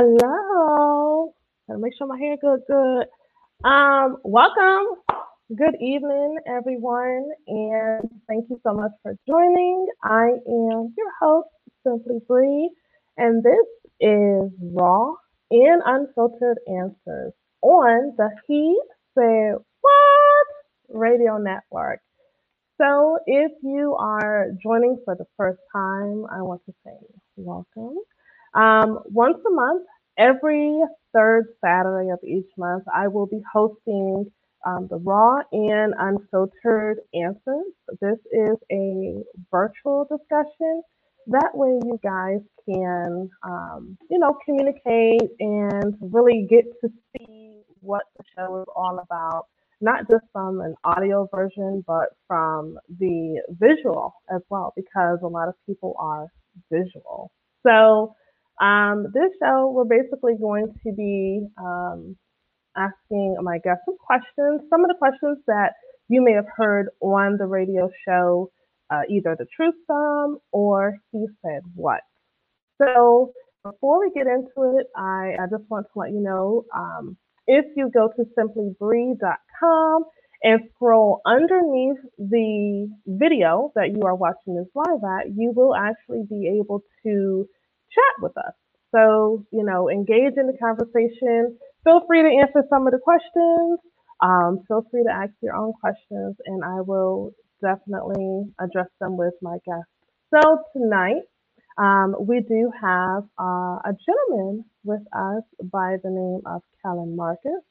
Hello. 0.00 1.34
Gotta 1.66 1.80
make 1.80 1.92
sure 1.98 2.06
my 2.06 2.16
hair 2.18 2.36
good, 2.40 2.60
good. 2.68 3.06
Um, 3.68 4.18
welcome. 4.22 4.86
Good 5.48 5.74
evening, 5.82 6.36
everyone, 6.46 7.28
and 7.48 8.08
thank 8.28 8.44
you 8.48 8.60
so 8.62 8.74
much 8.74 8.92
for 9.02 9.16
joining. 9.26 9.88
I 10.04 10.28
am 10.46 10.94
your 10.96 11.10
host, 11.20 11.48
Simply 11.84 12.20
Bree, 12.28 12.70
and 13.16 13.42
this 13.42 13.66
is 13.98 14.52
Raw 14.72 15.14
and 15.50 15.82
Unfiltered 15.84 16.58
Answers 16.68 17.32
on 17.62 18.14
the 18.16 18.30
He 18.46 18.80
Said 19.18 19.56
What 19.80 20.46
Radio 20.90 21.38
Network. 21.38 21.98
So, 22.80 23.18
if 23.26 23.50
you 23.64 23.96
are 23.98 24.50
joining 24.62 25.00
for 25.04 25.16
the 25.16 25.26
first 25.36 25.58
time, 25.74 26.24
I 26.30 26.42
want 26.42 26.64
to 26.66 26.74
say 26.84 26.94
welcome. 27.34 27.96
Um, 28.54 29.00
once 29.06 29.38
a 29.46 29.50
month, 29.50 29.86
every 30.18 30.80
third 31.14 31.46
Saturday 31.64 32.10
of 32.10 32.18
each 32.24 32.48
month, 32.56 32.84
I 32.94 33.08
will 33.08 33.26
be 33.26 33.40
hosting 33.52 34.30
um, 34.66 34.88
the 34.90 34.96
Raw 34.98 35.38
and 35.52 35.94
Unfiltered 35.98 36.98
Answers. 37.14 37.72
This 38.00 38.18
is 38.32 38.56
a 38.72 39.22
virtual 39.50 40.06
discussion. 40.10 40.82
That 41.28 41.50
way, 41.54 41.78
you 41.84 41.98
guys 42.02 42.40
can, 42.68 43.30
um, 43.42 43.96
you 44.10 44.18
know, 44.18 44.36
communicate 44.44 45.30
and 45.40 45.94
really 46.00 46.46
get 46.48 46.64
to 46.82 46.90
see 47.16 47.60
what 47.80 48.04
the 48.16 48.24
show 48.36 48.60
is 48.62 48.66
all 48.74 48.98
about 48.98 49.46
not 49.80 50.08
just 50.10 50.24
from 50.32 50.60
an 50.60 50.74
audio 50.84 51.28
version, 51.34 51.84
but 51.86 52.10
from 52.26 52.78
the 52.98 53.40
visual 53.50 54.14
as 54.34 54.40
well, 54.50 54.72
because 54.76 55.18
a 55.22 55.26
lot 55.26 55.48
of 55.48 55.54
people 55.66 55.94
are 55.98 56.26
visual. 56.70 57.30
So, 57.66 58.14
um, 58.60 59.06
this 59.14 59.30
show, 59.42 59.70
we're 59.70 59.84
basically 59.84 60.34
going 60.40 60.72
to 60.84 60.92
be 60.92 61.46
um, 61.58 62.16
asking 62.76 63.36
my 63.42 63.58
guests 63.58 63.82
some 63.84 63.96
questions, 63.98 64.62
some 64.70 64.84
of 64.84 64.88
the 64.88 64.96
questions 64.98 65.38
that 65.46 65.74
you 66.08 66.22
may 66.22 66.32
have 66.32 66.46
heard 66.56 66.88
on 67.00 67.36
the 67.36 67.46
radio 67.46 67.90
show, 68.06 68.50
uh, 68.90 69.02
either 69.08 69.36
The 69.38 69.46
Truth 69.54 69.74
Bomb 69.86 70.38
or 70.52 70.96
He 71.12 71.26
Said 71.42 71.62
What. 71.74 72.00
So, 72.80 73.32
before 73.64 74.00
we 74.00 74.10
get 74.12 74.26
into 74.26 74.78
it, 74.78 74.86
I, 74.96 75.34
I 75.40 75.46
just 75.50 75.68
want 75.68 75.86
to 75.92 75.98
let 75.98 76.10
you 76.10 76.20
know 76.20 76.64
um, 76.74 77.16
if 77.46 77.64
you 77.76 77.90
go 77.92 78.08
to 78.16 78.24
simplybree.com 78.38 80.04
and 80.42 80.60
scroll 80.74 81.20
underneath 81.26 81.98
the 82.18 82.88
video 83.06 83.72
that 83.74 83.90
you 83.90 84.02
are 84.02 84.14
watching 84.14 84.54
this 84.54 84.68
live 84.74 85.02
at, 85.02 85.34
you 85.36 85.52
will 85.54 85.74
actually 85.74 86.22
be 86.28 86.60
able 86.60 86.82
to 87.04 87.48
chat 87.98 88.14
with 88.22 88.36
us. 88.38 88.54
So, 88.94 89.44
you 89.52 89.64
know, 89.64 89.90
engage 89.90 90.34
in 90.36 90.46
the 90.46 90.58
conversation. 90.58 91.58
Feel 91.84 92.02
free 92.06 92.22
to 92.22 92.30
answer 92.42 92.62
some 92.70 92.86
of 92.86 92.92
the 92.92 93.00
questions. 93.00 93.78
Um, 94.20 94.60
feel 94.68 94.84
free 94.90 95.04
to 95.04 95.12
ask 95.12 95.32
your 95.42 95.56
own 95.56 95.72
questions, 95.80 96.36
and 96.46 96.64
I 96.64 96.80
will 96.80 97.32
definitely 97.62 98.52
address 98.60 98.88
them 99.00 99.16
with 99.16 99.34
my 99.42 99.58
guests. 99.66 99.92
So, 100.34 100.60
tonight, 100.76 101.22
um, 101.78 102.16
we 102.20 102.40
do 102.40 102.70
have 102.80 103.24
uh, 103.40 103.78
a 103.84 103.92
gentleman 104.06 104.64
with 104.84 105.02
us 105.12 105.44
by 105.72 105.96
the 106.02 106.10
name 106.10 106.42
of 106.46 106.62
Kellen 106.82 107.16
Marcus, 107.16 107.62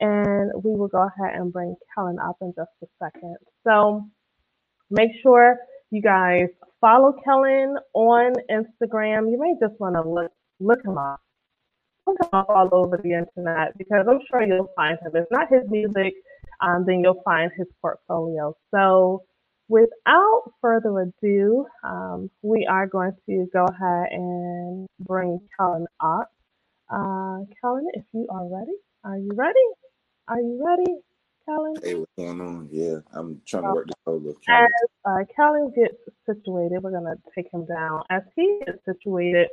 and 0.00 0.50
we 0.64 0.74
will 0.76 0.88
go 0.88 1.06
ahead 1.08 1.36
and 1.38 1.52
bring 1.52 1.76
Kellen 1.94 2.18
up 2.18 2.36
in 2.42 2.52
just 2.56 2.70
a 2.82 2.86
second. 3.02 3.36
So 3.64 4.04
make 4.90 5.10
sure 5.22 5.58
you 5.92 6.02
guys 6.02 6.48
follow 6.80 7.14
Kellen 7.24 7.76
on 7.94 8.32
Instagram. 8.50 9.30
You 9.30 9.38
may 9.38 9.54
just 9.60 9.78
want 9.80 9.94
to 9.94 10.02
look 10.08 10.32
look 10.60 10.84
him 10.84 10.98
up. 10.98 11.20
Look 12.06 12.16
him 12.20 12.28
up 12.32 12.46
all 12.48 12.68
over 12.72 12.96
the 12.96 13.12
internet 13.12 13.78
because 13.78 14.06
I'm 14.08 14.20
sure 14.30 14.42
you'll 14.42 14.72
find 14.74 14.98
him. 15.00 15.12
If 15.14 15.26
not 15.30 15.48
his 15.52 15.62
music, 15.70 16.14
um, 16.60 16.84
then 16.86 17.00
you'll 17.02 17.22
find 17.24 17.50
his 17.56 17.68
portfolio. 17.80 18.56
So 18.72 19.22
without 19.68 20.52
further 20.60 21.00
ado, 21.00 21.66
um, 21.84 22.30
we 22.42 22.66
are 22.66 22.86
going 22.86 23.12
to 23.28 23.46
go 23.52 23.64
ahead 23.66 24.08
and 24.12 24.88
bring 25.00 25.40
Kellen 25.58 25.86
up. 26.00 26.30
Uh, 26.90 27.40
Kellen, 27.60 27.86
if 27.94 28.04
you 28.12 28.26
are 28.30 28.48
ready, 28.48 28.72
are 29.04 29.18
you 29.18 29.30
ready? 29.34 29.66
Are 30.28 30.40
you 30.40 30.62
ready, 30.64 30.96
Kellen? 31.44 31.74
Hey, 31.82 31.94
what's 31.94 32.12
going 32.16 32.40
on? 32.40 32.68
Yeah, 32.70 32.98
I'm 33.12 33.40
trying 33.46 33.64
to 33.64 33.72
work 33.72 33.86
this 33.86 33.94
solo. 34.04 34.34
As 34.48 34.68
uh, 35.04 35.24
Kellen 35.34 35.72
gets 35.74 35.96
situated, 36.26 36.82
we're 36.82 36.90
going 36.90 37.04
to 37.04 37.16
take 37.34 37.52
him 37.52 37.66
down. 37.66 38.02
As 38.10 38.22
he 38.36 38.60
gets 38.64 38.78
situated, 38.84 39.48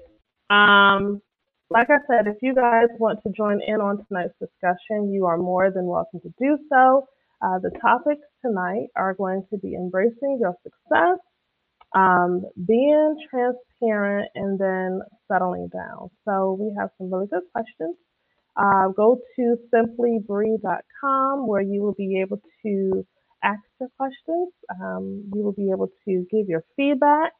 um, 0.50 1.22
like 1.69 1.89
I 1.89 1.97
said, 2.09 2.27
if 2.27 2.38
you 2.41 2.55
guys 2.55 2.88
want 3.00 3.22
to 3.23 3.29
join 3.29 3.61
in 3.66 3.81
on 3.81 4.05
tonight's 4.07 4.33
discussion, 4.39 5.11
you 5.11 5.25
are 5.25 5.38
more 5.38 5.72
than 5.72 5.85
welcome 5.85 6.19
to 6.22 6.33
do 6.39 6.57
so. 6.69 7.07
Uh, 7.41 7.59
the 7.59 7.72
topics 7.81 8.25
tonight 8.44 8.88
are 8.95 9.13
going 9.13 9.45
to 9.51 9.57
be 9.57 9.75
embracing 9.75 10.39
your 10.41 10.56
success, 10.63 11.19
um, 11.95 12.44
being 12.67 13.16
transparent, 13.29 14.27
and 14.35 14.59
then 14.59 15.01
settling 15.31 15.69
down. 15.69 16.09
So 16.25 16.57
we 16.59 16.75
have 16.77 16.89
some 16.97 17.11
really 17.13 17.27
good 17.27 17.44
questions. 17.53 17.95
Uh, 18.59 18.89
go 18.89 19.19
to 19.37 19.57
simplybree.com 19.73 21.47
where 21.47 21.61
you 21.61 21.81
will 21.81 21.93
be 21.93 22.19
able 22.21 22.41
to 22.65 23.05
ask 23.43 23.61
your 23.79 23.89
questions. 23.97 24.51
Um, 24.81 25.31
you 25.33 25.43
will 25.43 25.53
be 25.53 25.71
able 25.71 25.89
to 26.05 26.27
give 26.31 26.49
your 26.49 26.63
feedback 26.75 27.31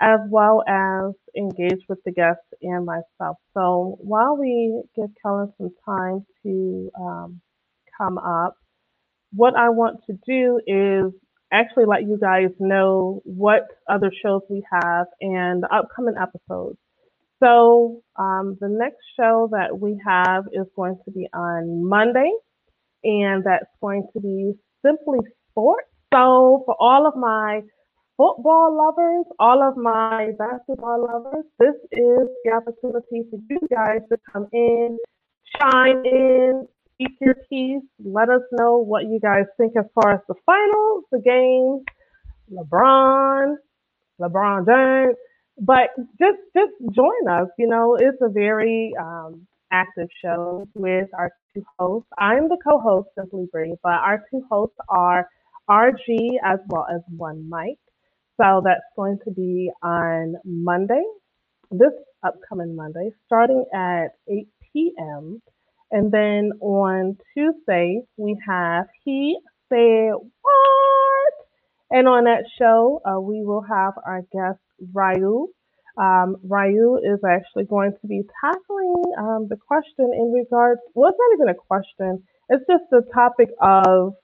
as 0.00 0.20
well 0.30 0.64
as 0.66 1.12
engage 1.36 1.80
with 1.88 1.98
the 2.04 2.12
guests 2.12 2.46
and 2.62 2.86
myself. 2.86 3.36
So 3.54 3.98
while 4.00 4.36
we 4.36 4.82
give 4.96 5.10
Kellen 5.22 5.52
some 5.58 5.70
time 5.84 6.26
to 6.44 6.90
um, 7.00 7.40
come 7.98 8.18
up, 8.18 8.56
what 9.32 9.54
I 9.56 9.68
want 9.70 10.00
to 10.06 10.18
do 10.26 10.60
is 10.66 11.12
actually 11.52 11.84
let 11.86 12.02
you 12.02 12.18
guys 12.20 12.50
know 12.58 13.20
what 13.24 13.66
other 13.88 14.10
shows 14.22 14.42
we 14.50 14.62
have 14.70 15.06
and 15.20 15.62
the 15.62 15.68
upcoming 15.74 16.14
episodes. 16.20 16.78
So 17.42 18.02
um, 18.16 18.56
the 18.60 18.68
next 18.68 19.02
show 19.18 19.48
that 19.50 19.80
we 19.80 20.00
have 20.06 20.44
is 20.52 20.66
going 20.76 20.98
to 21.04 21.10
be 21.10 21.28
on 21.34 21.88
Monday, 21.88 22.30
and 23.02 23.42
that's 23.42 23.66
going 23.80 24.06
to 24.12 24.20
be 24.20 24.52
Simply 24.84 25.18
Sports. 25.50 25.88
So 26.14 26.62
for 26.66 26.76
all 26.78 27.06
of 27.06 27.16
my 27.16 27.62
football 28.16 28.76
lovers, 28.76 29.24
all 29.40 29.62
of 29.62 29.76
my 29.76 30.30
basketball 30.38 31.02
lovers, 31.02 31.44
this 31.58 31.74
is 31.90 32.28
the 32.44 32.52
opportunity 32.52 33.28
for 33.30 33.40
you 33.50 33.58
guys 33.74 34.00
to 34.10 34.18
come 34.32 34.46
in, 34.52 34.98
chime 35.58 36.04
in, 36.04 36.68
speak 36.94 37.16
your 37.20 37.34
piece. 37.50 37.82
Let 38.04 38.28
us 38.28 38.42
know 38.52 38.78
what 38.78 39.04
you 39.04 39.18
guys 39.20 39.46
think 39.56 39.72
as 39.76 39.86
far 39.94 40.12
as 40.12 40.20
the 40.28 40.34
finals, 40.46 41.04
the 41.10 41.18
games, 41.18 41.82
LeBron, 42.52 43.56
LeBron 44.20 44.66
James. 44.66 45.16
But 45.60 45.90
just 46.18 46.38
just 46.56 46.72
join 46.94 47.28
us. 47.30 47.48
You 47.58 47.68
know, 47.68 47.96
it's 48.00 48.18
a 48.22 48.28
very 48.30 48.92
um, 49.00 49.46
active 49.72 50.08
show 50.22 50.66
with 50.74 51.08
our 51.18 51.30
two 51.54 51.64
hosts. 51.78 52.08
I'm 52.18 52.48
the 52.48 52.58
co-host, 52.64 53.08
Simply 53.18 53.46
Bree, 53.52 53.76
but 53.82 53.92
our 53.92 54.24
two 54.30 54.44
hosts 54.50 54.76
are 54.88 55.28
RG 55.70 56.36
as 56.44 56.58
well 56.68 56.86
as 56.94 57.00
One 57.16 57.48
Mike. 57.48 57.78
So 58.40 58.62
that's 58.64 58.80
going 58.96 59.18
to 59.24 59.30
be 59.32 59.70
on 59.82 60.36
Monday, 60.44 61.04
this 61.70 61.92
upcoming 62.24 62.76
Monday, 62.76 63.10
starting 63.26 63.64
at 63.74 64.08
8 64.28 64.48
p.m. 64.72 65.42
And 65.92 66.10
then 66.12 66.52
on 66.60 67.18
Tuesday, 67.34 68.02
we 68.16 68.36
have 68.46 68.86
He 69.04 69.38
Said 69.68 70.12
What? 70.42 70.81
And 71.92 72.08
on 72.08 72.24
that 72.24 72.44
show, 72.58 73.00
uh, 73.04 73.20
we 73.20 73.42
will 73.44 73.62
have 73.62 73.94
our 74.04 74.22
guest, 74.32 74.60
Ryu. 74.92 75.48
Um, 75.98 76.36
is 77.04 77.20
actually 77.22 77.64
going 77.64 77.92
to 78.00 78.06
be 78.06 78.22
tackling 78.42 79.02
um, 79.18 79.46
the 79.50 79.56
question 79.56 80.10
in 80.14 80.32
regards, 80.32 80.80
well, 80.94 81.10
it's 81.10 81.18
not 81.18 81.34
even 81.36 81.48
a 81.50 81.54
question, 81.54 82.22
it's 82.48 82.64
just 82.66 82.84
the 82.90 83.02
topic 83.12 83.50
of 83.60 84.14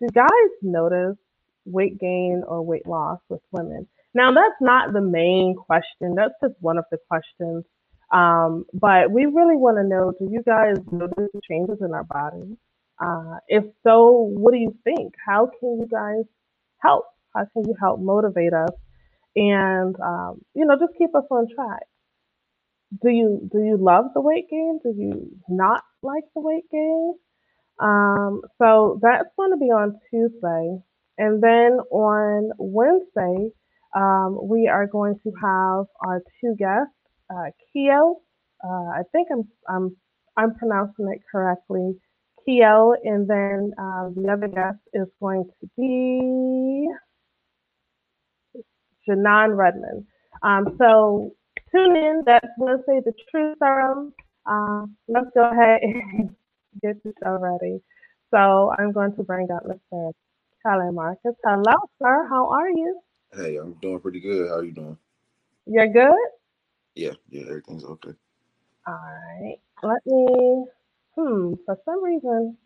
do 0.00 0.06
guys 0.12 0.50
notice 0.60 1.16
weight 1.64 1.98
gain 1.98 2.42
or 2.46 2.62
weight 2.62 2.86
loss 2.86 3.20
with 3.30 3.40
women? 3.52 3.88
Now, 4.12 4.34
that's 4.34 4.60
not 4.60 4.92
the 4.92 5.00
main 5.00 5.56
question, 5.56 6.14
that's 6.14 6.34
just 6.42 6.56
one 6.60 6.76
of 6.76 6.84
the 6.90 6.98
questions 7.08 7.64
um, 8.12 8.66
but 8.74 9.10
we 9.10 9.24
really 9.24 9.56
want 9.56 9.78
to 9.78 9.84
know 9.84 10.12
do 10.18 10.30
you 10.30 10.42
guys 10.42 10.76
notice 10.92 11.30
changes 11.48 11.78
in 11.80 11.94
our 11.94 12.04
bodies? 12.04 12.56
Uh, 13.00 13.38
if 13.48 13.64
so, 13.82 14.30
what 14.36 14.52
do 14.52 14.58
you 14.58 14.76
think? 14.84 15.14
How 15.26 15.50
can 15.58 15.80
you 15.80 15.86
guys 15.90 16.24
help? 16.82 17.06
How 17.34 17.46
can 17.52 17.64
you 17.66 17.74
help 17.80 18.00
motivate 18.00 18.52
us 18.54 18.70
and 19.36 19.96
um, 20.00 20.40
you 20.54 20.66
know 20.66 20.76
just 20.80 20.98
keep 20.98 21.14
us 21.14 21.24
on 21.30 21.46
track? 21.54 21.84
Do 23.02 23.10
you 23.10 23.48
do 23.52 23.58
you 23.60 23.78
love 23.80 24.06
the 24.14 24.20
weight 24.22 24.46
gain? 24.50 24.80
Do 24.82 24.90
you 24.96 25.30
not 25.48 25.82
like 26.02 26.24
the 26.34 26.42
weight 26.42 26.64
gain? 26.72 27.14
Um, 27.80 28.42
so 28.58 29.00
that's 29.02 29.28
going 29.38 29.52
to 29.52 29.58
be 29.58 29.66
on 29.72 29.98
Tuesday, 30.10 30.78
and 31.18 31.42
then 31.42 31.80
on 31.90 32.50
Wednesday 32.58 33.50
um, 33.96 34.38
we 34.48 34.68
are 34.68 34.86
going 34.86 35.16
to 35.24 35.32
have 35.42 35.86
our 36.06 36.22
two 36.40 36.54
guests 36.58 36.94
uh, 37.30 37.50
Keo 37.72 38.16
uh, 38.64 38.68
I 38.98 39.02
think 39.12 39.28
I'm 39.32 39.44
I'm 39.68 39.96
I'm 40.36 40.54
pronouncing 40.56 41.08
it 41.14 41.22
correctly. 41.30 41.94
Kiel, 42.44 42.94
and 43.04 43.28
then 43.28 43.72
uh, 43.78 44.08
the 44.14 44.28
other 44.30 44.48
guest 44.48 44.78
is 44.92 45.08
going 45.20 45.44
to 45.60 45.70
be 45.76 46.88
Janan 49.08 49.56
Redmond. 49.56 50.06
Um, 50.42 50.76
so 50.78 51.32
tune 51.70 51.96
in. 51.96 52.22
That's 52.26 52.46
Wednesday, 52.58 53.00
the 53.04 53.12
Truth 53.30 53.58
Serum. 53.58 54.12
Uh, 54.46 54.86
let's 55.08 55.30
go 55.34 55.50
ahead 55.50 55.80
and 55.82 56.34
get 56.82 57.02
the 57.02 57.12
show 57.22 57.38
ready. 57.38 57.80
So 58.30 58.72
I'm 58.78 58.92
going 58.92 59.14
to 59.16 59.22
bring 59.22 59.48
up 59.50 59.64
Mr. 59.64 60.12
Kelly 60.62 60.92
Marcus. 60.92 61.34
Hello, 61.44 61.74
sir. 62.00 62.26
How 62.28 62.48
are 62.48 62.70
you? 62.70 63.00
Hey, 63.34 63.56
I'm 63.56 63.74
doing 63.82 64.00
pretty 64.00 64.20
good. 64.20 64.48
How 64.48 64.56
are 64.56 64.64
you 64.64 64.72
doing? 64.72 64.96
You're 65.66 65.92
good? 65.92 66.12
Yeah, 66.94 67.12
yeah, 67.28 67.42
everything's 67.48 67.84
okay. 67.84 68.12
All 68.86 68.94
right. 68.94 69.58
Let 69.82 70.04
me, 70.06 70.64
hmm, 71.16 71.54
for 71.66 71.78
some 71.84 72.02
reason, 72.04 72.56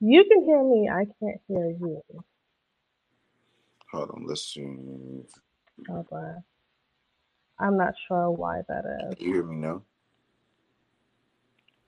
you 0.00 0.24
can 0.24 0.44
hear 0.44 0.62
me. 0.62 0.88
I 0.88 1.04
can't 1.20 1.40
hear 1.48 1.70
you. 1.70 2.02
Hold 3.92 4.10
on, 4.10 4.26
let's 4.26 4.52
see. 4.52 4.62
Hold 5.88 6.06
on. 6.12 6.44
I'm 7.58 7.76
not 7.76 7.94
sure 8.08 8.30
why 8.30 8.62
that 8.68 8.84
is. 9.10 9.16
Can 9.16 9.26
you 9.28 9.34
hear 9.34 9.44
me 9.44 9.56
now? 9.56 9.82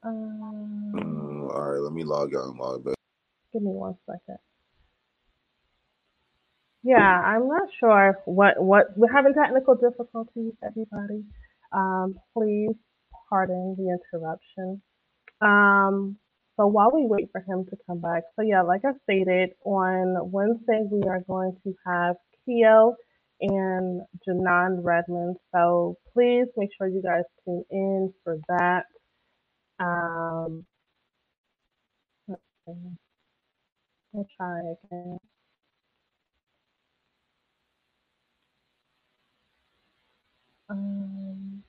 Um, 0.02 0.92
Mm, 0.94 1.50
all 1.52 1.60
right, 1.72 1.80
let 1.80 1.92
me 1.92 2.04
log 2.04 2.34
out 2.34 2.44
and 2.46 2.58
log 2.58 2.84
back. 2.84 2.94
give 3.52 3.62
me 3.62 3.70
one 3.72 3.96
second. 4.06 4.38
Yeah, 6.84 6.98
I'm 7.00 7.48
not 7.48 7.68
sure 7.80 8.18
what 8.26 8.62
what 8.62 8.96
we're 8.96 9.12
having 9.12 9.34
technical 9.34 9.74
difficulties. 9.74 10.52
Everybody, 10.64 11.24
um, 11.72 12.14
please 12.32 12.76
pardon 13.28 13.74
the 13.76 13.98
interruption. 13.98 14.80
Um, 15.40 16.18
so 16.56 16.66
while 16.66 16.92
we 16.94 17.06
wait 17.06 17.28
for 17.32 17.40
him 17.42 17.66
to 17.70 17.76
come 17.86 18.00
back, 18.00 18.24
so 18.36 18.42
yeah, 18.42 18.62
like 18.62 18.82
I 18.84 18.92
stated, 19.04 19.50
on 19.64 20.30
Wednesday 20.32 20.82
we 20.90 21.02
are 21.08 21.20
going 21.28 21.56
to 21.64 21.74
have 21.86 22.16
Keo 22.46 22.96
and 23.40 24.02
Janan 24.28 24.80
Redmond. 24.84 25.36
So 25.54 25.96
please 26.14 26.46
make 26.56 26.70
sure 26.78 26.88
you 26.88 27.02
guys 27.02 27.24
tune 27.44 27.64
in 27.70 28.12
for 28.24 28.38
that. 28.48 28.84
Um. 29.80 30.66
We'll 34.12 34.28
try 34.36 34.60
again. 34.60 35.18
Um, 40.70 41.64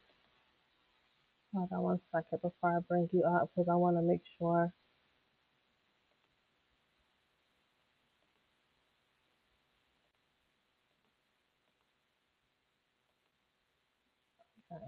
hold 1.58 1.70
on 1.74 1.84
one 1.84 2.02
second 2.16 2.42
before 2.44 2.78
I 2.78 2.82
bring 2.88 3.10
you 3.14 3.24
up 3.26 3.52
because 3.56 3.70
I 3.72 3.76
want 3.76 3.98
to 3.98 4.04
make 4.04 4.22
sure. 4.40 4.74
Okay. 14.72 14.86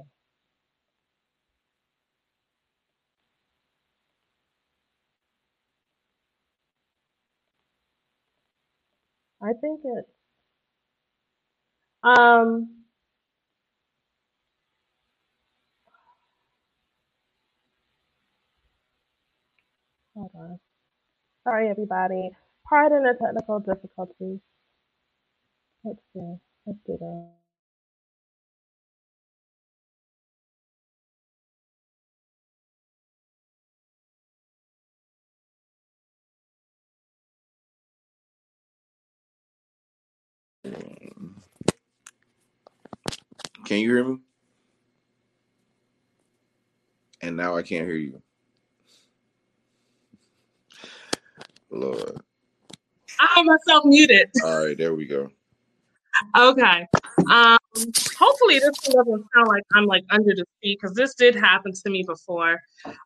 I 9.42 9.54
think 9.62 9.82
it. 9.86 10.06
Um, 12.04 12.79
hold 20.20 20.32
on. 20.36 20.60
Sorry, 21.46 21.70
everybody. 21.70 22.32
Pardon 22.68 23.04
the 23.04 23.16
technical 23.20 23.60
difficulties. 23.60 24.40
Let's 25.84 26.00
see. 26.14 26.36
Let's 26.66 26.80
do 26.86 26.98
that. 27.00 27.30
Can 43.66 43.80
you 43.80 43.90
hear 43.90 44.04
me? 44.04 44.18
And 47.22 47.38
now 47.38 47.56
I 47.56 47.62
can't 47.64 47.86
hear 47.88 47.96
you. 47.98 48.22
Lord. 51.72 52.18
I 53.20 53.28
have 53.36 53.46
myself 53.46 53.86
muted. 53.86 54.30
All 54.44 54.66
right, 54.66 54.78
there 54.78 54.94
we 54.96 55.06
go. 55.06 55.30
Okay. 56.38 56.88
Um, 57.30 57.58
hopefully 58.18 58.60
this 58.60 58.78
doesn't 58.80 59.26
sound 59.34 59.48
like 59.48 59.64
I'm 59.74 59.86
like 59.86 60.04
under 60.10 60.34
the 60.36 60.46
sea 60.62 60.78
because 60.80 60.96
this 60.96 61.14
did 61.16 61.36
happen 61.36 61.74
to 61.74 61.90
me 61.90 62.04
before. 62.04 62.60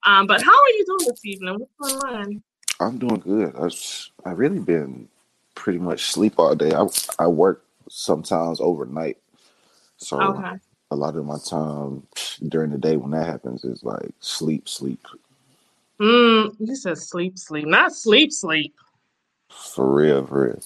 Um, 0.05 0.27
but 0.27 0.41
how 0.41 0.51
are 0.51 0.69
you 0.69 0.85
doing 0.85 1.09
this 1.09 1.25
evening? 1.25 1.59
What's 1.59 2.01
going 2.01 2.15
on? 2.15 2.43
I'm 2.79 2.97
doing 2.97 3.19
good. 3.19 3.55
I've 3.55 4.09
I've 4.25 4.39
really 4.39 4.59
been 4.59 5.07
pretty 5.55 5.79
much 5.79 6.11
sleep 6.11 6.35
all 6.37 6.55
day. 6.55 6.73
I 6.73 6.87
I 7.19 7.27
work 7.27 7.65
sometimes 7.89 8.59
overnight, 8.59 9.17
so 9.97 10.21
Okay. 10.21 10.57
a 10.91 10.95
lot 10.95 11.15
of 11.15 11.25
my 11.25 11.37
time 11.45 12.05
during 12.49 12.71
the 12.71 12.77
day 12.77 12.97
when 12.97 13.11
that 13.11 13.25
happens 13.25 13.63
is 13.63 13.83
like 13.83 14.11
sleep, 14.19 14.67
sleep 14.67 15.05
Mm, 16.03 16.55
you 16.59 16.75
said 16.75 16.97
sleep, 16.97 17.37
sleep, 17.37 17.65
not 17.65 17.93
sleep, 17.93 18.33
sleep. 18.33 18.75
for 19.49 19.89
real, 19.89 20.25
for 20.25 20.47
real. 20.47 20.59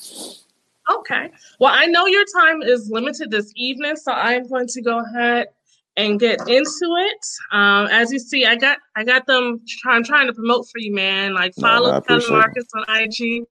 Okay. 0.89 1.29
Well, 1.59 1.71
I 1.75 1.85
know 1.85 2.07
your 2.07 2.25
time 2.41 2.63
is 2.63 2.89
limited 2.89 3.29
this 3.29 3.51
evening, 3.55 3.97
so 3.97 4.13
I'm 4.13 4.47
going 4.47 4.65
to 4.67 4.81
go 4.81 5.03
ahead 5.05 5.47
and 5.95 6.19
get 6.19 6.39
into 6.47 6.95
it. 6.97 7.25
Um, 7.51 7.85
as 7.87 8.11
you 8.11 8.17
see, 8.17 8.45
I 8.45 8.55
got 8.55 8.79
I 8.95 9.03
got 9.03 9.27
them. 9.27 9.61
Try, 9.67 9.95
I'm 9.95 10.03
trying 10.03 10.25
to 10.25 10.33
promote 10.33 10.67
for 10.71 10.79
you, 10.79 10.91
man. 10.91 11.35
Like 11.35 11.53
No, 11.57 11.67
no, 11.67 11.73
follow 11.73 11.97
appreciate 11.97 12.29
it. 12.29 12.31
Marcus 12.31 12.65
on 12.73 12.85
IG. 12.89 13.43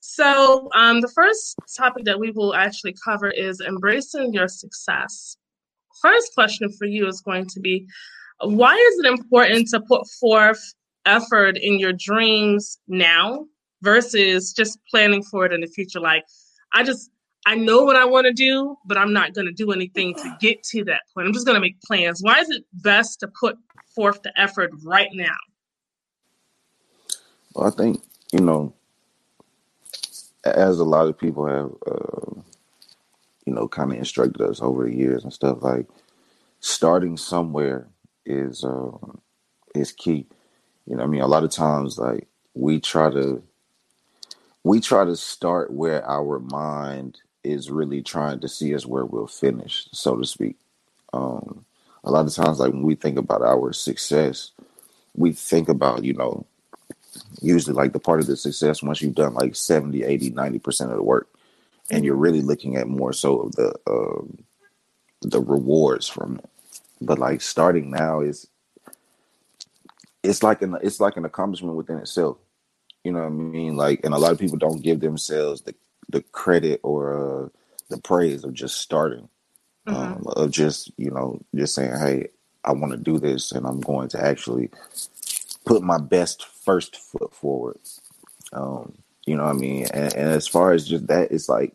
So 0.00 0.68
um, 0.72 1.00
the 1.00 1.08
first 1.08 1.56
topic 1.76 2.04
that 2.04 2.20
we 2.20 2.30
will 2.30 2.54
actually 2.54 2.94
cover 3.04 3.28
is 3.28 3.60
embracing 3.60 4.32
your 4.32 4.46
success. 4.46 5.36
First 6.00 6.32
question 6.34 6.70
for 6.70 6.84
you 6.84 7.08
is 7.08 7.20
going 7.22 7.46
to 7.46 7.60
be, 7.60 7.88
why 8.40 8.74
is 8.74 8.98
it 9.00 9.06
important 9.06 9.68
to 9.70 9.80
put 9.80 10.06
forth 10.20 10.74
effort 11.06 11.56
in 11.56 11.78
your 11.78 11.92
dreams 11.92 12.78
now 12.88 13.46
versus 13.82 14.52
just 14.52 14.78
planning 14.90 15.22
for 15.22 15.46
it 15.46 15.52
in 15.52 15.60
the 15.60 15.66
future? 15.66 16.00
Like, 16.00 16.24
I 16.72 16.82
just 16.82 17.10
I 17.46 17.54
know 17.56 17.84
what 17.84 17.96
I 17.96 18.04
want 18.04 18.26
to 18.26 18.32
do, 18.32 18.76
but 18.86 18.96
I'm 18.96 19.12
not 19.12 19.34
going 19.34 19.46
to 19.46 19.52
do 19.52 19.70
anything 19.70 20.14
to 20.14 20.36
get 20.40 20.62
to 20.64 20.84
that 20.84 21.02
point. 21.12 21.26
I'm 21.26 21.34
just 21.34 21.46
going 21.46 21.56
to 21.56 21.60
make 21.60 21.80
plans. 21.82 22.22
Why 22.22 22.40
is 22.40 22.48
it 22.50 22.64
best 22.72 23.20
to 23.20 23.28
put 23.28 23.56
forth 23.94 24.22
the 24.22 24.32
effort 24.40 24.70
right 24.82 25.10
now? 25.12 25.36
Well, 27.54 27.68
I 27.68 27.70
think 27.70 28.02
you 28.34 28.40
know, 28.40 28.74
as 30.44 30.80
a 30.80 30.84
lot 30.84 31.06
of 31.06 31.16
people 31.16 31.46
have, 31.46 31.70
uh, 31.86 32.40
you 33.46 33.54
know, 33.54 33.68
kind 33.68 33.92
of 33.92 33.98
instructed 33.98 34.42
us 34.42 34.60
over 34.60 34.84
the 34.84 34.94
years 34.94 35.22
and 35.22 35.32
stuff. 35.32 35.58
Like 35.62 35.86
starting 36.58 37.16
somewhere 37.16 37.86
is 38.26 38.64
um, 38.64 39.20
is 39.74 39.92
key. 39.92 40.26
You 40.86 40.96
know, 40.96 41.02
what 41.02 41.08
I 41.08 41.10
mean, 41.10 41.22
a 41.22 41.26
lot 41.28 41.44
of 41.44 41.50
times, 41.50 41.98
like 41.98 42.28
we 42.54 42.80
try 42.80 43.10
to 43.10 43.42
we 44.64 44.80
try 44.80 45.04
to 45.04 45.16
start 45.16 45.72
where 45.72 46.06
our 46.08 46.38
mind 46.40 47.20
is 47.44 47.70
really 47.70 48.02
trying 48.02 48.40
to 48.40 48.48
see 48.48 48.74
us 48.74 48.86
where 48.86 49.04
we'll 49.04 49.26
finish, 49.26 49.88
so 49.92 50.16
to 50.16 50.26
speak. 50.26 50.56
Um, 51.12 51.64
a 52.04 52.10
lot 52.10 52.26
of 52.26 52.34
times, 52.34 52.60
like 52.60 52.72
when 52.72 52.82
we 52.82 52.94
think 52.96 53.18
about 53.18 53.42
our 53.42 53.72
success, 53.72 54.52
we 55.16 55.32
think 55.32 55.68
about, 55.68 56.04
you 56.04 56.14
know, 56.14 56.46
usually 57.42 57.74
like 57.74 57.92
the 57.92 58.00
part 58.00 58.20
of 58.20 58.26
the 58.26 58.36
success 58.36 58.82
once 58.82 59.02
you've 59.02 59.14
done 59.14 59.34
like 59.34 59.56
70, 59.56 60.04
80, 60.04 60.30
90% 60.32 60.90
of 60.90 60.96
the 60.96 61.02
work. 61.02 61.28
And 61.90 62.04
you're 62.04 62.16
Mhm. 62.16 62.22
really 62.22 62.42
looking 62.42 62.76
at 62.76 62.88
more 62.88 63.12
so 63.12 63.40
of 63.42 63.56
the 63.56 63.74
um, 63.88 64.44
the 65.22 65.40
rewards 65.40 66.08
from 66.08 66.36
it. 66.38 66.50
But 67.00 67.18
like 67.18 67.42
starting 67.42 67.90
now 67.90 68.20
is 68.20 68.48
it's 70.24 70.42
like 70.42 70.62
an 70.62 70.76
it's 70.82 71.00
like 71.00 71.16
an 71.18 71.26
accomplishment 71.26 71.76
within 71.76 71.98
itself. 71.98 72.38
You 73.04 73.12
know 73.12 73.20
what 73.20 73.26
I 73.26 73.30
mean? 73.30 73.76
Like, 73.76 74.00
and 74.04 74.14
a 74.14 74.18
lot 74.18 74.32
of 74.32 74.38
people 74.40 74.58
don't 74.58 74.82
give 74.82 75.00
themselves 75.00 75.62
the 75.62 75.74
the 76.10 76.22
credit 76.22 76.80
or 76.84 77.44
uh, 77.46 77.48
the 77.90 78.00
praise 78.00 78.44
of 78.44 78.54
just 78.54 78.78
starting, 78.80 79.28
Mhm. 79.88 79.94
um, 79.94 80.24
of 80.28 80.50
just 80.50 80.92
you 80.98 81.10
know 81.10 81.40
just 81.54 81.74
saying, 81.74 81.96
"Hey, 81.98 82.28
I 82.64 82.72
want 82.72 82.92
to 82.92 82.98
do 82.98 83.18
this, 83.18 83.52
and 83.52 83.66
I'm 83.66 83.80
going 83.80 84.08
to 84.10 84.24
actually 84.24 84.70
put 85.66 85.82
my 85.82 85.98
best 85.98 86.46
first 86.46 86.96
foot 86.96 87.34
forward." 87.34 87.78
Um, 88.52 88.94
you 89.26 89.36
know 89.36 89.44
what 89.44 89.56
I 89.56 89.58
mean? 89.58 89.86
And, 89.92 90.14
and 90.14 90.28
as 90.30 90.46
far 90.48 90.72
as 90.72 90.88
just 90.88 91.06
that, 91.08 91.32
it's 91.32 91.48
like 91.48 91.74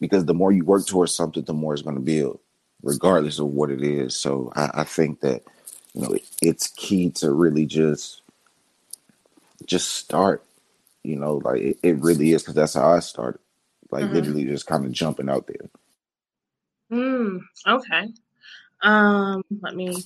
because 0.00 0.24
the 0.26 0.34
more 0.34 0.52
you 0.52 0.64
work 0.64 0.86
towards 0.86 1.14
something, 1.14 1.44
the 1.44 1.54
more 1.54 1.74
it's 1.74 1.82
going 1.82 1.96
to 1.96 2.02
build, 2.02 2.40
regardless 2.82 3.38
of 3.38 3.46
what 3.48 3.70
it 3.70 3.82
is. 3.82 4.16
So 4.16 4.52
I, 4.56 4.70
I 4.74 4.84
think 4.84 5.20
that 5.20 5.42
you 5.94 6.02
know, 6.02 6.14
it, 6.14 6.24
it's 6.42 6.68
key 6.68 7.10
to 7.10 7.30
really 7.30 7.66
just 7.66 8.22
just 9.64 9.88
start. 9.88 10.44
You 11.02 11.16
know, 11.16 11.36
like 11.44 11.60
it, 11.60 11.78
it 11.82 11.96
really 12.00 12.32
is 12.32 12.42
because 12.42 12.54
that's 12.54 12.74
how 12.74 12.92
I 12.92 13.00
started. 13.00 13.40
Like 13.90 14.04
mm-hmm. 14.04 14.14
literally 14.14 14.44
just 14.44 14.66
kind 14.66 14.84
of 14.84 14.92
jumping 14.92 15.28
out 15.28 15.46
there. 15.46 15.70
Mm, 16.92 17.40
okay. 17.66 18.08
Um, 18.82 19.42
let 19.60 19.74
me. 19.74 19.96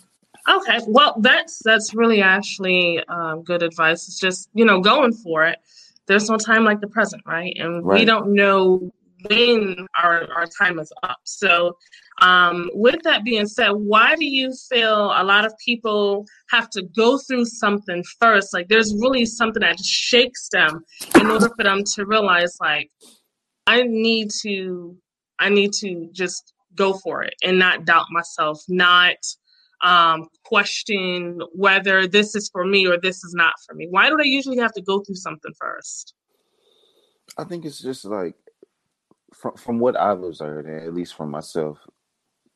Okay, 0.49 0.81
well, 0.87 1.17
that's 1.21 1.61
that's 1.65 1.95
really 1.95 2.23
actually 2.23 3.03
um, 3.09 3.43
good 3.43 3.63
advice. 3.63 4.07
It's 4.09 4.21
just 4.21 4.49
you 4.55 4.65
know 4.65 4.81
going 4.81 5.13
for 5.13 5.45
it. 5.47 5.59
There's 6.07 6.29
no 6.29 6.37
time 6.37 6.65
like 6.65 6.81
the 6.81 6.87
present, 6.87 7.23
right? 7.27 7.57
And 7.59 7.85
right. 7.85 8.01
we 8.01 8.05
don't 8.05 8.35
know 8.35 8.93
when 9.29 9.87
our 10.01 10.27
our 10.33 10.47
time 10.47 10.79
is 10.79 10.93
up. 11.03 11.19
So, 11.25 11.77
um, 12.21 12.71
with 12.75 13.03
that 13.05 13.25
being 13.25 13.47
said, 13.47 13.71
why 13.71 14.15
do 14.17 14.25
you 14.25 14.53
feel 14.71 15.13
a 15.15 15.25
lot 15.25 15.45
of 15.45 15.53
people 15.65 16.25
have 16.51 16.71
to 16.71 16.83
go 16.97 17.19
through 17.19 17.47
something 17.47 18.03
first? 18.21 18.53
Like, 18.53 18.69
there's 18.69 18.95
really 18.95 19.27
something 19.27 19.61
that 19.61 19.79
just 19.79 19.91
shakes 19.91 20.49
them 20.53 20.85
in 21.21 21.27
order 21.27 21.49
for 21.49 21.65
them 21.65 21.83
to 21.95 22.07
realize, 22.07 22.57
like, 22.61 22.91
I 23.67 23.83
need 23.83 24.31
to, 24.43 24.97
I 25.39 25.49
need 25.49 25.73
to 25.81 26.09
just 26.13 26.53
go 26.75 26.95
for 26.95 27.23
it 27.23 27.35
and 27.43 27.59
not 27.59 27.85
doubt 27.85 28.07
myself, 28.11 28.61
not 28.69 29.17
um, 29.83 30.29
question 30.45 31.41
whether 31.53 32.07
this 32.07 32.35
is 32.35 32.49
for 32.53 32.65
me 32.65 32.87
or 32.87 32.99
this 32.99 33.23
is 33.23 33.35
not 33.35 33.53
for 33.67 33.75
me? 33.75 33.87
Why 33.91 34.09
do 34.09 34.17
they 34.17 34.29
usually 34.29 34.59
have 34.59 34.73
to 34.73 34.83
go 34.83 35.01
through 35.01 35.17
something 35.17 35.53
first? 35.61 36.15
I 37.37 37.45
think 37.45 37.65
it's 37.65 37.81
just 37.81 38.05
like 38.05 38.35
from 39.45 39.57
from 39.57 39.79
what 39.79 39.95
I've 39.95 40.23
observed, 40.23 40.67
and 40.67 40.81
at 40.81 40.95
least 40.95 41.15
from 41.15 41.31
myself 41.31 41.77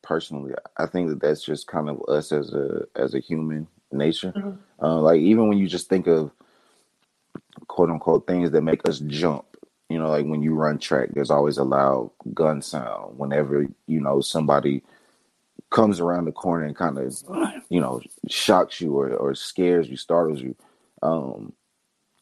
personally, 0.01 0.53
I 0.77 0.87
think 0.87 1.09
that 1.09 1.21
that's 1.21 1.43
just 1.43 1.67
kind 1.67 1.87
of 1.87 2.01
us 2.07 2.31
as 2.31 2.51
a 2.51 2.85
as 2.95 3.13
a 3.13 3.19
human 3.19 3.67
nature. 3.91 4.33
Mm-hmm. 4.35 4.83
Uh, 4.83 4.99
like 4.99 5.21
even 5.21 5.47
when 5.47 5.59
you 5.59 5.67
just 5.67 5.87
think 5.87 6.07
of 6.07 6.31
quote 7.67 7.91
unquote 7.91 8.25
things 8.25 8.49
that 8.49 8.63
make 8.63 8.89
us 8.89 8.97
jump, 9.01 9.45
you 9.89 9.99
know, 9.99 10.09
like 10.09 10.25
when 10.25 10.41
you 10.41 10.55
run 10.55 10.79
track, 10.79 11.09
there's 11.13 11.29
always 11.29 11.59
a 11.59 11.63
loud 11.63 12.09
gun 12.33 12.59
sound. 12.59 13.19
Whenever, 13.19 13.67
you 13.85 14.01
know, 14.01 14.19
somebody 14.19 14.81
comes 15.69 15.99
around 15.99 16.25
the 16.25 16.31
corner 16.31 16.65
and 16.65 16.75
kind 16.75 16.97
of, 16.97 17.15
you 17.69 17.79
know, 17.79 18.01
shocks 18.27 18.81
you 18.81 18.97
or, 18.97 19.13
or 19.13 19.35
scares 19.35 19.87
you, 19.87 19.95
startles 19.95 20.41
you, 20.41 20.55
um, 21.03 21.53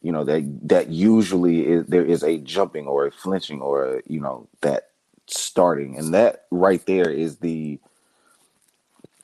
you 0.07 0.13
know, 0.13 0.23
that 0.23 0.69
that 0.69 0.87
usually 0.87 1.67
is 1.67 1.85
there 1.87 2.05
is 2.05 2.23
a 2.23 2.37
jumping 2.37 2.87
or 2.87 3.07
a 3.07 3.11
flinching 3.11 3.59
or, 3.59 3.95
a, 3.95 4.01
you 4.07 4.21
know, 4.21 4.47
that 4.61 4.91
starting. 5.25 5.97
And 5.97 6.13
that 6.13 6.45
right 6.49 6.83
there 6.85 7.09
is 7.09 7.39
the 7.39 7.77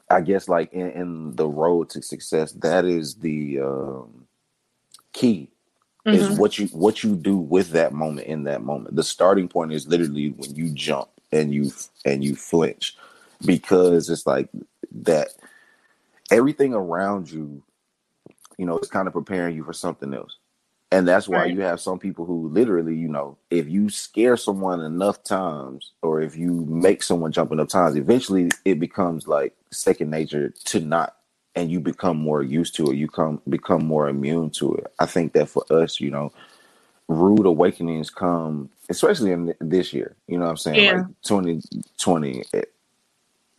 I 0.10 0.20
guess 0.20 0.50
like 0.50 0.74
in, 0.74 0.92
in 0.92 1.36
the 1.38 1.48
road 1.48 1.90
to 1.92 2.02
success, 2.02 2.52
that 2.68 2.84
is 2.84 3.16
the 3.16 3.62
um, 3.62 4.25
key 5.13 5.48
mm-hmm. 6.06 6.18
is 6.18 6.38
what 6.38 6.60
you 6.60 6.68
what 6.68 7.02
you 7.02 7.16
do 7.16 7.38
with 7.38 7.70
that 7.70 7.94
moment 7.94 8.28
in 8.28 8.44
that 8.44 8.62
moment. 8.62 8.98
The 8.98 9.04
starting 9.04 9.48
point 9.48 9.72
is 9.72 9.88
literally 9.88 10.32
when 10.32 10.54
you 10.54 10.70
jump 10.74 11.08
and 11.32 11.54
you 11.54 11.72
and 12.04 12.25
you 12.25 12.36
flinch 12.36 12.98
because 13.46 14.10
it's 14.10 14.28
like 14.28 14.50
that 14.92 15.30
everything 16.30 16.74
around 16.74 17.32
you, 17.32 17.63
you 18.58 18.66
know, 18.66 18.80
is 18.80 18.90
kind 18.90 19.08
of 19.08 19.13
preparing 19.13 19.56
you 19.56 19.63
for 19.63 19.72
something 19.72 20.13
else. 20.13 20.36
And 20.94 21.08
that's 21.08 21.28
why 21.28 21.40
right. 21.40 21.54
you 21.54 21.62
have 21.62 21.82
some 21.82 21.98
people 21.98 22.24
who 22.24 22.50
literally, 22.50 22.96
you 22.96 23.08
know, 23.08 23.36
if 23.50 23.68
you 23.68 23.90
scare 23.90 24.38
someone 24.38 24.80
enough 24.80 25.24
times 25.24 25.92
or 26.04 26.22
if 26.22 26.38
you 26.38 26.66
make 26.66 27.02
someone 27.02 27.32
jump 27.32 27.52
enough 27.52 27.70
times, 27.70 27.96
eventually 27.96 28.50
it 28.64 28.80
becomes 28.80 29.28
like 29.28 29.56
second 29.72 30.12
nature 30.12 30.54
to 30.66 30.80
not 30.80 31.16
and 31.56 31.72
you 31.72 31.80
become 31.80 32.18
more 32.18 32.42
used 32.44 32.76
to 32.76 32.92
it 32.92 32.96
you 32.96 33.08
come 33.08 33.42
become 33.50 33.86
more 33.86 34.10
immune 34.10 34.50
to 34.50 34.74
it 34.76 34.88
i 35.00 35.06
think 35.06 35.34
that 35.34 35.48
for 35.48 35.64
us 35.70 36.00
you 36.00 36.10
know 36.10 36.32
rude 37.08 37.46
awakenings 37.46 38.10
come 38.10 38.70
especially 38.90 39.32
in 39.32 39.54
this 39.60 39.94
year 39.94 40.16
you 40.28 40.38
know 40.38 40.46
what 40.46 40.52
i'm 40.52 40.58
saying 40.58 40.84
yeah. 40.84 40.94
like 40.94 41.06
2020 41.24 42.40
it, 42.40 42.48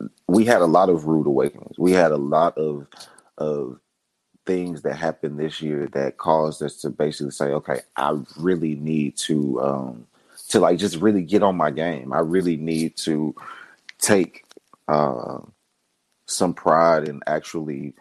eh, 0.01 0.07
we 0.27 0.43
had 0.43 0.61
a 0.61 0.65
lot 0.65 0.89
of 0.89 1.05
rude 1.05 1.27
awakenings 1.27 1.77
we 1.77 1.91
had 1.91 2.11
a 2.11 2.17
lot 2.17 2.57
of 2.57 2.87
of 3.37 3.79
things 4.45 4.83
that 4.83 4.95
happened 4.95 5.39
this 5.39 5.61
year 5.61 5.87
that 5.93 6.17
caused 6.17 6.61
us 6.61 6.77
to 6.77 6.89
basically 6.89 7.31
say 7.31 7.47
okay 7.47 7.81
i 7.97 8.17
really 8.37 8.75
need 8.75 9.15
to 9.15 9.61
um 9.61 10.07
to 10.49 10.59
like 10.59 10.77
just 10.77 10.97
really 10.97 11.23
get 11.23 11.43
on 11.43 11.55
my 11.55 11.71
game 11.71 12.13
i 12.13 12.19
really 12.19 12.57
need 12.57 12.95
to 12.95 13.33
take 13.99 14.45
uh 14.87 15.39
some 16.25 16.53
pride 16.53 17.07
in 17.07 17.21
actually 17.27 17.93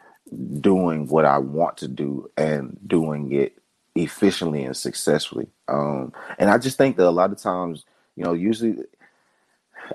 doing 0.61 1.07
what 1.09 1.25
I 1.25 1.39
want 1.39 1.77
to 1.79 1.89
do 1.89 2.31
and 2.37 2.79
doing 2.87 3.33
it 3.33 3.59
efficiently 3.95 4.65
and 4.65 4.77
successfully. 4.77 5.49
Um, 5.69 6.13
and 6.39 6.51
I 6.51 6.59
just 6.59 6.79
think 6.79 6.97
that 6.97 7.07
a 7.07 7.11
lot 7.11 7.33
of 7.33 7.39
times, 7.39 7.85
you 8.17 8.25
know, 8.25 8.33
usually 8.33 8.79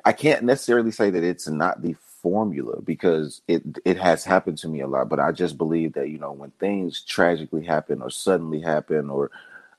I 0.06 0.14
can't 0.14 0.44
necessarily 0.44 0.92
say 0.92 1.10
that 1.10 1.24
it's 1.24 1.48
not 1.48 1.82
the 1.82 1.96
formula 2.22 2.82
because 2.82 3.42
it 3.48 3.64
it 3.86 3.98
has 3.98 4.24
happened 4.24 4.58
to 4.60 4.68
me 4.68 4.82
a 4.82 4.88
lot, 4.88 5.10
but 5.10 5.20
I 5.20 5.32
just 5.32 5.58
believe 5.58 5.94
that, 5.94 6.10
you 6.10 6.18
know, 6.18 6.32
when 6.32 6.52
things 6.52 7.02
tragically 7.02 7.66
happen 7.66 8.02
or 8.02 8.10
suddenly 8.10 8.62
happen 8.62 9.10
or 9.10 9.32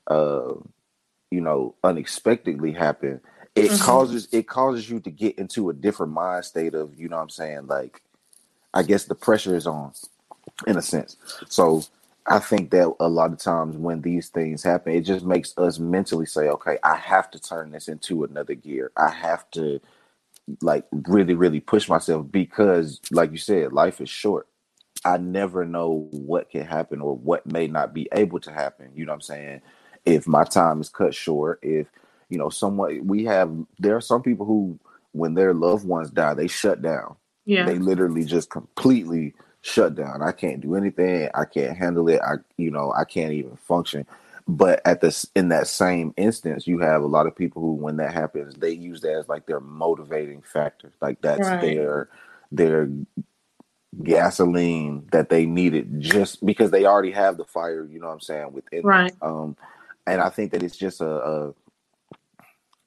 uh 0.07 0.53
you 1.29 1.39
know, 1.39 1.75
unexpectedly 1.83 2.73
happen, 2.73 3.21
it 3.55 3.71
mm-hmm. 3.71 3.83
causes 3.83 4.27
it 4.31 4.47
causes 4.47 4.89
you 4.89 4.99
to 5.01 5.11
get 5.11 5.37
into 5.37 5.69
a 5.69 5.73
different 5.73 6.11
mind 6.11 6.45
state 6.45 6.73
of, 6.73 6.97
you 6.99 7.09
know 7.09 7.17
what 7.17 7.23
I'm 7.23 7.29
saying, 7.29 7.67
like 7.67 8.01
I 8.73 8.83
guess 8.83 9.05
the 9.05 9.15
pressure 9.15 9.55
is 9.55 9.67
on 9.67 9.93
in 10.67 10.77
a 10.77 10.81
sense. 10.81 11.17
So 11.47 11.83
I 12.27 12.39
think 12.39 12.69
that 12.71 12.93
a 12.99 13.09
lot 13.09 13.31
of 13.31 13.39
times 13.39 13.75
when 13.75 14.01
these 14.01 14.29
things 14.29 14.63
happen, 14.63 14.93
it 14.93 15.01
just 15.01 15.25
makes 15.25 15.57
us 15.57 15.79
mentally 15.79 16.25
say, 16.25 16.49
okay, 16.49 16.77
I 16.83 16.95
have 16.95 17.31
to 17.31 17.39
turn 17.39 17.71
this 17.71 17.87
into 17.87 18.23
another 18.23 18.53
gear. 18.53 18.91
I 18.95 19.09
have 19.09 19.49
to 19.51 19.81
like 20.61 20.85
really, 20.91 21.33
really 21.33 21.59
push 21.59 21.87
myself 21.89 22.31
because, 22.31 22.99
like 23.11 23.31
you 23.31 23.37
said, 23.37 23.73
life 23.73 24.01
is 24.01 24.09
short. 24.09 24.47
I 25.03 25.17
never 25.17 25.65
know 25.65 26.07
what 26.11 26.49
can 26.49 26.65
happen 26.65 27.01
or 27.01 27.15
what 27.15 27.45
may 27.45 27.67
not 27.67 27.93
be 27.93 28.07
able 28.11 28.39
to 28.41 28.51
happen. 28.51 28.91
You 28.95 29.05
know 29.05 29.11
what 29.11 29.15
I'm 29.15 29.21
saying? 29.21 29.61
If 30.05 30.27
my 30.27 30.43
time 30.43 30.81
is 30.81 30.89
cut 30.89 31.13
short, 31.15 31.59
if, 31.61 31.87
you 32.29 32.37
know, 32.37 32.49
someone, 32.49 33.07
we 33.07 33.25
have, 33.25 33.51
there 33.79 33.95
are 33.95 34.01
some 34.01 34.21
people 34.21 34.45
who, 34.45 34.79
when 35.11 35.33
their 35.33 35.53
loved 35.53 35.85
ones 35.85 36.11
die, 36.11 36.33
they 36.33 36.47
shut 36.47 36.81
down 36.81 37.15
yeah. 37.45 37.65
They 37.65 37.79
literally 37.79 38.25
just 38.25 38.49
completely 38.49 39.33
shut 39.61 39.95
down. 39.95 40.21
I 40.21 40.31
can't 40.31 40.61
do 40.61 40.75
anything. 40.75 41.29
I 41.33 41.45
can't 41.45 41.77
handle 41.77 42.07
it. 42.09 42.21
I 42.21 42.35
you 42.57 42.71
know, 42.71 42.93
I 42.95 43.03
can't 43.03 43.33
even 43.33 43.55
function. 43.57 44.05
But 44.47 44.81
at 44.85 45.01
this 45.01 45.25
in 45.35 45.49
that 45.49 45.67
same 45.67 46.13
instance, 46.17 46.67
you 46.67 46.79
have 46.79 47.01
a 47.01 47.07
lot 47.07 47.27
of 47.27 47.35
people 47.35 47.61
who 47.61 47.73
when 47.73 47.97
that 47.97 48.13
happens, 48.13 48.55
they 48.55 48.71
use 48.71 49.01
that 49.01 49.13
as 49.13 49.29
like 49.29 49.45
their 49.45 49.59
motivating 49.59 50.41
factor. 50.41 50.91
Like 51.01 51.21
that's 51.21 51.47
right. 51.47 51.61
their 51.61 52.09
their 52.51 52.89
gasoline 54.03 55.07
that 55.11 55.29
they 55.29 55.45
needed 55.45 55.99
just 55.99 56.45
because 56.45 56.71
they 56.71 56.85
already 56.85 57.11
have 57.11 57.37
the 57.37 57.45
fire, 57.45 57.85
you 57.85 57.99
know 57.99 58.07
what 58.07 58.13
I'm 58.13 58.19
saying, 58.21 58.53
within 58.53 58.83
right. 58.83 59.13
Um 59.21 59.55
and 60.07 60.21
I 60.21 60.29
think 60.29 60.51
that 60.51 60.63
it's 60.63 60.77
just 60.77 61.01
a, 61.01 61.09
a 61.09 61.53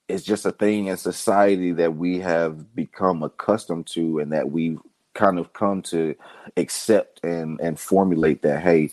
it's 0.08 0.24
just 0.24 0.46
a 0.46 0.52
thing 0.52 0.86
in 0.86 0.96
society 0.96 1.72
that 1.72 1.96
we 1.96 2.18
have 2.20 2.74
become 2.74 3.22
accustomed 3.22 3.86
to 3.88 4.18
and 4.18 4.32
that 4.32 4.50
we've 4.50 4.80
kind 5.14 5.38
of 5.38 5.52
come 5.52 5.80
to 5.80 6.14
accept 6.56 7.24
and 7.24 7.60
and 7.60 7.78
formulate 7.78 8.42
that 8.42 8.62
hey 8.62 8.90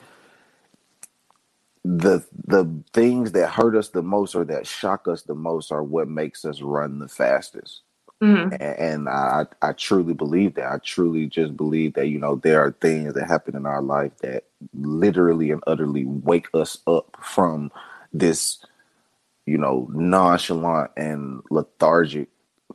the 1.84 2.24
the 2.48 2.70
things 2.94 3.32
that 3.32 3.50
hurt 3.50 3.76
us 3.76 3.90
the 3.90 4.04
most 4.04 4.36
or 4.36 4.46
that 4.46 4.68
shock 4.68 5.08
us 5.08 5.24
the 5.24 5.36
most 5.36 5.72
are 5.72 5.84
what 5.84 6.08
makes 6.08 6.46
us 6.46 6.62
run 6.62 7.00
the 7.00 7.08
fastest 7.08 7.82
mm-hmm. 8.22 8.54
and, 8.54 8.62
and 8.62 9.10
I, 9.10 9.46
I 9.62 9.72
truly 9.74 10.14
believe 10.14 10.56
that 10.56 10.72
i 10.72 10.78
truly 10.78 11.26
just 11.26 11.58
believe 11.58 11.94
that 11.96 12.08
you 12.08 12.20
know 12.20 12.36
there 12.36 12.64
are 12.64 12.72
things 12.72 13.16
that 13.16 13.28
happen 13.28 13.56
in 13.56 13.66
our 13.66 13.82
life 13.82 14.12
that 14.22 14.44
literally 14.74 15.50
and 15.50 15.64
utterly 15.66 16.06
wake 16.06 16.48
us 16.54 16.78
up 16.86 17.18
from 17.20 17.72
this 18.14 18.64
you 19.46 19.58
know, 19.58 19.88
nonchalant 19.92 20.92
and 20.96 21.42
lethargic 21.50 22.30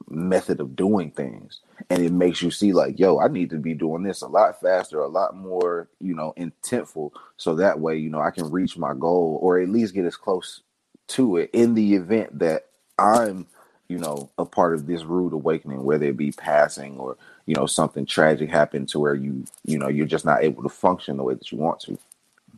method 0.08 0.60
of 0.60 0.76
doing 0.76 1.10
things. 1.10 1.60
And 1.90 2.02
it 2.02 2.12
makes 2.12 2.42
you 2.42 2.50
see, 2.50 2.72
like, 2.72 2.98
yo, 2.98 3.18
I 3.18 3.28
need 3.28 3.50
to 3.50 3.58
be 3.58 3.74
doing 3.74 4.02
this 4.02 4.22
a 4.22 4.28
lot 4.28 4.60
faster, 4.60 5.00
a 5.00 5.08
lot 5.08 5.36
more, 5.36 5.88
you 6.00 6.14
know, 6.14 6.32
intentful. 6.36 7.12
So 7.36 7.56
that 7.56 7.80
way, 7.80 7.96
you 7.96 8.10
know, 8.10 8.20
I 8.20 8.30
can 8.30 8.50
reach 8.50 8.76
my 8.76 8.94
goal 8.94 9.38
or 9.42 9.60
at 9.60 9.68
least 9.68 9.94
get 9.94 10.04
as 10.04 10.16
close 10.16 10.62
to 11.08 11.36
it 11.36 11.50
in 11.52 11.74
the 11.74 11.94
event 11.94 12.38
that 12.38 12.66
I'm, 12.98 13.46
you 13.88 13.98
know, 13.98 14.30
a 14.38 14.44
part 14.44 14.74
of 14.74 14.86
this 14.86 15.04
rude 15.04 15.32
awakening, 15.32 15.84
whether 15.84 16.06
it 16.06 16.16
be 16.16 16.32
passing 16.32 16.98
or, 16.98 17.16
you 17.46 17.54
know, 17.54 17.66
something 17.66 18.06
tragic 18.06 18.50
happened 18.50 18.88
to 18.88 18.98
where 18.98 19.14
you, 19.14 19.44
you 19.64 19.78
know, 19.78 19.88
you're 19.88 20.06
just 20.06 20.24
not 20.24 20.42
able 20.42 20.62
to 20.62 20.68
function 20.68 21.16
the 21.16 21.22
way 21.22 21.34
that 21.34 21.52
you 21.52 21.58
want 21.58 21.80
to. 21.80 21.98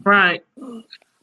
Right. 0.04 0.44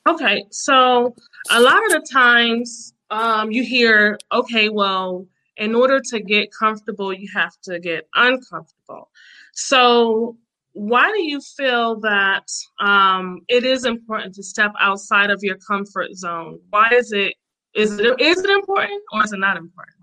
Okay, 0.08 0.46
so 0.52 1.16
a 1.50 1.60
lot 1.60 1.84
of 1.86 1.92
the 1.92 2.08
times 2.12 2.94
um, 3.10 3.52
you 3.52 3.64
hear, 3.64 4.20
okay, 4.32 4.70
well, 4.70 5.26
in 5.58 5.76
order 5.76 6.00
to 6.00 6.20
get 6.20 6.50
comfortable, 6.52 7.14
you 7.14 7.28
have 7.34 7.54
to 7.64 7.80
get 7.80 8.08
uncomfortable. 8.16 9.10
So, 9.54 10.38
why 10.74 11.10
do 11.12 11.24
you 11.24 11.40
feel 11.40 12.00
that 12.02 12.48
um, 12.80 13.42
it 13.48 13.64
is 13.64 13.86
important 13.86 14.36
to 14.36 14.44
step 14.44 14.74
outside 14.80 15.30
of 15.30 15.40
your 15.42 15.56
comfort 15.58 16.14
zone? 16.16 16.60
Why 16.70 16.90
is 16.92 17.14
it 17.14 17.36
is 17.74 17.98
it 18.00 18.20
is 18.20 18.40
it 18.40 18.50
important 18.50 19.02
or 19.14 19.24
is 19.24 19.32
it 19.32 19.40
not 19.40 19.58
important? 19.58 19.98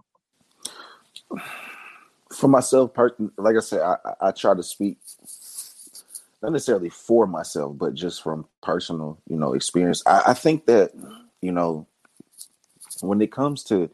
For 2.32 2.48
myself, 2.48 2.92
like 3.36 3.56
I 3.56 3.60
said, 3.60 3.82
I, 3.82 3.96
I 4.20 4.30
try 4.30 4.54
to 4.54 4.62
speak 4.62 4.98
not 6.42 6.52
necessarily 6.52 6.88
for 6.88 7.26
myself, 7.26 7.78
but 7.78 7.94
just 7.94 8.22
from 8.22 8.46
personal, 8.62 9.18
you 9.28 9.36
know, 9.36 9.52
experience. 9.52 10.02
I, 10.06 10.22
I 10.28 10.34
think 10.34 10.66
that 10.66 10.92
you 11.40 11.52
know 11.52 11.86
when 13.00 13.20
it 13.20 13.30
comes 13.30 13.64
to 13.64 13.90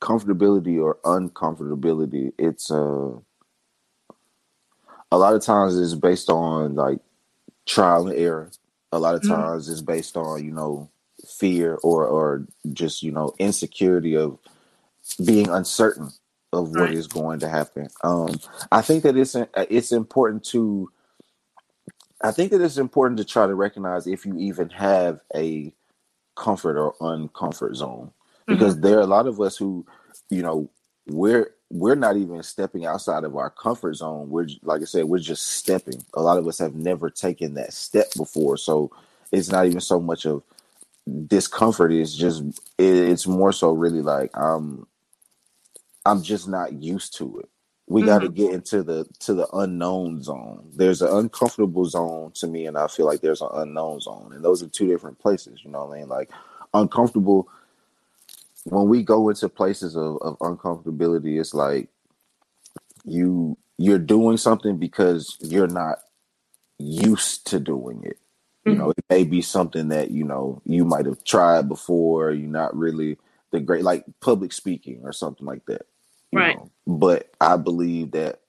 comfortability 0.00 0.80
or 0.80 0.98
uncomfortability, 1.04 2.32
it's 2.38 2.70
uh 2.70 3.12
a 5.10 5.18
lot 5.18 5.34
of 5.34 5.42
times 5.42 5.78
it's 5.78 5.94
based 5.94 6.28
on 6.28 6.74
like 6.74 6.98
trial 7.66 8.08
and 8.08 8.18
error. 8.18 8.50
A 8.92 8.98
lot 8.98 9.14
of 9.14 9.22
mm-hmm. 9.22 9.32
times 9.32 9.64
mm-hmm. 9.64 9.72
it's 9.72 9.82
based 9.82 10.16
on, 10.16 10.44
you 10.44 10.52
know, 10.52 10.90
fear 11.26 11.78
or 11.82 12.06
or 12.06 12.46
just, 12.72 13.02
you 13.02 13.10
know, 13.10 13.34
insecurity 13.38 14.16
of 14.16 14.38
being 15.24 15.48
uncertain 15.48 16.10
of 16.52 16.70
what 16.70 16.80
right. 16.80 16.94
is 16.94 17.06
going 17.06 17.40
to 17.40 17.48
happen. 17.48 17.88
Um 18.04 18.38
I 18.70 18.82
think 18.82 19.02
that 19.02 19.16
it's 19.16 19.36
it's 19.56 19.92
important 19.92 20.44
to 20.46 20.90
I 22.20 22.32
think 22.32 22.50
that 22.50 22.60
it's 22.60 22.78
important 22.78 23.18
to 23.18 23.24
try 23.24 23.46
to 23.46 23.54
recognize 23.54 24.06
if 24.06 24.26
you 24.26 24.36
even 24.38 24.70
have 24.70 25.20
a 25.34 25.72
comfort 26.36 26.76
or 26.78 26.94
uncomfort 27.00 27.74
zone 27.74 28.12
because 28.48 28.74
mm-hmm. 28.74 28.82
there 28.82 28.98
are 28.98 29.02
a 29.02 29.06
lot 29.06 29.26
of 29.26 29.40
us 29.40 29.56
who, 29.56 29.86
you 30.30 30.42
know, 30.42 30.68
we're 31.06 31.50
we're 31.70 31.94
not 31.94 32.16
even 32.16 32.42
stepping 32.42 32.86
outside 32.86 33.24
of 33.24 33.36
our 33.36 33.50
comfort 33.50 33.94
zone. 33.94 34.30
We're 34.30 34.48
like 34.62 34.80
I 34.80 34.84
said, 34.84 35.04
we're 35.04 35.18
just 35.18 35.46
stepping. 35.46 36.02
A 36.14 36.22
lot 36.22 36.38
of 36.38 36.48
us 36.48 36.58
have 36.58 36.74
never 36.74 37.10
taken 37.10 37.54
that 37.54 37.72
step 37.72 38.06
before, 38.16 38.56
so 38.56 38.90
it's 39.30 39.50
not 39.50 39.66
even 39.66 39.80
so 39.80 40.00
much 40.00 40.26
of 40.26 40.42
discomfort. 41.26 41.92
It's 41.92 42.14
just 42.14 42.42
it's 42.78 43.26
more 43.26 43.52
so 43.52 43.72
really 43.72 44.02
like 44.02 44.30
I'm 44.36 44.86
I'm 46.06 46.22
just 46.22 46.48
not 46.48 46.72
used 46.72 47.16
to 47.18 47.40
it. 47.40 47.48
We 47.86 48.02
mm-hmm. 48.02 48.08
got 48.08 48.18
to 48.20 48.28
get 48.30 48.52
into 48.52 48.82
the 48.82 49.06
to 49.20 49.34
the 49.34 49.48
unknown 49.52 50.22
zone. 50.22 50.70
There's 50.74 51.02
an 51.02 51.14
uncomfortable 51.14 51.84
zone 51.84 52.32
to 52.36 52.46
me, 52.46 52.66
and 52.66 52.78
I 52.78 52.86
feel 52.86 53.06
like 53.06 53.20
there's 53.20 53.42
an 53.42 53.50
unknown 53.52 54.00
zone, 54.00 54.32
and 54.34 54.42
those 54.42 54.62
are 54.62 54.68
two 54.68 54.86
different 54.86 55.18
places. 55.18 55.60
You 55.62 55.70
know 55.70 55.84
what 55.84 55.96
I 55.96 56.00
mean? 56.00 56.08
Like 56.08 56.30
uncomfortable 56.72 57.48
when 58.70 58.88
we 58.88 59.02
go 59.02 59.28
into 59.28 59.48
places 59.48 59.96
of, 59.96 60.18
of 60.22 60.38
uncomfortability, 60.38 61.40
it's 61.40 61.54
like 61.54 61.88
you 63.04 63.56
you're 63.78 63.98
doing 63.98 64.36
something 64.36 64.76
because 64.76 65.36
you're 65.40 65.68
not 65.68 65.98
used 66.78 67.46
to 67.48 67.60
doing 67.60 68.02
it. 68.04 68.18
You 68.64 68.72
mm-hmm. 68.72 68.80
know, 68.80 68.90
it 68.90 69.04
may 69.08 69.24
be 69.24 69.40
something 69.40 69.88
that, 69.88 70.10
you 70.10 70.24
know, 70.24 70.60
you 70.66 70.84
might 70.84 71.06
have 71.06 71.22
tried 71.24 71.68
before, 71.68 72.32
you're 72.32 72.48
not 72.48 72.76
really 72.76 73.18
the 73.52 73.60
great 73.60 73.84
like 73.84 74.04
public 74.20 74.52
speaking 74.52 75.00
or 75.04 75.12
something 75.12 75.46
like 75.46 75.64
that. 75.66 75.86
Right. 76.32 76.56
Know? 76.56 76.70
But 76.86 77.30
I 77.40 77.56
believe 77.56 78.10
that 78.12 78.40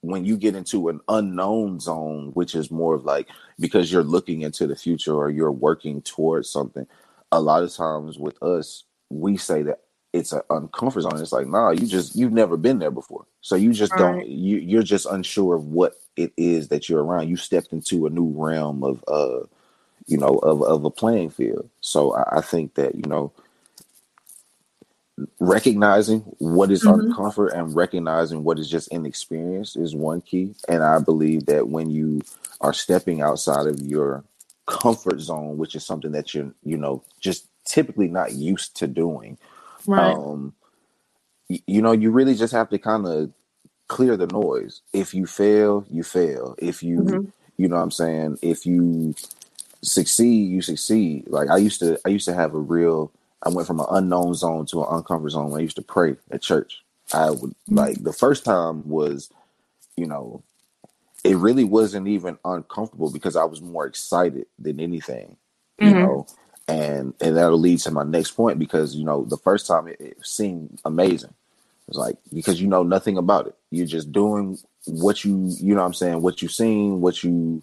when 0.00 0.24
you 0.24 0.36
get 0.36 0.54
into 0.54 0.88
an 0.88 1.00
unknown 1.08 1.80
zone, 1.80 2.30
which 2.34 2.54
is 2.54 2.70
more 2.70 2.94
of 2.94 3.04
like 3.04 3.28
because 3.58 3.90
you're 3.90 4.02
looking 4.04 4.42
into 4.42 4.66
the 4.66 4.76
future 4.76 5.14
or 5.14 5.30
you're 5.30 5.52
working 5.52 6.02
towards 6.02 6.50
something, 6.50 6.86
a 7.32 7.40
lot 7.40 7.62
of 7.62 7.72
times 7.74 8.18
with 8.18 8.40
us, 8.42 8.84
we 9.10 9.36
say 9.36 9.62
that 9.62 9.80
it's 10.12 10.32
an 10.32 10.40
uncomfort 10.50 11.02
zone. 11.02 11.20
It's 11.20 11.32
like, 11.32 11.46
nah, 11.46 11.70
you 11.70 11.86
just 11.86 12.16
you've 12.16 12.32
never 12.32 12.56
been 12.56 12.78
there 12.78 12.90
before, 12.90 13.26
so 13.40 13.56
you 13.56 13.72
just 13.72 13.92
All 13.92 13.98
don't. 13.98 14.16
Right. 14.18 14.26
You 14.26 14.58
you're 14.58 14.82
just 14.82 15.06
unsure 15.06 15.54
of 15.54 15.66
what 15.66 15.94
it 16.16 16.32
is 16.36 16.68
that 16.68 16.88
you're 16.88 17.04
around. 17.04 17.28
You 17.28 17.36
stepped 17.36 17.72
into 17.72 18.06
a 18.06 18.10
new 18.10 18.28
realm 18.34 18.82
of 18.82 19.04
uh, 19.06 19.46
you 20.06 20.16
know, 20.16 20.38
of 20.38 20.62
of 20.62 20.84
a 20.84 20.90
playing 20.90 21.30
field. 21.30 21.68
So 21.80 22.14
I, 22.14 22.38
I 22.38 22.40
think 22.40 22.74
that 22.74 22.94
you 22.94 23.02
know, 23.02 23.32
recognizing 25.38 26.20
what 26.38 26.70
is 26.70 26.84
mm-hmm. 26.84 27.12
uncomfort 27.12 27.52
and 27.52 27.74
recognizing 27.74 28.42
what 28.42 28.58
is 28.58 28.70
just 28.70 28.88
inexperience 28.88 29.76
is 29.76 29.94
one 29.94 30.22
key. 30.22 30.54
And 30.68 30.82
I 30.82 30.98
believe 30.98 31.46
that 31.46 31.68
when 31.68 31.90
you 31.90 32.22
are 32.60 32.72
stepping 32.72 33.20
outside 33.20 33.66
of 33.66 33.80
your 33.80 34.24
comfort 34.66 35.20
zone, 35.20 35.58
which 35.58 35.74
is 35.74 35.84
something 35.84 36.12
that 36.12 36.34
you're, 36.34 36.52
you 36.64 36.76
know, 36.76 37.02
just 37.20 37.46
typically 37.68 38.08
not 38.08 38.32
used 38.32 38.76
to 38.76 38.86
doing. 38.86 39.38
Right. 39.86 40.14
Um, 40.14 40.54
y- 41.48 41.62
you 41.66 41.82
know, 41.82 41.92
you 41.92 42.10
really 42.10 42.34
just 42.34 42.52
have 42.52 42.70
to 42.70 42.78
kind 42.78 43.06
of 43.06 43.30
clear 43.88 44.16
the 44.16 44.26
noise. 44.26 44.80
If 44.92 45.14
you 45.14 45.26
fail, 45.26 45.84
you 45.90 46.02
fail. 46.02 46.54
If 46.58 46.82
you, 46.82 47.00
mm-hmm. 47.00 47.28
you 47.56 47.68
know 47.68 47.76
what 47.76 47.82
I'm 47.82 47.90
saying? 47.90 48.38
If 48.42 48.66
you 48.66 49.14
succeed, 49.82 50.50
you 50.50 50.62
succeed. 50.62 51.24
Like 51.28 51.50
I 51.50 51.58
used 51.58 51.80
to, 51.80 51.98
I 52.04 52.08
used 52.08 52.26
to 52.26 52.34
have 52.34 52.54
a 52.54 52.58
real, 52.58 53.12
I 53.42 53.50
went 53.50 53.66
from 53.66 53.80
an 53.80 53.86
unknown 53.90 54.34
zone 54.34 54.66
to 54.66 54.82
an 54.82 55.02
uncomfort 55.02 55.30
zone 55.30 55.50
when 55.50 55.60
I 55.60 55.62
used 55.62 55.76
to 55.76 55.82
pray 55.82 56.16
at 56.30 56.42
church. 56.42 56.82
I 57.12 57.30
would 57.30 57.50
mm-hmm. 57.50 57.74
like 57.74 58.02
the 58.02 58.12
first 58.12 58.44
time 58.44 58.88
was, 58.88 59.30
you 59.96 60.06
know, 60.06 60.42
it 61.24 61.36
really 61.36 61.64
wasn't 61.64 62.08
even 62.08 62.38
uncomfortable 62.44 63.10
because 63.10 63.36
I 63.36 63.44
was 63.44 63.60
more 63.60 63.86
excited 63.86 64.46
than 64.58 64.80
anything. 64.80 65.36
You 65.80 65.88
mm-hmm. 65.88 65.98
know, 65.98 66.26
and 66.68 67.14
and 67.20 67.36
that'll 67.36 67.58
lead 67.58 67.80
to 67.80 67.90
my 67.90 68.04
next 68.04 68.32
point 68.32 68.58
because 68.58 68.94
you 68.94 69.04
know 69.04 69.24
the 69.24 69.38
first 69.38 69.66
time 69.66 69.88
it, 69.88 70.00
it 70.00 70.26
seemed 70.26 70.80
amazing. 70.84 71.34
It's 71.88 71.96
like 71.96 72.16
because 72.32 72.60
you 72.60 72.68
know 72.68 72.82
nothing 72.82 73.16
about 73.16 73.46
it. 73.46 73.56
You're 73.70 73.86
just 73.86 74.12
doing 74.12 74.58
what 74.86 75.24
you 75.24 75.48
you 75.58 75.74
know 75.74 75.80
what 75.80 75.86
I'm 75.86 75.94
saying 75.94 76.22
what 76.22 76.42
you've 76.42 76.52
seen, 76.52 77.00
what 77.00 77.24
you 77.24 77.62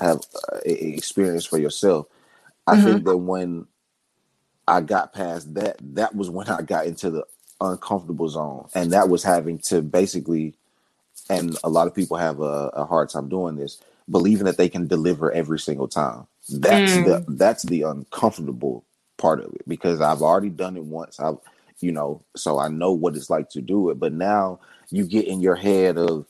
have 0.00 0.20
uh, 0.52 0.58
experienced 0.64 1.48
for 1.48 1.58
yourself. 1.58 2.06
I 2.66 2.74
mm-hmm. 2.74 2.84
think 2.84 3.04
that 3.04 3.16
when 3.16 3.66
I 4.66 4.80
got 4.80 5.12
past 5.12 5.54
that, 5.54 5.76
that 5.94 6.14
was 6.14 6.28
when 6.30 6.48
I 6.48 6.62
got 6.62 6.86
into 6.86 7.10
the 7.10 7.24
uncomfortable 7.60 8.28
zone, 8.28 8.68
and 8.74 8.92
that 8.92 9.08
was 9.08 9.22
having 9.22 9.58
to 9.58 9.82
basically, 9.82 10.54
and 11.28 11.56
a 11.62 11.68
lot 11.68 11.86
of 11.86 11.94
people 11.94 12.16
have 12.16 12.40
a, 12.40 12.70
a 12.74 12.84
hard 12.84 13.10
time 13.10 13.28
doing 13.28 13.56
this, 13.56 13.80
believing 14.08 14.44
that 14.46 14.56
they 14.56 14.68
can 14.68 14.88
deliver 14.88 15.30
every 15.30 15.58
single 15.58 15.88
time. 15.88 16.26
That's 16.58 16.92
mm. 16.92 17.04
the 17.04 17.32
that's 17.34 17.62
the 17.64 17.82
uncomfortable 17.82 18.84
part 19.16 19.40
of 19.40 19.52
it 19.54 19.68
because 19.68 20.00
I've 20.00 20.22
already 20.22 20.50
done 20.50 20.76
it 20.76 20.84
once. 20.84 21.20
I've 21.20 21.38
you 21.82 21.92
know, 21.92 22.22
so 22.36 22.58
I 22.58 22.68
know 22.68 22.92
what 22.92 23.16
it's 23.16 23.30
like 23.30 23.50
to 23.50 23.60
do 23.60 23.90
it. 23.90 23.98
But 23.98 24.12
now 24.12 24.60
you 24.90 25.04
get 25.06 25.26
in 25.26 25.40
your 25.40 25.56
head 25.56 25.96
of, 25.96 26.26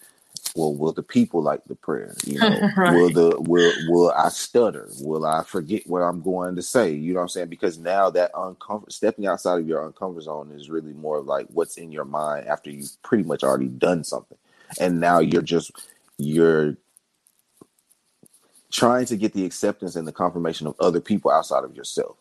well, 0.54 0.74
will 0.74 0.92
the 0.92 1.02
people 1.02 1.42
like 1.42 1.64
the 1.64 1.74
prayer? 1.74 2.14
You 2.24 2.38
know, 2.40 2.70
right. 2.76 2.94
will 2.94 3.10
the 3.10 3.36
will 3.40 3.72
will 3.88 4.10
I 4.12 4.28
stutter? 4.28 4.88
Will 5.00 5.24
I 5.24 5.42
forget 5.44 5.86
what 5.86 6.02
I'm 6.02 6.22
going 6.22 6.56
to 6.56 6.62
say? 6.62 6.92
You 6.92 7.12
know 7.12 7.20
what 7.20 7.24
I'm 7.24 7.28
saying? 7.28 7.48
Because 7.48 7.78
now 7.78 8.10
that 8.10 8.32
uncomfort 8.32 8.92
stepping 8.92 9.26
outside 9.26 9.60
of 9.60 9.68
your 9.68 9.88
uncomfort 9.90 10.22
zone 10.22 10.50
is 10.52 10.70
really 10.70 10.92
more 10.92 11.18
of 11.18 11.26
like 11.26 11.46
what's 11.50 11.76
in 11.76 11.92
your 11.92 12.04
mind 12.04 12.46
after 12.46 12.70
you've 12.70 13.00
pretty 13.02 13.24
much 13.24 13.42
already 13.42 13.68
done 13.68 14.04
something. 14.04 14.38
And 14.78 15.00
now 15.00 15.18
you're 15.18 15.42
just 15.42 15.72
you're 16.18 16.76
trying 18.70 19.06
to 19.06 19.16
get 19.16 19.32
the 19.32 19.44
acceptance 19.44 19.96
and 19.96 20.06
the 20.06 20.12
confirmation 20.12 20.66
of 20.66 20.74
other 20.80 21.00
people 21.00 21.30
outside 21.30 21.64
of 21.64 21.74
yourself. 21.74 22.16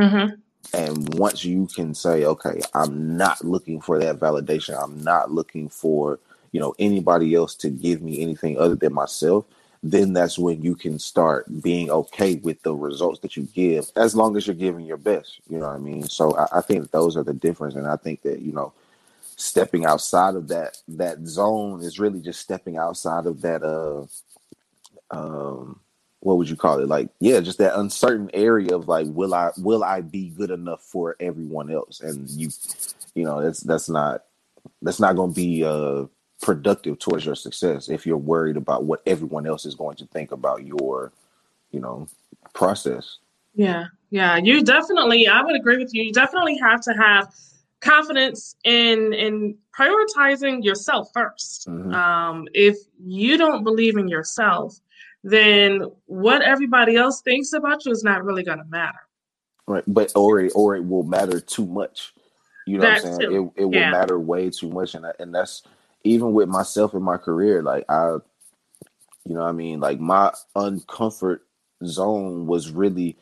Mm-hmm. 0.00 0.34
And 0.74 1.14
once 1.14 1.44
you 1.44 1.66
can 1.66 1.94
say, 1.94 2.24
okay, 2.24 2.60
I'm 2.74 3.16
not 3.16 3.44
looking 3.44 3.80
for 3.80 3.98
that 3.98 4.18
validation, 4.18 4.80
I'm 4.80 5.02
not 5.02 5.30
looking 5.30 5.68
for, 5.68 6.18
you 6.52 6.60
know, 6.60 6.74
anybody 6.78 7.34
else 7.34 7.54
to 7.56 7.70
give 7.70 8.02
me 8.02 8.20
anything 8.20 8.58
other 8.58 8.76
than 8.76 8.92
myself, 8.92 9.44
then 9.82 10.12
that's 10.12 10.38
when 10.38 10.62
you 10.62 10.76
can 10.76 10.98
start 10.98 11.46
being 11.62 11.90
okay 11.90 12.36
with 12.36 12.62
the 12.62 12.74
results 12.74 13.18
that 13.20 13.36
you 13.36 13.48
give, 13.54 13.90
as 13.96 14.14
long 14.14 14.36
as 14.36 14.46
you're 14.46 14.54
giving 14.54 14.86
your 14.86 14.96
best. 14.96 15.40
You 15.48 15.58
know 15.58 15.66
what 15.66 15.74
I 15.74 15.78
mean? 15.78 16.04
So 16.04 16.36
I, 16.36 16.58
I 16.58 16.60
think 16.60 16.90
those 16.90 17.16
are 17.16 17.24
the 17.24 17.34
difference. 17.34 17.74
And 17.74 17.86
I 17.88 17.96
think 17.96 18.22
that, 18.22 18.40
you 18.40 18.52
know, 18.52 18.72
stepping 19.36 19.84
outside 19.84 20.36
of 20.36 20.46
that 20.48 20.80
that 20.86 21.18
zone 21.26 21.82
is 21.82 21.98
really 21.98 22.20
just 22.20 22.40
stepping 22.40 22.76
outside 22.76 23.26
of 23.26 23.40
that 23.40 23.62
uh 23.64 24.04
um 25.10 25.80
what 26.22 26.38
would 26.38 26.48
you 26.48 26.56
call 26.56 26.78
it? 26.78 26.88
Like, 26.88 27.08
yeah, 27.18 27.40
just 27.40 27.58
that 27.58 27.78
uncertain 27.78 28.30
area 28.32 28.76
of 28.76 28.86
like, 28.86 29.08
will 29.08 29.34
I 29.34 29.50
will 29.58 29.82
I 29.82 30.02
be 30.02 30.30
good 30.30 30.50
enough 30.50 30.80
for 30.80 31.16
everyone 31.18 31.68
else? 31.68 32.00
And 32.00 32.30
you, 32.30 32.48
you 33.14 33.24
know, 33.24 33.42
that's 33.42 33.60
that's 33.60 33.88
not 33.88 34.22
that's 34.82 35.00
not 35.00 35.16
going 35.16 35.30
to 35.30 35.34
be 35.34 35.64
uh 35.64 36.06
productive 36.40 37.00
towards 37.00 37.26
your 37.26 37.34
success 37.34 37.88
if 37.88 38.06
you're 38.06 38.16
worried 38.16 38.56
about 38.56 38.84
what 38.84 39.02
everyone 39.04 39.46
else 39.46 39.66
is 39.66 39.74
going 39.74 39.96
to 39.96 40.06
think 40.06 40.30
about 40.30 40.64
your, 40.64 41.12
you 41.72 41.80
know, 41.80 42.06
process. 42.54 43.18
Yeah, 43.54 43.86
yeah, 44.10 44.36
you 44.36 44.62
definitely. 44.62 45.26
I 45.26 45.42
would 45.42 45.56
agree 45.56 45.78
with 45.78 45.92
you. 45.92 46.04
You 46.04 46.12
definitely 46.12 46.56
have 46.58 46.80
to 46.82 46.92
have 46.92 47.34
confidence 47.80 48.54
in 48.62 49.12
in 49.12 49.56
prioritizing 49.76 50.62
yourself 50.62 51.12
1st 51.14 51.66
mm-hmm. 51.66 51.92
Um, 51.92 52.46
if 52.54 52.76
you 53.04 53.36
don't 53.36 53.64
believe 53.64 53.96
in 53.96 54.06
yourself 54.06 54.78
then 55.24 55.84
what 56.06 56.42
everybody 56.42 56.96
else 56.96 57.22
thinks 57.22 57.52
about 57.52 57.84
you 57.84 57.92
is 57.92 58.04
not 58.04 58.24
really 58.24 58.42
going 58.44 58.58
to 58.58 58.64
matter. 58.66 58.98
Right, 59.66 59.84
but 59.86 60.12
or 60.16 60.40
it, 60.40 60.52
or 60.54 60.76
it 60.76 60.84
will 60.86 61.04
matter 61.04 61.40
too 61.40 61.66
much. 61.66 62.12
You 62.66 62.78
know 62.78 62.82
that 62.82 63.02
what 63.04 63.12
I'm 63.12 63.20
saying? 63.20 63.30
Too. 63.30 63.52
It 63.56 63.62
it 63.62 63.64
will 63.66 63.86
matter 63.90 64.18
way 64.18 64.50
too 64.50 64.70
much, 64.70 64.94
and 64.94 65.06
I, 65.06 65.12
and 65.20 65.34
that's 65.34 65.62
even 66.04 66.32
with 66.32 66.48
myself 66.48 66.94
in 66.94 67.02
my 67.02 67.16
career. 67.16 67.62
Like 67.62 67.84
I, 67.88 68.16
You 69.24 69.34
know 69.34 69.42
what 69.42 69.48
I 69.50 69.52
mean? 69.52 69.80
Like 69.80 70.00
my 70.00 70.32
uncomfort 70.56 71.40
zone 71.84 72.46
was 72.46 72.70
really 72.70 73.16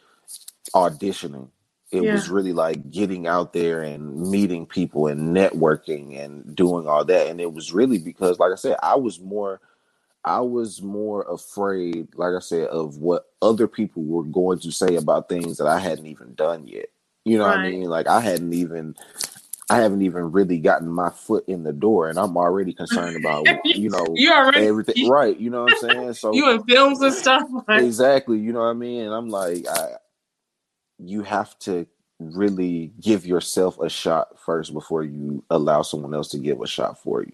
auditioning. 0.74 1.48
It 1.90 2.02
Yeah. 2.02 2.14
was 2.14 2.30
really 2.30 2.52
like 2.52 2.90
getting 2.90 3.26
out 3.26 3.52
there 3.52 3.82
and 3.82 4.30
meeting 4.30 4.64
people 4.66 5.08
and 5.08 5.36
networking 5.36 6.18
and 6.18 6.54
doing 6.56 6.86
all 6.88 7.04
that. 7.04 7.26
And 7.28 7.40
it 7.40 7.52
was 7.52 7.72
really 7.72 7.98
because, 7.98 8.38
like 8.38 8.52
I 8.52 8.56
said, 8.56 8.76
I 8.82 8.94
was 8.96 9.20
more, 9.20 9.60
I 10.24 10.40
was 10.40 10.82
more 10.82 11.22
afraid, 11.22 12.08
like 12.14 12.34
I 12.34 12.40
said, 12.40 12.68
of 12.68 12.98
what 12.98 13.26
other 13.42 13.68
people 13.68 14.04
were 14.04 14.24
going 14.24 14.58
to 14.60 14.72
say 14.72 14.96
about 14.96 15.28
things 15.28 15.58
that 15.58 15.66
I 15.66 15.78
hadn't 15.78 16.06
even 16.06 16.34
done 16.34 16.68
yet. 16.68 16.86
You 17.24 17.38
know 17.38 17.44
what 17.46 17.58
I 17.58 17.70
mean? 17.70 17.84
Like 17.84 18.06
I 18.06 18.20
hadn't 18.20 18.52
even, 18.54 18.96
I 19.70 19.76
haven't 19.78 20.02
even 20.02 20.32
really 20.32 20.58
gotten 20.58 20.88
my 20.88 21.10
foot 21.10 21.44
in 21.48 21.64
the 21.64 21.72
door, 21.72 22.08
and 22.08 22.18
I'm 22.18 22.36
already 22.36 22.72
concerned 22.72 23.16
about, 23.16 23.46
you 23.64 23.90
know, 23.90 24.06
You 24.16 24.32
already 24.32 24.60
everything. 24.66 24.94
you, 24.96 25.08
Right? 25.10 25.38
You 25.38 25.50
know 25.50 25.64
what 25.64 25.68
I'm 25.84 25.90
saying? 25.90 26.14
So 26.14 26.32
you 26.34 26.50
in 26.50 26.62
films 26.64 27.00
and 27.02 27.14
stuff. 27.14 27.42
Like, 27.68 27.82
exactly 27.82 28.38
you 28.38 28.52
know 28.52 28.60
what 28.60 28.66
i 28.66 28.72
mean 28.72 29.04
and 29.04 29.14
i'm 29.14 29.28
like 29.28 29.66
i 29.68 29.90
you 30.98 31.22
have 31.22 31.58
to 31.60 31.86
really 32.18 32.92
give 33.00 33.24
yourself 33.26 33.78
a 33.80 33.88
shot 33.88 34.38
first 34.44 34.72
before 34.74 35.04
you 35.04 35.42
allow 35.50 35.82
someone 35.82 36.14
else 36.14 36.28
to 36.30 36.38
give 36.38 36.60
a 36.60 36.66
shot 36.66 37.00
for 37.02 37.22
you 37.22 37.32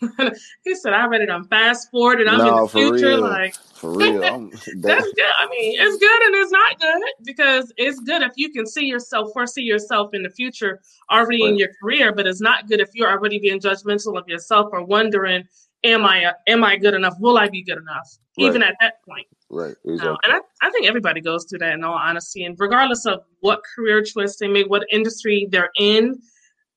he 0.64 0.74
said, 0.74 0.92
I 0.92 1.06
read 1.06 1.22
it 1.22 1.30
on 1.30 1.44
fast 1.44 1.90
forward 1.90 2.20
and 2.20 2.30
I'm 2.30 2.40
in 2.40 2.54
the 2.54 2.68
future. 2.68 3.06
real 3.06 3.20
Like 3.20 3.54
for 3.74 3.92
real 3.92 4.20
that's 4.76 5.12
good. 5.12 5.32
I 5.38 5.46
mean, 5.48 5.80
it's 5.80 5.98
good 5.98 6.22
and 6.22 6.34
it's 6.34 6.50
not 6.50 6.80
good 6.80 7.02
because 7.24 7.72
it's 7.76 8.00
good 8.00 8.22
if 8.22 8.32
you 8.36 8.50
can 8.50 8.66
see 8.66 8.86
yourself, 8.86 9.30
foresee 9.32 9.62
yourself 9.62 10.14
in 10.14 10.22
the 10.22 10.30
future 10.30 10.80
already 11.10 11.44
in 11.44 11.56
your 11.56 11.70
career, 11.80 12.12
but 12.12 12.26
it's 12.26 12.40
not 12.40 12.68
good 12.68 12.80
if 12.80 12.90
you're 12.94 13.10
already 13.10 13.38
being 13.38 13.60
judgmental 13.60 14.18
of 14.18 14.28
yourself 14.28 14.68
or 14.72 14.84
wondering, 14.84 15.44
am 15.84 16.04
I 16.04 16.32
am 16.46 16.64
I 16.64 16.76
good 16.76 16.94
enough? 16.94 17.14
Will 17.20 17.38
I 17.38 17.48
be 17.48 17.62
good 17.62 17.78
enough? 17.78 18.08
Even 18.38 18.62
at 18.62 18.76
that 18.80 19.02
point. 19.08 19.26
right 19.48 19.74
No, 19.84 19.94
exactly 19.94 20.16
and 20.24 20.32
I, 20.34 20.66
I 20.66 20.70
think 20.70 20.86
everybody 20.86 21.22
goes 21.22 21.46
through 21.48 21.60
that 21.60 21.72
in 21.72 21.84
all 21.84 21.94
honesty. 21.94 22.44
And 22.44 22.54
regardless 22.58 23.06
of 23.06 23.22
what 23.40 23.62
career 23.74 24.02
choice 24.02 24.36
they 24.36 24.48
make, 24.48 24.68
what 24.68 24.86
industry 24.90 25.48
they're 25.50 25.70
in, 25.78 26.20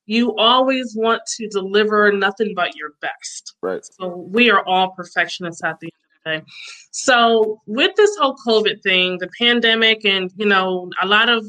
you 0.10 0.36
always 0.38 0.96
want 0.96 1.22
to 1.38 1.48
deliver 1.50 2.12
nothing 2.12 2.54
but 2.56 2.76
your 2.76 2.94
best. 3.00 3.54
right 3.62 3.86
So 4.00 4.28
we 4.32 4.50
are 4.50 4.66
all 4.66 4.90
perfectionists 4.92 5.64
at 5.64 5.80
the 5.80 5.88
end 5.88 5.94
of 5.94 6.24
the 6.24 6.40
day. 6.40 6.54
So 6.90 7.62
with 7.68 7.96
this 7.96 8.18
whole 8.18 8.36
COVID 8.46 8.82
thing, 8.82 9.20
the 9.20 9.30
pandemic, 9.38 10.04
and 10.06 10.32
you 10.36 10.48
know, 10.48 10.90
a 11.00 11.06
lot 11.06 11.30
of 11.30 11.46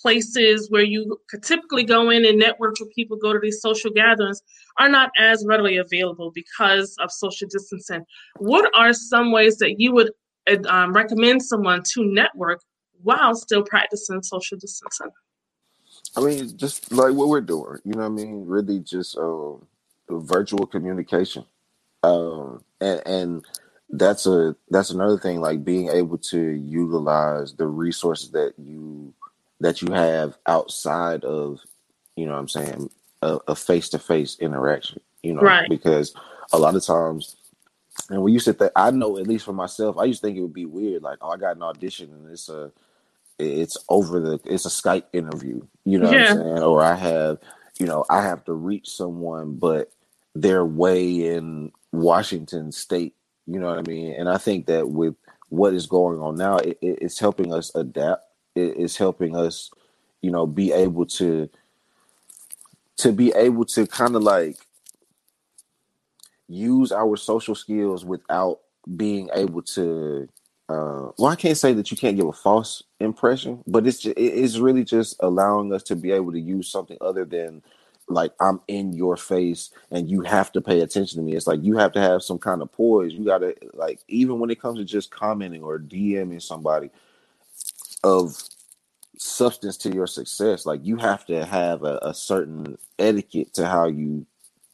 places 0.00 0.70
where 0.70 0.84
you 0.84 1.18
could 1.28 1.42
typically 1.42 1.82
go 1.82 2.10
in 2.10 2.24
and 2.24 2.38
network 2.38 2.76
with 2.78 2.94
people, 2.94 3.16
go 3.16 3.32
to 3.32 3.40
these 3.40 3.60
social 3.60 3.90
gatherings, 3.90 4.40
are 4.78 4.88
not 4.88 5.10
as 5.18 5.44
readily 5.48 5.78
available 5.78 6.30
because 6.32 6.94
of 7.00 7.10
social 7.10 7.48
distancing. 7.48 8.04
What 8.36 8.70
are 8.76 8.92
some 8.92 9.32
ways 9.32 9.56
that 9.56 9.80
you 9.80 9.92
would 9.92 10.12
uh, 10.48 10.58
um, 10.68 10.92
recommend 10.92 11.42
someone 11.42 11.82
to 11.94 12.04
network 12.04 12.60
while 13.02 13.34
still 13.34 13.64
practicing 13.64 14.22
social 14.22 14.56
distancing? 14.56 15.10
I 16.16 16.20
mean 16.20 16.56
just 16.56 16.92
like 16.92 17.14
what 17.14 17.28
we're 17.28 17.40
doing 17.40 17.78
you 17.84 17.92
know 17.92 18.00
what 18.00 18.06
i 18.06 18.08
mean? 18.08 18.44
Really 18.46 18.80
just 18.80 19.16
um 19.18 19.66
virtual 20.08 20.66
communication. 20.66 21.44
Um 22.02 22.62
and 22.80 23.02
and 23.06 23.44
that's 23.90 24.26
a 24.26 24.56
that's 24.70 24.90
another 24.90 25.18
thing 25.18 25.40
like 25.40 25.64
being 25.64 25.88
able 25.88 26.18
to 26.18 26.38
utilize 26.38 27.54
the 27.54 27.66
resources 27.66 28.30
that 28.32 28.54
you 28.58 29.14
that 29.60 29.82
you 29.82 29.92
have 29.92 30.36
outside 30.46 31.24
of 31.24 31.60
you 32.16 32.26
know 32.26 32.32
what 32.32 32.38
i'm 32.38 32.48
saying 32.48 32.90
a, 33.22 33.38
a 33.48 33.54
face-to-face 33.54 34.38
interaction 34.40 35.00
you 35.22 35.34
know? 35.34 35.42
Right. 35.42 35.68
because 35.68 36.14
a 36.52 36.58
lot 36.58 36.74
of 36.74 36.84
times 36.84 37.36
and 38.10 38.22
we 38.22 38.32
used 38.32 38.46
to 38.46 38.52
think 38.52 38.72
i 38.74 38.90
know 38.90 39.18
at 39.18 39.26
least 39.26 39.44
for 39.44 39.52
myself 39.52 39.96
i 39.98 40.04
used 40.04 40.20
to 40.22 40.26
think 40.26 40.38
it 40.38 40.42
would 40.42 40.52
be 40.52 40.66
weird 40.66 41.02
like 41.02 41.18
oh 41.20 41.30
i 41.30 41.36
got 41.36 41.56
an 41.56 41.62
audition 41.62 42.10
and 42.12 42.30
it's 42.30 42.48
a 42.48 42.72
it's 43.38 43.78
over 43.90 44.20
the 44.20 44.40
it's 44.46 44.66
a 44.66 44.70
skype 44.70 45.04
interview 45.12 45.60
you 45.84 45.98
know 45.98 46.08
what 46.08 46.18
i'm 46.18 46.24
Yeah. 46.24 46.26
saying? 46.26 46.60
Or 46.62 46.82
i 46.82 46.94
have 46.94 47.38
you 47.80 47.86
know 47.86 48.04
i 48.10 48.22
have 48.22 48.44
to 48.46 48.54
reach 48.54 48.88
someone 48.90 49.56
but 49.56 49.92
they're 50.34 50.66
way 50.66 51.34
in 51.34 51.72
washington 51.92 52.72
state 52.72 53.14
you 53.46 53.60
know 53.60 53.68
what 53.68 53.78
i 53.78 53.82
mean? 53.82 54.14
And 54.18 54.28
i 54.30 54.38
think 54.38 54.66
that 54.66 54.90
with 54.90 55.16
what 55.50 55.74
is 55.74 55.86
going 55.86 56.20
on 56.20 56.36
now 56.36 56.58
it, 56.58 56.78
it, 56.82 57.00
it's 57.02 57.20
helping 57.20 57.52
us 57.54 57.74
adapt. 57.74 58.24
It, 58.56 58.76
it's 58.78 58.96
helping 58.96 59.36
us 59.36 59.70
you 60.22 60.30
know 60.32 60.46
be 60.46 60.72
able 60.72 61.06
to 61.06 61.50
to 62.98 63.12
be 63.12 63.32
able 63.36 63.64
to 63.66 63.86
kind 63.86 64.16
of 64.16 64.22
like 64.22 64.56
use 66.48 66.92
our 66.92 67.16
social 67.16 67.54
skills 67.54 68.04
without 68.04 68.60
being 68.96 69.30
able 69.34 69.62
to 69.62 70.28
uh 70.68 71.10
well 71.18 71.28
i 71.28 71.36
can't 71.36 71.58
say 71.58 71.72
that 71.72 71.90
you 71.90 71.96
can't 71.96 72.16
give 72.16 72.26
a 72.26 72.32
false 72.32 72.82
impression 73.00 73.62
but 73.66 73.86
it's 73.86 73.98
just, 73.98 74.18
it's 74.18 74.58
really 74.58 74.84
just 74.84 75.16
allowing 75.20 75.72
us 75.72 75.82
to 75.82 75.96
be 75.96 76.12
able 76.12 76.32
to 76.32 76.40
use 76.40 76.70
something 76.70 76.98
other 77.00 77.24
than 77.24 77.62
like 78.08 78.32
i'm 78.40 78.60
in 78.68 78.92
your 78.92 79.16
face 79.16 79.70
and 79.90 80.08
you 80.10 80.22
have 80.22 80.52
to 80.52 80.60
pay 80.60 80.80
attention 80.80 81.18
to 81.18 81.24
me. 81.24 81.34
It's 81.36 81.46
like 81.46 81.62
you 81.62 81.76
have 81.78 81.92
to 81.92 82.00
have 82.00 82.22
some 82.22 82.38
kind 82.38 82.62
of 82.62 82.72
poise. 82.72 83.12
You 83.14 83.24
gotta 83.24 83.54
like 83.74 84.00
even 84.08 84.38
when 84.38 84.50
it 84.50 84.60
comes 84.60 84.78
to 84.78 84.84
just 84.84 85.10
commenting 85.10 85.62
or 85.62 85.78
dming 85.78 86.42
somebody 86.42 86.90
of 88.04 88.36
substance 89.18 89.76
to 89.78 89.90
your 89.94 90.06
success 90.06 90.66
like 90.66 90.84
you 90.84 90.96
have 90.96 91.24
to 91.26 91.44
have 91.46 91.84
a, 91.84 91.98
a 92.02 92.12
certain 92.12 92.76
etiquette 92.98 93.54
to 93.54 93.66
how 93.66 93.86
you 93.86 94.26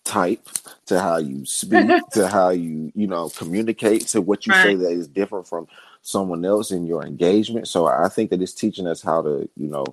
type 0.05 0.49
to 0.87 1.01
how 1.01 1.19
you 1.19 1.45
speak 1.47 1.89
to 2.13 2.29
how 2.29 2.51
you 2.51 2.91
you 2.95 3.07
know 3.07 3.29
communicate 3.31 4.07
to 4.09 4.21
what 4.21 4.47
you 4.47 4.53
say 4.53 4.75
that 4.75 4.91
is 4.91 5.09
different 5.09 5.47
from 5.47 5.69
someone 6.03 6.45
else 6.45 6.71
in 6.71 6.87
your 6.87 7.05
engagement 7.05 7.69
so 7.69 7.87
i 7.87 8.09
think 8.09 8.31
that 8.31 8.41
it's 8.41 8.55
teaching 8.55 8.87
us 8.87 9.03
how 9.03 9.23
to 9.23 9.49
you 9.57 9.69
know 9.69 9.85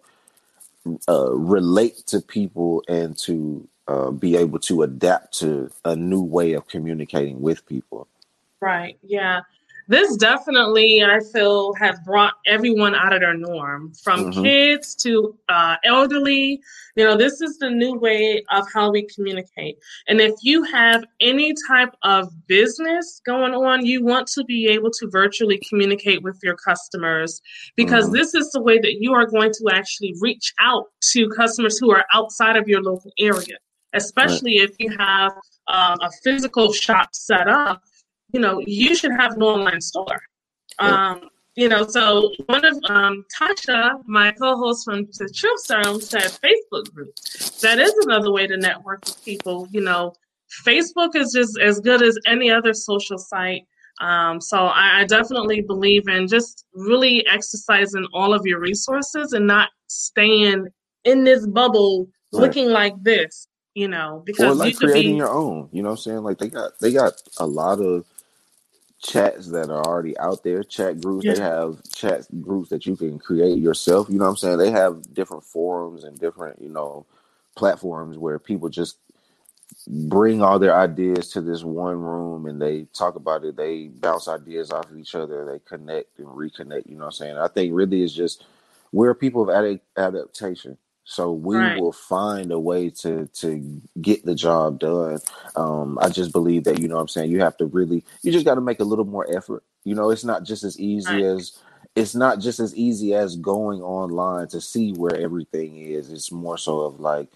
uh, 1.09 1.31
relate 1.33 1.97
to 2.07 2.21
people 2.21 2.81
and 2.87 3.17
to 3.17 3.67
uh, 3.89 4.09
be 4.11 4.37
able 4.37 4.57
to 4.59 4.83
adapt 4.83 5.37
to 5.37 5.69
a 5.83 5.95
new 5.95 6.21
way 6.21 6.53
of 6.53 6.67
communicating 6.67 7.41
with 7.41 7.65
people 7.65 8.07
Right. 8.59 8.97
Yeah. 9.03 9.41
This 9.88 10.17
definitely, 10.17 11.02
I 11.04 11.19
feel, 11.34 11.73
has 11.76 11.97
brought 12.06 12.34
everyone 12.45 12.93
out 12.93 13.13
of 13.13 13.21
their 13.21 13.36
norm, 13.38 13.93
from 14.04 14.26
hmm 14.26 14.41
kids 14.43 14.95
to 14.95 15.38
uh, 15.47 15.78
elderly. 15.86 16.60
You 16.95 17.06
know, 17.06 17.15
this 17.15 17.41
is 17.41 17.58
the 17.58 17.69
new 17.69 17.97
way 17.97 18.43
of 18.52 18.65
how 18.73 18.91
we 18.91 19.08
communicate. 19.08 19.78
And 20.08 20.19
if 20.19 20.34
you 20.41 20.63
have 20.63 21.06
any 21.21 21.54
type 21.67 21.93
of 22.04 22.30
business 22.47 23.21
going 23.26 23.54
on, 23.54 23.86
you 23.86 24.04
want 24.04 24.28
to 24.30 24.43
be 24.43 24.67
able 24.67 24.91
to 24.91 25.08
virtually 25.10 25.62
communicate 25.69 26.21
with 26.21 26.38
your 26.43 26.56
customers 26.56 27.41
because 27.76 28.10
hmm 28.10 28.12
this 28.12 28.34
is 28.34 28.52
the 28.52 28.62
way 28.62 28.80
that 28.80 28.97
you 29.00 29.13
are 29.13 29.26
going 29.26 29.52
to 29.54 29.69
actually 29.71 30.15
reach 30.19 30.54
out 30.60 30.86
to 31.13 31.30
customers 31.30 31.78
who 31.78 31.91
are 31.91 32.06
outside 32.13 32.58
of 32.58 32.67
your 32.67 32.82
local 32.82 33.12
area, 33.19 33.58
right 34.23 34.41
especially 34.41 34.58
if 34.58 34.71
you 34.80 34.89
have 34.97 35.32
um, 35.67 35.97
a 36.02 36.12
physical 36.23 36.73
shop 36.73 37.10
set 37.13 37.47
up 37.47 37.82
you 38.31 38.39
know, 38.39 38.61
you 38.65 38.95
should 38.95 39.11
have 39.11 39.33
an 39.33 39.43
online 39.43 39.81
store. 39.81 40.21
Um, 40.79 41.29
you 41.55 41.67
know, 41.67 41.87
so 41.87 42.31
one 42.45 42.63
of 42.63 42.77
um, 42.87 43.25
Tasha, 43.35 43.99
my 44.05 44.31
co-host 44.31 44.85
from 44.85 45.07
the 45.17 45.27
Truth 45.33 45.65
Serum, 45.65 45.99
said 45.99 46.21
Facebook 46.21 46.93
group. 46.93 47.15
That 47.61 47.79
is 47.79 47.93
another 48.03 48.31
way 48.31 48.45
to 48.45 48.57
network 48.57 49.05
with 49.05 49.25
people. 49.25 49.67
You 49.71 49.81
know, 49.81 50.13
Facebook 50.65 51.15
is 51.15 51.33
just 51.33 51.59
as 51.59 51.79
good 51.79 52.03
as 52.03 52.17
any 52.27 52.51
other 52.51 52.73
social 52.73 53.17
site. 53.17 53.63
Um, 53.99 54.39
so 54.39 54.65
I, 54.65 55.01
I 55.01 55.05
definitely 55.05 55.61
believe 55.61 56.07
in 56.07 56.27
just 56.27 56.65
really 56.73 57.25
exercising 57.25 58.07
all 58.13 58.35
of 58.35 58.45
your 58.45 58.59
resources 58.59 59.33
and 59.33 59.47
not 59.47 59.69
staying 59.87 60.67
in 61.05 61.23
this 61.23 61.47
bubble 61.47 62.07
right 62.33 62.41
looking 62.41 62.69
like 62.69 62.93
this. 63.01 63.47
You 63.73 63.87
know, 63.87 64.17
or 64.17 64.23
because 64.25 64.57
like 64.57 64.73
you 64.73 64.77
could 64.77 64.89
creating 64.89 65.11
be 65.13 65.17
your 65.17 65.29
own 65.29 65.69
you 65.71 65.83
know 65.83 65.89
what 65.89 65.99
i'm 65.99 66.01
saying 66.01 66.23
like 66.23 66.39
they 66.39 66.47
got 66.47 66.79
they 66.79 66.91
got 66.91 67.13
a 67.37 67.45
lot 67.45 67.79
of 67.79 68.05
chats 69.07 69.49
that 69.51 69.71
are 69.71 69.85
already 69.85 70.17
out 70.19 70.43
there. 70.43 70.63
Chat 70.63 71.01
groups 71.01 71.25
yeah, 71.25 71.35
they 71.35 71.39
have 71.39 71.79
chat 71.95 72.27
groups 72.41 72.69
that 72.71 72.87
you 72.87 72.97
can 72.97 73.19
create 73.19 73.59
yourself 73.59 74.09
you 74.09 74.19
know 74.19 74.25
what 74.25 74.31
i'm 74.31 74.37
saying? 74.37 74.59
They 74.59 74.71
have 74.71 75.13
different 75.13 75.45
forums 75.45 76.05
and 76.05 76.19
different 76.19 76.61
you 76.61 76.69
know 76.69 77.07
platforms 77.55 78.17
where 78.19 78.39
people 78.39 78.69
just 78.69 78.97
bring 79.87 80.41
all 80.43 80.59
their 80.59 80.75
ideas 80.77 81.31
to 81.31 81.41
this 81.41 81.63
one 81.63 81.97
room 82.01 82.47
and 82.47 82.61
they 82.61 82.83
talk 82.93 83.15
about 83.15 83.45
it. 83.45 83.57
They 83.57 83.87
bounce 83.87 84.27
ideas 84.27 84.71
off 84.71 84.89
of 84.91 84.97
each 84.99 85.15
other. 85.15 85.45
They 85.45 85.59
connect 85.65 86.19
and 86.19 86.27
reconnect 86.27 86.87
you 86.89 86.95
know 86.95 87.05
what 87.05 87.07
i'm 87.07 87.11
saying? 87.13 87.37
I 87.39 87.47
think 87.49 87.73
really 87.75 88.03
it's 88.03 88.13
just 88.13 88.45
we're 88.93 89.15
people 89.15 89.49
of 89.49 89.55
ad- 89.65 89.81
adaptation 89.97 90.77
so 91.09 91.31
we 91.31 91.55
right, 91.55 91.79
will 91.79 91.93
find 91.93 92.51
a 92.51 92.59
way 92.59 92.89
to 92.89 93.27
to 93.27 93.81
get 94.01 94.25
the 94.25 94.35
job 94.35 94.77
done 94.79 95.17
um 95.55 95.97
i 96.01 96.09
just 96.09 96.31
believe 96.31 96.65
that 96.65 96.79
you 96.79 96.87
know 96.87 96.95
what 96.95 97.01
i'm 97.01 97.07
saying 97.07 97.31
you 97.31 97.39
have 97.39 97.55
to 97.55 97.65
really 97.67 98.03
you 98.23 98.31
just 98.31 98.45
got 98.45 98.55
to 98.55 98.61
make 98.61 98.79
a 98.79 98.83
little 98.83 99.05
more 99.05 99.25
effort 99.35 99.63
you 99.85 99.95
know 99.95 100.09
it's 100.09 100.25
not 100.25 100.43
just 100.43 100.63
as 100.63 100.77
easy 100.79 101.09
right, 101.09 101.23
as 101.23 101.57
it's 101.95 102.13
not 102.13 102.39
just 102.39 102.59
as 102.59 102.75
easy 102.75 103.15
as 103.15 103.37
going 103.37 103.81
online 103.81 104.47
to 104.47 104.59
see 104.59 104.91
where 104.93 105.15
everything 105.15 105.77
is 105.77 106.11
it's 106.11 106.31
more 106.31 106.57
so 106.57 106.81
of 106.81 106.99
like 106.99 107.29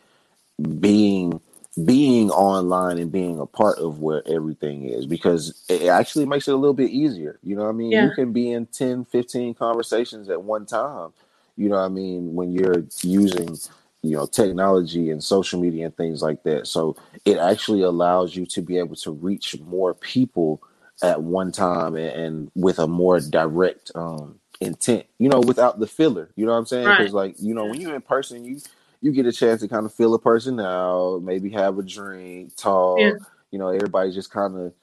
being 0.80 1.40
being 1.86 2.30
online 2.32 2.98
and 2.98 3.12
being 3.12 3.40
a 3.40 3.46
part 3.46 3.78
of 3.78 4.00
where 4.00 4.22
everything 4.28 4.90
is 4.90 5.06
because 5.06 5.64
it 5.70 5.84
actually 5.84 6.26
makes 6.26 6.48
it 6.48 6.54
a 6.54 6.58
little 6.58 6.74
bit 6.74 6.90
easier. 6.90 7.40
You 7.44 7.56
know 7.56 7.64
what 7.64 7.70
I 7.70 7.74
mean? 7.74 7.92
Yeah. 7.92 8.06
You 8.06 8.12
can 8.12 8.34
be 8.34 8.52
in 8.52 8.66
10, 8.66 9.06
15 9.06 9.54
conversations 9.54 10.30
at 10.30 10.42
one 10.44 10.66
time. 10.66 11.14
You 11.58 11.70
know 11.70 11.76
what 11.76 11.86
I 11.86 11.90
mean? 11.90 12.34
When 12.34 12.52
you're 12.52 12.86
using, 13.02 13.58
you 14.02 14.16
know, 14.16 14.26
technology 14.26 15.10
and 15.10 15.24
social 15.24 15.60
media 15.60 15.86
and 15.86 15.96
things 15.96 16.22
like 16.22 16.44
that. 16.44 16.68
So 16.68 16.96
it 17.26 17.38
actually 17.38 17.82
allows 17.82 18.36
you 18.36 18.46
to 18.48 18.62
be 18.62 18.78
able 18.78 18.96
to 18.98 19.12
reach 19.12 19.60
more 19.62 19.94
people 19.94 20.62
at 21.04 21.22
one 21.22 21.52
time 21.52 21.96
and, 21.96 22.12
and 22.12 22.52
with 22.56 22.78
a 22.80 22.88
more 22.88 23.20
direct 23.20 23.92
um 23.96 24.40
intent, 24.60 25.06
you 25.18 25.28
know, 25.28 25.40
without 25.40 25.80
the 25.80 25.88
filler. 25.88 26.30
You 26.36 26.46
know 26.46 26.52
what 26.52 26.60
I'm 26.60 26.66
saying? 26.66 26.86
Right. 26.86 27.00
Because 27.00 27.14
like, 27.14 27.36
you 27.40 27.54
know, 27.54 27.66
when 27.66 27.82
you're 27.82 27.96
in 27.96 28.02
person, 28.02 28.46
you 28.46 28.60
you 29.02 29.12
get 29.12 29.26
a 29.26 29.32
chance 29.32 29.62
to 29.62 29.68
kind 29.68 29.86
of 29.86 29.94
feel 29.94 30.14
a 30.14 30.20
person 30.20 30.60
out, 30.60 31.24
maybe 31.24 31.50
have 31.50 31.80
a 31.80 31.84
drink, 31.84 32.56
talk. 32.56 33.00
Yeah. 33.00 33.14
You 33.50 33.60
know, 33.60 33.70
everybody's 33.70 34.14
just 34.14 34.32
kind 34.32 34.56
of 34.58 34.74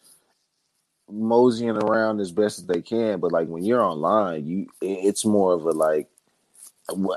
moseying 1.09 1.77
around 1.77 2.21
as 2.21 2.33
best 2.33 2.59
as 2.59 2.67
they 2.67 2.83
can. 2.83 3.21
But 3.21 3.33
like 3.33 3.49
when 3.49 3.65
you're 3.65 3.83
online, 3.83 4.47
you 4.47 4.67
it's 4.83 5.25
more 5.25 5.55
of 5.55 5.65
a 5.65 5.71
like, 5.71 6.09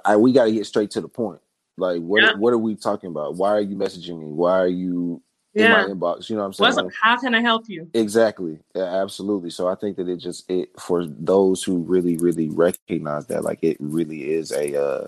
I, 0.06 0.18
we 0.18 0.34
got 0.34 0.46
to 0.46 0.52
get 0.52 0.66
straight 0.66 0.92
to 0.92 1.02
the 1.02 1.08
point. 1.08 1.42
Like, 1.78 2.02
what 2.02 2.24
Yeah. 2.24 2.34
what 2.34 2.54
are 2.54 2.58
we 2.58 2.76
talking 2.76 3.10
about? 3.10 3.36
Why 3.36 3.52
are 3.52 3.62
you 3.62 3.76
messaging 3.76 4.20
me? 4.20 4.28
Why 4.28 4.60
are 4.60 4.68
you 4.68 5.22
Yeah. 5.54 5.66
in 5.66 5.72
my 5.72 5.84
inbox? 5.84 6.30
You 6.30 6.36
know 6.36 6.44
what 6.44 6.48
I'm 6.48 6.54
saying? 6.54 6.88
Up? 6.88 6.92
How 7.02 7.18
can 7.18 7.36
I 7.36 7.42
help 7.42 7.70
you? 7.70 7.90
Exactly. 7.94 8.60
Yeah, 8.76 8.84
absolutely. 9.04 9.50
So 9.50 9.68
I 9.68 9.76
think 9.76 9.98
that 9.98 10.10
it 10.10 10.18
just 10.18 10.50
it 10.50 10.70
for 10.80 11.06
those 11.06 11.64
who 11.64 11.78
really 11.80 12.18
really 12.18 12.50
recognize 12.50 13.28
that 13.28 13.44
like 13.44 13.60
it 13.64 13.78
really 13.80 14.32
is 14.32 14.52
a 14.52 14.82
uh, 14.82 15.08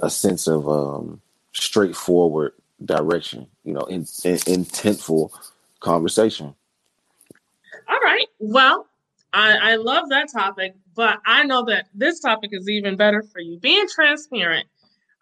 a 0.00 0.10
sense 0.10 0.46
of 0.48 0.68
um 0.68 1.20
straightforward 1.54 2.52
direction, 2.84 3.46
you 3.64 3.74
know, 3.74 3.82
in, 3.82 4.00
in 4.24 4.36
intentful 4.38 5.30
conversation. 5.80 6.54
All 7.88 8.00
right. 8.00 8.26
Well, 8.38 8.86
I, 9.32 9.72
I 9.72 9.76
love 9.76 10.08
that 10.10 10.30
topic, 10.32 10.74
but 10.98 11.20
I 11.24 11.44
know 11.44 11.64
that 11.66 11.86
this 11.94 12.18
topic 12.18 12.50
is 12.52 12.68
even 12.68 12.96
better 12.96 13.22
for 13.22 13.38
you. 13.38 13.56
Being 13.60 13.86
transparent. 13.88 14.66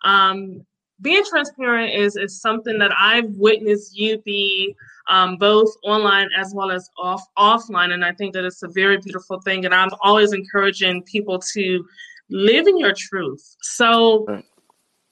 Um, 0.05 0.65
being 1.03 1.23
transparent 1.29 1.93
is, 1.93 2.17
is 2.17 2.41
something 2.41 2.79
that 2.79 2.93
I've 2.99 3.29
witnessed 3.37 3.95
you 3.95 4.17
be 4.23 4.75
um, 5.11 5.37
both 5.37 5.69
online 5.85 6.31
as 6.35 6.55
well 6.55 6.71
as 6.71 6.89
off 6.99 7.23
offline, 7.39 7.93
and 7.93 8.07
I 8.07 8.13
think 8.13 8.33
that 8.33 8.47
it's 8.47 8.63
a 8.63 8.69
very 8.69 8.97
beautiful 8.97 9.39
thing. 9.43 9.67
And 9.67 9.75
I'm 9.75 9.91
always 10.03 10.33
encouraging 10.33 11.03
people 11.03 11.39
to 11.53 11.85
live 12.31 12.67
in 12.67 12.79
your 12.79 12.95
truth. 12.97 13.45
So, 13.61 14.25
Right. 14.27 14.45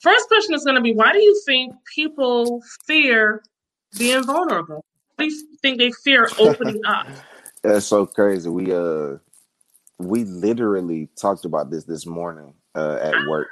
first 0.01 0.29
question 0.29 0.55
is 0.55 0.65
going 0.65 0.77
to 0.77 0.81
be: 0.81 0.95
Why 0.95 1.13
do 1.13 1.21
you 1.21 1.43
think 1.45 1.75
people 1.95 2.63
fear 2.87 3.43
being 3.99 4.25
vulnerable? 4.25 4.83
Why 5.17 5.27
do 5.27 5.35
you 5.35 5.47
think 5.61 5.77
they 5.77 5.93
fear 6.03 6.31
opening 6.39 6.81
up? 6.87 7.07
That's 7.63 7.85
so 7.85 8.07
crazy. 8.07 8.49
We 8.49 8.73
uh 8.73 9.19
we 9.99 10.25
literally 10.25 11.09
talked 11.17 11.47
about 11.47 11.71
this 11.71 11.85
this 11.85 12.07
morning 12.07 12.55
uh, 12.75 12.99
at 13.03 13.15
work. 13.29 13.49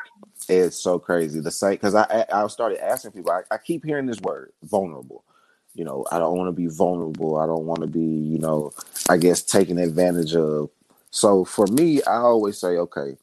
It's 0.48 0.76
so 0.76 0.98
crazy. 0.98 1.40
The 1.40 1.52
same 1.52 1.72
because 1.72 1.94
I 1.94 2.26
I 2.32 2.46
started 2.48 2.84
asking 2.84 3.12
people. 3.12 3.32
I, 3.32 3.42
I 3.54 3.58
keep 3.58 3.84
hearing 3.84 4.06
this 4.06 4.20
word 4.20 4.52
vulnerable. 4.64 5.24
You 5.74 5.84
know, 5.84 6.06
I 6.12 6.18
don't 6.18 6.36
want 6.36 6.48
to 6.48 6.52
be 6.52 6.68
vulnerable. 6.68 7.38
I 7.38 7.46
don't 7.46 7.66
want 7.66 7.82
to 7.82 7.88
be, 7.88 8.00
you 8.00 8.38
know, 8.38 8.72
I 9.10 9.16
guess 9.18 9.42
taken 9.42 9.78
advantage 9.78 10.36
of. 10.36 10.70
So 11.10 11.44
for 11.44 11.66
me, 11.68 12.02
I 12.04 12.16
always 12.16 12.58
say, 12.58 12.68
okay, 12.78 13.16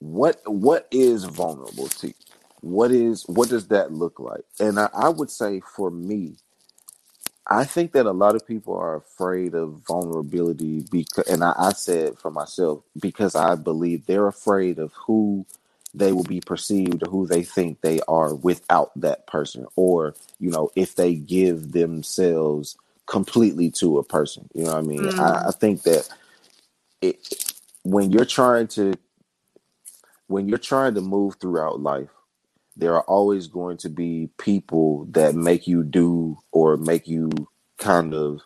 what 0.00 0.40
what 0.46 0.88
is 0.90 1.24
vulnerable 1.24 1.88
to 1.88 2.08
you? 2.08 2.14
What 2.60 2.90
is 2.92 3.24
what 3.28 3.48
does 3.48 3.68
that 3.68 3.92
look 3.92 4.20
like? 4.20 4.44
And 4.60 4.78
I, 4.80 4.90
I 4.94 5.08
would 5.10 5.30
say 5.30 5.60
for 5.76 5.90
me, 5.90 6.36
I 7.46 7.64
think 7.64 7.92
that 7.92 8.06
a 8.06 8.12
lot 8.12 8.36
of 8.36 8.46
people 8.46 8.74
are 8.76 8.96
afraid 8.96 9.54
of 9.54 9.82
vulnerability 9.86 10.84
because, 10.90 11.26
and 11.28 11.42
I, 11.42 11.52
I 11.58 11.72
said 11.72 12.18
for 12.18 12.30
myself 12.30 12.82
because 13.00 13.34
I 13.34 13.56
believe 13.56 14.06
they're 14.06 14.28
afraid 14.28 14.78
of 14.78 14.92
who 14.92 15.44
they 15.94 16.12
will 16.12 16.24
be 16.24 16.40
perceived 16.40 17.02
or 17.02 17.10
who 17.10 17.26
they 17.26 17.42
think 17.42 17.80
they 17.80 18.00
are 18.08 18.34
without 18.34 18.92
that 18.96 19.26
person, 19.26 19.66
or 19.76 20.14
you 20.38 20.50
know, 20.50 20.70
if 20.76 20.94
they 20.94 21.14
give 21.14 21.72
themselves 21.72 22.76
completely 23.06 23.70
to 23.70 23.98
a 23.98 24.04
person. 24.04 24.48
You 24.54 24.64
know 24.64 24.72
what 24.72 24.78
I 24.78 24.82
mean? 24.82 25.02
Mm. 25.02 25.20
I, 25.20 25.48
I 25.48 25.50
think 25.50 25.82
that 25.82 26.08
it 27.02 27.18
when 27.82 28.12
you're 28.12 28.24
trying 28.24 28.68
to 28.68 28.94
when 30.28 30.48
you're 30.48 30.58
trying 30.58 30.94
to 30.94 31.00
move 31.00 31.34
throughout 31.40 31.80
life 31.80 32.08
there 32.76 32.94
are 32.94 33.02
always 33.02 33.46
going 33.48 33.76
to 33.78 33.88
be 33.88 34.30
people 34.38 35.04
that 35.10 35.34
make 35.34 35.66
you 35.66 35.82
do 35.82 36.38
or 36.52 36.76
make 36.76 37.06
you 37.06 37.30
kind 37.78 38.14
of 38.14 38.40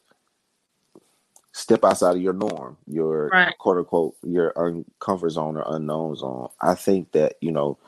step 1.53 1.85
outside 1.85 2.17
of 2.17 2.23
your 2.23 2.33
norm, 2.33 2.77
your 2.87 3.29
Right. 3.33 3.57
quote 3.59 3.79
unquote, 3.79 4.17
your 4.23 4.53
uncomfort 4.55 5.31
zone 5.31 5.57
or 5.57 5.65
unknown 5.67 6.17
zone. 6.17 6.49
I 6.61 6.75
think 6.75 7.13
that, 7.13 7.37
you 7.41 7.51
know, 7.53 7.79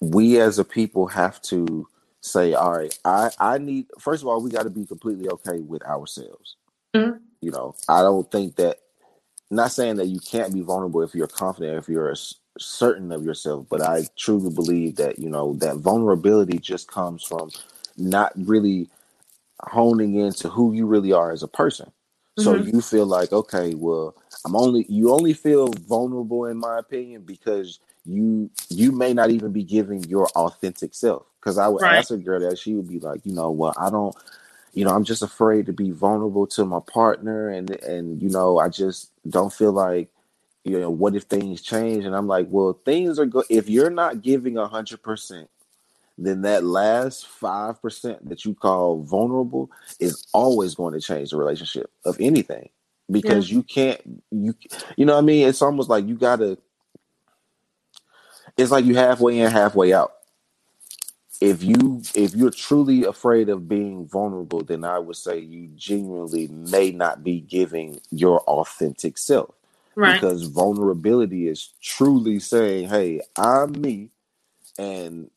we 0.00 0.40
as 0.40 0.58
a 0.58 0.64
people 0.64 1.08
have 1.08 1.40
to 1.42 1.88
say, 2.20 2.54
all 2.54 2.72
right, 2.76 2.96
I, 3.04 3.30
I 3.40 3.58
need, 3.58 3.86
first 3.98 4.22
of 4.22 4.28
all, 4.28 4.40
we 4.42 4.50
got 4.50 4.64
to 4.64 4.70
be 4.70 4.84
completely 4.86 5.28
okay 5.28 5.60
with 5.60 5.82
ourselves. 5.84 6.56
Mhm. 6.94 7.20
You 7.40 7.50
know, 7.50 7.74
I 7.88 8.02
don't 8.02 8.30
think 8.30 8.56
that, 8.56 8.78
not 9.50 9.72
saying 9.72 9.96
that 9.96 10.06
you 10.08 10.20
can't 10.20 10.52
be 10.52 10.60
vulnerable 10.60 11.02
if 11.02 11.14
you're 11.14 11.26
confident, 11.26 11.78
if 11.78 11.88
you're 11.88 12.14
certain 12.58 13.12
of 13.12 13.24
yourself, 13.24 13.66
but 13.70 13.82
I 13.82 14.06
truly 14.16 14.50
believe 14.50 14.96
that, 14.96 15.18
you 15.18 15.30
know, 15.30 15.54
that 15.56 15.78
vulnerability 15.78 16.58
just 16.58 16.88
comes 16.90 17.24
from 17.24 17.50
not 17.96 18.32
really 18.36 18.88
honing 19.62 20.16
into 20.16 20.48
who 20.48 20.72
you 20.74 20.86
really 20.86 21.12
are 21.12 21.32
as 21.32 21.42
a 21.42 21.48
person. 21.48 21.92
So 22.36 22.54
Mhm. 22.54 22.72
you 22.72 22.80
feel 22.82 23.06
like, 23.06 23.32
okay, 23.32 23.74
well, 23.74 24.16
I'm 24.44 24.56
only 24.56 24.86
you 24.88 25.12
only 25.12 25.34
feel 25.34 25.68
vulnerable 25.88 26.46
in 26.46 26.58
my 26.58 26.78
opinion 26.78 27.22
because 27.22 27.80
you 28.06 28.50
you 28.70 28.92
may 28.92 29.14
not 29.14 29.30
even 29.30 29.52
be 29.52 29.64
giving 29.64 30.04
your 30.04 30.28
authentic 30.30 30.94
self. 30.94 31.26
Because 31.40 31.58
I 31.58 31.68
would 31.68 31.82
Right. 31.82 31.98
ask 31.98 32.10
a 32.10 32.18
girl 32.18 32.40
that 32.40 32.58
she 32.58 32.74
would 32.74 32.88
be 32.88 33.00
like, 33.00 33.22
you 33.24 33.34
know, 33.34 33.50
well, 33.50 33.74
I 33.78 33.90
don't, 33.90 34.14
you 34.74 34.84
know, 34.84 34.92
I'm 34.94 35.04
just 35.04 35.22
afraid 35.22 35.66
to 35.66 35.72
be 35.72 35.90
vulnerable 35.92 36.46
to 36.48 36.64
my 36.64 36.80
partner, 36.80 37.50
and 37.50 37.70
and 37.82 38.22
you 38.22 38.30
know, 38.30 38.58
I 38.58 38.68
just 38.68 39.10
don't 39.28 39.52
feel 39.52 39.72
like, 39.72 40.10
you 40.68 40.78
know, 40.78 40.90
what 40.90 41.14
if 41.14 41.24
things 41.24 41.62
change? 41.62 42.04
And 42.04 42.14
I'm 42.14 42.26
like, 42.26 42.46
well, 42.50 42.72
things 42.84 43.18
are 43.18 43.26
good 43.26 43.46
if 43.48 43.68
you're 43.68 43.90
not 43.90 44.22
giving 44.22 44.56
a 44.58 44.66
hundred 44.68 45.02
percent 45.02 45.48
then 46.18 46.42
that 46.42 46.64
last 46.64 47.26
5% 47.40 48.28
that 48.28 48.44
you 48.44 48.54
call 48.54 49.02
vulnerable 49.02 49.70
is 50.00 50.26
always 50.32 50.74
going 50.74 50.92
to 50.94 51.00
change 51.00 51.30
the 51.30 51.36
relationship 51.36 51.90
of 52.04 52.16
anything 52.20 52.68
because 53.10 53.50
you 53.50 53.62
can't 53.62 54.00
you 54.30 54.54
you 54.96 55.06
know 55.06 55.14
what 55.14 55.22
i 55.22 55.24
mean? 55.24 55.48
It's 55.48 55.62
almost 55.62 55.88
like 55.88 56.06
you 56.06 56.14
gotta 56.16 56.58
it's 58.56 58.70
like 58.70 58.84
you 58.84 58.96
halfway 58.96 59.38
in 59.38 59.50
halfway 59.50 59.94
out. 59.94 60.12
If 61.40 61.62
you 61.62 62.02
if 62.14 62.34
you're 62.34 62.50
truly 62.50 63.04
afraid 63.04 63.48
of 63.48 63.68
being 63.68 64.06
vulnerable 64.06 64.62
then 64.62 64.84
i 64.84 64.98
would 64.98 65.16
say 65.16 65.38
you 65.38 65.68
genuinely 65.76 66.48
may 66.48 66.90
not 66.90 67.22
be 67.22 67.40
giving 67.40 68.00
your 68.10 68.40
authentic 68.40 69.16
self 69.16 69.54
Right. 69.98 70.24
because 70.24 70.44
vulnerability 70.44 71.48
is 71.48 71.74
truly 71.82 72.38
saying 72.40 72.88
hey 72.88 73.20
i'm 73.38 73.72
me 73.80 74.10
and 74.78 75.30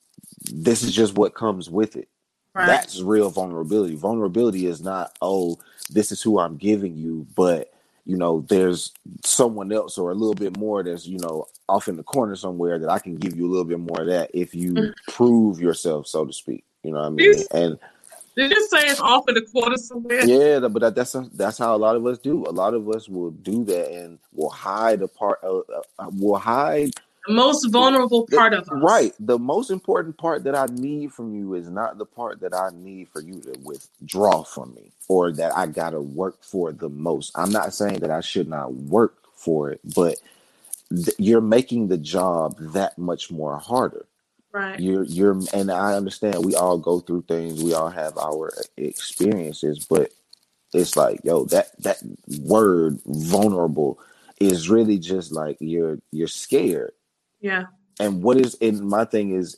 this 0.52 0.84
is 0.84 0.94
just 0.94 1.16
what 1.16 1.36
comes 1.36 1.70
with 1.70 1.96
it 1.96 2.08
Right. 2.56 2.66
that's 2.66 3.02
real 3.02 3.30
vulnerability. 3.30 3.96
Vulnerability 3.96 4.68
is 4.68 4.82
not, 4.82 5.18
oh, 5.22 5.60
this 5.90 6.12
is 6.12 6.22
who 6.22 6.40
I'm 6.40 6.58
giving 6.58 6.98
you, 6.98 7.28
but 7.36 7.74
you 8.06 8.18
know, 8.18 8.46
there's 8.50 8.94
someone 9.24 9.72
else 9.72 9.98
or 9.98 10.12
a 10.12 10.16
little 10.16 10.36
bit 10.36 10.58
more 10.58 10.84
that's, 10.84 11.08
you 11.08 11.20
know, 11.20 11.46
off 11.70 11.88
in 11.88 11.98
the 11.98 12.04
corner 12.04 12.36
somewhere 12.36 12.80
that 12.80 12.90
I 12.90 13.00
can 13.00 13.16
give 13.16 13.38
you 13.38 13.48
a 13.48 13.52
little 13.52 13.66
bit 13.66 13.80
more 13.80 14.02
of 14.02 14.08
that 14.08 14.32
if 14.34 14.56
you 14.56 14.90
Mm. 14.90 14.94
prove 15.08 15.62
yourself, 15.62 16.08
so 16.08 16.26
to 16.26 16.34
speak. 16.34 16.66
You 16.84 16.94
know 16.94 17.00
what 17.00 17.08
I 17.08 17.12
mean? 17.12 17.46
And 17.52 17.80
Did 18.38 18.52
you 18.52 18.68
say 18.70 18.80
it's 18.88 19.00
off 19.02 19.28
in 19.28 19.36
the 19.36 19.42
corner 19.42 19.78
somewhere? 19.78 20.26
yeah, 20.26 20.60
but 20.60 20.80
that, 20.82 20.96
that's 20.96 21.16
that's 21.34 21.58
how 21.58 21.76
a 21.76 21.78
lot 21.78 21.96
of 21.96 22.06
us 22.06 22.18
do. 22.18 22.46
A 22.48 22.52
lot 22.52 22.74
of 22.74 22.90
us 22.90 23.10
will 23.10 23.32
do 23.32 23.64
that 23.66 23.92
and 23.92 24.20
will 24.34 24.50
hide 24.50 25.02
a 25.02 25.08
part. 25.08 25.40
Uh, 25.44 25.60
uh, 26.00 26.10
will 26.18 26.38
hide 26.38 26.92
The 27.28 27.34
most 27.34 27.66
vulnerable 27.72 28.26
The- 28.28 28.38
part 28.38 28.54
of 28.54 28.62
us. 28.64 28.70
Right. 28.82 29.14
The 29.20 29.38
most 29.38 29.70
important 29.70 30.18
part 30.18 30.44
that 30.46 30.56
I 30.56 30.66
need 30.68 31.12
from 31.14 31.36
you 31.36 31.54
is 31.56 31.70
not 31.70 31.98
the 31.98 32.06
part 32.06 32.40
that 32.42 32.54
I 32.54 32.70
need 32.74 33.10
for 33.10 33.22
you 33.22 33.42
to 33.42 33.54
withdraw 33.64 34.44
from 34.44 34.74
me 34.76 34.92
or 35.10 35.32
that 35.34 35.56
I 35.56 35.66
got 35.68 35.90
to 35.92 36.02
work 36.02 36.42
for 36.42 36.72
the 36.72 36.90
most. 36.90 37.32
I'm 37.36 37.52
not 37.52 37.74
saying 37.74 38.00
that 38.00 38.12
I 38.12 38.22
should 38.22 38.48
not 38.48 38.74
work 38.74 39.16
for 39.36 39.72
it, 39.72 39.82
but 39.94 40.18
th- 40.90 41.16
you're 41.20 41.42
making 41.42 41.90
the 41.90 41.98
job 41.98 42.56
that 42.74 42.98
much 42.98 43.30
more 43.30 43.58
harder. 43.58 44.06
Right. 44.54 44.80
You're 44.80 45.04
you're 45.04 45.40
and 45.54 45.72
I 45.72 45.94
understand 45.96 46.46
we 46.46 46.56
all 46.56 46.78
go 46.78 47.00
through 47.00 47.24
things, 47.28 47.64
we 47.64 47.74
all 47.74 47.90
have 47.90 48.18
our 48.18 48.52
experiences, 48.78 49.86
but 49.90 50.12
it's 50.74 50.96
like, 50.98 51.22
yo, 51.24 51.46
that 51.46 51.68
that 51.84 51.98
word 52.42 53.00
vulnerable 53.06 54.00
is 54.40 54.70
really 54.70 54.98
just 55.00 55.32
like 55.32 55.58
you're 55.60 56.00
you're 56.12 56.28
scared 56.28 56.94
Yeah. 57.42 57.66
and 58.00 58.24
what 58.24 58.38
is 58.38 58.58
and 58.62 58.82
my 58.82 59.06
thing 59.06 59.36
is 59.36 59.58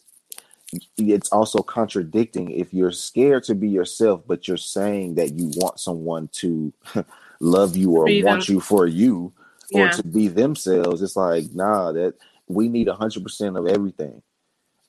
it's 0.98 1.32
also 1.32 1.60
contradicting 1.60 2.52
if 2.52 2.74
you're 2.74 2.92
scared 2.92 3.44
to 3.46 3.56
be 3.56 3.70
yourself, 3.70 4.24
but 4.28 4.48
you're 4.48 4.58
saying 4.58 5.16
that 5.16 5.34
you 5.34 5.52
want 5.56 5.80
someone 5.80 6.30
to 6.34 6.74
love 7.40 7.76
you 7.78 7.92
or 7.92 8.06
Be 8.06 8.24
want 8.24 8.48
them. 8.48 8.56
you 8.56 8.62
for 8.62 8.88
you 8.88 9.34
or 9.74 9.86
Yeah. 9.88 9.92
to 9.92 10.04
be 10.04 10.28
themselves. 10.28 11.02
It's 11.02 11.16
like, 11.16 11.46
nah, 11.54 11.92
that 11.94 12.16
we 12.48 12.70
need 12.70 12.88
hundred 12.88 13.24
percent 13.24 13.58
of 13.58 13.68
everything. 13.68 14.22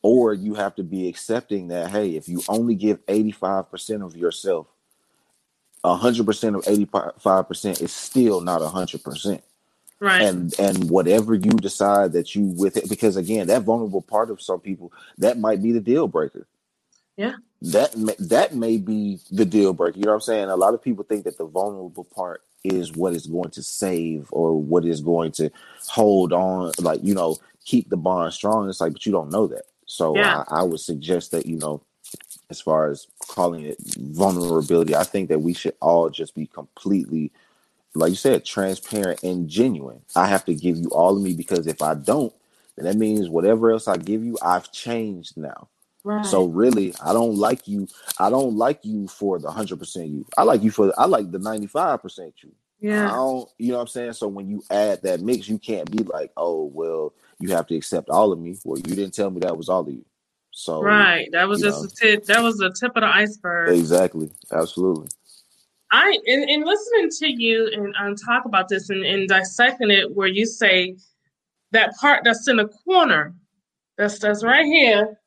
Or 0.05 0.35
you 0.35 0.53
have 0.55 0.75
to 0.77 0.83
be 0.85 1.09
accepting 1.09 1.69
that, 1.69 1.91
hey, 1.91 2.11
if 2.15 2.29
you 2.29 2.43
only 2.47 2.75
give 2.75 3.05
85% 3.07 4.05
of 4.05 4.15
yourself, 4.15 4.67
100% 5.83 6.57
of 6.57 6.65
85% 6.65 7.83
is 7.83 7.93
still 7.93 8.43
not 8.43 8.61
100% 8.61 9.43
Right. 10.01 10.23
and 10.23 10.53
and 10.59 10.91
whatever 10.91 11.35
you 11.35 11.53
decide 11.53 12.13
that 12.13 12.35
you 12.35 12.43
with 12.43 12.77
it 12.77 12.91
because 12.91 13.17
again 13.17 13.47
that 13.47 13.63
vulnerable 13.63 14.03
part 14.03 14.29
of 14.31 14.43
some 14.43 14.61
people 14.61 14.93
that 15.19 15.39
might 15.39 15.63
be 15.63 15.73
the 15.73 15.81
deal 15.81 16.09
breaker. 16.09 16.47
Yeah. 17.17 17.37
that 17.63 17.97
may, 17.97 18.15
that 18.19 18.55
may 18.55 18.77
be 18.77 19.21
the 19.31 19.47
deal 19.47 19.73
breaker. 19.73 19.99
You 19.99 20.05
know 20.05 20.11
what 20.11 20.17
i'm 20.17 20.21
saying? 20.23 20.51
A 20.51 20.57
lot 20.57 20.75
of 20.75 20.83
people 20.83 21.05
think 21.05 21.25
that 21.25 21.39
the 21.39 21.47
vulnerable 21.47 22.05
part 22.05 22.43
is 22.65 22.93
what 22.93 23.15
is 23.15 23.27
going 23.27 23.51
to 23.53 23.63
save 23.63 24.29
or 24.33 24.61
what 24.61 24.85
is 24.85 25.01
going 25.01 25.33
to 25.33 25.51
hold 25.87 26.35
on 26.35 26.73
like 26.81 27.03
you 27.03 27.15
know 27.15 27.39
keep 27.65 27.89
the 27.89 27.97
bond 27.97 28.35
strong. 28.35 28.69
It's 28.69 28.83
like 28.83 28.93
but 28.93 29.07
you 29.07 29.13
don't 29.13 29.31
know 29.31 29.47
that 29.47 29.65
so 29.87 30.17
Yeah. 30.17 30.45
I, 30.49 30.61
I 30.61 30.63
would 30.63 30.81
suggest 30.81 31.31
that 31.33 31.47
you 31.47 31.57
know 31.59 31.83
as 32.51 32.61
far 32.61 32.91
as 32.91 33.07
calling 33.19 33.65
it 33.65 33.77
vulnerability 33.97 34.95
i 34.95 35.03
think 35.03 35.29
that 35.29 35.41
we 35.41 35.53
should 35.55 35.75
all 35.81 36.11
just 36.11 36.35
be 36.35 36.47
completely 36.47 37.33
like 37.95 38.11
you 38.11 38.17
said, 38.17 38.45
transparent 38.45 39.23
and 39.23 39.49
genuine. 39.49 40.01
I 40.17 40.27
have 40.27 40.45
to 40.47 40.55
give 40.55 40.77
you 40.77 40.89
all 40.89 41.17
of 41.17 41.23
me 41.23 41.35
because 41.35 41.67
if 41.67 41.81
I 41.81 41.95
don't, 41.95 42.33
then 42.77 42.87
that 42.87 42.97
means 42.97 43.29
whatever 43.29 43.71
else 43.71 43.87
I 43.87 43.97
give 43.97 44.25
you, 44.25 44.37
I've 44.43 44.73
changed 44.73 45.37
now. 45.37 45.69
right. 46.03 46.27
So 46.27 46.47
really, 46.47 46.93
I 47.03 47.13
don't 47.13 47.37
like 47.37 47.69
you. 47.69 47.87
I 48.19 48.31
don't 48.31 48.57
like 48.57 48.81
you 48.85 49.07
for 49.07 49.39
the 49.39 49.51
hundred 49.51 49.79
percent 49.79 50.09
you. 50.09 50.27
I 50.37 50.43
like 50.43 50.63
you 50.63 50.71
for. 50.71 50.93
I 50.99 51.07
like 51.07 51.31
the 51.31 51.39
ninety 51.39 51.69
five 51.69 52.03
percent 52.03 52.35
you. 52.43 52.53
Yeah. 52.81 53.13
I 53.13 53.15
don't. 53.15 53.49
You 53.59 53.69
know 53.69 53.77
what 53.77 53.83
I'm 53.83 53.89
saying? 53.89 54.13
So 54.15 54.27
when 54.27 54.49
you 54.49 54.65
add 54.71 55.03
that 55.03 55.21
mix, 55.21 55.49
you 55.49 55.59
can't 55.59 55.89
be 55.91 56.03
like, 56.03 56.33
oh 56.37 56.65
well, 56.65 57.13
you 57.45 57.55
have 57.55 57.67
to 57.67 57.77
accept 57.77 58.09
all 58.09 58.33
of 58.33 58.39
me. 58.39 58.57
Well, 58.65 58.79
you 58.79 58.95
didn't 58.95 59.13
tell 59.13 59.31
me 59.31 59.41
that 59.41 59.57
was 59.57 59.69
all 59.69 59.81
of 59.81 59.89
you. 59.89 60.05
So 60.51 60.83
Right. 60.83 61.29
That 61.33 61.47
was 61.47 61.61
just 61.61 61.83
know. 61.83 61.89
a 61.89 62.13
tip. 62.13 62.25
That 62.25 62.43
was 62.43 62.57
the 62.57 62.75
tip 62.79 62.93
of 62.97 63.03
the 63.03 63.15
iceberg. 63.15 63.77
exactly, 63.77 64.31
absolutely. 64.51 65.09
I 65.93 66.19
in, 66.25 66.49
in 66.49 66.65
listening 66.65 67.11
to 67.11 67.31
you 67.31 67.71
and 67.73 67.95
um, 68.01 68.17
talk 68.17 68.47
about 68.47 68.69
this 68.69 68.89
and, 68.89 69.05
and 69.05 69.29
dissecting 69.29 69.91
it, 69.91 70.15
where 70.15 70.27
you 70.27 70.47
say 70.47 70.97
that 71.73 71.95
part 72.01 72.25
that's 72.25 72.49
in 72.49 72.57
the 72.57 72.69
corner, 72.69 73.35
that's 73.99 74.19
that's 74.19 74.43
right 74.43 74.65
here, 74.65 75.21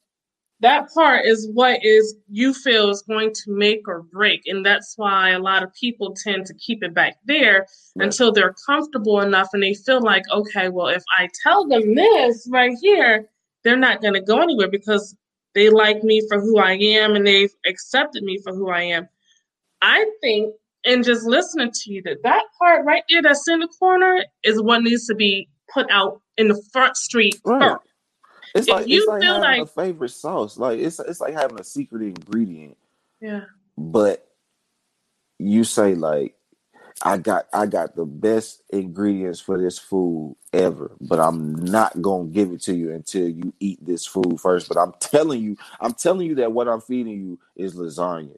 that 0.62 0.92
part 0.94 1.26
is 1.26 1.50
what 1.54 1.84
is 1.86 2.16
you 2.30 2.54
feel 2.54 2.90
is 2.90 3.04
going 3.04 3.32
to 3.34 3.52
make 3.52 3.88
or 3.88 4.02
break, 4.02 4.42
and 4.48 4.66
that's 4.66 4.94
why 4.98 5.30
a 5.32 5.40
lot 5.40 5.64
of 5.64 5.74
people 5.74 6.16
tend 6.16 6.46
to 6.48 6.54
keep 6.56 6.84
it 6.84 6.94
back 6.94 7.18
there 7.26 7.68
Right. 7.96 8.06
until 8.06 8.32
they're 8.32 8.56
comfortable 8.66 9.22
enough 9.22 9.50
and 9.54 9.62
they 9.62 9.74
feel 9.74 10.02
like, 10.02 10.24
okay, 10.32 10.70
well, 10.70 10.88
if 10.88 11.04
I 11.18 11.30
tell 11.44 11.68
them 11.68 11.96
this 11.96 12.48
right 12.52 12.76
here, 12.82 13.28
they're 13.64 13.78
not 13.78 14.02
going 14.02 14.14
to 14.14 14.22
go 14.22 14.40
anywhere 14.42 14.70
because 14.70 15.16
they 15.54 15.70
like 15.70 16.04
me 16.04 16.22
for 16.28 16.40
who 16.40 16.58
I 16.60 16.74
am 16.74 17.16
and 17.16 17.26
they've 17.26 17.54
accepted 17.66 18.24
me 18.24 18.40
for 18.44 18.54
who 18.54 18.70
I 18.70 18.82
am. 18.84 19.08
I 19.82 20.06
think, 20.22 20.54
and 20.86 21.04
just 21.04 21.26
listening 21.26 21.72
to 21.74 21.92
you, 21.92 22.02
that 22.04 22.24
that 22.24 22.44
part 22.60 22.86
right 22.86 23.04
there 23.10 23.22
that's 23.22 23.48
in 23.48 23.60
the 23.60 23.68
corner 23.80 24.24
is 24.44 24.62
what 24.62 24.84
needs 24.84 25.06
to 25.08 25.16
be 25.16 25.50
put 25.74 25.90
out 25.92 26.22
in 26.38 26.48
the 26.48 26.62
front 26.72 26.96
street 26.98 27.36
Right. 27.46 27.62
first. 27.62 27.87
It's 28.58 28.68
If 28.68 28.70
like 28.70 28.88
you 28.88 28.98
it's 28.98 29.08
like 29.08 29.24
having 29.24 29.60
a 29.60 29.68
favorite 29.68 30.10
sauce. 30.10 30.58
Like 30.58 30.80
it's 30.80 31.00
it's 31.00 31.22
like 31.22 31.34
having 31.36 31.60
a 31.60 31.64
secret 31.66 32.04
ingredient. 32.04 32.78
Yeah. 33.22 33.46
but 33.78 34.28
you 35.40 35.64
say 35.64 35.96
like 35.96 36.36
I 37.04 37.18
got 37.18 37.48
I 37.54 37.68
got 37.68 37.96
the 37.96 38.06
best 38.06 38.64
ingredients 38.72 39.40
for 39.40 39.58
this 39.62 39.80
food 39.80 40.36
ever, 40.54 40.92
but 41.02 41.20
I'm 41.20 41.56
not 41.56 42.02
gonna 42.02 42.30
give 42.30 42.52
it 42.52 42.62
to 42.64 42.76
you 42.76 42.92
until 42.94 43.30
you 43.30 43.54
eat 43.60 43.86
this 43.86 44.06
food 44.06 44.40
first. 44.42 44.68
But 44.70 44.78
I'm 44.78 44.94
telling 45.00 45.42
you, 45.44 45.58
I'm 45.80 45.94
telling 45.94 46.28
you 46.28 46.36
that 46.36 46.52
what 46.54 46.68
I'm 46.68 46.82
feeding 46.82 47.20
you 47.20 47.40
is 47.56 47.76
lasagna. 47.76 48.38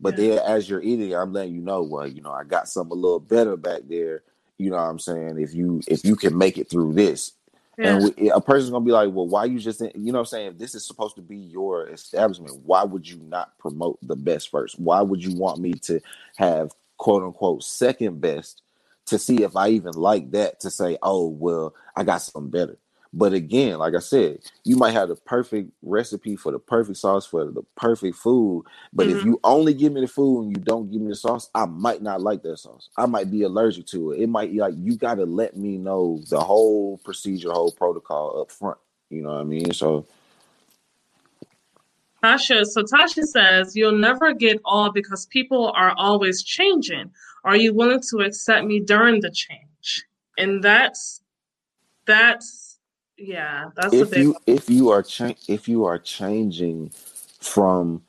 But 0.00 0.16
Yeah. 0.18 0.36
then 0.36 0.38
as 0.40 0.68
you're 0.68 0.82
eating, 0.82 1.14
I'm 1.14 1.32
letting 1.32 1.54
you 1.54 1.62
know, 1.62 1.82
well, 1.82 2.06
you 2.08 2.22
know, 2.22 2.32
I 2.32 2.44
got 2.44 2.68
something 2.68 2.92
a 2.96 3.00
little 3.00 3.20
better 3.20 3.56
back 3.56 3.82
there. 3.88 4.24
You 4.58 4.70
know 4.70 4.76
what 4.76 4.82
I'm 4.84 4.98
saying? 4.98 5.38
If 5.40 5.54
you 5.54 5.80
if 5.88 6.04
you 6.04 6.16
can 6.16 6.36
make 6.38 6.58
it 6.58 6.70
through 6.70 6.94
this, 6.94 7.32
Yeah. 7.78 7.98
and 7.98 8.04
we, 8.16 8.30
a 8.30 8.40
person's 8.40 8.70
gonna 8.70 8.84
be 8.84 8.92
like, 8.92 9.10
"Well, 9.12 9.28
why 9.28 9.46
you 9.46 9.58
just?" 9.60 9.80
You 9.80 9.90
know, 9.96 10.14
what 10.14 10.18
I'm 10.20 10.26
saying 10.26 10.48
if 10.52 10.58
this 10.58 10.74
is 10.74 10.86
supposed 10.86 11.16
to 11.16 11.22
be 11.22 11.36
your 11.36 11.88
establishment, 11.88 12.60
why 12.64 12.84
would 12.84 13.08
you 13.08 13.18
not 13.18 13.58
promote 13.58 13.98
the 14.02 14.16
best 14.16 14.50
first? 14.50 14.78
Why 14.78 15.02
would 15.02 15.24
you 15.24 15.34
want 15.36 15.60
me 15.60 15.74
to 15.74 16.00
have 16.36 16.72
quote 16.98 17.22
unquote 17.24 17.64
second 17.64 18.20
best 18.20 18.62
to 19.06 19.18
see 19.18 19.42
if 19.44 19.56
I 19.56 19.70
even 19.70 19.94
like 19.94 20.32
that? 20.32 20.60
To 20.60 20.70
say, 20.70 20.98
"Oh, 21.02 21.28
well, 21.28 21.74
I 21.96 22.04
got 22.04 22.22
something 22.22 22.50
better." 22.50 22.78
But 23.12 23.32
again, 23.34 23.78
like 23.78 23.94
I 23.96 24.00
said, 24.00 24.40
you 24.64 24.76
might 24.76 24.92
have 24.92 25.08
the 25.08 25.16
perfect 25.16 25.72
recipe 25.82 26.36
for 26.36 26.52
the 26.52 26.60
perfect 26.60 26.98
sauce 26.98 27.26
for 27.26 27.44
the 27.46 27.62
perfect 27.76 28.16
food, 28.16 28.66
but 28.92 29.08
if 29.08 29.22
Mhm. 29.22 29.24
you 29.24 29.40
only 29.44 29.74
give 29.74 29.92
me 29.92 30.02
the 30.02 30.08
food 30.08 30.44
and 30.44 30.56
you 30.56 30.62
don't 30.62 30.90
give 30.92 31.02
me 31.02 31.08
the 31.10 31.16
sauce, 31.16 31.50
I 31.54 31.66
might 31.66 32.02
not 32.02 32.22
like 32.22 32.42
that 32.44 32.58
sauce. 32.58 32.90
I 32.96 33.06
might 33.06 33.30
be 33.30 33.42
allergic 33.42 33.86
to 33.88 34.12
it. 34.12 34.20
It 34.20 34.28
might 34.28 34.54
like 34.54 34.74
you 34.78 34.96
got 34.96 35.16
to 35.16 35.26
let 35.26 35.56
me 35.56 35.78
know 35.78 36.20
the 36.30 36.40
whole 36.40 36.98
procedure, 36.98 37.52
whole 37.52 37.72
protocol 37.72 38.40
up 38.42 38.52
front. 38.52 38.78
You 39.10 39.22
know 39.22 39.30
what 39.30 39.40
I 39.40 39.44
mean? 39.44 39.72
So 39.74 40.06
Tasha, 42.24 42.66
so 42.66 42.82
Tasha 42.82 43.24
says, 43.24 43.76
You'll 43.76 43.98
never 43.98 44.34
get 44.34 44.60
all 44.64 44.92
because 44.92 45.26
people 45.26 45.72
are 45.76 45.94
always 45.96 46.42
changing. 46.44 47.10
Are 47.44 47.56
you 47.56 47.74
willing 47.74 48.02
to 48.10 48.18
accept 48.20 48.66
me 48.66 48.80
during 48.80 49.20
the 49.20 49.30
change? 49.30 50.04
And 50.38 50.62
that's, 50.62 51.22
that's, 52.06 52.61
yeah, 53.22 53.70
that's 53.76 53.94
if 53.94 54.16
you 54.18 54.36
if 54.46 54.70
you 54.70 54.90
are 54.90 55.02
cha- 55.02 55.34
if 55.48 55.68
you 55.68 55.84
are 55.86 55.98
changing 55.98 56.90
from 57.40 58.02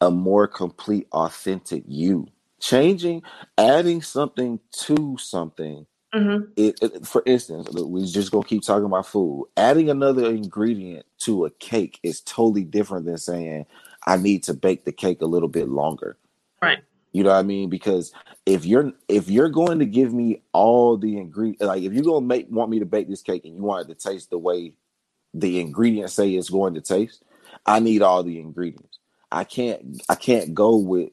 a 0.00 0.10
more 0.10 0.48
complete, 0.48 1.08
authentic 1.12 1.84
you, 1.88 2.28
changing, 2.60 3.22
adding 3.58 4.02
something 4.02 4.60
to 4.72 5.16
something 5.18 5.86
Mhm. 6.14 6.52
it, 6.56 6.78
it- 6.82 7.06
for 7.06 7.22
instance, 7.26 7.70
we 7.72 8.06
just 8.06 8.32
gonna 8.32 8.46
keep 8.46 8.62
talking 8.64 8.86
about 8.86 9.06
food. 9.08 9.48
Adding 9.58 9.90
another 9.90 10.26
ingredient 10.30 11.06
to 11.20 11.46
a 11.46 11.50
cake 11.50 12.00
is 12.04 12.22
totally 12.22 12.64
different 12.64 13.06
than 13.06 13.18
saying 13.18 13.66
I 14.06 14.18
need 14.18 14.44
to 14.44 14.54
bake 14.54 14.84
the 14.86 14.92
cake 14.92 15.22
a 15.22 15.26
little 15.26 15.48
bit 15.48 15.68
longer. 15.68 16.18
Right. 16.62 16.84
You 17.12 17.24
know 17.24 17.30
what 17.30 17.38
I 17.40 17.42
mean? 17.42 17.70
Because 17.70 18.12
if 18.46 18.66
you're 18.66 18.92
if 19.08 19.30
you're 19.30 19.50
going 19.50 19.80
to 19.80 19.86
give 19.86 20.14
me 20.14 20.42
all 20.52 20.96
the 20.98 21.18
ingredients, 21.18 21.62
like 21.64 21.82
if 21.82 21.92
you're 21.92 22.04
gonna 22.04 22.26
make 22.26 22.48
want 22.50 22.70
me 22.70 22.80
to 22.80 22.86
bake 22.86 23.08
this 23.08 23.22
cake 23.22 23.44
and 23.46 23.56
you 23.56 23.62
want 23.62 23.88
it 23.90 23.98
to 23.98 24.08
taste 24.10 24.30
the 24.30 24.38
way 24.38 24.74
the 25.34 25.60
ingredients 25.60 26.14
say 26.14 26.30
it's 26.32 26.50
going 26.50 26.74
to 26.74 26.80
taste, 26.80 27.22
I 27.66 27.80
need 27.80 28.02
all 28.02 28.22
the 28.22 28.38
ingredients. 28.40 28.98
I 29.32 29.44
can't 29.44 30.02
I 30.08 30.14
can't 30.16 30.54
go 30.54 30.76
with 30.76 31.10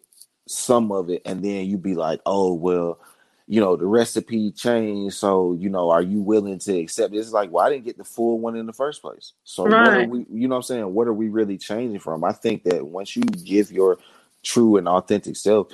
some 0.48 0.92
of 0.92 1.10
it 1.10 1.22
and 1.26 1.44
then 1.44 1.66
you 1.66 1.78
be 1.78 1.96
like, 1.96 2.22
oh 2.26 2.54
well, 2.54 3.00
you 3.48 3.62
know, 3.62 3.76
the 3.76 3.88
recipe 3.88 4.52
changed. 4.52 5.16
So, 5.16 5.56
you 5.60 5.70
know, 5.70 5.90
are 5.92 6.02
you 6.04 6.22
willing 6.22 6.60
to 6.60 6.80
accept 6.80 7.14
this? 7.14 7.28
It's 7.28 7.34
like, 7.34 7.52
well, 7.52 7.66
I 7.66 7.70
didn't 7.72 7.86
get 7.86 7.98
the 7.98 8.04
full 8.06 8.40
one 8.40 8.56
in 8.56 8.66
the 8.68 8.74
first 8.74 9.02
place. 9.02 9.34
So 9.44 9.68
what 9.68 9.96
are 9.96 10.02
Right. 10.02 10.04
we 10.04 10.26
you 10.32 10.48
know 10.48 10.56
what 10.56 10.58
I'm 10.58 10.64
saying? 10.64 10.94
What 10.94 11.08
are 11.08 11.14
we 11.14 11.30
really 11.30 11.58
changing 11.58 12.00
from? 12.00 12.24
I 12.24 12.34
think 12.34 12.64
that 12.66 12.88
once 12.88 13.16
you 13.16 13.24
give 13.24 13.72
your 13.72 14.00
true 14.44 14.78
and 14.78 14.88
authentic 14.88 15.36
self, 15.36 15.68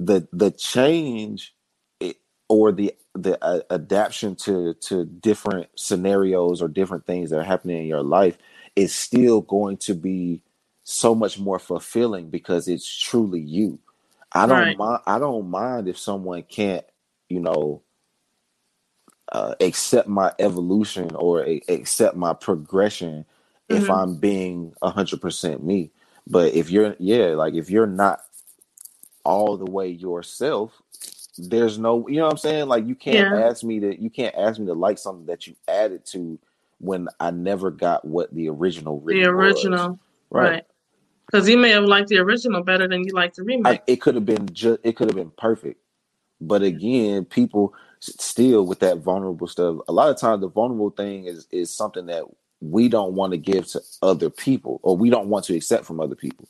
the 0.00 0.28
the 0.32 0.52
change 0.52 1.54
or 2.50 2.72
the 2.72 2.94
the 3.16 3.44
uh, 3.44 3.62
adaptation 3.70 4.36
to 4.36 4.74
to 4.76 5.06
different 5.06 5.68
scenarios 5.76 6.62
or 6.62 6.68
different 6.68 7.06
things 7.06 7.30
that 7.30 7.40
are 7.40 7.44
happening 7.44 7.78
in 7.82 7.86
your 7.88 8.04
life 8.04 8.38
is 8.76 8.94
still 8.94 9.42
going 9.42 9.78
to 9.78 9.94
be 9.94 10.42
so 10.84 11.16
much 11.16 11.40
more 11.40 11.60
fulfilling 11.60 12.30
because 12.30 12.68
it's 12.68 12.88
truly 12.88 13.40
you. 13.40 13.80
I 14.32 14.46
don't 14.48 14.76
Right. 14.76 14.76
mind. 14.76 15.02
I 15.06 15.20
don't 15.20 15.50
mind 15.50 15.88
if 15.88 15.98
someone 15.98 16.44
can't, 16.44 16.86
you 17.30 17.40
know, 17.40 17.82
uh, 19.32 19.54
accept 19.60 20.08
my 20.08 20.32
evolution 20.40 21.14
or 21.16 21.44
a- 21.46 21.62
accept 21.68 22.16
my 22.16 22.34
progression 22.34 23.26
if 23.70 23.90
Mhm. 23.90 23.90
I'm 23.90 24.16
being 24.16 24.74
a 24.82 24.90
hundred 24.90 25.20
percent 25.22 25.64
me. 25.64 25.92
But 26.26 26.54
if 26.54 26.70
you're, 26.70 26.96
yeah, 27.00 27.28
like 27.28 27.54
if 27.54 27.70
you're 27.70 27.86
not 27.88 28.22
all 29.24 29.56
the 29.56 29.70
way 29.70 29.88
yourself, 29.88 30.72
there's 31.38 31.78
no, 31.78 32.06
you 32.08 32.16
know 32.16 32.24
what 32.24 32.32
I'm 32.32 32.38
saying? 32.38 32.68
Like 32.68 32.86
you 32.86 32.94
can't 32.94 33.32
Yeah. 33.32 33.48
ask 33.48 33.62
me 33.64 33.80
to, 33.80 34.00
you 34.00 34.10
can't 34.10 34.34
ask 34.34 34.58
me 34.58 34.66
to 34.66 34.74
like 34.74 34.98
something 34.98 35.26
that 35.26 35.46
you 35.46 35.54
added 35.68 36.04
to 36.06 36.38
when 36.78 37.08
I 37.18 37.30
never 37.30 37.70
got 37.70 38.04
what 38.04 38.34
the 38.34 38.48
original 38.48 39.00
The 39.00 39.06
really 39.06 39.28
was. 39.28 39.64
original. 39.64 39.98
Right. 40.30 40.64
Because 41.26 41.48
you 41.48 41.56
may 41.58 41.70
have 41.70 41.84
liked 41.84 42.08
the 42.08 42.18
original 42.18 42.62
better 42.62 42.88
than 42.88 43.04
you 43.04 43.12
liked 43.12 43.36
the 43.36 43.44
remake. 43.44 43.80
I, 43.80 43.82
it 43.86 44.00
could 44.00 44.14
have 44.16 44.26
been 44.26 44.48
just 44.52 44.80
it 44.82 44.96
could 44.96 45.08
have 45.08 45.16
been 45.16 45.32
perfect 45.38 45.80
but 46.40 46.62
again 46.62 47.24
people 47.24 47.74
still 48.00 48.64
with 48.66 48.78
that 48.80 48.98
vulnerable 48.98 49.46
stuff 49.46 49.76
a 49.88 49.92
lot 49.92 50.08
of 50.08 50.18
times 50.18 50.40
the 50.40 50.48
vulnerable 50.48 50.88
thing 50.90 51.26
is 51.26 51.46
is 51.52 51.70
something 51.70 52.06
that 52.06 52.24
we 52.60 52.88
don't 52.88 53.14
want 53.14 53.32
to 53.32 53.38
give 53.38 53.66
to 53.66 53.80
other 54.02 54.30
people 54.30 54.80
or 54.82 54.96
we 54.96 55.10
don't 55.10 55.28
want 55.28 55.44
to 55.46 55.54
accept 55.56 55.84
from 55.84 56.00
other 56.00 56.14
people. 56.14 56.46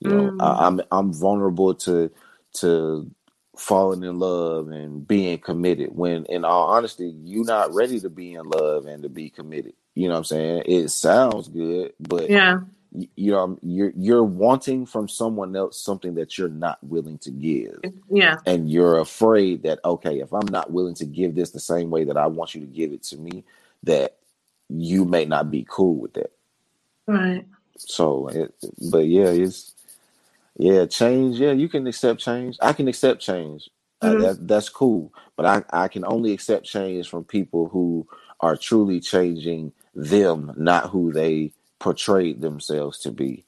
You 0.00 0.10
know, 0.12 0.34
Mm. 0.34 0.40
I, 0.40 0.66
I'm 0.66 0.80
I'm 0.92 1.12
vulnerable 1.14 1.74
to 1.76 2.10
to 2.54 3.10
falling 3.56 4.02
in 4.04 4.18
love 4.18 4.68
and 4.70 5.06
being 5.06 5.38
committed 5.38 5.90
when 5.94 6.24
in 6.26 6.44
all 6.44 6.68
honesty 6.70 7.14
you're 7.24 7.44
not 7.44 7.72
ready 7.74 8.00
to 8.00 8.10
be 8.10 8.34
in 8.34 8.48
love 8.48 8.86
and 8.86 9.02
to 9.02 9.10
be 9.10 9.30
committed 9.30 9.74
you 9.94 10.08
know 10.08 10.14
what 10.14 10.18
i'm 10.18 10.24
saying 10.24 10.62
it 10.66 10.88
sounds 10.88 11.48
good 11.48 11.92
but 12.00 12.32
Yeah. 12.32 12.60
y- 12.92 13.08
you 13.16 13.32
know 13.32 13.58
you're 13.62 13.92
you're 13.96 14.24
wanting 14.24 14.86
from 14.86 15.08
someone 15.08 15.56
else 15.56 15.80
something 15.80 16.14
that 16.16 16.38
you're 16.38 16.48
not 16.48 16.78
willing 16.82 17.18
to 17.18 17.30
give 17.30 17.82
Yeah. 18.10 18.38
and 18.46 18.70
you're 18.70 18.98
afraid 19.00 19.62
that 19.64 19.80
okay 19.84 20.20
if 20.20 20.32
i'm 20.32 20.48
not 20.48 20.72
willing 20.72 20.94
to 20.96 21.06
give 21.06 21.34
this 21.34 21.50
the 21.52 21.60
same 21.60 21.90
way 21.90 22.04
that 22.04 22.16
i 22.18 22.26
want 22.26 22.54
you 22.54 22.60
to 22.62 22.66
give 22.68 22.92
it 22.92 23.02
to 23.04 23.18
me 23.18 23.44
that 23.84 24.18
you 24.68 25.04
may 25.04 25.24
not 25.26 25.50
be 25.50 25.66
cool 25.68 25.96
with 25.96 26.14
that 26.14 26.32
Right. 27.08 27.46
so 27.78 28.28
it, 28.28 28.54
but 28.80 29.06
yeah 29.06 29.28
it's 29.28 29.74
yeah 30.60 30.86
change 30.86 31.40
yeah 31.40 31.52
you 31.52 31.68
can 31.68 31.86
accept 31.86 32.20
change 32.20 32.56
i 32.62 32.72
can 32.72 32.88
accept 32.88 33.20
change 33.22 33.70
uh, 34.02 34.14
Mhm. 34.14 34.20
that, 34.22 34.48
that's 34.48 34.68
cool 34.68 35.12
but 35.36 35.46
I, 35.46 35.84
I 35.84 35.88
can 35.88 36.04
only 36.06 36.32
accept 36.32 36.66
change 36.66 37.08
from 37.08 37.24
people 37.24 37.68
who 37.68 38.06
are 38.40 38.56
truly 38.56 39.00
changing 39.00 39.72
them 39.94 40.52
not 40.56 40.90
who 40.90 41.12
they 41.12 41.52
portrayed 41.80 42.40
themselves 42.42 43.00
to 43.00 43.12
be 43.12 43.44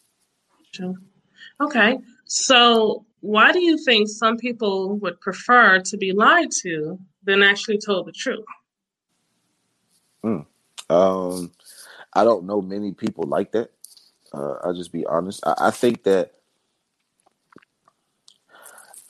True. 0.75 0.97
Okay. 1.61 1.99
So, 2.25 3.05
why 3.21 3.53
do 3.53 3.61
you 3.63 3.77
think 3.85 4.09
some 4.09 4.39
people 4.39 4.97
would 4.99 5.21
prefer 5.21 5.81
to 5.81 5.97
be 5.99 6.13
lied 6.13 6.51
to 6.63 6.99
than 7.25 7.43
actually 7.43 7.79
told 7.79 8.07
the 8.07 8.13
truth? 8.13 8.45
um 10.91 11.51
i 12.15 12.25
don't 12.25 12.45
know 12.45 12.61
many 12.61 12.93
people 12.93 13.25
like 13.25 13.53
that 13.53 13.71
uh, 14.35 14.55
i'll 14.65 14.75
just 14.75 14.93
be 14.93 15.07
honest 15.07 15.41
I, 15.47 15.55
I 15.59 15.71
think 15.71 16.05
that 16.05 16.35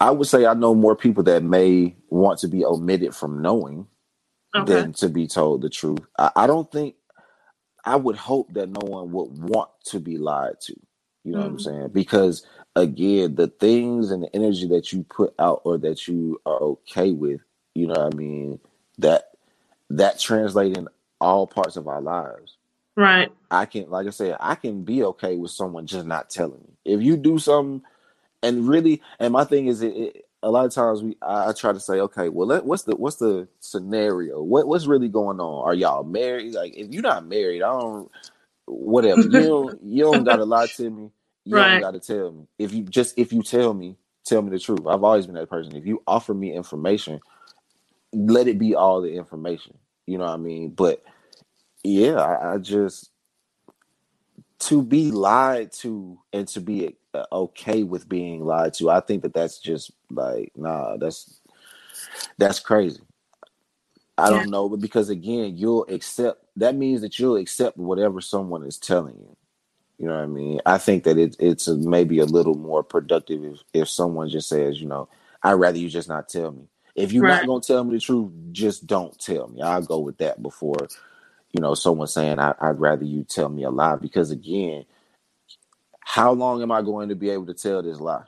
i 0.03 0.11
would 0.13 0.29
say 0.29 0.47
i 0.47 0.55
know 0.55 0.75
more 0.75 0.97
people 0.97 1.25
that 1.25 1.45
may 1.45 1.97
want 2.11 2.39
to 2.41 2.49
be 2.49 2.65
omitted 2.67 3.17
from 3.17 3.43
knowing 3.43 3.87
Okay. 4.57 4.65
than 4.65 4.93
to 4.95 5.09
be 5.09 5.27
told 5.27 5.63
the 5.63 5.71
truth. 5.71 6.01
I, 6.19 6.31
I 6.37 6.47
don't 6.47 6.71
think 6.71 6.97
I 7.85 7.97
would 7.97 8.17
hope 8.17 8.55
that 8.55 8.69
no 8.71 8.87
one 8.89 9.13
would 9.13 9.39
want 9.43 9.71
to 9.87 10.01
be 10.01 10.19
lied 10.19 10.61
to. 10.63 10.77
You 11.25 11.35
know 11.35 11.41
what 11.41 11.49
I'm 11.49 11.59
Mm. 11.59 11.61
saying? 11.61 11.89
Because 11.93 12.47
again, 12.77 13.37
the 13.37 13.49
things 13.49 14.11
and 14.13 14.25
the 14.25 14.37
energy 14.37 14.69
that 14.69 14.93
you 14.93 15.05
put 15.05 15.35
out 15.39 15.63
or 15.65 15.79
that 15.79 16.09
you 16.09 16.41
are 16.47 16.59
okay 16.61 17.13
with, 17.13 17.43
you 17.75 17.87
know 17.89 17.95
what 17.95 18.15
I 18.15 18.17
mean, 18.17 18.61
that 18.99 19.31
that 19.91 20.19
translates 20.21 20.79
in 20.79 20.89
all 21.21 21.47
parts 21.47 21.77
of 21.77 21.89
our 21.89 22.03
lives. 22.03 22.59
Right. 22.97 23.33
I 23.51 23.67
can 23.67 23.91
like 23.91 24.07
I 24.09 24.11
said, 24.11 24.37
I 24.41 24.57
can 24.57 24.85
be 24.85 25.05
okay 25.05 25.37
with 25.37 25.53
someone 25.53 25.87
just 25.87 26.07
not 26.07 26.31
telling 26.31 26.61
me. 26.61 26.75
If 26.85 27.03
you 27.03 27.17
do 27.17 27.39
something 27.39 27.83
and 28.43 28.69
really 28.69 29.03
and 29.21 29.33
my 29.35 29.45
thing 29.45 29.69
is 29.69 29.83
it, 29.83 29.97
it 29.97 30.27
a 30.43 30.51
lot 30.51 30.67
of 30.67 30.75
times 30.75 31.03
we 31.03 31.17
I, 31.23 31.51
I 31.51 31.53
try 31.55 31.73
to 31.73 31.81
say, 31.81 32.01
okay, 32.01 32.31
well, 32.31 32.49
let, 32.49 32.67
what's 32.67 32.85
the 32.85 32.97
what's 32.97 33.17
the 33.19 33.49
scenario? 33.61 34.43
What 34.43 34.69
what's 34.69 34.87
really 34.87 35.09
going 35.11 35.41
on? 35.41 35.65
Are 35.67 35.75
y'all 35.75 36.05
married? 36.05 36.55
Like, 36.55 36.77
if 36.77 36.91
you're 36.93 37.03
not 37.03 37.27
married, 37.27 37.63
I 37.63 37.69
don't. 37.71 38.11
Whatever 38.67 39.27
you 39.27 39.45
don't 39.47 39.79
you 39.85 40.05
don't 40.05 40.25
gotta 40.25 40.45
lie 40.45 40.69
to 40.69 40.91
me. 40.91 41.11
You 41.45 41.59
Right. 41.59 41.61
don't 41.61 41.81
gotta 41.81 42.01
tell 42.01 42.33
me. 42.33 42.47
If 42.59 42.73
you 42.75 42.85
just 42.85 43.19
if 43.19 43.33
you 43.33 43.43
tell 43.43 43.75
me, 43.75 43.97
tell 44.25 44.43
me 44.43 44.51
the 44.51 44.59
truth. 44.61 44.87
I've 44.89 45.05
always 45.05 45.27
been 45.27 45.37
that 45.37 45.51
person. 45.51 45.77
If 45.77 45.87
you 45.87 46.03
offer 46.07 46.35
me 46.35 46.55
information, 46.55 47.21
let 48.13 48.49
it 48.49 48.59
be 48.59 48.75
all 48.75 49.03
the 49.03 49.15
information. 49.15 49.79
You 50.07 50.19
know 50.19 50.27
what 50.27 50.35
I 50.35 50.39
mean? 50.39 50.71
But 50.71 51.03
yeah, 51.85 52.17
I, 52.17 52.55
I 52.55 52.59
just 52.59 53.11
to 54.61 54.83
be 54.83 55.13
lied 55.13 55.73
to 55.73 56.21
and 56.33 56.49
to 56.49 56.61
be 56.63 56.87
Uh, 57.15 57.25
okay 57.33 57.83
with 57.85 58.09
being 58.09 58.45
lied 58.45 58.75
to. 58.75 58.91
I 58.91 59.01
think 59.01 59.23
that 59.23 59.35
that's 59.35 59.59
just 59.61 59.93
like 60.11 60.53
nah, 60.57 60.97
that's 60.99 61.41
that's 62.39 62.61
crazy. 62.61 63.01
I 64.19 64.31
Yeah. 64.31 64.31
don't 64.31 64.51
know, 64.51 64.69
but 64.69 64.81
because 64.81 65.11
again, 65.11 65.57
you'll 65.57 65.87
accept 65.89 66.45
that 66.57 66.77
means 66.77 67.03
that 67.03 67.19
you'll 67.19 67.37
accept 67.37 67.77
whatever 67.79 68.21
someone 68.21 68.65
is 68.65 68.79
telling 68.79 69.17
you. 69.19 69.37
You 69.99 70.09
know 70.09 70.17
what 70.17 70.25
I 70.25 70.27
mean? 70.27 70.61
I 70.67 70.79
think 70.79 71.05
that 71.05 71.19
it, 71.19 71.37
it's 71.41 71.69
a, 71.69 71.77
maybe 71.77 72.19
a 72.21 72.27
little 72.27 72.57
more 72.57 72.83
productive 72.85 73.45
if, 73.45 73.61
if 73.75 73.89
someone 73.89 74.29
just 74.29 74.49
says, 74.49 74.81
you 74.81 74.89
know, 74.89 75.09
I'd 75.43 75.55
rather 75.55 75.79
you 75.79 75.89
just 75.89 76.09
not 76.09 76.29
tell 76.29 76.53
me. 76.53 76.69
If 76.97 77.13
you're 77.13 77.25
Right. 77.25 77.35
not 77.35 77.47
gonna 77.47 77.63
tell 77.63 77.85
me 77.85 77.95
the 77.97 78.01
truth, 78.01 78.33
just 78.53 78.87
don't 78.87 79.19
tell 79.21 79.49
me. 79.49 79.63
I'll 79.63 79.83
go 79.83 80.01
with 80.01 80.19
that 80.19 80.43
before, 80.43 80.89
you 81.53 81.61
know, 81.63 81.75
someone 81.75 82.09
saying 82.09 82.39
I, 82.41 82.55
I'd 82.61 82.81
rather 82.81 83.05
you 83.05 83.25
tell 83.25 83.49
me 83.49 83.65
a 83.65 83.71
lie. 83.71 83.97
Because 83.97 84.31
again, 84.31 84.85
how 86.05 86.33
long 86.33 86.63
am 86.63 86.73
I 86.73 86.83
going 86.83 87.09
to 87.09 87.15
be 87.15 87.31
able 87.31 87.47
to 87.47 87.55
tell 87.55 87.83
this 87.83 88.01
lie? 88.01 88.25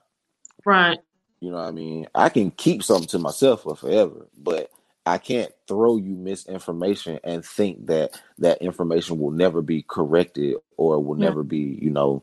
Right. 0.65 0.99
You 1.41 1.51
know 1.51 1.57
what 1.57 1.69
I 1.69 1.73
mean? 1.73 2.07
I 2.15 2.29
can 2.29 2.51
keep 2.51 2.83
something 2.83 3.09
to 3.09 3.19
myself 3.19 3.63
for 3.63 3.77
forever, 3.77 4.29
but 4.37 4.71
I 5.05 5.19
can't 5.19 5.53
throw 5.69 5.99
you 5.99 6.15
misinformation 6.15 7.21
and 7.25 7.45
think 7.45 7.87
that 7.87 8.19
that 8.39 8.63
information 8.63 9.19
will 9.19 9.33
never 9.33 9.61
be 9.61 9.83
corrected 9.83 10.57
or 10.79 10.99
will 11.03 11.19
Yeah. 11.19 11.29
never 11.29 11.43
be, 11.43 11.79
you 11.83 11.91
know, 11.91 12.23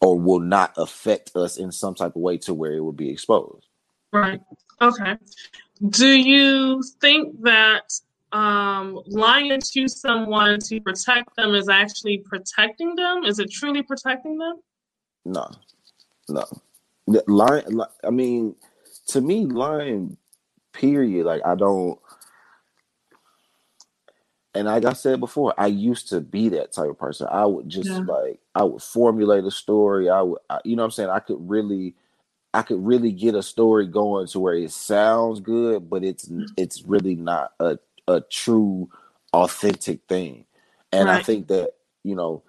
or 0.00 0.18
will 0.18 0.40
not 0.40 0.72
affect 0.76 1.36
us 1.36 1.58
in 1.58 1.72
some 1.72 1.94
type 1.94 2.16
of 2.16 2.22
way 2.22 2.38
to 2.38 2.54
where 2.54 2.72
it 2.72 2.80
will 2.80 2.92
be 2.92 3.10
exposed. 3.10 3.66
Right. 4.12 4.40
Okay. 4.80 5.18
Do 5.90 6.08
you 6.08 6.82
think 7.00 7.42
that 7.42 7.92
um, 8.32 9.00
lying 9.06 9.60
to 9.60 9.88
someone 9.88 10.58
to 10.60 10.80
protect 10.80 11.36
them 11.36 11.54
is 11.54 11.68
actually 11.68 12.18
protecting 12.18 12.94
them? 12.96 13.24
Is 13.24 13.38
it 13.38 13.50
truly 13.50 13.82
protecting 13.82 14.38
them? 14.38 14.56
No, 15.24 15.50
no. 16.28 16.44
Lying, 17.26 17.80
I 18.02 18.10
mean, 18.10 18.54
to 19.08 19.20
me, 19.20 19.46
lying, 19.46 20.16
period. 20.72 21.26
Like, 21.26 21.42
I 21.44 21.54
don't, 21.54 21.98
and 24.54 24.66
like 24.66 24.84
I 24.84 24.92
said 24.92 25.20
before, 25.20 25.52
I 25.58 25.66
used 25.66 26.08
to 26.10 26.20
be 26.20 26.48
that 26.50 26.72
type 26.72 26.90
of 26.90 26.98
person. 26.98 27.26
I 27.30 27.44
would 27.44 27.68
just 27.68 27.88
Yeah. 27.88 27.98
like, 27.98 28.40
I 28.54 28.62
would 28.62 28.82
formulate 28.82 29.44
a 29.44 29.50
story. 29.50 30.08
I 30.08 30.22
would, 30.22 30.38
I, 30.48 30.60
you 30.64 30.76
know 30.76 30.82
what 30.82 30.86
I'm 30.86 30.90
saying? 30.92 31.10
I 31.10 31.18
could 31.18 31.38
really, 31.40 31.94
I 32.52 32.62
could 32.62 32.84
really 32.84 33.10
get 33.10 33.34
a 33.34 33.42
story 33.42 33.86
going 33.86 34.28
to 34.28 34.40
where 34.40 34.54
it 34.54 34.70
sounds 34.70 35.40
good, 35.40 35.90
but 35.90 36.04
it's, 36.04 36.26
mm-hmm. 36.26 36.44
it's 36.56 36.82
really 36.82 37.16
not 37.16 37.52
a, 37.58 37.78
a 38.06 38.20
true, 38.20 38.88
authentic 39.32 40.00
thing. 40.08 40.44
And 40.92 41.10
I 41.10 41.20
think 41.22 41.48
that, 41.48 41.72
you 42.04 42.14
know, 42.14 42.44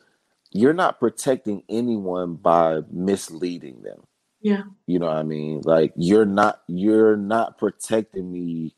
you're 0.55 0.73
not 0.73 1.01
protecting 1.01 1.63
anyone 1.67 2.35
by 2.35 2.81
misleading 2.89 3.81
them. 3.81 3.99
Yeah. 4.41 4.63
You 4.87 4.99
know 4.99 5.07
what 5.07 5.17
I 5.17 5.23
mean? 5.23 5.61
Like 5.65 5.91
you're 5.97 6.25
not 6.25 6.61
you're 6.67 7.17
not 7.17 7.57
protecting 7.57 8.31
me 8.31 8.73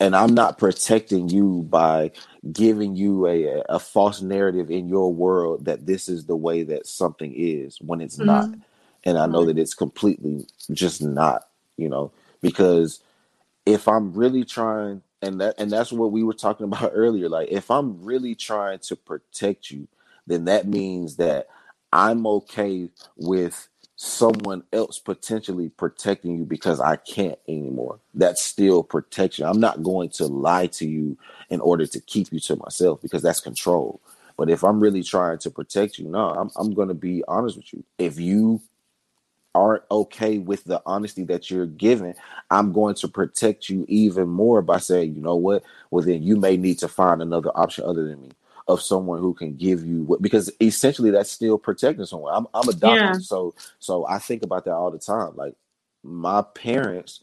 and 0.00 0.16
I'm 0.16 0.34
not 0.34 0.58
protecting 0.58 1.28
you 1.28 1.62
by 1.70 2.10
giving 2.52 2.96
you 2.96 3.26
a 3.28 3.62
a 3.68 3.78
false 3.78 4.20
narrative 4.20 4.68
in 4.70 4.88
your 4.88 5.14
world 5.14 5.64
that 5.66 5.86
this 5.86 6.08
is 6.08 6.26
the 6.26 6.36
way 6.36 6.64
that 6.64 6.88
something 6.88 7.32
is 7.36 7.80
when 7.80 8.00
it's 8.00 8.18
not. 8.18 8.50
Mhm. 8.50 8.60
And 9.04 9.16
I 9.16 9.26
know 9.26 9.44
that 9.46 9.58
it's 9.58 9.74
completely 9.74 10.46
just 10.72 11.02
not, 11.02 11.48
you 11.76 11.88
know, 11.88 12.10
because 12.42 13.00
if 13.64 13.86
I'm 13.86 14.12
really 14.12 14.44
trying 14.44 15.02
and 15.22 15.40
that 15.40 15.54
and 15.58 15.70
that's 15.70 15.92
what 15.92 16.10
we 16.10 16.24
were 16.24 16.34
talking 16.34 16.64
about 16.72 16.90
earlier 16.94 17.28
like 17.28 17.48
if 17.50 17.70
I'm 17.70 18.02
really 18.02 18.34
trying 18.34 18.80
to 18.80 18.96
protect 18.96 19.70
you 19.70 19.86
then 20.30 20.44
that 20.46 20.66
means 20.66 21.16
that 21.16 21.48
I'm 21.92 22.26
okay 22.26 22.88
with 23.16 23.68
someone 23.96 24.62
else 24.72 24.98
potentially 24.98 25.68
protecting 25.68 26.38
you 26.38 26.44
because 26.44 26.80
I 26.80 26.96
can't 26.96 27.38
anymore. 27.46 28.00
That's 28.14 28.42
still 28.42 28.82
protection. 28.82 29.44
I'm 29.44 29.60
not 29.60 29.82
going 29.82 30.08
to 30.10 30.26
lie 30.26 30.68
to 30.68 30.86
you 30.86 31.18
in 31.50 31.60
order 31.60 31.84
to 31.86 32.00
keep 32.00 32.32
you 32.32 32.40
to 32.40 32.56
myself 32.56 33.02
because 33.02 33.22
that's 33.22 33.40
control. 33.40 34.00
But 34.38 34.48
if 34.48 34.64
I'm 34.64 34.80
really 34.80 35.02
trying 35.02 35.38
to 35.40 35.50
protect 35.50 35.98
you, 35.98 36.08
no, 36.08 36.30
I'm 36.30 36.50
I'm 36.56 36.72
going 36.72 36.88
to 36.88 36.94
be 36.94 37.22
honest 37.28 37.58
with 37.58 37.74
you. 37.74 37.84
If 37.98 38.18
you 38.18 38.62
aren't 39.54 39.82
okay 39.90 40.38
with 40.38 40.64
the 40.64 40.80
honesty 40.86 41.24
that 41.24 41.50
you're 41.50 41.66
giving, 41.66 42.14
I'm 42.50 42.72
going 42.72 42.94
to 42.96 43.08
protect 43.08 43.68
you 43.68 43.84
even 43.88 44.28
more 44.28 44.62
by 44.62 44.78
saying, 44.78 45.14
you 45.14 45.20
know 45.20 45.36
what? 45.36 45.62
Well, 45.90 46.04
then 46.04 46.22
you 46.22 46.36
may 46.36 46.56
need 46.56 46.78
to 46.78 46.88
find 46.88 47.20
another 47.20 47.50
option 47.54 47.84
other 47.84 48.06
than 48.06 48.22
me 48.22 48.30
of 48.70 48.82
someone 48.82 49.20
who 49.20 49.34
can 49.34 49.56
give 49.56 49.84
you 49.86 50.04
what 50.04 50.22
because 50.22 50.52
essentially 50.62 51.10
that's 51.12 51.32
still 51.32 51.58
protecting 51.58 52.06
someone. 52.06 52.34
I'm 52.34 52.48
I'm 52.54 52.68
a 52.70 52.74
doctor, 52.74 53.12
Yeah. 53.12 53.20
so 53.20 53.54
so 53.80 54.06
I 54.08 54.20
think 54.20 54.44
about 54.44 54.66
that 54.66 54.74
all 54.74 54.92
the 54.92 54.98
time. 55.00 55.36
Like 55.36 55.54
my 56.04 56.42
parents 56.42 57.20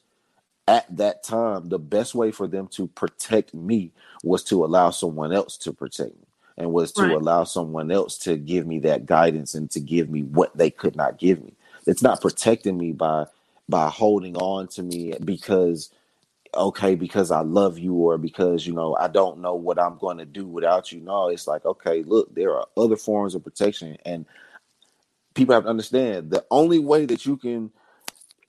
at 0.67 0.97
that 0.97 1.23
time, 1.23 1.69
the 1.69 1.79
best 1.79 2.15
way 2.15 2.31
for 2.31 2.47
them 2.47 2.67
to 2.69 2.87
protect 2.89 3.53
me 3.53 3.93
was 4.23 4.43
to 4.45 4.65
allow 4.65 4.91
someone 4.91 5.33
else 5.33 5.57
to 5.59 5.73
protect 5.73 6.15
me 6.17 6.27
and 6.57 6.73
was 6.73 6.93
to 6.93 7.05
Right. 7.05 7.17
allow 7.17 7.45
someone 7.45 7.91
else 7.91 8.17
to 8.19 8.37
give 8.37 8.67
me 8.67 8.79
that 8.81 9.05
guidance 9.07 9.55
and 9.55 9.71
to 9.73 9.81
give 9.81 10.09
me 10.09 10.23
what 10.23 10.57
they 10.57 10.71
could 10.71 10.97
not 10.97 11.19
give 11.19 11.43
me. 11.43 11.53
It's 11.87 12.03
not 12.03 12.21
protecting 12.21 12.79
me 12.79 12.93
by 12.93 13.27
by 13.69 13.89
holding 13.89 14.37
on 14.37 14.69
to 14.69 14.83
me 14.83 15.15
because 15.25 15.91
okay 16.55 16.95
because 16.95 17.31
I 17.31 17.41
love 17.41 17.77
you 17.77 17.93
or 17.93 18.17
because 18.17 18.65
you 18.65 18.73
know 18.73 18.95
I 18.99 19.07
don't 19.07 19.39
know 19.39 19.55
what 19.55 19.79
I'm 19.79 19.97
going 19.97 20.17
to 20.17 20.25
do 20.25 20.45
without 20.45 20.91
you. 20.91 20.99
No, 20.99 21.29
it's 21.29 21.47
like 21.47 21.65
okay, 21.65 22.03
look, 22.03 22.33
there 22.33 22.55
are 22.55 22.67
other 22.75 22.97
forms 22.97 23.35
of 23.35 23.43
protection 23.43 23.97
and 24.05 24.25
people 25.33 25.53
have 25.53 25.63
to 25.63 25.69
understand 25.69 26.31
the 26.31 26.45
only 26.49 26.79
way 26.79 27.05
that 27.05 27.25
you 27.25 27.37
can 27.37 27.71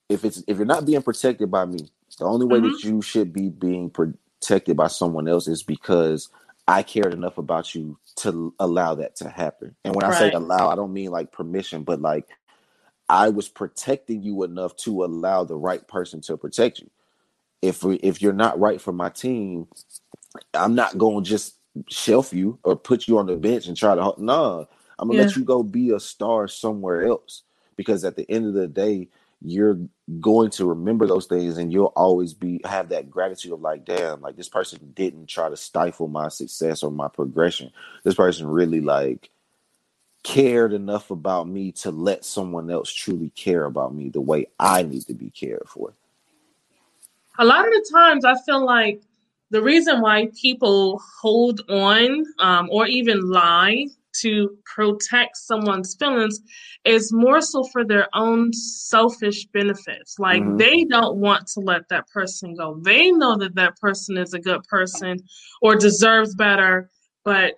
if 0.08 0.24
it's 0.24 0.42
if 0.46 0.56
you're 0.56 0.66
not 0.66 0.86
being 0.86 1.02
protected 1.02 1.50
by 1.50 1.64
me, 1.64 1.88
the 2.18 2.24
only 2.24 2.46
way 2.46 2.58
mm-hmm. 2.58 2.72
that 2.72 2.84
you 2.84 3.02
should 3.02 3.32
be 3.32 3.48
being 3.48 3.90
protected 3.90 4.76
by 4.76 4.88
someone 4.88 5.28
else 5.28 5.46
is 5.48 5.62
because 5.62 6.30
I 6.66 6.82
cared 6.82 7.12
enough 7.12 7.38
about 7.38 7.74
you 7.74 7.98
to 8.16 8.54
allow 8.58 8.94
that 8.96 9.16
to 9.16 9.28
happen. 9.28 9.74
And 9.84 9.94
when 9.94 10.04
right. 10.04 10.14
I 10.14 10.18
say 10.18 10.30
allow, 10.32 10.68
I 10.68 10.74
don't 10.74 10.92
mean 10.92 11.10
like 11.10 11.32
permission, 11.32 11.82
but 11.82 12.00
like 12.00 12.28
I 13.08 13.28
was 13.28 13.48
protecting 13.48 14.22
you 14.22 14.42
enough 14.42 14.76
to 14.78 15.04
allow 15.04 15.44
the 15.44 15.56
right 15.56 15.86
person 15.86 16.20
to 16.22 16.36
protect 16.36 16.80
you. 16.80 16.90
If 17.62 17.84
if 17.84 18.22
you're 18.22 18.32
not 18.32 18.58
right 18.58 18.80
for 18.80 18.92
my 18.92 19.08
team, 19.08 19.66
I'm 20.54 20.74
not 20.74 20.98
going 20.98 21.24
to 21.24 21.28
just 21.28 21.56
shelf 21.88 22.32
you 22.32 22.58
or 22.62 22.76
put 22.76 23.08
you 23.08 23.18
on 23.18 23.26
the 23.26 23.36
bench 23.36 23.66
and 23.66 23.76
try 23.76 23.94
to. 23.94 24.14
Nah, 24.18 24.64
I'm 24.98 25.08
gonna 25.08 25.18
yeah. 25.18 25.26
let 25.26 25.36
you 25.36 25.44
go 25.44 25.62
be 25.62 25.90
a 25.90 26.00
star 26.00 26.48
somewhere 26.48 27.06
else 27.06 27.42
because 27.76 28.04
at 28.04 28.16
the 28.16 28.30
end 28.30 28.46
of 28.46 28.54
the 28.54 28.68
day, 28.68 29.08
you're 29.40 29.78
going 30.20 30.50
to 30.50 30.66
remember 30.66 31.06
those 31.06 31.26
things 31.26 31.58
and 31.58 31.72
you'll 31.72 31.92
always 31.96 32.34
be 32.34 32.60
have 32.64 32.88
that 32.88 33.10
gratitude 33.10 33.52
of 33.52 33.60
like 33.60 33.84
damn 33.84 34.20
like 34.20 34.36
this 34.36 34.48
person 34.48 34.78
didn't 34.94 35.26
try 35.26 35.48
to 35.48 35.56
stifle 35.56 36.08
my 36.08 36.28
success 36.28 36.82
or 36.82 36.90
my 36.90 37.08
progression 37.08 37.70
this 38.02 38.14
person 38.14 38.46
really 38.46 38.80
like 38.80 39.30
cared 40.24 40.72
enough 40.72 41.10
about 41.10 41.46
me 41.46 41.70
to 41.70 41.90
let 41.90 42.24
someone 42.24 42.70
else 42.70 42.92
truly 42.92 43.30
care 43.30 43.64
about 43.64 43.94
me 43.94 44.08
the 44.08 44.20
way 44.20 44.46
i 44.58 44.82
need 44.82 45.06
to 45.06 45.14
be 45.14 45.30
cared 45.30 45.62
for 45.68 45.92
a 47.38 47.44
lot 47.44 47.66
of 47.66 47.72
the 47.72 47.88
times 47.92 48.24
i 48.24 48.34
feel 48.46 48.64
like 48.64 49.02
the 49.50 49.62
reason 49.62 50.00
why 50.00 50.28
people 50.40 51.00
hold 51.20 51.62
on 51.70 52.24
um, 52.38 52.68
or 52.70 52.86
even 52.86 53.30
lie 53.30 53.86
to 54.20 54.56
protect 54.64 55.36
someone's 55.36 55.94
feelings 55.94 56.40
is 56.84 57.12
more 57.12 57.40
so 57.40 57.64
for 57.64 57.84
their 57.84 58.08
own 58.14 58.52
selfish 58.52 59.46
benefits. 59.46 60.18
Like 60.18 60.42
mm-hmm. 60.42 60.56
they 60.56 60.84
don't 60.84 61.16
want 61.16 61.46
to 61.48 61.60
let 61.60 61.88
that 61.88 62.08
person 62.08 62.54
go. 62.54 62.78
They 62.82 63.10
know 63.10 63.36
that 63.38 63.54
that 63.54 63.78
person 63.78 64.16
is 64.16 64.34
a 64.34 64.38
good 64.38 64.62
person 64.64 65.18
or 65.62 65.76
deserves 65.76 66.34
better, 66.34 66.90
but 67.24 67.54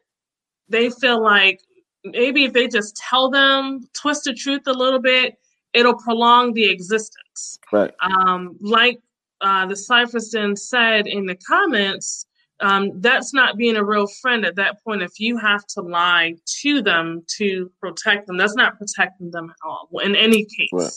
they 0.68 0.90
feel 0.90 1.22
like 1.22 1.60
maybe 2.04 2.44
if 2.44 2.52
they 2.52 2.68
just 2.68 2.96
tell 2.96 3.30
them, 3.30 3.80
twist 3.94 4.24
the 4.24 4.34
truth 4.34 4.62
a 4.66 4.72
little 4.72 5.00
bit, 5.00 5.36
it'll 5.72 5.96
prolong 5.96 6.52
the 6.52 6.70
existence. 6.70 7.58
Right. 7.72 7.92
Um, 8.02 8.56
like 8.60 9.00
uh, 9.40 9.66
the 9.66 9.76
Cyphers 9.76 10.34
said 10.56 11.06
in 11.06 11.26
the 11.26 11.36
comments, 11.36 12.26
um, 12.60 13.00
that's 13.00 13.32
not 13.32 13.56
being 13.56 13.76
a 13.76 13.84
real 13.84 14.06
friend 14.06 14.44
at 14.44 14.56
that 14.56 14.82
point. 14.84 15.02
If 15.02 15.18
you 15.18 15.38
have 15.38 15.66
to 15.68 15.80
lie 15.80 16.34
to 16.60 16.82
them 16.82 17.24
to 17.38 17.70
protect 17.80 18.26
them, 18.26 18.36
that's 18.36 18.54
not 18.54 18.78
protecting 18.78 19.30
them 19.30 19.50
at 19.50 19.56
all 19.64 19.88
in 20.02 20.14
any 20.14 20.44
case. 20.44 20.68
Right. 20.72 20.92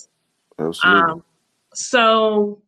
Absolutely. 0.59 1.01
Um, 1.01 1.23
so, 1.73 2.61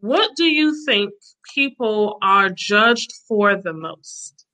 what 0.00 0.36
do 0.36 0.44
you 0.44 0.84
think 0.84 1.12
people 1.54 2.18
are 2.22 2.50
judged 2.50 3.12
for 3.26 3.56
the 3.56 3.72
most? 3.72 4.44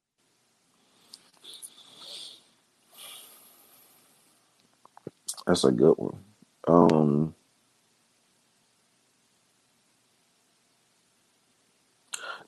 That's 5.47 5.65
a 5.65 5.73
good 5.73 5.95
one. 5.97 6.19
Um, 6.69 7.35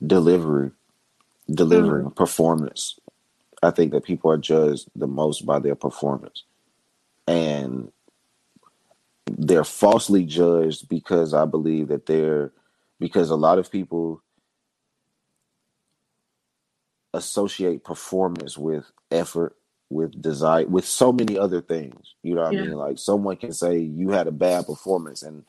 delivery 0.05 0.70
delivering 1.51 2.07
mm. 2.07 2.16
performance. 2.16 2.98
I 3.62 3.70
think 3.70 3.92
that 3.92 4.05
people 4.05 4.30
are 4.30 4.38
judged 4.38 4.88
the 4.94 5.07
most 5.07 5.44
by 5.44 5.59
their 5.59 5.74
performance. 5.74 6.44
And 7.26 7.92
they're 9.26 9.64
falsely 9.64 10.24
judged 10.24 10.88
because 10.88 11.34
I 11.34 11.44
believe 11.44 11.88
that 11.88 12.07
they're 12.07 12.53
because 12.98 13.30
a 13.30 13.36
lot 13.36 13.59
of 13.59 13.70
people 13.70 14.22
associate 17.14 17.84
performance 17.84 18.59
with 18.59 18.84
effort, 19.11 19.57
with 19.88 20.20
desire, 20.20 20.66
with 20.66 20.86
so 20.86 21.12
many 21.12 21.38
other 21.38 21.61
things. 21.61 22.14
You 22.22 22.34
know 22.34 22.42
what 22.42 22.53
yeah. 22.53 22.61
I 22.61 22.64
mean? 22.64 22.74
Like 22.74 22.98
someone 22.98 23.36
can 23.36 23.53
say 23.53 23.78
you 23.78 24.11
had 24.11 24.26
a 24.26 24.32
bad 24.32 24.66
performance 24.66 25.22
and 25.22 25.44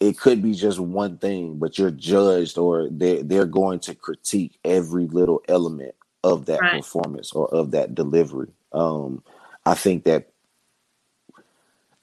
it 0.00 0.18
could 0.18 0.42
be 0.42 0.52
just 0.52 0.78
one 0.78 1.18
thing, 1.18 1.58
but 1.58 1.78
you're 1.78 1.90
judged 1.90 2.58
or 2.58 2.88
they 2.90 3.22
they're 3.22 3.46
going 3.46 3.80
to 3.80 3.94
critique 3.94 4.58
every 4.64 5.06
little 5.06 5.42
element 5.48 5.94
of 6.22 6.46
that 6.46 6.60
right. 6.60 6.82
performance 6.82 7.32
or 7.32 7.48
of 7.54 7.70
that 7.70 7.94
delivery. 7.94 8.50
Um, 8.72 9.22
I 9.64 9.74
think 9.74 10.04
that 10.04 10.28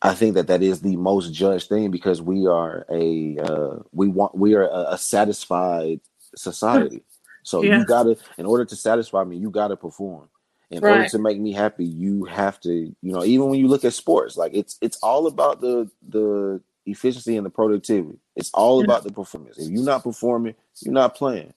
I 0.01 0.15
think 0.15 0.35
that 0.35 0.47
that 0.47 0.63
is 0.63 0.81
the 0.81 0.95
most 0.95 1.33
judged 1.33 1.69
thing 1.69 1.91
because 1.91 2.21
we 2.21 2.47
are 2.47 2.85
a 2.91 3.37
uh, 3.37 3.79
we 3.91 4.07
want 4.07 4.35
we 4.35 4.55
are 4.55 4.67
a, 4.67 4.93
a 4.93 4.97
satisfied 4.97 6.01
society. 6.35 7.03
So 7.45 7.61
yeah. 7.61 7.79
you 7.79 7.85
gotta, 7.85 8.15
in 8.37 8.45
order 8.45 8.63
to 8.63 8.73
satisfy 8.73 9.21
me, 9.25 9.35
you 9.35 9.49
gotta 9.49 9.75
perform. 9.75 10.29
In 10.71 10.81
right. 10.81 10.91
order 10.91 11.09
to 11.09 11.19
make 11.19 11.37
me 11.37 11.51
happy, 11.51 11.83
you 11.83 12.23
have 12.23 12.57
to, 12.61 12.71
you 12.71 12.95
know, 13.11 13.25
even 13.25 13.49
when 13.49 13.59
you 13.59 13.67
look 13.67 13.83
at 13.83 13.91
sports, 13.91 14.37
like 14.37 14.53
it's 14.55 14.77
it's 14.81 14.97
all 15.03 15.27
about 15.27 15.59
the 15.59 15.91
the 16.07 16.61
efficiency 16.85 17.37
and 17.37 17.45
the 17.45 17.49
productivity. 17.49 18.19
It's 18.35 18.51
all 18.53 18.79
yeah. 18.79 18.85
about 18.85 19.03
the 19.03 19.11
performance. 19.11 19.57
If 19.57 19.69
you're 19.69 19.83
not 19.83 20.03
performing, 20.03 20.55
you're 20.81 20.93
not 20.93 21.15
playing. 21.15 21.53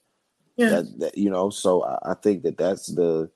Yeah. 0.55 0.69
That, 0.69 0.99
that, 0.99 1.17
you 1.17 1.29
know, 1.29 1.49
so 1.49 1.83
I, 1.83 2.11
I, 2.11 2.13
think 2.15 2.43
that 2.43 2.57
that's 2.57 2.87
the, 2.87 3.29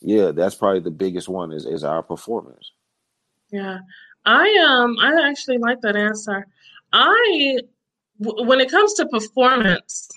yeah, 0.00 0.30
that's 0.30 0.54
probably 0.54 0.80
the 0.80 0.90
biggest 0.90 1.28
one 1.28 1.52
is 1.52 1.64
is 1.64 1.84
our 1.84 2.02
performance. 2.02 2.72
Yeah, 3.50 3.78
I 4.26 4.54
um 4.66 4.96
I 5.00 5.28
actually 5.28 5.58
like 5.58 5.80
that 5.80 5.96
answer. 5.96 6.46
I 6.92 7.60
w- 8.20 8.46
when 8.46 8.60
it 8.60 8.70
comes 8.70 8.92
to 8.94 9.06
performance, 9.06 10.10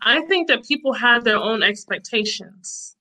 I 0.00 0.22
think 0.22 0.48
that 0.48 0.66
people 0.66 0.92
have 0.92 1.22
their 1.22 1.36
own 1.36 1.62
expectations. 1.62 2.96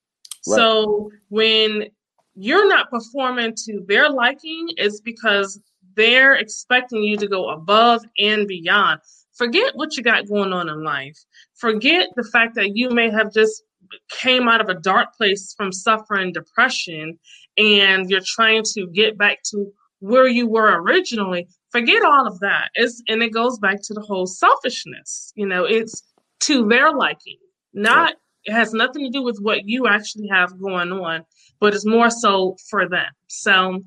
Right. 0.47 0.55
So 0.55 1.11
when 1.30 1.88
you're 2.36 2.67
not 2.67 2.89
performing 2.89 3.55
to 3.65 3.84
their 3.88 4.09
liking, 4.09 4.67
it's 4.78 5.01
because 5.01 5.59
they're 5.96 6.36
expecting 6.36 7.04
you 7.04 7.18
to 7.18 7.28
go 7.28 7.50
above 7.50 8.02
and 8.18 8.48
beyond. 8.48 9.00
Forget 9.34 9.76
what 9.76 9.98
you 9.98 10.04
got 10.04 10.28
going 10.28 10.54
on 10.54 10.70
in 10.70 10.84
life. 10.84 11.18
Forget 11.56 12.10
the 12.16 12.24
fact 12.24 12.56
that 12.56 12.76
you 12.76 12.89
may 12.89 13.10
have 13.10 13.34
just 13.34 13.64
came 14.10 14.48
out 14.48 14.62
of 14.62 14.70
a 14.70 14.80
dark 14.80 15.16
place 15.16 15.54
from 15.56 15.72
suffering 15.72 16.32
depression 16.32 17.18
and 17.58 18.10
you're 18.10 18.22
trying 18.26 18.64
to 18.74 18.88
get 18.88 19.18
back 19.18 19.39
to 19.52 19.72
where 20.00 20.28
you 20.28 20.48
were 20.48 20.82
originally. 20.82 21.48
Forget 21.72 22.04
all 22.04 22.28
of 22.28 22.39
that. 22.39 22.70
It's, 22.76 23.02
and 23.08 23.24
it 23.24 23.34
goes 23.34 23.58
back 23.60 23.78
to 23.84 23.94
the 23.94 24.02
whole 24.02 24.28
selfishness. 24.28 25.32
You 25.36 25.48
know, 25.48 25.66
it's 25.66 26.04
to 26.41 26.68
their 26.68 26.91
liking, 26.91 27.38
not 27.74 28.16
it 28.46 28.52
has 28.52 28.74
nothing 28.74 29.06
to 29.06 29.10
do 29.10 29.24
with 29.24 29.39
what 29.39 29.66
you 29.66 29.88
actually 29.88 30.28
have 30.28 30.60
going 30.60 30.91
on, 30.91 31.26
but 31.60 31.74
it's 31.74 31.86
more 31.86 32.10
so 32.10 32.58
for 32.70 32.88
them. 32.88 33.10
So 33.28 33.82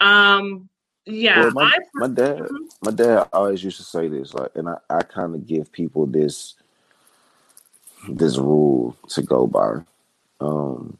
um 0.00 0.68
yeah, 1.06 1.40
well, 1.40 1.50
my, 1.52 1.78
my 1.94 2.08
dad, 2.08 2.38
mm-hmm. 2.38 2.64
my 2.82 2.90
dad 2.90 3.28
always 3.32 3.62
used 3.62 3.78
to 3.78 3.84
say 3.84 4.08
this, 4.08 4.34
like, 4.34 4.50
and 4.54 4.68
I, 4.68 4.76
I 4.90 5.02
kind 5.02 5.34
of 5.34 5.46
give 5.46 5.72
people 5.72 6.06
this, 6.06 6.54
this 8.08 8.36
rule 8.38 8.96
to 9.08 9.22
go 9.22 9.46
by. 9.46 9.82
Um, 10.40 10.98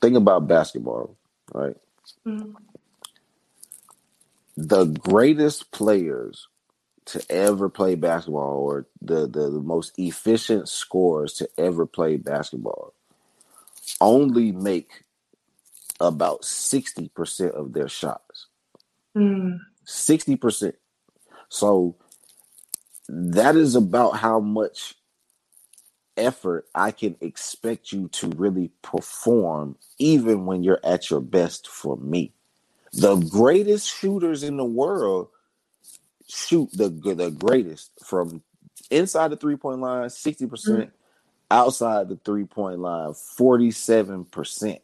think 0.00 0.16
about 0.16 0.48
basketball, 0.48 1.16
right? 1.52 1.76
Mm-hmm. 2.26 2.52
The 4.56 4.84
greatest 4.84 5.70
players 5.70 6.48
to 7.06 7.24
ever 7.30 7.68
play 7.68 7.96
basketball, 7.96 8.58
or 8.58 8.86
the, 9.02 9.26
the 9.26 9.50
the 9.50 9.60
most 9.60 9.98
efficient 9.98 10.68
scorers 10.68 11.32
to 11.34 11.48
ever 11.58 11.86
play 11.86 12.16
basketball, 12.16 12.92
only 14.00 14.52
make 14.52 15.04
about 15.98 16.44
sixty 16.44 17.08
percent 17.08 17.52
of 17.54 17.72
their 17.72 17.88
shots. 17.88 18.46
Mm. 19.16 19.58
60%. 19.86 20.74
So 21.48 21.96
that 23.08 23.56
is 23.56 23.74
about 23.74 24.12
how 24.12 24.40
much 24.40 24.94
effort 26.16 26.66
I 26.74 26.90
can 26.92 27.16
expect 27.20 27.92
you 27.92 28.08
to 28.08 28.28
really 28.28 28.70
perform, 28.82 29.76
even 29.98 30.46
when 30.46 30.62
you're 30.62 30.80
at 30.84 31.10
your 31.10 31.20
best 31.20 31.68
for 31.68 31.96
me. 31.96 32.32
The 32.92 33.16
greatest 33.16 33.88
shooters 33.88 34.42
in 34.42 34.56
the 34.56 34.64
world 34.64 35.28
shoot 36.28 36.70
the 36.72 36.88
the 36.88 37.30
greatest 37.30 37.90
from 38.04 38.42
inside 38.90 39.28
the 39.28 39.36
three 39.36 39.56
point 39.56 39.80
line, 39.80 40.08
60%, 40.08 40.48
percent 40.48 40.90
mm 40.90 40.92
outside 41.52 42.08
the 42.08 42.14
three 42.14 42.44
point 42.44 42.78
line, 42.78 43.10
47%. 43.10 44.78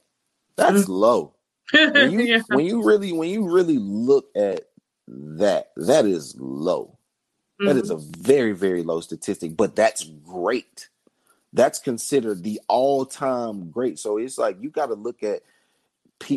That's 0.57 0.85
mm 0.85 0.89
low 0.89 1.36
when 1.73 2.11
you 2.12 2.21
yeah. 2.21 2.43
when 2.49 2.67
you 2.67 2.83
really 2.83 3.12
when 3.12 3.29
you 3.29 3.49
really 3.49 3.79
look 3.79 4.29
at 4.37 4.69
that, 5.09 5.73
that 5.77 6.07
is 6.07 6.37
low. 6.39 6.99
Mm-hmm. 7.61 7.67
That 7.67 7.77
is 7.77 7.91
a 7.91 7.97
very, 7.97 8.53
very 8.53 8.83
low 8.83 9.01
statistic, 9.01 9.57
but 9.57 9.77
that's 9.77 10.05
great. 10.05 10.89
That's 11.53 11.79
considered 11.79 12.43
the 12.43 12.61
all-time 12.69 13.71
great. 13.71 13.99
So 13.99 14.19
it's 14.19 14.37
like 14.37 14.59
you 14.61 14.69
got 14.69 14.87
to 14.87 14.95
look 14.95 15.23
at 15.23 15.43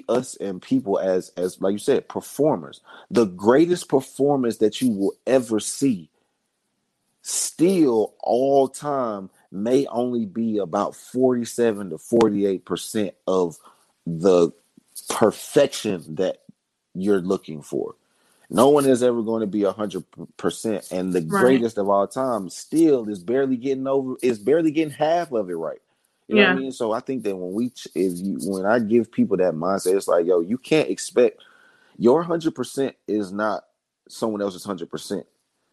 us 0.08 0.36
and 0.36 0.62
people 0.62 1.00
as 1.00 1.30
as 1.38 1.62
like 1.62 1.74
you 1.74 1.78
said 1.78 2.08
performers. 2.08 2.82
The 3.10 3.26
greatest 3.26 3.90
performance 3.90 4.58
that 4.58 4.82
you 4.82 4.92
will 4.92 5.14
ever 5.26 5.60
see 5.60 6.10
still 7.22 8.16
all 8.20 8.68
time 8.68 9.30
may 9.52 9.86
only 9.88 10.26
be 10.26 10.58
about 10.58 10.96
47 10.96 11.90
to 11.92 11.98
48 11.98 12.66
percent 12.66 13.14
of 13.28 13.58
the 14.06 14.52
perfection 15.02 16.16
that 16.16 16.41
you're 16.93 17.22
looking 17.22 17.62
for. 17.62 17.95
No 18.50 18.70
one 18.70 18.86
is 18.86 19.04
ever 19.04 19.22
going 19.22 19.41
to 19.41 19.47
be 19.47 19.64
a 19.64 19.72
hundred 19.72 20.06
percent, 20.38 20.91
and 20.91 21.14
the 21.14 21.22
right. 21.22 21.41
greatest 21.41 21.78
of 21.78 21.88
all 21.88 22.08
time 22.08 22.50
still 22.50 23.08
is 23.08 23.20
barely 23.24 23.58
getting 23.58 23.86
over. 23.86 24.16
Is 24.24 24.39
barely 24.39 24.72
getting 24.72 24.93
half 24.93 25.32
of 25.32 25.50
it 25.50 25.54
right. 25.54 25.82
You 26.28 26.36
know 26.36 26.41
yeah. 26.41 26.47
what 26.50 26.58
I 26.58 26.60
mean? 26.62 26.72
So 26.72 26.91
I 26.91 27.00
think 27.00 27.24
that 27.24 27.36
when 27.36 27.54
we, 27.54 27.72
if 27.95 28.18
you, 28.20 28.39
when 28.43 28.66
I 28.66 28.80
give 28.80 29.12
people 29.12 29.38
that 29.38 29.54
mindset, 29.54 29.95
it's 29.95 30.08
like, 30.08 30.26
yo, 30.26 30.41
you 30.41 30.58
can't 30.58 30.89
expect 30.89 31.41
your 31.97 32.24
hundred 32.24 32.56
percent 32.56 32.95
is 33.08 33.32
not 33.32 33.66
someone 34.08 34.41
else's 34.41 34.64
hundred 34.64 34.89
percent. 34.89 35.26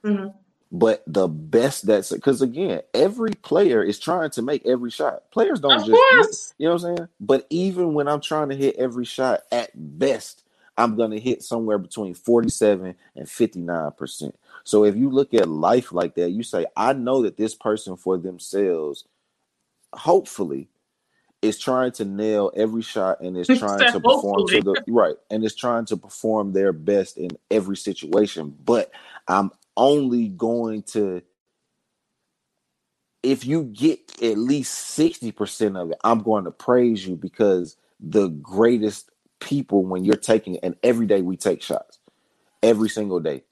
Mm-hmm. 0.04 0.36
But 0.72 1.04
the 1.06 1.28
best 1.28 1.86
that's 1.86 2.12
because 2.12 2.42
again, 2.42 2.82
every 2.92 3.30
player 3.30 3.82
is 3.82 3.98
trying 4.00 4.30
to 4.30 4.42
make 4.42 4.66
every 4.66 4.90
shot. 4.90 5.30
Players 5.30 5.60
don't 5.60 5.80
of 5.80 5.86
just, 5.86 5.92
course. 5.92 6.54
you 6.58 6.66
know 6.66 6.74
what 6.74 6.84
I'm 6.84 6.96
saying. 6.96 7.08
But 7.20 7.46
even 7.50 7.94
when 7.94 8.08
I'm 8.08 8.20
trying 8.20 8.48
to 8.48 8.56
hit 8.56 8.76
every 8.76 9.04
shot, 9.04 9.42
at 9.52 9.70
best, 9.74 10.42
I'm 10.76 10.96
to 10.96 11.20
hit 11.20 11.42
somewhere 11.42 11.78
between 11.78 12.14
47 12.14 12.94
and 13.14 13.26
59%. 13.26 14.32
So 14.64 14.84
if 14.84 14.96
you 14.96 15.08
look 15.08 15.32
at 15.34 15.48
life 15.48 15.92
like 15.92 16.16
that, 16.16 16.30
you 16.30 16.42
say, 16.42 16.66
I 16.76 16.92
know 16.92 17.22
that 17.22 17.36
this 17.36 17.54
person 17.54 17.96
for 17.96 18.18
themselves, 18.18 19.04
hopefully, 19.92 20.68
is 21.42 21.58
trying 21.58 21.92
to 21.92 22.04
nail 22.04 22.50
every 22.54 22.82
shot 22.82 23.20
and 23.20 23.36
is 23.36 23.48
trying 23.58 23.86
to 23.92 24.00
perform 24.00 24.46
to 24.48 24.60
the 24.60 24.82
right 24.88 25.16
and 25.30 25.44
is 25.44 25.54
trying 25.54 25.84
to 25.86 25.96
perform 25.96 26.52
their 26.52 26.72
best 26.72 27.16
in 27.16 27.30
every 27.50 27.76
situation. 27.76 28.54
But 28.64 28.90
I'm 29.28 29.50
only 29.76 30.28
going 30.28 30.82
to 30.82 31.22
if 33.22 33.44
you 33.44 33.64
get 33.64 34.22
at 34.22 34.38
least 34.38 34.96
60% 34.96 35.82
of 35.82 35.90
it, 35.90 35.98
I'm 36.04 36.20
going 36.20 36.44
to 36.44 36.52
praise 36.52 37.04
you 37.04 37.16
because 37.16 37.76
the 37.98 38.28
greatest 38.28 39.10
people 39.40 39.84
when 39.84 40.04
you're 40.04 40.16
taking 40.16 40.58
and 40.58 40.76
every 40.82 41.06
day 41.06 41.22
we 41.22 41.36
take 41.36 41.60
shots 41.60 41.98
every 42.62 42.88
single 42.88 43.20
day 43.20 43.42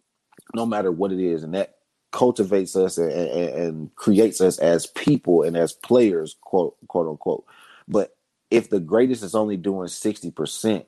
no 0.54 0.64
matter 0.64 0.90
what 0.90 1.12
it 1.12 1.20
is 1.20 1.42
and 1.42 1.54
that 1.54 1.76
cultivates 2.10 2.76
us 2.76 2.96
and, 2.96 3.10
and, 3.10 3.48
and, 3.50 3.96
creates 3.96 4.40
us 4.40 4.58
as 4.58 4.86
people 4.86 5.42
and 5.42 5.56
as 5.56 5.72
players 5.72 6.36
quote 6.42 6.76
quote 6.86 7.08
unquote. 7.08 7.44
But 7.88 8.16
if 8.50 8.70
the 8.70 8.80
greatest 8.80 9.24
is 9.24 9.34
only 9.34 9.56
doing 9.56 9.88
60% 9.88 10.86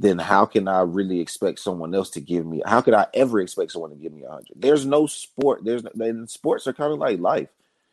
then 0.00 0.18
how 0.18 0.44
can 0.44 0.68
i 0.68 0.80
really 0.80 1.20
expect 1.20 1.58
someone 1.58 1.94
else 1.94 2.10
to 2.10 2.20
give 2.20 2.46
me 2.46 2.62
how 2.66 2.80
could 2.80 2.94
i 2.94 3.06
ever 3.14 3.40
expect 3.40 3.72
someone 3.72 3.90
to 3.90 3.96
give 3.96 4.12
me 4.12 4.22
a 4.22 4.28
100 4.28 4.46
there's 4.56 4.84
no 4.84 5.06
sport 5.06 5.64
there's 5.64 5.84
and 6.00 6.28
sports 6.28 6.66
are 6.66 6.72
kind 6.72 6.92
of 6.92 6.98
like 6.98 7.18
life 7.20 7.48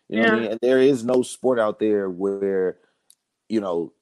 you 0.10 0.18
know 0.18 0.24
yeah. 0.24 0.30
what 0.30 0.38
i 0.38 0.42
mean 0.42 0.52
and 0.52 0.60
there 0.62 0.80
is 0.80 1.04
no 1.04 1.22
sport 1.22 1.60
out 1.60 1.80
there 1.80 2.10
where 2.10 2.78
you 3.50 3.62
know 3.62 3.94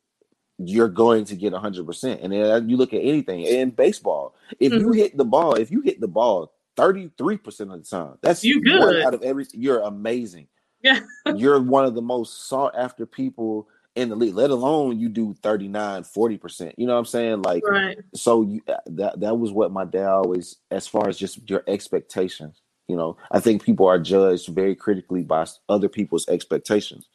you're 0.59 0.89
going 0.89 1.25
to 1.25 1.35
get 1.35 1.53
a 1.53 1.59
100%. 1.59 2.19
And 2.21 2.33
then 2.33 2.69
you 2.69 2.77
look 2.77 2.93
at 2.93 3.01
anything 3.01 3.41
in 3.41 3.71
baseball, 3.71 4.35
if 4.59 4.71
mm-hmm. 4.71 4.85
you 4.85 4.91
hit 4.91 5.17
the 5.17 5.25
ball, 5.25 5.53
if 5.55 5.71
you 5.71 5.81
hit 5.81 6.01
the 6.01 6.07
ball 6.07 6.51
33% 6.77 7.45
of 7.61 7.69
the 7.69 7.89
time, 7.89 8.17
that's 8.21 8.43
you 8.43 8.61
good 8.61 9.01
out 9.03 9.13
of 9.13 9.23
every 9.23 9.45
you're 9.53 9.79
amazing. 9.81 10.47
Yeah. 10.81 10.99
you're 11.35 11.61
one 11.61 11.85
of 11.85 11.95
the 11.95 12.01
most 12.01 12.47
sought 12.47 12.73
after 12.77 13.05
people 13.05 13.67
in 13.99 14.09
the 14.09 14.15
league, 14.15 14.35
let 14.35 14.49
alone 14.49 14.99
you 14.99 15.09
do 15.09 15.35
39, 15.43 16.03
40%. 16.03 16.73
You 16.77 16.87
know 16.87 16.93
what 16.93 16.99
I'm 16.99 17.05
saying? 17.05 17.41
Like 17.41 17.67
right. 17.67 17.97
so 18.13 18.43
you 18.43 18.61
that 18.85 19.19
that 19.19 19.37
was 19.37 19.51
what 19.51 19.71
my 19.71 19.85
dad 19.85 20.07
always 20.07 20.55
as 20.71 20.87
far 20.87 21.09
as 21.09 21.17
just 21.17 21.49
your 21.49 21.63
expectations. 21.67 22.61
You 22.87 22.95
know, 22.95 23.17
I 23.31 23.39
think 23.39 23.63
people 23.63 23.87
are 23.87 23.99
judged 23.99 24.47
very 24.47 24.75
critically 24.75 25.23
by 25.23 25.45
other 25.67 25.89
people's 25.89 26.27
expectations. 26.29 27.07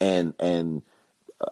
And 0.00 0.34
and 0.38 0.82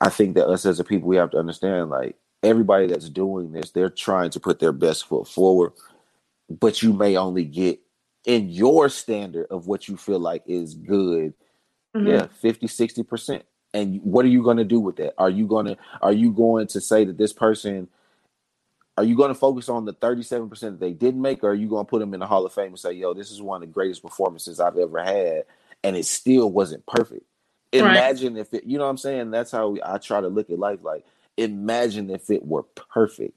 I 0.01 0.09
think 0.09 0.37
that 0.37 0.49
us 0.49 0.65
as 0.65 0.81
a 0.81 0.85
people, 0.85 1.09
we 1.09 1.17
have 1.17 1.31
to 1.33 1.39
understand 1.39 1.91
like 1.91 2.17
everybody 2.43 2.87
that's 2.87 3.09
doing 3.09 3.53
this, 3.53 3.71
they're 3.71 3.91
trying 3.91 4.31
to 4.31 4.41
put 4.41 4.61
their 4.61 4.73
best 4.73 5.07
foot 5.07 5.29
forward, 5.29 5.73
but 6.49 6.83
you 6.83 6.93
may 6.93 7.17
only 7.17 7.45
get 7.45 7.81
in 8.25 8.49
your 8.49 8.89
standard 8.89 9.47
of 9.51 9.67
what 9.67 9.89
you 9.89 9.97
feel 9.97 10.21
like 10.21 10.43
is 10.47 10.75
good, 10.75 11.35
mm-hmm. 11.97 12.07
yeah, 12.07 12.27
50, 12.41 12.67
60%. 12.67 13.43
And 13.75 14.01
what 14.03 14.25
are 14.25 14.29
you 14.29 14.43
going 14.43 14.59
to 14.59 14.65
do 14.65 14.81
with 14.81 14.97
that? 14.97 15.15
Are 15.19 15.31
you 15.31 15.47
going 15.47 15.67
to 15.67 15.77
are 16.01 16.13
you 16.13 16.33
going 16.33 16.67
to 16.69 16.81
say 16.81 17.05
that 17.05 17.19
this 17.19 17.33
person 17.33 17.89
are 18.99 19.05
you 19.05 19.17
going 19.17 19.31
to 19.31 19.35
focus 19.35 19.71
on 19.71 19.87
the 19.87 19.95
37% 19.95 20.51
that 20.61 20.81
they 20.81 20.93
didn't 20.93 21.23
make 21.23 21.43
or 21.43 21.51
are 21.51 21.55
you 21.55 21.69
going 21.69 21.87
to 21.87 21.89
put 21.89 22.01
them 22.01 22.13
in 22.13 22.21
the 22.21 22.27
Hall 22.27 22.45
of 22.45 22.53
Fame 22.53 22.67
and 22.67 22.79
say, 22.79 22.93
"Yo, 22.93 23.15
this 23.15 23.31
is 23.31 23.41
one 23.41 23.63
of 23.63 23.69
the 23.69 23.73
greatest 23.73 24.03
performances 24.03 24.61
I've 24.61 24.77
ever 24.77 25.03
had 25.03 25.45
and 25.83 25.97
it 25.97 26.05
still 26.05 26.51
wasn't 26.51 26.85
perfect." 26.87 27.25
Imagine 27.73 28.35
right. 28.35 28.41
if 28.41 28.53
it, 28.53 28.65
you 28.65 28.77
know 28.77 28.85
what 28.85 28.91
I'm 28.91 28.99
saying? 28.99 29.31
That's 29.31 29.51
how 29.51 29.69
we, 29.69 29.83
I 29.83 29.97
try 29.97 30.21
to 30.21 30.29
look 30.29 30.51
at 30.51 30.59
life. 30.59 30.81
Like, 30.83 31.07
imagine 31.37 32.11
if 32.11 32.31
it 32.31 32.45
were 32.45 32.65
perfect. 32.65 33.35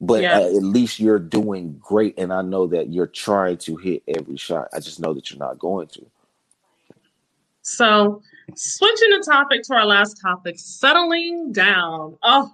But 0.00 0.22
yeah. 0.22 0.40
at 0.40 0.54
least 0.54 1.00
you're 1.00 1.18
doing 1.18 1.78
great. 1.80 2.18
And 2.18 2.32
I 2.32 2.42
know 2.42 2.66
that 2.68 2.92
you're 2.92 3.06
trying 3.06 3.58
to 3.58 3.76
hit 3.76 4.02
every 4.08 4.36
shot. 4.36 4.68
I 4.72 4.80
just 4.80 5.00
know 5.00 5.14
that 5.14 5.30
you're 5.30 5.38
not 5.38 5.58
going 5.58 5.88
to. 5.88 6.06
So, 7.62 8.22
switching 8.56 9.10
the 9.10 9.24
topic 9.24 9.62
to 9.64 9.74
our 9.74 9.86
last 9.86 10.20
topic 10.20 10.56
settling 10.58 11.52
down. 11.52 12.16
Oh, 12.22 12.50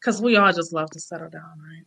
because 0.00 0.22
we 0.22 0.36
all 0.36 0.52
just 0.52 0.72
love 0.72 0.90
to 0.90 1.00
settle 1.00 1.28
down, 1.28 1.42
right? 1.58 1.84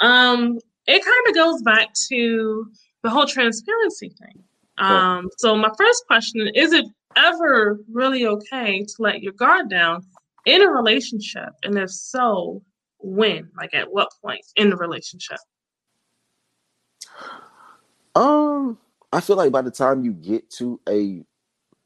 Um, 0.00 0.58
it 0.86 1.04
kind 1.04 1.28
of 1.28 1.34
goes 1.34 1.62
back 1.62 1.92
to 2.08 2.66
the 3.02 3.10
whole 3.10 3.26
transparency 3.26 4.10
thing. 4.10 4.42
Um, 4.78 5.28
so 5.38 5.54
my 5.56 5.70
first 5.78 6.04
question 6.06 6.48
is 6.54 6.72
it 6.72 6.84
ever 7.16 7.78
really 7.90 8.26
okay 8.26 8.82
to 8.82 8.94
let 8.98 9.22
your 9.22 9.32
guard 9.32 9.70
down 9.70 10.02
in 10.46 10.62
a 10.62 10.68
relationship? 10.68 11.50
And 11.62 11.78
if 11.78 11.90
so, 11.90 12.62
when? 12.98 13.50
Like 13.56 13.74
at 13.74 13.92
what 13.92 14.10
point 14.22 14.44
in 14.56 14.70
the 14.70 14.76
relationship? 14.76 15.38
Um, 18.14 18.78
I 19.12 19.20
feel 19.20 19.36
like 19.36 19.52
by 19.52 19.62
the 19.62 19.70
time 19.70 20.04
you 20.04 20.12
get 20.12 20.50
to 20.52 20.80
a 20.88 21.24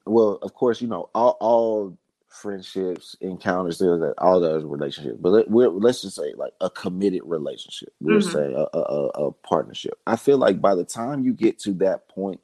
well, 0.09 0.39
of 0.43 0.55
course, 0.55 0.81
you 0.81 0.89
know, 0.89 1.11
all 1.15 1.37
all 1.41 1.99
friendships, 2.29 3.17
encounters, 3.21 3.79
that 3.79 4.15
all 4.19 4.41
those 4.41 4.65
relationships. 4.65 5.19
But 5.21 5.31
let, 5.31 5.51
we're, 5.51 5.69
let's 5.69 6.03
just 6.03 6.17
say 6.17 6.33
like 6.37 6.53
a 6.61 6.71
committed 6.71 7.23
relationship. 7.25 7.93
We'll 8.01 8.21
mm-hmm. 8.21 8.31
say 8.31 8.53
a, 8.55 8.79
a, 8.79 9.27
a, 9.29 9.33
partnership. 9.33 9.95
I 10.07 10.17
feel 10.17 10.39
like 10.39 10.61
by 10.61 10.75
the 10.75 10.85
time 10.85 11.25
you 11.25 11.33
get 11.33 11.59
to 11.61 11.73
that 11.75 12.09
point, 12.09 12.41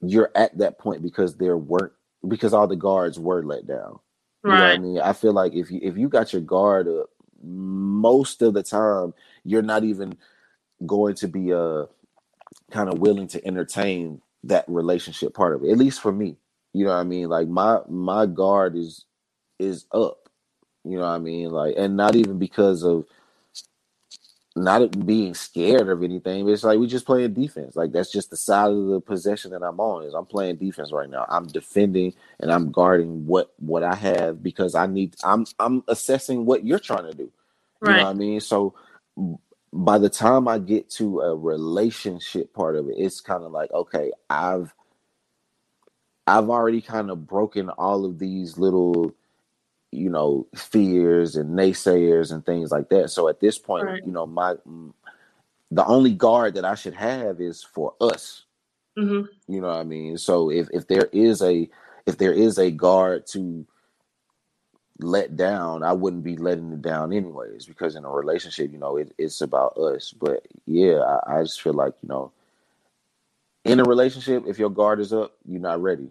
you're 0.00 0.30
at 0.34 0.56
that 0.58 0.78
point 0.78 1.02
because 1.02 1.36
there 1.36 1.56
weren't 1.56 1.92
because 2.26 2.52
all 2.52 2.66
the 2.66 2.76
guards 2.76 3.18
were 3.18 3.42
let 3.42 3.66
down. 3.66 3.98
You 4.44 4.50
right. 4.50 4.72
I 4.72 4.78
mean? 4.78 5.00
I 5.00 5.12
feel 5.12 5.32
like 5.32 5.54
if 5.54 5.70
you 5.70 5.80
if 5.82 5.96
you 5.96 6.08
got 6.08 6.32
your 6.32 6.42
guard 6.42 6.88
up, 6.88 7.10
most 7.42 8.42
of 8.42 8.54
the 8.54 8.62
time 8.62 9.14
you're 9.44 9.62
not 9.62 9.84
even 9.84 10.16
going 10.86 11.14
to 11.14 11.28
be 11.28 11.52
uh 11.52 11.84
kind 12.70 12.90
of 12.90 12.98
willing 12.98 13.28
to 13.28 13.46
entertain 13.46 14.20
that 14.44 14.64
relationship 14.68 15.34
part 15.34 15.54
of 15.54 15.64
it. 15.64 15.70
At 15.70 15.78
least 15.78 16.00
for 16.00 16.12
me. 16.12 16.36
You 16.76 16.84
know 16.84 16.90
what 16.90 17.00
I 17.00 17.04
mean? 17.04 17.30
Like 17.30 17.48
my 17.48 17.78
my 17.88 18.26
guard 18.26 18.76
is 18.76 19.06
is 19.58 19.86
up. 19.92 20.28
You 20.84 20.98
know 20.98 21.04
what 21.04 21.12
I 21.12 21.18
mean? 21.18 21.48
Like 21.48 21.74
and 21.78 21.96
not 21.96 22.16
even 22.16 22.38
because 22.38 22.82
of 22.84 23.06
not 24.54 25.06
being 25.06 25.32
scared 25.32 25.88
of 25.88 26.02
anything. 26.02 26.46
It's 26.46 26.64
like 26.64 26.78
we 26.78 26.86
just 26.86 27.06
playing 27.06 27.32
defense. 27.32 27.76
Like 27.76 27.92
that's 27.92 28.12
just 28.12 28.28
the 28.28 28.36
side 28.36 28.72
of 28.72 28.88
the 28.88 29.00
possession 29.00 29.52
that 29.52 29.62
I'm 29.62 29.80
on. 29.80 30.04
Is 30.04 30.12
I'm 30.12 30.26
playing 30.26 30.56
defense 30.56 30.92
right 30.92 31.08
now. 31.08 31.24
I'm 31.30 31.46
defending 31.46 32.12
and 32.40 32.52
I'm 32.52 32.70
guarding 32.70 33.24
what 33.26 33.54
what 33.58 33.82
I 33.82 33.94
have 33.94 34.42
because 34.42 34.74
I 34.74 34.86
need. 34.86 35.16
I'm 35.24 35.46
I'm 35.58 35.82
assessing 35.88 36.44
what 36.44 36.66
you're 36.66 36.78
trying 36.78 37.10
to 37.10 37.16
do. 37.16 37.22
You 37.22 37.32
right. 37.80 37.96
know 37.96 38.04
what 38.04 38.10
I 38.10 38.12
mean? 38.12 38.40
So 38.40 38.74
by 39.72 39.96
the 39.96 40.10
time 40.10 40.46
I 40.46 40.58
get 40.58 40.90
to 40.90 41.20
a 41.20 41.34
relationship 41.34 42.52
part 42.52 42.76
of 42.76 42.90
it, 42.90 42.96
it's 42.98 43.22
kind 43.22 43.44
of 43.44 43.50
like 43.50 43.72
okay, 43.72 44.12
I've 44.28 44.74
I've 46.26 46.50
already 46.50 46.80
kind 46.80 47.10
of 47.10 47.26
broken 47.26 47.70
all 47.70 48.04
of 48.04 48.18
these 48.18 48.58
little 48.58 49.14
you 49.92 50.10
know 50.10 50.46
fears 50.54 51.36
and 51.36 51.56
naysayers 51.56 52.32
and 52.32 52.44
things 52.44 52.70
like 52.70 52.88
that 52.88 53.10
so 53.10 53.28
at 53.28 53.40
this 53.40 53.58
point 53.58 53.86
right. 53.86 54.02
you 54.04 54.12
know 54.12 54.26
my 54.26 54.54
the 55.70 55.84
only 55.86 56.12
guard 56.12 56.54
that 56.54 56.64
i 56.64 56.74
should 56.74 56.94
have 56.94 57.40
is 57.40 57.62
for 57.62 57.94
us 58.00 58.44
mm-hmm. 58.98 59.26
you 59.50 59.60
know 59.60 59.68
what 59.68 59.76
i 59.76 59.84
mean 59.84 60.18
so 60.18 60.50
if 60.50 60.68
if 60.72 60.86
there 60.88 61.08
is 61.12 61.40
a 61.42 61.68
if 62.04 62.18
there 62.18 62.32
is 62.32 62.58
a 62.58 62.70
guard 62.70 63.26
to 63.26 63.64
let 64.98 65.36
down 65.36 65.82
i 65.82 65.92
wouldn't 65.92 66.24
be 66.24 66.36
letting 66.36 66.72
it 66.72 66.82
down 66.82 67.12
anyways 67.12 67.64
because 67.66 67.96
in 67.96 68.04
a 68.04 68.10
relationship 68.10 68.72
you 68.72 68.78
know 68.78 68.96
it, 68.96 69.14
it's 69.18 69.40
about 69.40 69.76
us 69.78 70.12
but 70.12 70.46
yeah 70.66 70.98
I, 71.26 71.38
I 71.38 71.42
just 71.42 71.62
feel 71.62 71.74
like 71.74 71.94
you 72.02 72.08
know 72.08 72.32
in 73.66 73.80
a 73.80 73.84
relationship, 73.84 74.44
if 74.48 74.58
your 74.58 74.70
guard 74.70 75.00
is 75.00 75.12
up, 75.12 75.34
you're 75.46 75.60
not 75.60 75.82
ready. 75.82 76.10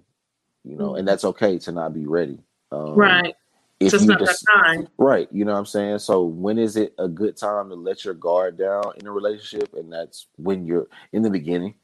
You 0.66 0.78
know, 0.78 0.96
and 0.96 1.08
that's 1.08 1.26
okay 1.26 1.60
to 1.60 1.74
not 1.74 1.94
be 1.94 2.08
ready. 2.08 2.40
Um, 2.72 2.98
right. 2.98 3.36
If 3.80 3.92
Just 3.92 4.06
you 4.06 4.16
just 4.16 4.46
that 4.46 4.64
time. 4.64 4.88
right, 4.98 5.28
you 5.32 5.46
know 5.46 5.54
what 5.54 5.60
I'm 5.60 5.66
saying. 5.68 6.00
So 6.00 6.24
when 6.24 6.58
is 6.60 6.78
it 6.78 6.96
a 7.00 7.08
good 7.08 7.38
time 7.38 7.70
to 7.70 7.76
let 7.76 8.06
your 8.06 8.16
guard 8.16 8.58
down 8.58 8.84
in 8.98 9.08
a 9.08 9.12
relationship? 9.12 9.74
And 9.76 9.92
that's 9.94 10.28
when 10.38 10.66
you're 10.66 10.88
in 11.14 11.24
the 11.24 11.32
beginning, 11.32 11.76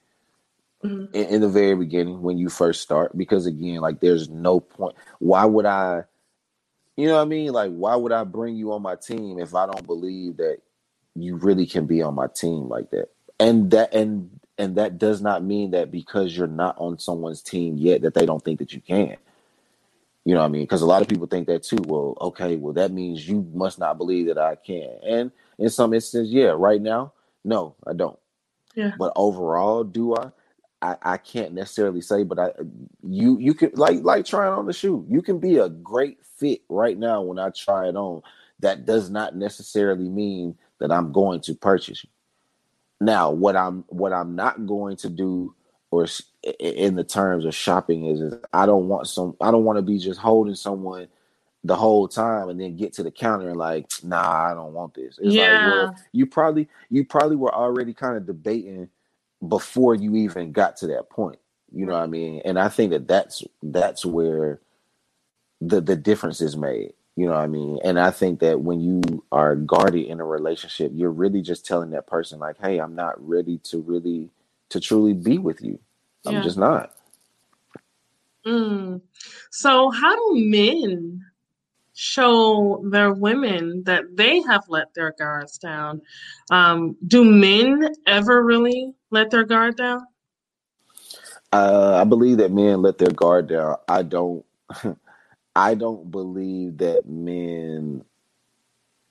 Mhm. 0.84 1.14
in, 1.14 1.26
in 1.28 1.42
the 1.42 1.50
very 1.50 1.76
beginning, 1.76 2.22
when 2.22 2.38
you 2.38 2.50
first 2.50 2.82
start. 2.82 3.18
Because 3.18 3.46
again, 3.48 3.78
like 3.82 4.00
there's 4.02 4.30
no 4.30 4.60
point. 4.60 4.96
Why 5.20 5.46
would 5.46 5.66
I? 5.68 6.06
You 6.98 7.08
know 7.08 7.16
what 7.18 7.24
I 7.24 7.26
mean? 7.26 7.54
Like, 7.54 7.72
why 7.72 7.96
would 7.96 8.12
I 8.12 8.24
bring 8.26 8.56
you 8.58 8.74
on 8.74 8.82
my 8.84 8.96
team 8.96 9.40
if 9.40 9.56
I 9.56 9.66
don't 9.68 9.88
believe 9.88 10.38
that 10.38 10.60
you 11.16 11.38
really 11.38 11.68
can 11.68 11.88
be 11.88 12.02
on 12.04 12.16
my 12.16 12.28
team 12.28 12.70
like 12.70 12.92
that? 12.92 13.10
And 13.40 13.72
that 13.72 13.94
and 13.94 14.41
and 14.62 14.76
that 14.76 14.99
does 14.99 15.24
not 15.24 15.43
mean 15.43 15.72
that 15.72 15.89
because 15.89 16.38
you're 16.38 16.45
not 16.45 16.76
on 16.78 16.99
someone's 16.99 17.41
team 17.41 17.78
yet 17.78 18.03
that 18.03 18.14
they 18.14 18.28
don't 18.28 18.45
think 18.45 18.59
that 18.59 18.74
you 18.74 18.80
can. 18.80 19.18
You 20.24 20.36
know 20.36 20.41
what 20.41 20.45
I 20.45 20.49
mean? 20.49 20.62
Because 20.62 20.84
a 20.84 20.86
lot 20.86 21.01
of 21.01 21.07
people 21.07 21.26
think 21.26 21.47
that 21.47 21.64
too. 21.64 21.80
Well, 21.88 22.16
okay, 22.22 22.57
well 22.57 22.74
that 22.74 22.91
means 22.91 23.28
you 23.28 23.41
must 23.55 23.80
not 23.80 23.97
believe 23.97 24.28
that 24.28 24.38
I 24.38 24.53
can. 24.53 24.99
And 25.03 25.32
in 25.57 25.72
some 25.72 25.95
instances, 25.95 26.32
yeah, 26.32 26.53
right 26.55 26.80
now, 26.80 27.14
no, 27.43 27.74
I 27.88 27.93
don't. 27.93 28.20
Yeah. 28.76 28.91
But 28.99 29.14
overall, 29.16 29.84
do 29.84 30.16
I? 30.16 30.30
I, 30.84 30.95
I 31.01 31.18
can't 31.18 31.53
necessarily 31.53 32.01
say, 32.01 32.24
but 32.24 32.38
I 32.38 32.51
you 33.03 33.39
you 33.39 33.55
can 33.55 33.72
like 33.74 34.03
like 34.03 34.26
trying 34.26 34.53
on 34.53 34.68
the 34.68 34.74
shoe. 34.74 35.05
You 35.09 35.24
can 35.24 35.39
be 35.39 35.57
a 35.57 35.70
great 35.70 36.24
fit 36.38 36.62
right 36.70 36.97
now 36.97 37.24
when 37.24 37.39
I 37.39 37.49
try 37.49 37.88
it 37.88 37.95
on. 37.95 38.22
That 38.59 38.86
does 38.86 39.09
not 39.09 39.36
necessarily 39.36 40.07
mean 40.07 40.55
that 40.78 40.91
I'm 40.91 41.12
going 41.12 41.41
to 41.41 41.55
purchase 41.55 42.03
you. 42.03 42.09
Now, 43.02 43.32
what 43.32 43.58
I'm 43.58 43.86
what 43.89 44.14
I'm 44.14 44.36
not 44.36 44.68
going 44.68 44.97
to 44.99 45.10
do, 45.10 45.56
or 45.91 46.08
in 46.60 46.95
the 46.95 47.06
terms 47.06 47.45
of 47.45 47.56
shopping, 47.56 48.08
is, 48.08 48.22
is 48.22 48.36
I 48.54 48.68
don't 48.68 48.89
want 48.89 49.08
some. 49.10 49.38
I 49.41 49.52
don't 49.52 49.66
want 49.66 49.80
to 49.80 49.84
be 49.84 49.99
just 49.99 50.22
holding 50.22 50.56
someone 50.56 51.10
the 51.66 51.78
whole 51.78 52.08
time 52.10 52.49
and 52.49 52.62
then 52.62 52.78
get 52.78 52.93
to 52.93 53.04
the 53.04 53.12
counter 53.12 53.49
and 53.49 53.58
like, 53.60 53.88
nah, 54.04 54.52
I 54.52 54.56
don't 54.56 54.74
want 54.74 54.95
this. 54.95 55.20
It's 55.20 55.38
like, 55.38 55.60
Yeah. 55.60 55.60
well, 55.62 55.95
you 56.14 56.28
probably 56.28 56.70
you 56.91 57.06
probably 57.06 57.38
were 57.38 57.56
already 57.56 57.93
kind 57.93 58.18
of 58.18 58.28
debating 58.28 58.89
before 59.47 59.95
you 59.95 60.16
even 60.18 60.54
got 60.54 60.78
to 60.78 60.88
that 60.89 61.10
point. 61.10 61.39
You 61.74 61.88
know 61.88 61.93
what 61.93 62.04
I 62.04 62.08
mean? 62.08 62.41
And 62.45 62.60
I 62.60 62.70
think 62.70 62.91
that 62.91 63.08
that's 63.08 63.43
that's 63.64 64.06
where 64.06 64.62
the 65.62 65.82
the 65.82 65.97
difference 65.97 66.41
is 66.41 66.58
made. 66.58 66.93
You 67.18 67.28
know 67.28 67.34
what 67.34 67.41
I 67.41 67.47
mean? 67.47 67.80
And 67.84 67.99
I 67.99 68.12
think 68.12 68.39
that 68.41 68.62
when 68.62 68.82
you 68.82 69.24
are 69.32 69.55
guarded 69.55 70.07
in 70.07 70.20
a 70.22 70.26
relationship, 70.26 70.91
you're 70.95 71.12
really 71.12 71.41
just 71.41 71.66
telling 71.66 71.91
that 71.91 72.07
person 72.07 72.39
like, 72.39 72.57
"Hey, 72.59 72.80
I'm 72.80 72.95
not 72.95 73.16
ready 73.28 73.59
to 73.66 73.82
really 73.82 74.30
to 74.70 74.80
truly 74.80 75.14
be 75.14 75.38
with 75.38 75.62
you. 75.62 75.80
I'm 76.26 76.34
Yeah. 76.34 76.41
just 76.41 76.57
not." 76.57 76.93
Mm. 78.47 79.01
So, 79.51 79.91
how 79.91 80.16
do 80.16 80.34
men 80.36 81.22
show 81.93 82.84
their 82.91 83.14
women 83.14 83.84
that 83.86 84.03
they 84.16 84.41
have 84.43 84.64
let 84.70 84.93
their 84.95 85.14
guards 85.20 85.57
down? 85.59 86.01
Um, 86.51 86.97
do 87.07 87.26
men 87.26 87.88
ever 88.07 88.43
really 88.43 88.93
let 89.12 89.32
their 89.32 89.45
guard 89.45 89.78
down? 89.78 90.01
Uh, 91.53 91.99
I 92.01 92.05
believe 92.05 92.38
that 92.38 92.51
men 92.51 92.82
let 92.82 92.97
their 92.99 93.12
guard 93.12 93.47
down. 93.49 93.78
I 93.88 94.03
don't. 94.03 94.45
I 95.56 95.76
don't 95.76 96.12
believe 96.12 96.78
that 96.80 97.08
men 97.08 98.04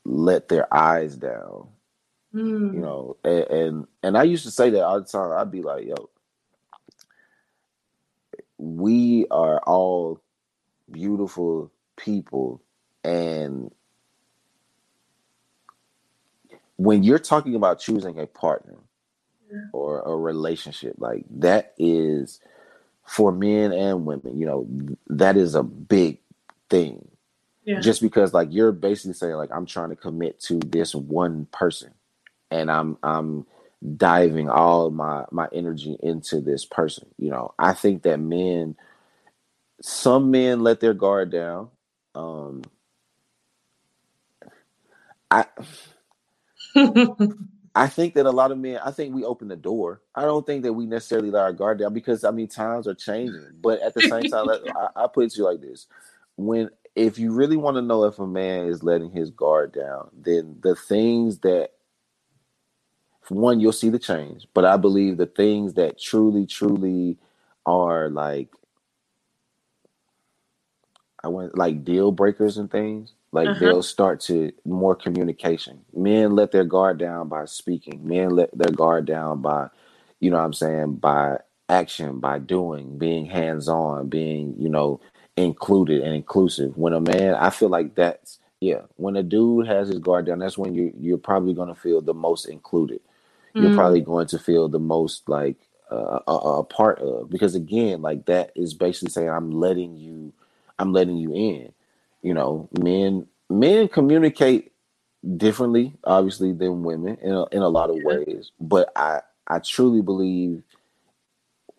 let 0.04 0.48
their 0.48 0.72
eyes 0.74 1.16
down. 1.16 1.68
Mm. 2.34 2.74
You 2.74 2.80
know, 2.80 3.16
and, 3.24 3.44
and 3.44 3.86
and 4.02 4.18
I 4.18 4.24
used 4.24 4.44
to 4.44 4.50
say 4.52 4.70
that 4.70 4.84
all 4.84 5.00
the 5.00 5.06
time. 5.06 5.32
I'd 5.32 5.50
be 5.52 5.62
like, 5.62 5.86
"Yo, 5.86 6.10
we 8.58 9.26
are 9.30 9.60
all 9.60 10.20
beautiful 10.90 11.72
people, 11.96 12.62
and 13.04 13.72
when 16.76 17.02
you're 17.04 17.18
talking 17.20 17.54
about 17.56 17.80
choosing 17.80 18.18
a 18.20 18.26
partner 18.26 18.76
Yeah. 19.52 19.62
or 19.72 20.00
a 20.02 20.16
relationship, 20.16 20.96
like 20.98 21.24
that 21.40 21.74
is 21.78 22.40
for 23.06 23.32
men 23.32 23.72
and 23.72 24.06
women. 24.06 24.38
You 24.40 24.46
know, 24.46 24.68
that 25.08 25.36
is 25.36 25.54
a 25.56 25.64
big 25.64 26.19
thing. 26.70 27.08
Yeah. 27.64 27.80
Just 27.80 28.02
because, 28.02 28.34
like, 28.34 28.48
you're 28.52 28.72
basically 28.72 29.14
saying, 29.14 29.34
like, 29.34 29.50
I'm 29.52 29.66
trying 29.66 29.90
to 29.90 29.96
commit 29.96 30.40
to 30.42 30.58
this 30.60 30.94
one 30.94 31.46
person, 31.52 31.92
and 32.50 32.70
I'm 32.70 32.98
I'm 33.02 33.46
diving 33.96 34.50
all 34.50 34.90
my 34.90 35.24
my 35.30 35.48
energy 35.52 35.96
into 36.02 36.40
this 36.40 36.64
person. 36.64 37.08
You 37.18 37.30
know, 37.30 37.54
I 37.58 37.74
think 37.74 38.02
that 38.04 38.20
men, 38.20 38.76
some 39.82 40.30
men 40.30 40.62
let 40.62 40.80
their 40.80 40.94
guard 40.94 41.30
down. 41.30 41.70
Um, 42.14 42.62
I 45.30 45.46
I 47.74 47.86
think 47.88 48.14
that 48.14 48.26
a 48.26 48.30
lot 48.30 48.52
of 48.52 48.58
men, 48.58 48.80
I 48.84 48.90
think 48.90 49.14
we 49.14 49.24
open 49.24 49.48
the 49.48 49.56
door. 49.56 50.02
I 50.14 50.22
don't 50.22 50.46
think 50.46 50.64
that 50.64 50.72
we 50.72 50.86
necessarily 50.86 51.30
let 51.30 51.42
our 51.42 51.52
guard 51.52 51.78
down 51.78 51.94
because 51.94 52.24
I 52.24 52.30
mean 52.32 52.48
times 52.48 52.88
are 52.88 52.94
changing. 52.94 53.46
But 53.62 53.80
at 53.80 53.94
the 53.94 54.02
same 54.02 54.26
time, 54.26 54.48
I, 54.50 54.88
I 54.96 55.06
put 55.12 55.26
it 55.26 55.32
to 55.32 55.38
you 55.38 55.44
like 55.44 55.60
this: 55.60 55.86
when 56.46 56.70
if 56.96 57.18
you 57.18 57.32
really 57.32 57.56
want 57.56 57.76
to 57.76 57.82
know 57.82 58.04
if 58.04 58.18
a 58.18 58.26
man 58.26 58.66
is 58.66 58.82
letting 58.82 59.10
his 59.12 59.30
guard 59.30 59.72
down, 59.72 60.10
then 60.14 60.58
the 60.62 60.74
things 60.76 61.40
that 61.40 61.70
one 63.28 63.60
you'll 63.60 63.72
see 63.72 63.90
the 63.90 63.98
change. 63.98 64.46
But 64.54 64.64
I 64.64 64.76
believe 64.76 65.16
the 65.18 65.26
things 65.26 65.74
that 65.74 66.00
truly, 66.00 66.46
truly 66.46 67.18
are 67.66 68.10
like 68.10 68.48
I 71.24 71.28
went 71.28 71.56
like 71.56 71.84
deal 71.84 72.12
breakers 72.12 72.58
and 72.58 72.70
things. 72.70 73.14
Like 73.32 73.50
Uh-huh. 73.50 73.58
they'll 73.58 73.82
start 73.82 74.20
to 74.22 74.52
more 74.64 74.96
communication. 74.96 75.84
Men 75.94 76.34
let 76.36 76.52
their 76.52 76.64
guard 76.64 76.98
down 76.98 77.28
by 77.28 77.44
speaking. 77.46 78.06
Men 78.06 78.30
let 78.30 78.56
their 78.56 78.72
guard 78.72 79.06
down 79.06 79.42
by, 79.42 79.68
you 80.20 80.30
know 80.30 80.38
what 80.38 80.44
I'm 80.46 80.52
saying, 80.54 80.96
by 80.96 81.38
action, 81.68 82.20
by 82.20 82.40
doing, 82.40 82.98
being 82.98 83.26
hands 83.26 83.68
on, 83.68 84.08
being, 84.08 84.56
you 84.58 84.68
know, 84.70 85.00
included 85.44 86.02
and 86.02 86.14
inclusive. 86.14 86.76
When 86.78 86.94
a 86.94 87.00
man, 87.02 87.34
I 87.36 87.50
feel 87.50 87.70
like 87.70 87.96
that's 87.96 88.40
yeah, 88.60 88.82
when 88.96 89.16
a 89.16 89.24
dude 89.24 89.68
has 89.68 89.88
his 89.88 90.00
guard 90.00 90.26
down, 90.26 90.40
that's 90.40 90.58
when 90.58 90.74
you 90.74 90.92
you're 90.98 91.18
probably 91.18 91.54
gonna 91.54 91.76
feel 91.76 92.02
the 92.02 92.14
most 92.14 92.46
included. 92.46 93.00
You're 93.58 93.70
Mm. 93.70 93.74
probably 93.74 94.02
going 94.02 94.26
to 94.28 94.38
feel 94.40 94.68
the 94.68 94.80
most 94.80 95.28
like 95.28 95.56
uh, 95.92 96.20
a, 96.28 96.32
a 96.32 96.64
part 96.64 97.00
of 97.00 97.30
because 97.30 97.54
again, 97.56 98.02
like 98.02 98.26
that 98.26 98.52
is 98.56 98.74
basically 98.74 99.10
saying 99.10 99.30
I'm 99.30 99.52
letting 99.52 99.96
you, 99.96 100.32
I'm 100.78 100.92
letting 100.92 101.18
you 101.18 101.34
in. 101.34 101.72
You 102.22 102.34
know, 102.34 102.68
men 102.80 103.28
men 103.50 103.88
communicate 103.88 104.72
differently, 105.36 105.94
obviously, 106.04 106.52
than 106.52 106.82
women 106.84 107.18
in 107.22 107.32
a, 107.32 107.46
in 107.48 107.62
a 107.62 107.68
lot 107.68 107.90
of 107.90 107.98
ways. 107.98 108.52
But 108.60 108.92
I 108.96 109.22
I 109.48 109.60
truly 109.60 110.02
believe 110.02 110.62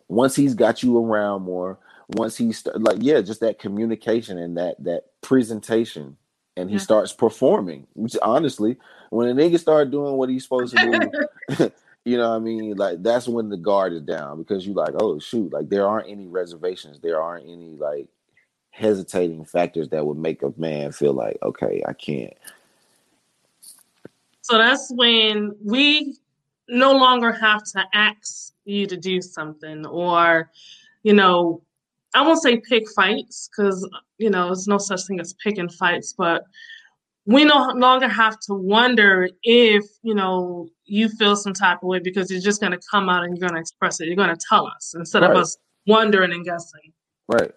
once 0.09 0.35
he's 0.35 0.55
got 0.55 0.83
you 0.83 0.97
around 1.03 1.43
more, 1.43 1.79
once 2.11 2.37
he 2.37 2.51
st- 2.51 2.81
like 2.81 2.97
yeah, 3.01 3.21
just 3.21 3.41
that 3.41 3.59
communication 3.59 4.37
and 4.37 4.57
that 4.57 4.83
that 4.83 5.05
presentation, 5.21 6.17
and 6.57 6.69
he 6.69 6.75
Yeah. 6.75 6.81
starts 6.81 7.13
performing. 7.13 7.87
Which 7.93 8.17
honestly, 8.21 8.77
when 9.09 9.29
a 9.29 9.33
nigga 9.33 9.59
start 9.59 9.91
doing 9.91 10.15
what 10.15 10.29
he's 10.29 10.43
supposed 10.43 10.73
to 10.73 10.79
do, 10.79 11.11
you 12.05 12.17
know 12.17 12.29
what 12.29 12.35
I 12.35 12.39
mean? 12.39 12.75
Like 12.77 13.03
that's 13.03 13.27
when 13.27 13.49
the 13.49 13.57
guard 13.57 13.93
is 13.93 14.01
down 14.01 14.37
because 14.37 14.65
you're 14.65 14.75
like, 14.75 14.95
oh 14.99 15.19
shoot, 15.19 15.51
like 15.53 15.69
there 15.69 15.87
aren't 15.87 16.09
any 16.09 16.27
reservations, 16.27 16.99
there 16.99 17.21
aren't 17.21 17.47
any 17.47 17.75
like 17.77 18.07
hesitating 18.71 19.45
factors 19.45 19.89
that 19.89 20.05
would 20.05 20.17
make 20.17 20.41
a 20.43 20.53
man 20.57 20.91
feel 20.91 21.13
like, 21.13 21.37
okay, 21.43 21.83
I 21.87 21.93
can't. 21.93 22.33
So 24.41 24.57
that's 24.57 24.91
when 24.95 25.55
we 25.63 26.17
no 26.67 26.93
longer 26.93 27.31
have 27.31 27.63
to 27.63 27.83
ask 27.93 28.53
you 28.65 28.87
to 28.87 28.97
do 28.97 29.21
something 29.21 29.85
or, 29.85 30.49
you 31.03 31.13
know, 31.13 31.61
I 32.13 32.21
won't 32.21 32.41
say 32.41 32.57
pick 32.57 32.89
fights 32.91 33.49
because, 33.49 33.87
you 34.17 34.29
know, 34.29 34.47
there's 34.47 34.67
no 34.67 34.77
such 34.77 35.05
thing 35.05 35.19
as 35.19 35.33
picking 35.43 35.69
fights, 35.69 36.13
but 36.17 36.43
we 37.25 37.45
no 37.45 37.69
longer 37.75 38.07
have 38.07 38.39
to 38.41 38.53
wonder 38.53 39.29
if, 39.43 39.85
you 40.01 40.15
know, 40.15 40.67
you 40.85 41.07
feel 41.07 41.35
some 41.35 41.53
type 41.53 41.77
of 41.83 41.87
way 41.87 41.99
because 41.99 42.29
you're 42.29 42.41
just 42.41 42.59
going 42.59 42.73
to 42.73 42.79
come 42.89 43.07
out 43.07 43.23
and 43.23 43.37
you're 43.37 43.47
going 43.47 43.55
to 43.55 43.61
express 43.61 43.99
it. 44.01 44.07
You're 44.07 44.15
going 44.15 44.35
to 44.35 44.45
tell 44.49 44.67
us 44.67 44.93
instead 44.97 45.23
of 45.23 45.31
us 45.31 45.57
wondering 45.87 46.33
and 46.33 46.43
guessing. 46.43 46.91
Right. 47.27 47.53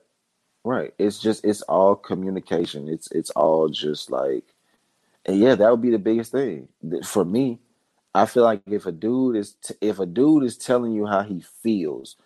Right. 0.64 0.94
It's 0.98 1.18
just 1.18 1.44
it's 1.44 1.62
all 1.62 1.94
communication. 1.94 2.88
It's 2.88 3.10
it's 3.10 3.30
all 3.30 3.68
just 3.68 4.10
like 4.10 4.54
and 5.26 5.38
yeah, 5.38 5.54
that 5.54 5.70
would 5.70 5.82
be 5.82 5.90
the 5.90 5.98
biggest 5.98 6.32
thing. 6.32 6.68
For 7.04 7.24
me, 7.24 7.58
I 8.14 8.26
feel 8.26 8.44
like 8.44 8.62
if 8.66 8.86
a 8.86 8.92
dude 8.92 9.36
is 9.36 9.54
t- 9.54 9.74
if 9.80 9.98
a 9.98 10.06
dude 10.06 10.44
is 10.44 10.56
telling 10.56 10.92
you 10.92 11.06
how 11.06 11.22
he 11.22 11.44
feels, 11.62 12.16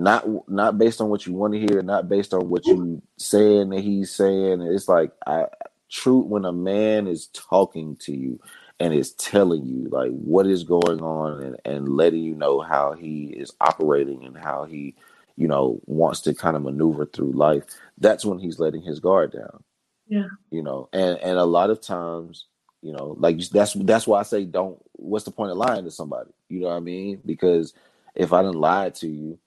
not 0.00 0.48
not 0.48 0.78
based 0.78 1.00
on 1.00 1.08
what 1.08 1.26
you 1.26 1.34
want 1.34 1.52
to 1.54 1.60
hear, 1.60 1.82
not 1.82 2.08
based 2.08 2.32
on 2.34 2.48
what 2.48 2.66
you 2.66 3.02
saying 3.18 3.70
that 3.70 3.80
he's 3.80 4.10
saying, 4.10 4.62
it's 4.62 4.88
like 4.88 5.12
I 5.26 5.46
true 5.90 6.20
when 6.20 6.44
a 6.44 6.52
man 6.52 7.06
is 7.06 7.26
talking 7.28 7.96
to 7.96 8.12
you 8.12 8.40
and 8.78 8.94
is 8.94 9.12
telling 9.12 9.66
you 9.66 9.88
like 9.90 10.10
what 10.12 10.46
is 10.46 10.64
going 10.64 11.00
on 11.00 11.42
and, 11.42 11.56
and 11.64 11.88
letting 11.88 12.22
you 12.22 12.34
know 12.34 12.60
how 12.60 12.92
he 12.92 13.24
is 13.26 13.52
operating 13.60 14.24
and 14.24 14.38
how 14.38 14.64
he 14.64 14.94
you 15.36 15.48
know 15.48 15.80
wants 15.86 16.20
to 16.22 16.32
kind 16.32 16.56
of 16.56 16.62
maneuver 16.62 17.04
through 17.04 17.32
life 17.32 17.64
that's 17.98 18.24
when 18.24 18.38
he's 18.38 18.58
letting 18.58 18.82
his 18.82 19.00
guard 19.00 19.32
down. 19.32 19.62
Yeah. 20.08 20.28
You 20.50 20.62
know 20.62 20.88
and 20.92 21.18
and 21.18 21.38
a 21.38 21.44
lot 21.44 21.70
of 21.70 21.80
times 21.80 22.46
you 22.82 22.92
know 22.92 23.16
like 23.18 23.38
that's 23.50 23.74
that's 23.74 24.06
why 24.06 24.20
i 24.20 24.22
say 24.22 24.44
don't 24.44 24.80
what's 24.92 25.24
the 25.24 25.30
point 25.30 25.50
of 25.50 25.58
lying 25.58 25.84
to 25.84 25.90
somebody? 25.90 26.30
You 26.48 26.60
know 26.60 26.68
what 26.68 26.76
i 26.76 26.80
mean? 26.80 27.20
Because 27.26 27.74
if 28.14 28.32
i 28.32 28.42
didn't 28.42 28.60
lie 28.60 28.90
to 28.90 29.08
you 29.08 29.38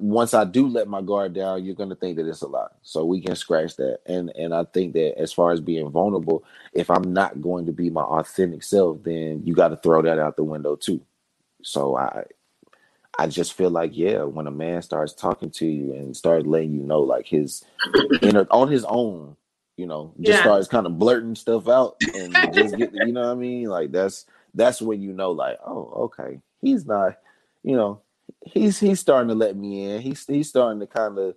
once 0.00 0.32
I 0.32 0.44
do 0.44 0.68
let 0.68 0.88
my 0.88 1.02
guard 1.02 1.34
down, 1.34 1.64
you're 1.64 1.74
gonna 1.74 1.96
think 1.96 2.16
that 2.16 2.28
it's 2.28 2.42
a 2.42 2.46
lie. 2.46 2.68
So 2.82 3.04
we 3.04 3.20
can 3.20 3.34
scratch 3.36 3.76
that. 3.76 4.00
And 4.06 4.30
and 4.36 4.54
I 4.54 4.64
think 4.64 4.94
that 4.94 5.18
as 5.18 5.32
far 5.32 5.52
as 5.52 5.60
being 5.60 5.90
vulnerable, 5.90 6.44
if 6.72 6.90
I'm 6.90 7.12
not 7.12 7.40
going 7.42 7.66
to 7.66 7.72
be 7.72 7.90
my 7.90 8.02
authentic 8.02 8.62
self, 8.62 9.02
then 9.02 9.42
you 9.44 9.54
got 9.54 9.68
to 9.68 9.76
throw 9.76 10.02
that 10.02 10.18
out 10.18 10.36
the 10.36 10.44
window 10.44 10.76
too. 10.76 11.00
So 11.62 11.96
I 11.96 12.24
I 13.18 13.26
just 13.26 13.54
feel 13.54 13.70
like 13.70 13.96
yeah, 13.96 14.22
when 14.22 14.46
a 14.46 14.52
man 14.52 14.80
starts 14.82 15.12
talking 15.12 15.50
to 15.52 15.66
you 15.66 15.92
and 15.92 16.16
starts 16.16 16.46
letting 16.46 16.72
you 16.72 16.82
know 16.82 17.00
like 17.00 17.26
his 17.26 17.64
inner 18.22 18.46
on 18.50 18.70
his 18.70 18.84
own, 18.84 19.36
you 19.76 19.86
know, 19.86 20.14
just 20.20 20.38
yeah. 20.38 20.42
starts 20.42 20.68
kind 20.68 20.86
of 20.86 20.98
blurting 20.98 21.34
stuff 21.34 21.68
out 21.68 21.96
and 22.14 22.32
just 22.54 22.76
get 22.76 22.92
you 22.94 23.12
know 23.12 23.26
what 23.26 23.32
I 23.32 23.34
mean? 23.34 23.64
Like 23.68 23.90
that's 23.90 24.26
that's 24.54 24.80
when 24.80 25.02
you 25.02 25.12
know 25.12 25.32
like, 25.32 25.58
oh, 25.66 25.90
okay, 26.04 26.40
he's 26.60 26.86
not, 26.86 27.18
you 27.64 27.76
know, 27.76 28.00
he's 28.44 28.78
he's 28.78 29.00
starting 29.00 29.28
to 29.28 29.34
let 29.34 29.56
me 29.56 29.90
in. 29.90 30.00
He's 30.00 30.24
he's 30.26 30.48
starting 30.48 30.80
to 30.80 30.86
kind 30.86 31.18
of 31.18 31.34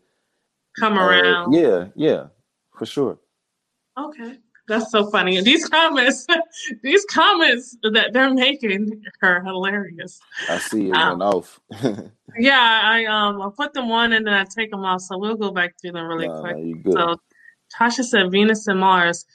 come 0.79 0.97
uh, 0.97 1.05
around. 1.05 1.53
Yeah, 1.53 1.87
yeah, 1.95 2.27
for 2.77 2.85
sure. 2.85 3.19
Okay. 3.97 4.37
That's 4.67 4.91
so 4.91 5.09
funny. 5.09 5.41
these 5.41 5.67
comments, 5.67 6.25
these 6.83 7.03
comments 7.05 7.75
that 7.83 8.13
they're 8.13 8.33
making 8.33 9.03
are 9.21 9.43
hilarious. 9.43 10.19
I 10.47 10.59
see 10.59 10.89
it 10.89 10.93
um, 10.93 11.19
went 11.19 11.33
off. 11.33 11.59
yeah, 12.37 12.81
I 12.83 13.05
um 13.05 13.41
I 13.41 13.49
put 13.55 13.73
them 13.73 13.91
on 13.91 14.13
and 14.13 14.25
then 14.25 14.33
I 14.33 14.45
take 14.45 14.71
them 14.71 14.85
off. 14.85 15.01
So 15.01 15.17
we'll 15.17 15.35
go 15.35 15.51
back 15.51 15.75
through 15.79 15.93
them 15.93 16.07
really 16.07 16.29
quick. 16.29 16.93
So 16.93 17.19
Tasha 17.75 18.03
said 18.03 18.31
Venus 18.31 18.67
and 18.67 18.79
Mars. 18.79 19.25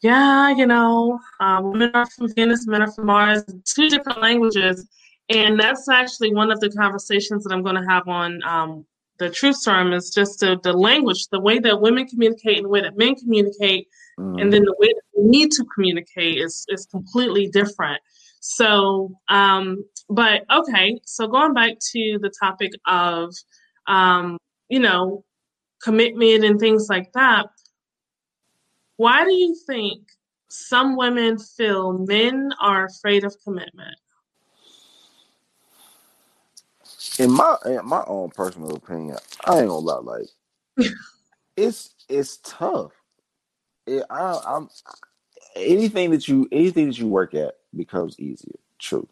Yeah, 0.00 0.50
you 0.50 0.66
know, 0.66 1.18
uh, 1.40 1.60
women 1.62 1.90
are 1.94 2.06
from 2.06 2.32
Venus, 2.34 2.66
men 2.66 2.82
are 2.82 2.90
from 2.90 3.06
Mars. 3.06 3.44
Two 3.64 3.88
different 3.88 4.20
languages 4.20 4.86
and 5.32 5.58
that's 5.58 5.88
actually 5.88 6.34
one 6.34 6.50
of 6.50 6.60
the 6.60 6.70
conversations 6.70 7.44
that 7.44 7.52
I'm 7.52 7.62
going 7.62 7.80
to 7.80 7.88
have 7.88 8.08
on 8.08 8.42
um, 8.44 8.84
the 9.18 9.30
truth 9.30 9.56
serum 9.56 9.92
is 9.92 10.10
just 10.10 10.40
the, 10.40 10.58
the 10.62 10.72
language, 10.72 11.28
the 11.28 11.40
way 11.40 11.58
that 11.60 11.80
women 11.80 12.06
communicate 12.06 12.58
and 12.58 12.64
the 12.66 12.68
way 12.68 12.80
that 12.80 12.98
men 12.98 13.14
communicate, 13.14 13.88
mm. 14.18 14.40
and 14.40 14.52
then 14.52 14.64
the 14.64 14.74
way 14.78 14.88
that 14.88 15.02
we 15.16 15.28
need 15.28 15.50
to 15.52 15.64
communicate 15.74 16.38
is, 16.38 16.66
is 16.68 16.86
completely 16.86 17.48
different. 17.48 18.00
So, 18.40 19.12
um, 19.28 19.84
but 20.08 20.42
okay, 20.52 21.00
so 21.04 21.28
going 21.28 21.54
back 21.54 21.78
to 21.92 22.18
the 22.20 22.32
topic 22.40 22.72
of, 22.86 23.32
um, 23.86 24.38
you 24.68 24.80
know, 24.80 25.24
commitment 25.82 26.44
and 26.44 26.58
things 26.58 26.88
like 26.90 27.12
that, 27.12 27.46
why 28.96 29.24
do 29.24 29.32
you 29.32 29.56
think 29.66 30.02
some 30.50 30.96
women 30.96 31.38
feel 31.38 31.92
men 31.92 32.50
are 32.60 32.86
afraid 32.86 33.24
of 33.24 33.34
commitment? 33.44 33.96
In 37.18 37.30
my 37.32 37.56
in 37.66 37.86
my 37.86 38.02
own 38.06 38.30
personal 38.30 38.74
opinion, 38.74 39.16
I 39.44 39.60
ain't 39.60 39.68
gonna 39.68 39.78
lie, 39.78 39.98
like 39.98 40.90
it's 41.56 41.94
it's 42.08 42.38
tough. 42.38 42.92
It, 43.86 44.04
I, 44.10 44.40
I'm 44.46 44.68
anything 45.56 46.10
that 46.10 46.28
you 46.28 46.48
anything 46.52 46.86
that 46.86 46.98
you 46.98 47.08
work 47.08 47.34
at 47.34 47.54
becomes 47.74 48.18
easier. 48.18 48.56
True. 48.78 49.08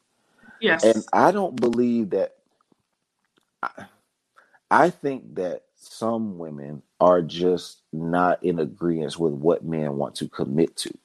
Yes. 0.60 0.84
And 0.84 1.04
I 1.12 1.32
don't 1.32 1.56
believe 1.60 2.10
that. 2.10 2.36
I, 3.62 3.86
I 4.72 4.90
think 4.90 5.34
that 5.34 5.64
some 5.74 6.38
women 6.38 6.82
are 7.00 7.22
just 7.22 7.82
not 7.92 8.42
in 8.44 8.60
agreement 8.60 9.18
with 9.18 9.32
what 9.32 9.64
men 9.64 9.96
want 9.96 10.14
to 10.16 10.28
commit 10.28 10.76
to. 10.76 10.96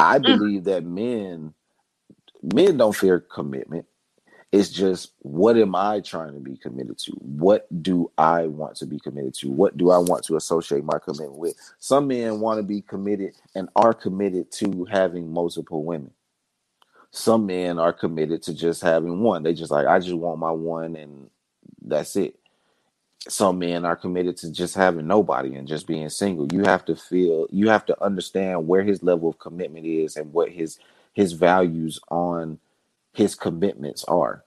I 0.00 0.18
mm. 0.18 0.22
believe 0.22 0.62
mm. 0.62 0.64
that 0.64 0.84
men 0.84 1.54
men 2.42 2.76
don't 2.76 2.96
fear 2.96 3.20
commitment. 3.20 3.86
It's 4.52 4.70
just 4.70 5.12
what 5.20 5.56
am 5.56 5.76
I 5.76 6.00
trying 6.00 6.34
to 6.34 6.40
be 6.40 6.56
committed 6.56 6.98
to? 7.00 7.12
What 7.20 7.68
do 7.82 8.10
I 8.18 8.46
want 8.48 8.76
to 8.76 8.86
be 8.86 8.98
committed 8.98 9.34
to? 9.34 9.50
What 9.50 9.76
do 9.76 9.90
I 9.90 9.98
want 9.98 10.24
to 10.24 10.36
associate 10.36 10.84
my 10.84 10.98
commitment 10.98 11.36
with? 11.36 11.54
Some 11.78 12.08
men 12.08 12.40
want 12.40 12.58
to 12.58 12.64
be 12.64 12.80
committed 12.82 13.34
and 13.54 13.68
are 13.76 13.94
committed 13.94 14.50
to 14.52 14.86
having 14.90 15.32
multiple 15.32 15.84
women. 15.84 16.10
Some 17.12 17.46
men 17.46 17.78
are 17.78 17.92
committed 17.92 18.42
to 18.44 18.54
just 18.54 18.82
having 18.82 19.20
one. 19.20 19.42
They 19.44 19.54
just 19.54 19.70
like, 19.70 19.86
I 19.86 20.00
just 20.00 20.14
want 20.14 20.40
my 20.40 20.50
one 20.50 20.96
and 20.96 21.30
that's 21.82 22.16
it. 22.16 22.36
Some 23.28 23.60
men 23.60 23.84
are 23.84 23.96
committed 23.96 24.36
to 24.38 24.52
just 24.52 24.74
having 24.74 25.06
nobody 25.06 25.54
and 25.54 25.68
just 25.68 25.86
being 25.86 26.08
single. 26.08 26.48
You 26.52 26.64
have 26.64 26.84
to 26.86 26.96
feel, 26.96 27.46
you 27.50 27.68
have 27.68 27.86
to 27.86 28.02
understand 28.02 28.66
where 28.66 28.82
his 28.82 29.02
level 29.02 29.28
of 29.28 29.38
commitment 29.38 29.86
is 29.86 30.16
and 30.16 30.32
what 30.32 30.50
his 30.50 30.78
his 31.12 31.32
values 31.32 32.00
on 32.08 32.58
his 33.12 33.34
commitments 33.34 34.04
are. 34.04 34.44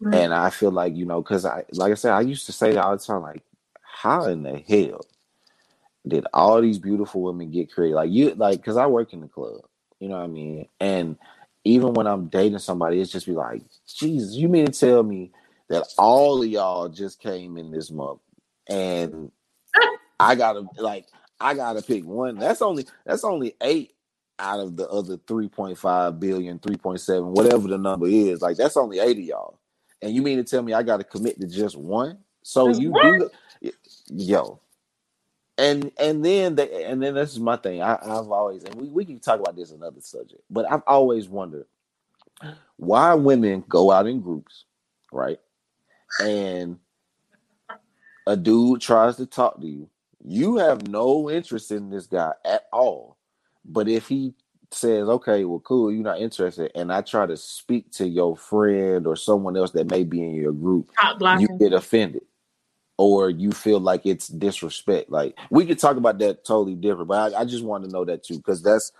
Right. 0.00 0.14
And 0.14 0.34
I 0.34 0.50
feel 0.50 0.70
like, 0.70 0.96
you 0.96 1.04
know, 1.04 1.22
because 1.22 1.44
I, 1.44 1.64
like 1.72 1.92
I 1.92 1.94
said, 1.94 2.12
I 2.12 2.20
used 2.20 2.46
to 2.46 2.52
say 2.52 2.72
that 2.72 2.84
all 2.84 2.96
the 2.96 3.02
time, 3.02 3.22
like, 3.22 3.42
how 3.82 4.26
in 4.26 4.42
the 4.42 4.58
hell 4.58 5.04
did 6.06 6.26
all 6.32 6.60
these 6.60 6.78
beautiful 6.78 7.22
women 7.22 7.50
get 7.50 7.72
created? 7.72 7.96
Like, 7.96 8.10
you, 8.10 8.34
like, 8.34 8.60
because 8.60 8.76
I 8.76 8.86
work 8.86 9.12
in 9.12 9.20
the 9.20 9.28
club, 9.28 9.62
you 9.98 10.08
know 10.08 10.16
what 10.16 10.24
I 10.24 10.28
mean? 10.28 10.68
And 10.78 11.16
even 11.64 11.94
when 11.94 12.06
I'm 12.06 12.28
dating 12.28 12.60
somebody, 12.60 13.00
it's 13.00 13.10
just 13.10 13.26
be 13.26 13.32
like, 13.32 13.62
Jesus, 13.86 14.34
you 14.34 14.48
mean 14.48 14.66
to 14.66 14.72
tell 14.72 15.02
me 15.02 15.32
that 15.68 15.86
all 15.98 16.42
of 16.42 16.48
y'all 16.48 16.88
just 16.88 17.20
came 17.20 17.58
in 17.58 17.70
this 17.72 17.90
month 17.90 18.20
and 18.68 19.32
I 20.20 20.36
gotta, 20.36 20.64
like, 20.78 21.06
I 21.40 21.54
gotta 21.54 21.82
pick 21.82 22.04
one. 22.04 22.38
That's 22.38 22.62
only, 22.62 22.86
that's 23.04 23.24
only 23.24 23.56
eight 23.60 23.94
out 24.38 24.60
of 24.60 24.76
the 24.76 24.88
other 24.88 25.16
3.5 25.16 26.20
billion, 26.20 26.58
3.7, 26.58 27.24
whatever 27.24 27.68
the 27.68 27.78
number 27.78 28.06
is. 28.06 28.40
Like 28.40 28.56
that's 28.56 28.76
only 28.76 28.98
80 28.98 29.22
y'all. 29.22 29.58
And 30.00 30.14
you 30.14 30.22
mean 30.22 30.38
to 30.38 30.44
tell 30.44 30.62
me 30.62 30.72
I 30.72 30.82
got 30.82 30.98
to 30.98 31.04
commit 31.04 31.40
to 31.40 31.46
just 31.46 31.76
one? 31.76 32.18
So 32.42 32.68
just 32.68 32.80
you 32.80 32.90
one? 32.90 33.28
do 33.62 33.72
yo. 34.10 34.60
And 35.56 35.90
and 35.98 36.24
then 36.24 36.54
they 36.54 36.84
and 36.84 37.02
then 37.02 37.14
this 37.14 37.32
is 37.32 37.40
my 37.40 37.56
thing. 37.56 37.82
I, 37.82 37.94
I've 37.94 38.30
always 38.30 38.62
and 38.62 38.74
we, 38.76 38.88
we 38.88 39.04
can 39.04 39.18
talk 39.18 39.40
about 39.40 39.56
this 39.56 39.72
another 39.72 40.00
subject, 40.00 40.42
but 40.48 40.70
I've 40.70 40.84
always 40.86 41.28
wondered 41.28 41.66
why 42.76 43.14
women 43.14 43.64
go 43.68 43.90
out 43.90 44.06
in 44.06 44.20
groups, 44.20 44.64
right? 45.12 45.40
And 46.22 46.78
a 48.26 48.36
dude 48.36 48.80
tries 48.80 49.16
to 49.16 49.26
talk 49.26 49.60
to 49.60 49.66
you. 49.66 49.90
You 50.24 50.56
have 50.58 50.86
no 50.86 51.28
interest 51.28 51.72
in 51.72 51.90
this 51.90 52.06
guy 52.06 52.32
at 52.44 52.66
all 52.72 53.17
but 53.68 53.88
if 53.88 54.08
he 54.08 54.34
says, 54.70 55.08
okay, 55.08 55.44
well, 55.44 55.60
cool, 55.60 55.92
you're 55.92 56.02
not 56.02 56.20
interested, 56.20 56.70
and 56.74 56.92
I 56.92 57.02
try 57.02 57.26
to 57.26 57.36
speak 57.36 57.90
to 57.92 58.08
your 58.08 58.36
friend 58.36 59.06
or 59.06 59.16
someone 59.16 59.56
else 59.56 59.70
that 59.72 59.90
may 59.90 60.04
be 60.04 60.22
in 60.22 60.34
your 60.34 60.52
group, 60.52 60.90
you 61.38 61.48
get 61.58 61.72
offended 61.72 62.22
or 62.98 63.30
you 63.30 63.52
feel 63.52 63.80
like 63.80 64.04
it's 64.04 64.28
disrespect. 64.28 65.10
Like 65.10 65.38
we 65.50 65.64
could 65.64 65.78
talk 65.78 65.96
about 65.96 66.18
that 66.18 66.44
totally 66.44 66.74
different, 66.74 67.08
but 67.08 67.34
I, 67.34 67.40
I 67.40 67.44
just 67.44 67.64
want 67.64 67.84
to 67.84 67.90
know 67.90 68.04
that 68.04 68.24
too 68.24 68.36
because 68.36 68.62
that's 68.62 68.92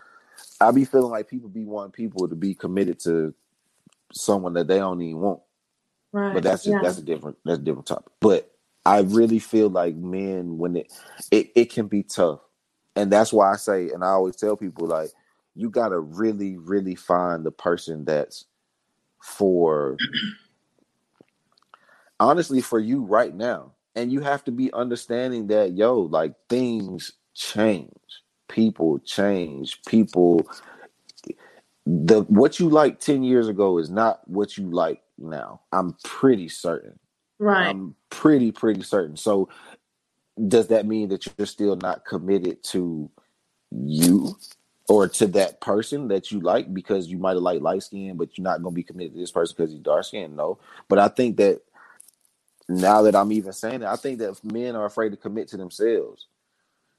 I 0.60 0.70
be 0.70 0.84
feeling 0.84 1.10
like 1.10 1.28
people 1.28 1.48
be 1.48 1.64
wanting 1.64 1.92
people 1.92 2.28
to 2.28 2.34
be 2.34 2.54
committed 2.54 3.00
to 3.00 3.34
someone 4.12 4.54
that 4.54 4.68
they 4.68 4.78
don't 4.78 5.02
even 5.02 5.20
want. 5.20 5.40
Right. 6.12 6.32
But 6.32 6.44
that's 6.44 6.66
yeah. 6.66 6.78
that's 6.82 6.98
a 6.98 7.02
different 7.02 7.36
that's 7.44 7.58
a 7.58 7.62
different 7.62 7.86
topic. 7.86 8.12
But 8.20 8.50
I 8.86 9.00
really 9.00 9.40
feel 9.40 9.68
like 9.68 9.96
men 9.96 10.56
when 10.56 10.76
it 10.76 10.92
it, 11.30 11.50
it 11.54 11.72
can 11.72 11.88
be 11.88 12.04
tough 12.04 12.40
and 12.99 13.12
that's 13.12 13.32
why 13.32 13.53
I 13.53 13.57
say, 13.57 13.90
and 13.90 14.03
I 14.03 14.09
always 14.09 14.36
tell 14.36 14.57
people 14.57 14.86
like, 14.86 15.11
you 15.55 15.70
gotta 15.70 15.99
really, 15.99 16.59
really 16.59 16.94
find 16.94 17.44
the 17.44 17.51
person 17.51 18.05
that's 18.05 18.44
for 19.22 19.96
honestly 22.20 22.61
for 22.61 22.78
you 22.78 23.03
right 23.03 23.34
now. 23.34 23.72
And 23.94 24.12
you 24.12 24.20
have 24.20 24.44
to 24.44 24.53
be 24.53 24.72
understanding 24.72 25.49
that, 25.49 25.72
yo, 25.72 26.01
like 26.01 26.34
things 26.49 27.12
change, 27.34 27.92
people 28.49 28.99
change, 29.01 29.80
people 29.86 30.46
the 31.86 32.22
what 32.22 32.61
you 32.61 32.68
like 32.68 33.01
10 33.01 33.22
years 33.22 33.49
ago 33.49 33.78
is 33.78 33.90
not 33.90 34.20
what 34.28 34.59
you 34.59 34.70
like 34.70 35.03
now. 35.18 35.61
I'm 35.72 35.96
pretty 36.05 36.49
certain. 36.49 36.99
Right. 37.38 37.68
I'm 37.68 37.94
pretty, 38.11 38.53
pretty 38.53 38.82
certain. 38.82 39.16
So 39.16 39.49
does 40.47 40.68
that 40.68 40.86
mean 40.86 41.09
that 41.09 41.26
you're 41.26 41.47
still 41.47 41.76
not 41.76 42.05
committed 42.05 42.62
to 42.64 43.11
you 43.70 44.36
or 44.89 45.09
to 45.09 45.26
that 45.28 45.61
person 45.61 46.09
that 46.09 46.30
you 46.32 46.41
like 46.41 46.72
because 46.72 47.09
you 47.09 47.18
might 47.18 47.34
have 47.34 47.43
liked 47.43 47.62
light 47.62 47.82
skin, 47.82 48.16
but 48.16 48.36
you're 48.39 48.45
not 48.45 48.62
going 48.62 48.74
to 48.74 48.76
be 48.76 48.82
committed 48.82 49.14
to 49.14 49.20
this 49.20 49.30
person 49.32 49.55
because 49.57 49.72
he's 49.72 49.80
dark 49.80 50.05
skinned? 50.05 50.36
No. 50.36 50.59
But 50.89 50.99
I 50.99 51.09
think 51.09 51.39
that 51.39 51.62
now 52.68 53.03
that 53.03 53.16
I'm 53.16 53.32
even 53.32 53.53
saying 53.53 53.82
it, 53.82 53.86
I 53.89 53.97
think 53.97 54.18
that 54.20 54.43
men 54.45 54.76
are 54.76 54.86
afraid 54.86 55.11
to 55.11 55.16
commit 55.16 55.49
to 55.49 55.57
themselves. 55.57 56.26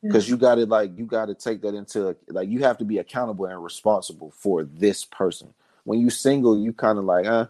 because 0.07 0.29
you 0.29 0.37
got 0.37 0.55
to 0.55 0.65
like 0.65 0.97
you 0.97 1.05
got 1.05 1.27
to 1.27 1.35
take 1.35 1.61
that 1.61 1.75
into 1.75 2.15
like 2.29 2.49
you 2.49 2.59
have 2.59 2.77
to 2.77 2.85
be 2.85 2.97
accountable 2.99 3.45
and 3.45 3.63
responsible 3.63 4.31
for 4.31 4.63
this 4.63 5.05
person 5.05 5.53
when 5.85 5.99
you 5.99 6.09
single 6.09 6.57
you 6.59 6.73
kind 6.73 6.97
of 6.99 7.05
like 7.05 7.25
uh 7.25 7.45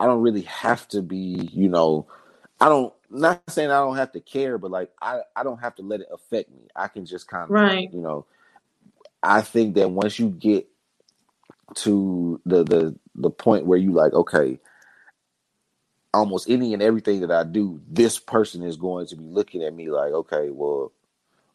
i 0.00 0.06
don't 0.06 0.22
really 0.22 0.42
have 0.42 0.88
to 0.88 1.02
be 1.02 1.50
you 1.52 1.68
know 1.68 2.06
i 2.62 2.68
don't 2.70 2.94
not 3.10 3.42
saying 3.50 3.70
i 3.70 3.80
don't 3.80 3.96
have 3.98 4.12
to 4.12 4.20
care 4.20 4.58
but 4.58 4.72
like 4.72 4.90
i 5.02 5.20
i 5.36 5.44
don't 5.44 5.60
have 5.60 5.76
to 5.76 5.82
let 5.82 6.00
it 6.00 6.08
affect 6.12 6.50
me 6.52 6.68
i 6.76 6.88
can 6.88 7.06
just 7.06 7.28
kind 7.28 7.52
of 7.52 7.56
right 7.56 7.92
you 7.92 8.00
know 8.02 8.26
i 9.22 9.42
think 9.42 9.74
that 9.76 9.90
once 9.90 10.18
you 10.18 10.30
get 10.30 10.68
to 11.74 12.40
the 12.46 12.64
the 12.64 12.96
the 13.16 13.30
point 13.30 13.66
where 13.66 13.78
you 13.78 13.92
like 13.92 14.14
okay 14.14 14.60
almost 16.14 16.50
any 16.50 16.74
and 16.74 16.82
everything 16.82 17.20
that 17.20 17.32
i 17.32 17.44
do 17.44 17.80
this 17.90 18.18
person 18.18 18.62
is 18.62 18.76
going 18.76 19.06
to 19.06 19.16
be 19.16 19.24
looking 19.24 19.64
at 19.64 19.74
me 19.74 19.90
like 19.90 20.12
okay 20.12 20.50
well 20.50 20.92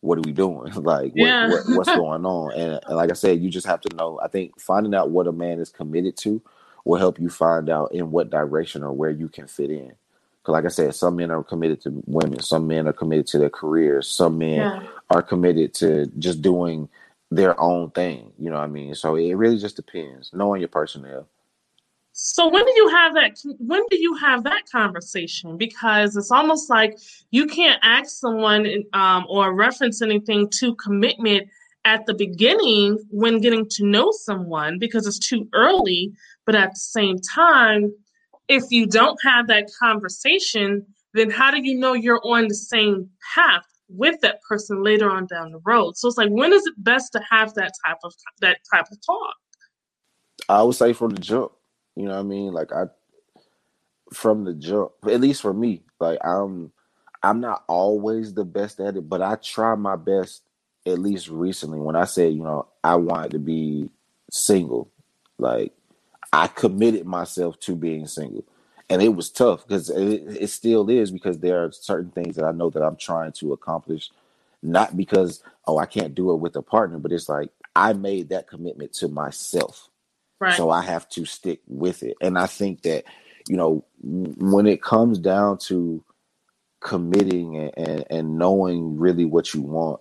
what 0.01 0.19
are 0.19 0.23
we 0.23 0.33
doing? 0.33 0.73
like, 0.75 1.13
what, 1.13 1.33
Yeah. 1.33 1.41
what, 1.41 1.69
what's 1.69 1.91
going 1.91 2.25
on? 2.25 2.53
And, 2.53 2.81
and 2.87 2.97
like 2.97 3.11
I 3.11 3.15
said, 3.15 3.41
you 3.41 3.51
just 3.51 3.67
have 3.67 3.81
to 3.83 3.95
know. 3.97 4.19
I 4.23 4.29
think 4.29 4.59
finding 4.61 4.95
out 4.95 5.11
what 5.11 5.27
a 5.27 5.31
man 5.31 5.59
is 5.59 5.69
committed 5.71 6.17
to 6.19 6.41
will 6.85 6.99
help 6.99 7.19
you 7.19 7.29
find 7.29 7.69
out 7.69 7.93
in 7.93 8.11
what 8.11 8.31
direction 8.31 8.83
or 8.83 8.93
where 8.93 9.11
you 9.11 9.29
can 9.29 9.47
fit 9.47 9.71
in. 9.71 9.93
Because, 10.47 10.53
like 10.53 10.65
I 10.65 10.69
said, 10.69 10.95
some 10.95 11.17
men 11.17 11.29
are 11.29 11.43
committed 11.43 11.81
to 11.81 12.01
women, 12.05 12.41
some 12.41 12.67
men 12.67 12.87
are 12.87 12.93
committed 12.93 13.27
to 13.27 13.37
their 13.37 13.49
careers, 13.49 14.07
some 14.07 14.37
men 14.37 14.59
Yeah. 14.59 14.83
are 15.09 15.21
committed 15.21 15.73
to 15.75 16.05
just 16.19 16.41
doing 16.41 16.87
their 17.29 17.59
own 17.59 17.91
thing. 17.91 18.31
You 18.39 18.49
know 18.49 18.55
what 18.55 18.63
I 18.63 18.67
mean? 18.67 18.95
So 18.95 19.15
it 19.15 19.33
really 19.33 19.57
just 19.57 19.75
depends. 19.75 20.31
Knowing 20.31 20.61
your 20.61 20.69
personnel. 20.69 21.27
So 22.13 22.47
when 22.47 22.63
do 22.63 22.71
you 22.77 22.87
have 22.87 23.13
that? 23.15 23.37
When 23.59 23.83
do 23.91 23.97
you 23.97 24.15
have 24.15 24.45
that 24.45 24.63
conversation? 24.71 25.57
Because 25.57 26.15
it's 26.15 26.31
almost 26.31 26.69
like 26.69 26.97
you 27.31 27.45
can't 27.47 27.79
ask 27.83 28.17
someone 28.17 28.65
um, 28.93 29.25
or 29.27 29.53
reference 29.53 30.01
anything 30.01 30.49
to 30.59 30.75
commitment 30.75 31.49
at 31.83 32.05
the 32.05 32.13
beginning 32.13 32.99
when 33.09 33.41
getting 33.41 33.67
to 33.71 33.85
know 33.85 34.11
someone 34.11 34.79
because 34.79 35.05
it's 35.07 35.19
too 35.19 35.49
early. 35.53 36.13
But 36.45 36.55
at 36.55 36.69
the 36.69 36.79
same 36.79 37.19
time, 37.19 37.93
if 38.47 38.63
you 38.69 38.85
don't 38.85 39.19
have 39.23 39.47
that 39.47 39.69
conversation, 39.79 40.85
then 41.13 41.29
how 41.29 41.51
do 41.51 41.61
you 41.61 41.77
know 41.77 41.93
you're 41.93 42.21
on 42.23 42.47
the 42.47 42.55
same 42.55 43.09
path 43.35 43.65
with 43.89 44.19
that 44.21 44.41
person 44.47 44.83
later 44.83 45.09
on 45.09 45.25
down 45.27 45.51
the 45.51 45.61
road? 45.65 45.97
So 45.97 46.07
it's 46.07 46.17
like 46.17 46.29
when 46.29 46.53
is 46.53 46.65
it 46.65 46.73
best 46.77 47.11
to 47.13 47.21
have 47.29 47.53
that 47.55 47.73
type 47.85 47.97
of 48.03 48.13
that 48.41 48.57
type 48.73 48.87
of 48.91 48.97
talk? 49.05 49.35
I 50.49 50.63
would 50.63 50.75
say 50.75 50.93
from 50.93 51.11
the 51.11 51.21
jump. 51.21 51.51
You 51.95 52.03
know 52.03 52.11
what 52.11 52.19
I 52.19 52.23
mean? 52.23 52.53
Like 52.53 52.71
I 52.71 52.85
from 54.13 54.45
the 54.45 54.53
jump, 54.53 54.91
at 55.03 55.19
least 55.19 55.41
for 55.41 55.53
me, 55.53 55.83
like 55.99 56.19
I'm 56.23 56.71
I'm 57.23 57.41
not 57.41 57.63
always 57.67 58.33
the 58.33 58.45
best 58.45 58.79
at 58.79 58.95
it, 58.95 59.09
but 59.09 59.21
I 59.21 59.35
try 59.35 59.75
my 59.75 59.95
best 59.95 60.43
at 60.85 60.99
least 60.99 61.27
recently 61.27 61.79
when 61.79 61.95
I 61.95 62.05
said, 62.05 62.33
you 62.33 62.43
know, 62.43 62.67
I 62.83 62.95
wanted 62.95 63.31
to 63.31 63.39
be 63.39 63.89
single. 64.31 64.89
Like 65.37 65.73
I 66.33 66.47
committed 66.47 67.05
myself 67.05 67.59
to 67.61 67.75
being 67.75 68.07
single. 68.07 68.45
And 68.89 69.01
it 69.01 69.09
was 69.09 69.29
tough 69.29 69.67
because 69.67 69.89
it, 69.89 70.23
it 70.41 70.49
still 70.49 70.89
is 70.89 71.11
because 71.11 71.39
there 71.39 71.63
are 71.63 71.71
certain 71.71 72.11
things 72.11 72.35
that 72.35 72.45
I 72.45 72.51
know 72.51 72.69
that 72.69 72.83
I'm 72.83 72.95
trying 72.95 73.33
to 73.33 73.53
accomplish, 73.53 74.09
not 74.63 74.95
because, 74.95 75.43
oh, 75.65 75.77
I 75.77 75.85
can't 75.85 76.15
do 76.15 76.31
it 76.31 76.37
with 76.37 76.55
a 76.55 76.61
partner, 76.61 76.97
but 76.97 77.11
it's 77.11 77.27
like 77.27 77.49
I 77.75 77.93
made 77.93 78.29
that 78.29 78.47
commitment 78.47 78.93
to 78.93 79.07
myself. 79.07 79.89
Right. 80.39 80.55
So 80.55 80.69
I 80.69 80.81
have 80.83 81.09
to 81.09 81.25
stick 81.25 81.59
with 81.67 82.03
it. 82.03 82.15
And 82.21 82.37
I 82.37 82.45
think 82.45 82.83
that, 82.83 83.05
you 83.49 83.57
know, 83.57 83.83
when 84.01 84.67
it 84.67 84.81
comes 84.81 85.19
down 85.19 85.57
to 85.59 86.03
committing 86.79 87.57
and, 87.57 87.73
and, 87.77 88.05
and 88.09 88.37
knowing 88.37 88.97
really 88.97 89.25
what 89.25 89.53
you 89.53 89.61
want, 89.61 89.99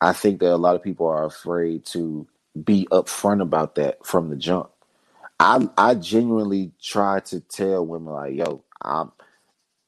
I 0.00 0.12
think 0.12 0.40
that 0.40 0.54
a 0.54 0.56
lot 0.56 0.76
of 0.76 0.82
people 0.82 1.06
are 1.06 1.24
afraid 1.24 1.84
to 1.86 2.26
be 2.64 2.86
upfront 2.90 3.42
about 3.42 3.74
that 3.74 4.04
from 4.06 4.30
the 4.30 4.36
jump. 4.36 4.70
I 5.40 5.68
I 5.76 5.94
genuinely 5.96 6.72
try 6.82 7.20
to 7.20 7.40
tell 7.40 7.86
women 7.86 8.12
like, 8.14 8.34
yo, 8.36 8.64
I'm 8.82 9.12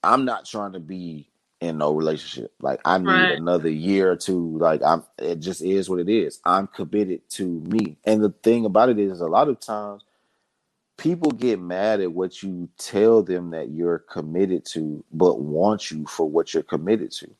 I'm 0.03 0.25
not 0.25 0.47
trying 0.47 0.73
to 0.73 0.81
be 0.81 1.31
in 1.61 1.79
no 1.79 1.95
relationship. 1.95 2.53
Like 2.61 2.81
I 2.85 2.99
need 2.99 3.31
Right. 3.31 3.31
another 3.31 3.71
year 3.71 4.13
or 4.13 4.17
two. 4.17 4.59
Like 4.59 4.83
I'm 4.83 5.05
it 5.19 5.41
just 5.41 5.63
is 5.63 5.91
what 5.91 6.01
it 6.01 6.09
is. 6.09 6.41
I'm 6.45 6.67
committed 6.69 7.29
to 7.31 7.47
me. 7.47 7.99
And 8.05 8.23
the 8.23 8.31
thing 8.43 8.65
about 8.65 8.89
it 8.91 8.99
is 8.99 9.21
a 9.21 9.27
lot 9.29 9.49
of 9.49 9.61
times 9.61 10.03
people 10.99 11.33
get 11.33 11.61
mad 11.61 12.01
at 12.01 12.13
what 12.13 12.43
you 12.43 12.69
tell 12.79 13.23
them 13.23 13.51
that 13.51 13.71
you're 13.71 14.01
committed 14.01 14.65
to, 14.67 15.05
but 15.13 15.41
want 15.41 15.91
you 15.91 16.07
for 16.07 16.29
what 16.29 16.55
you're 16.55 16.63
committed 16.65 17.13
to. 17.13 17.31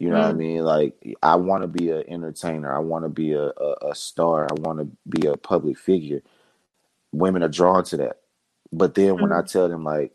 You 0.00 0.10
know 0.10 0.18
what 0.20 0.28
I 0.30 0.32
Mm. 0.32 0.34
mean? 0.34 0.64
Like 0.64 0.94
I 1.22 1.36
want 1.36 1.62
to 1.64 1.68
be 1.68 1.90
an 1.90 2.04
entertainer. 2.08 2.74
I 2.76 2.80
want 2.80 3.06
to 3.06 3.10
be 3.10 3.32
a, 3.34 3.46
a, 3.48 3.74
a 3.90 3.96
star. 3.96 4.46
I 4.50 4.54
want 4.60 4.80
to 4.80 4.88
be 5.08 5.26
a 5.28 5.36
public 5.38 5.78
figure. 5.78 6.22
Women 7.12 7.42
are 7.44 7.48
drawn 7.48 7.84
to 7.84 7.98
that. 7.98 8.20
But 8.72 8.94
then 8.94 9.20
when 9.20 9.32
I 9.32 9.42
Mm. 9.42 9.46
tell 9.46 9.68
them 9.68 9.84
like 9.84 10.12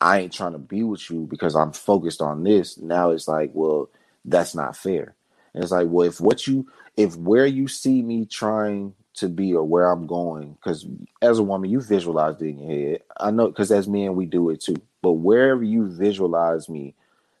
I 0.00 0.20
ain't 0.20 0.34
trying 0.34 0.52
to 0.52 0.58
be 0.60 0.84
with 0.84 1.10
you 1.10 1.26
because 1.30 1.56
I'm 1.56 1.72
focused 1.72 2.22
on 2.22 2.44
this, 2.44 2.78
now 2.78 3.10
it's 3.10 3.28
like, 3.28 3.52
well, 3.54 3.90
that's 4.26 4.54
not 4.54 4.76
fair. 4.78 5.16
And 5.54 5.64
it's 5.64 5.72
like, 5.72 5.88
well, 5.90 6.08
if 6.08 6.20
what 6.22 6.46
you 6.46 6.68
if 6.96 7.16
where 7.16 7.46
you 7.46 7.68
see 7.68 8.02
me 8.02 8.26
trying 8.26 8.94
to 9.16 9.28
be 9.28 9.54
or 9.54 9.64
where 9.64 9.90
I'm 9.90 10.06
going, 10.06 10.54
because 10.54 10.86
as 11.22 11.40
a 11.40 11.44
woman, 11.44 11.70
you 11.70 11.82
visualize 11.82 12.40
it 12.42 12.46
in 12.46 12.60
your 12.60 12.70
head. 12.92 13.02
I 13.20 13.32
know 13.32 13.48
because 13.48 13.72
as 13.72 13.88
men 13.88 14.16
we 14.16 14.26
do 14.26 14.50
it 14.50 14.62
too. 14.62 14.76
But 15.02 15.14
wherever 15.14 15.64
you 15.64 15.88
visualize 15.88 16.68
me, 16.70 16.96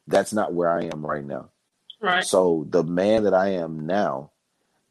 that's 0.08 0.32
not 0.34 0.54
where 0.54 0.70
I 0.70 0.84
am 0.86 1.06
right 1.06 1.24
now. 1.24 1.50
Right. 2.00 2.26
So 2.26 2.66
the 2.70 2.84
man 2.84 3.24
that 3.24 3.34
I 3.34 3.50
am 3.50 3.86
now 3.86 4.29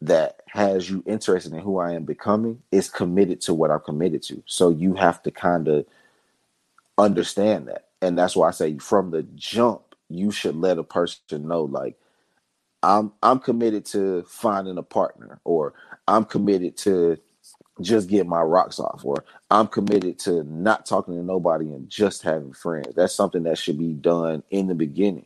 that 0.02 0.42
has 0.48 0.90
you 0.90 1.04
interested 1.08 1.54
in 1.54 1.60
who 1.60 1.80
I 1.80 1.94
am 1.94 2.06
becoming 2.06 2.62
is 2.72 2.90
committed 2.90 3.42
to 3.42 3.54
what 3.54 3.72
I'm 3.72 3.82
committed 3.82 4.24
to. 4.24 4.44
So 4.46 4.70
you 4.70 4.96
have 4.96 5.24
to 5.24 5.32
kind 5.32 5.68
of 5.68 5.86
understand 6.98 7.68
that. 7.70 7.88
And 8.02 8.18
that's 8.18 8.36
why 8.36 8.50
I 8.50 8.52
say 8.52 8.78
from 8.80 9.12
the 9.12 9.24
jump, 9.36 9.82
you 10.10 10.32
should 10.32 10.56
let 10.56 10.80
a 10.80 10.84
person 10.84 11.48
know 11.48 11.64
like 11.64 11.98
I'm 12.84 13.14
I'm 13.24 13.40
committed 13.40 13.86
to 13.88 14.24
finding 14.28 14.78
a 14.78 14.84
partner 14.84 15.40
or 15.46 15.74
I'm 16.08 16.26
committed 16.26 16.78
to 16.80 17.18
just 17.82 18.10
get 18.10 18.28
my 18.28 18.42
rocks 18.42 18.80
off 18.80 19.04
or 19.06 19.26
I'm 19.52 19.68
committed 19.68 20.20
to 20.22 20.44
not 20.46 20.86
talking 20.86 21.16
to 21.16 21.24
nobody 21.24 21.68
and 21.74 21.90
just 21.90 22.24
having 22.24 22.54
friends. 22.54 22.96
That's 22.96 23.16
something 23.16 23.44
that 23.44 23.58
should 23.58 23.80
be 23.80 23.94
done 23.94 24.44
in 24.52 24.68
the 24.68 24.76
beginning 24.76 25.26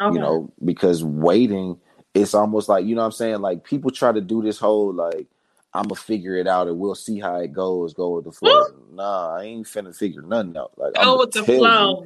Okay. 0.00 0.14
you 0.14 0.18
know, 0.20 0.52
because 0.64 1.04
waiting, 1.04 1.78
it's 2.18 2.34
almost 2.34 2.68
like, 2.68 2.86
you 2.86 2.94
know 2.96 3.02
what 3.02 3.06
I'm 3.08 3.12
saying? 3.12 3.40
Like 3.40 3.64
people 3.64 3.90
try 3.92 4.12
to 4.12 4.20
do 4.22 4.42
this 4.42 4.58
whole 4.58 4.92
like, 4.94 5.28
I'm 5.74 5.88
gonna 5.88 5.96
figure 5.96 6.36
it 6.36 6.48
out 6.48 6.68
and 6.68 6.78
we'll 6.80 6.96
see 6.96 7.20
how 7.20 7.36
it 7.36 7.52
goes, 7.52 7.94
go 7.94 8.10
with 8.16 8.24
the 8.26 8.32
flow. 8.32 8.66
Nah, 8.92 9.36
I 9.38 9.44
ain't 9.44 9.66
finna 9.66 9.96
figure 9.96 10.22
nothing 10.22 10.56
out. 10.56 10.72
Like 10.78 10.94
I'm 10.96 11.18
with 11.18 11.32
the 11.32 11.44
tell 11.44 11.68
you, 11.68 11.98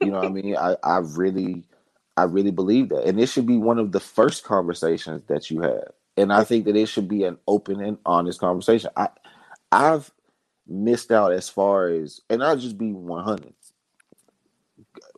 you 0.00 0.10
know 0.12 0.18
what 0.18 0.26
I 0.26 0.30
mean? 0.30 0.56
I, 0.56 0.76
I 0.82 0.98
really 0.98 1.64
I 2.16 2.24
really 2.24 2.52
believe 2.52 2.90
that. 2.90 3.06
And 3.06 3.20
it 3.20 3.28
should 3.28 3.46
be 3.46 3.58
one 3.58 3.78
of 3.78 3.92
the 3.92 4.00
first 4.00 4.44
conversations 4.44 5.22
that 5.28 5.50
you 5.50 5.62
have. 5.62 5.90
And 6.16 6.32
I 6.32 6.44
think 6.44 6.66
that 6.66 6.76
it 6.76 6.88
should 6.88 7.08
be 7.08 7.24
an 7.24 7.38
open 7.48 7.80
and 7.82 7.98
honest 8.06 8.40
conversation. 8.40 8.90
I 8.96 9.08
I've 9.72 10.10
missed 10.68 11.12
out 11.12 11.32
as 11.32 11.48
far 11.48 11.88
as 11.88 12.20
and 12.30 12.42
I'll 12.44 12.56
just 12.58 12.78
be 12.78 12.92
100 12.92 13.54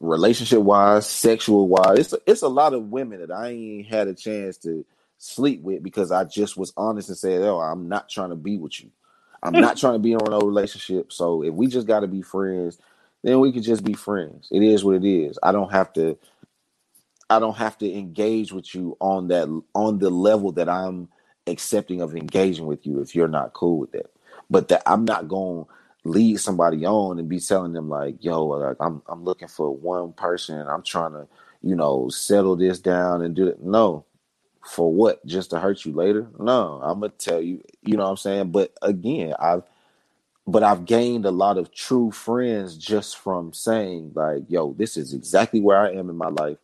relationship 0.00 0.60
wise, 0.60 1.06
sexual 1.08 1.68
wise. 1.68 1.98
It's 1.98 2.12
a, 2.12 2.18
it's 2.26 2.42
a 2.42 2.48
lot 2.48 2.74
of 2.74 2.90
women 2.90 3.20
that 3.20 3.30
I 3.30 3.50
ain't 3.50 3.86
had 3.86 4.08
a 4.08 4.14
chance 4.14 4.56
to 4.58 4.84
sleep 5.18 5.62
with 5.62 5.82
because 5.82 6.10
I 6.10 6.24
just 6.24 6.56
was 6.56 6.72
honest 6.76 7.08
and 7.08 7.18
said, 7.18 7.42
"Oh, 7.42 7.60
I'm 7.60 7.88
not 7.88 8.08
trying 8.08 8.30
to 8.30 8.36
be 8.36 8.58
with 8.58 8.82
you. 8.82 8.90
I'm 9.42 9.52
not 9.52 9.76
trying 9.76 9.94
to 9.94 9.98
be 9.98 10.12
in 10.12 10.20
a 10.20 10.38
relationship. 10.38 11.12
So 11.12 11.42
if 11.42 11.52
we 11.52 11.66
just 11.66 11.86
got 11.86 12.00
to 12.00 12.06
be 12.06 12.22
friends, 12.22 12.78
then 13.22 13.40
we 13.40 13.52
could 13.52 13.62
just 13.64 13.84
be 13.84 13.94
friends. 13.94 14.48
It 14.50 14.62
is 14.62 14.84
what 14.84 14.96
it 14.96 15.04
is. 15.04 15.38
I 15.42 15.52
don't 15.52 15.72
have 15.72 15.92
to. 15.94 16.18
I 17.30 17.38
don't 17.38 17.56
have 17.56 17.78
to 17.78 17.90
engage 17.90 18.52
with 18.52 18.74
you 18.74 18.96
on 19.00 19.28
that 19.28 19.48
on 19.74 19.98
the 19.98 20.10
level 20.10 20.52
that 20.52 20.68
I'm 20.68 21.08
accepting 21.46 22.00
of 22.02 22.14
engaging 22.14 22.66
with 22.66 22.86
you 22.86 23.00
if 23.00 23.14
you're 23.14 23.28
not 23.28 23.54
cool 23.54 23.78
with 23.78 23.92
that. 23.92 24.12
But 24.50 24.68
that 24.68 24.82
I'm 24.86 25.04
not 25.04 25.28
going 25.28 25.66
lead 26.04 26.40
somebody 26.40 26.84
on 26.86 27.18
and 27.18 27.28
be 27.28 27.40
telling 27.40 27.72
them 27.72 27.88
like, 27.88 28.22
"Yo, 28.24 28.44
like 28.46 28.76
I'm 28.80 29.02
I'm 29.08 29.24
looking 29.24 29.48
for 29.48 29.70
one 29.70 30.12
person. 30.12 30.66
I'm 30.68 30.82
trying 30.82 31.12
to, 31.12 31.26
you 31.62 31.76
know, 31.76 32.08
settle 32.08 32.56
this 32.56 32.80
down 32.80 33.22
and 33.22 33.34
do 33.34 33.46
it." 33.48 33.62
No. 33.62 34.04
For 34.64 34.92
what? 34.92 35.24
Just 35.26 35.50
to 35.50 35.58
hurt 35.58 35.84
you 35.84 35.92
later? 35.92 36.28
No, 36.38 36.80
I'm 36.82 37.00
gonna 37.00 37.12
tell 37.18 37.40
you. 37.42 37.62
You 37.82 37.96
know 37.96 38.04
what 38.04 38.10
I'm 38.10 38.16
saying? 38.16 38.52
But 38.52 38.72
again, 38.82 39.34
I've 39.38 39.64
but 40.46 40.62
I've 40.62 40.84
gained 40.86 41.24
a 41.26 41.30
lot 41.30 41.58
of 41.58 41.72
true 41.72 42.10
friends 42.10 42.76
just 42.76 43.18
from 43.18 43.52
saying 43.52 44.12
like, 44.14 44.44
"Yo, 44.48 44.72
this 44.74 44.96
is 44.96 45.14
exactly 45.14 45.60
where 45.60 45.78
I 45.78 45.92
am 45.92 46.10
in 46.10 46.16
my 46.16 46.28
life. 46.28 46.58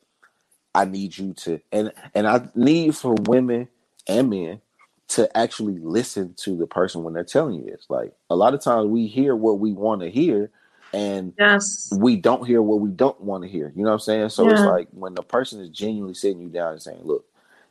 I 0.74 0.84
need 0.84 1.16
you 1.18 1.34
to," 1.34 1.60
and 1.72 1.92
and 2.14 2.26
I 2.26 2.48
need 2.54 2.96
for 2.96 3.14
women 3.26 3.68
and 4.06 4.30
men 4.30 4.60
to 5.08 5.36
actually 5.36 5.78
listen 5.78 6.34
to 6.38 6.56
the 6.56 6.66
person 6.66 7.02
when 7.02 7.14
they're 7.14 7.24
telling 7.24 7.54
you 7.56 7.64
this. 7.64 7.86
Like 7.88 8.14
a 8.30 8.36
lot 8.36 8.54
of 8.54 8.62
times 8.62 8.88
we 8.88 9.06
hear 9.06 9.36
what 9.36 9.58
we 9.58 9.72
want 9.72 10.02
to 10.02 10.10
hear, 10.10 10.50
and 10.92 11.34
Yes. 11.38 11.92
we 11.96 12.16
don't 12.16 12.46
hear 12.46 12.62
what 12.62 12.80
we 12.80 12.90
don't 12.90 13.20
want 13.20 13.44
to 13.44 13.48
hear. 13.50 13.72
You 13.74 13.82
know 13.84 13.90
what 13.90 13.94
I'm 13.94 14.00
saying? 14.00 14.28
So 14.30 14.50
it's 14.50 14.64
like 14.64 14.88
when 14.92 15.14
the 15.14 15.22
person 15.22 15.60
is 15.60 15.70
genuinely 15.70 16.14
sitting 16.14 16.40
you 16.40 16.48
down 16.48 16.72
and 16.72 16.82
saying, 16.82 17.00
"Look, 17.02 17.26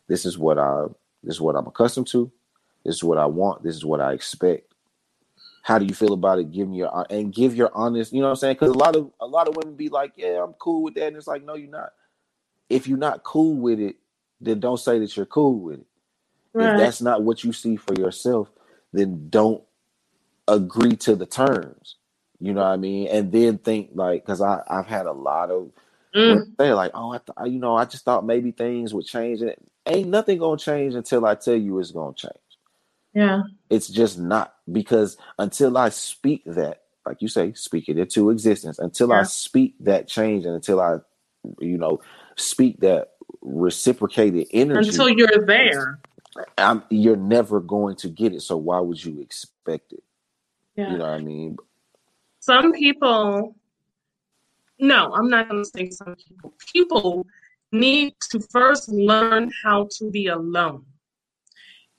this 0.08 0.26
is 0.26 0.38
what 0.38 0.58
I 0.58 0.86
this 1.24 1.36
is 1.36 1.42
what 1.42 1.56
I'm 1.56 1.68
accustomed 1.68 2.08
to. 2.08 2.32
This 2.86 2.96
is 2.96 3.04
what 3.04 3.18
I 3.18 3.26
want. 3.26 3.64
This 3.64 3.76
is 3.76 3.86
what 3.86 4.02
I 4.02 4.14
expect. 4.14 4.74
How 5.64 5.78
do 5.80 5.86
you 5.86 5.94
feel 5.94 6.14
about 6.14 6.40
it? 6.40 6.52
Give 6.52 6.68
me 6.70 6.78
your 6.78 7.06
and 7.12 7.34
give 7.34 7.56
your 7.56 7.72
honest. 7.76 8.14
You 8.14 8.22
know 8.22 8.28
what 8.28 8.32
I'm 8.32 8.36
saying? 8.38 8.56
Because 8.56 8.70
a 8.72 8.78
lot 8.78 8.96
of 8.96 9.12
a 9.20 9.28
lot 9.28 9.48
of 9.48 9.58
women 9.58 9.76
be 9.76 9.90
like, 9.90 10.14
yeah, 10.16 10.44
I'm 10.44 10.54
cool 10.54 10.84
with 10.84 10.96
that, 10.96 11.08
and 11.08 11.18
it's 11.18 11.28
like, 11.28 11.44
no, 11.44 11.56
you're 11.56 11.70
not. 11.70 11.92
If 12.70 12.88
you're 12.88 12.98
not 12.98 13.24
cool 13.24 13.56
with 13.56 13.80
it, 13.80 13.98
then 14.42 14.60
don't 14.60 14.80
say 14.80 15.00
that 15.00 15.16
you're 15.18 15.26
cool 15.28 15.60
with 15.60 15.82
it. 15.82 15.86
Right. 16.58 16.74
If 16.74 16.80
that's 16.80 17.02
not 17.02 17.22
what 17.22 17.44
you 17.44 17.54
see 17.54 17.76
for 17.76 17.94
yourself, 17.94 18.50
then 18.92 19.30
don't 19.30 19.64
agree 20.48 20.96
to 20.96 21.16
the 21.16 21.28
terms. 21.28 21.96
You 22.40 22.54
know 22.54 22.62
what 22.62 22.70
I 22.70 22.78
mean? 22.78 23.08
And 23.10 23.32
then 23.32 23.60
think 23.60 23.92
like, 23.94 24.26
because 24.26 24.42
I 24.42 24.62
I've 24.68 24.88
had 24.88 25.06
a 25.06 25.12
lot 25.12 25.52
of 25.52 25.72
mm. 26.16 26.46
they're 26.58 26.74
like, 26.74 26.92
oh, 26.96 27.14
I 27.14 27.20
th- 27.20 27.54
you 27.54 27.60
know, 27.60 27.76
I 27.76 27.86
just 27.86 28.06
thought 28.06 28.26
maybe 28.26 28.52
things 28.52 28.94
would 28.94 29.06
change. 29.06 29.42
And 29.42 29.54
ain't 29.86 30.10
nothing 30.10 30.40
gonna 30.40 30.58
change 30.58 30.96
until 30.96 31.26
I 31.26 31.36
tell 31.36 31.56
you 31.56 31.80
it's 31.80 31.92
gonna 31.92 32.16
change. 32.16 32.34
Yeah, 33.14 33.44
it's 33.70 33.88
just 33.88 34.18
not 34.18 34.56
because 34.72 35.18
until 35.38 35.78
I 35.78 35.90
speak 35.90 36.44
that, 36.46 36.82
like 37.06 37.22
you 37.22 37.28
say, 37.28 37.54
speak 37.54 37.88
it 37.88 37.98
into 38.00 38.32
existence. 38.32 38.80
Until 38.80 39.10
yeah. 39.10 39.20
I 39.20 39.24
speak 39.24 39.76
that 39.82 40.08
change, 40.08 40.46
and 40.46 40.56
until 40.56 40.82
I, 40.82 40.98
you 41.60 41.78
know, 41.78 42.02
speak 42.36 42.80
that 42.82 43.10
reciprocated 43.42 44.48
energy. 44.52 44.90
Until 44.90 45.10
you're 45.10 45.46
there. 45.46 46.00
I'm, 46.58 46.84
you're 46.90 47.16
never 47.16 47.60
going 47.60 47.96
to 47.98 48.10
get 48.10 48.34
it. 48.34 48.42
So 48.42 48.58
why 48.58 48.80
would 48.80 49.04
you 49.04 49.22
expect 49.22 49.94
it? 49.94 50.04
Yeah. 50.76 50.92
You 50.92 50.98
know 50.98 51.06
what 51.06 51.14
I 51.14 51.22
mean? 51.22 51.58
Some 52.40 52.72
people, 52.74 53.56
no, 54.80 55.14
I'm 55.14 55.30
not 55.30 55.50
going 55.50 55.64
to 55.64 55.70
say 55.70 55.90
some 55.90 56.16
people. 56.16 56.54
People 56.74 57.28
need 57.72 58.14
to 58.32 58.40
first 58.52 58.90
learn 58.90 59.52
how 59.64 59.88
to 59.98 60.10
be 60.10 60.28
alone. 60.28 60.86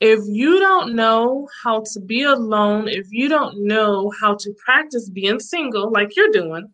If 0.01 0.21
you 0.27 0.61
don't 0.61 0.95
know 0.95 1.49
how 1.63 1.83
to 1.93 2.01
be 2.01 2.23
alone, 2.23 2.89
if 2.89 3.09
you 3.11 3.29
don't 3.29 3.67
know 3.67 4.13
how 4.21 4.37
to 4.37 4.55
practice 4.65 5.11
being 5.11 5.41
single 5.41 5.91
like 5.91 6.15
you're 6.17 6.31
doing, 6.31 6.71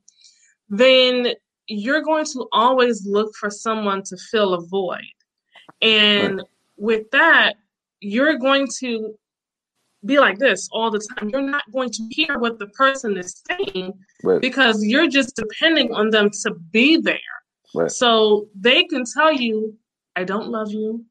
then 0.69 1.33
you're 1.67 2.03
going 2.03 2.27
to 2.27 2.47
always 2.53 3.07
look 3.07 3.35
for 3.35 3.49
someone 3.49 4.03
to 4.05 4.17
fill 4.31 4.55
a 4.55 4.61
void. 4.67 5.01
And 5.81 6.37
right. 6.37 6.47
With 6.77 7.11
that, 7.13 7.55
you're 8.01 8.39
going 8.39 8.69
to 8.81 9.15
be 10.05 10.19
like 10.19 10.39
this 10.39 10.69
all 10.73 10.91
the 10.91 11.01
time. 11.17 11.31
You're 11.31 11.43
not 11.43 11.65
going 11.73 11.91
to 11.91 12.03
hear 12.11 12.39
what 12.39 12.59
the 12.59 12.67
person 12.69 13.17
is 13.17 13.43
saying 13.49 13.93
right. 14.23 14.41
because 14.41 14.85
you're 14.85 15.09
just 15.09 15.37
depending 15.37 15.93
on 15.95 16.11
them 16.11 16.31
to 16.43 16.55
be 16.71 16.99
there. 16.99 17.19
Right. 17.75 17.91
So 17.91 18.49
they 18.55 18.85
can 18.85 19.05
tell 19.05 19.33
you, 19.33 19.77
I 20.17 20.25
don't 20.25 20.49
love 20.49 20.71
you. 20.71 21.05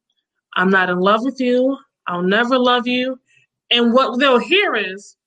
I'm 0.55 0.70
not 0.70 0.89
in 0.89 0.99
love 0.99 1.22
with 1.24 1.39
you. 1.39 1.78
I'll 2.07 2.22
never 2.22 2.57
love 2.57 2.88
you. 2.88 3.20
And 3.72 3.93
what 3.93 4.20
they'll 4.20 4.38
hear 4.38 4.76
is, 4.76 5.18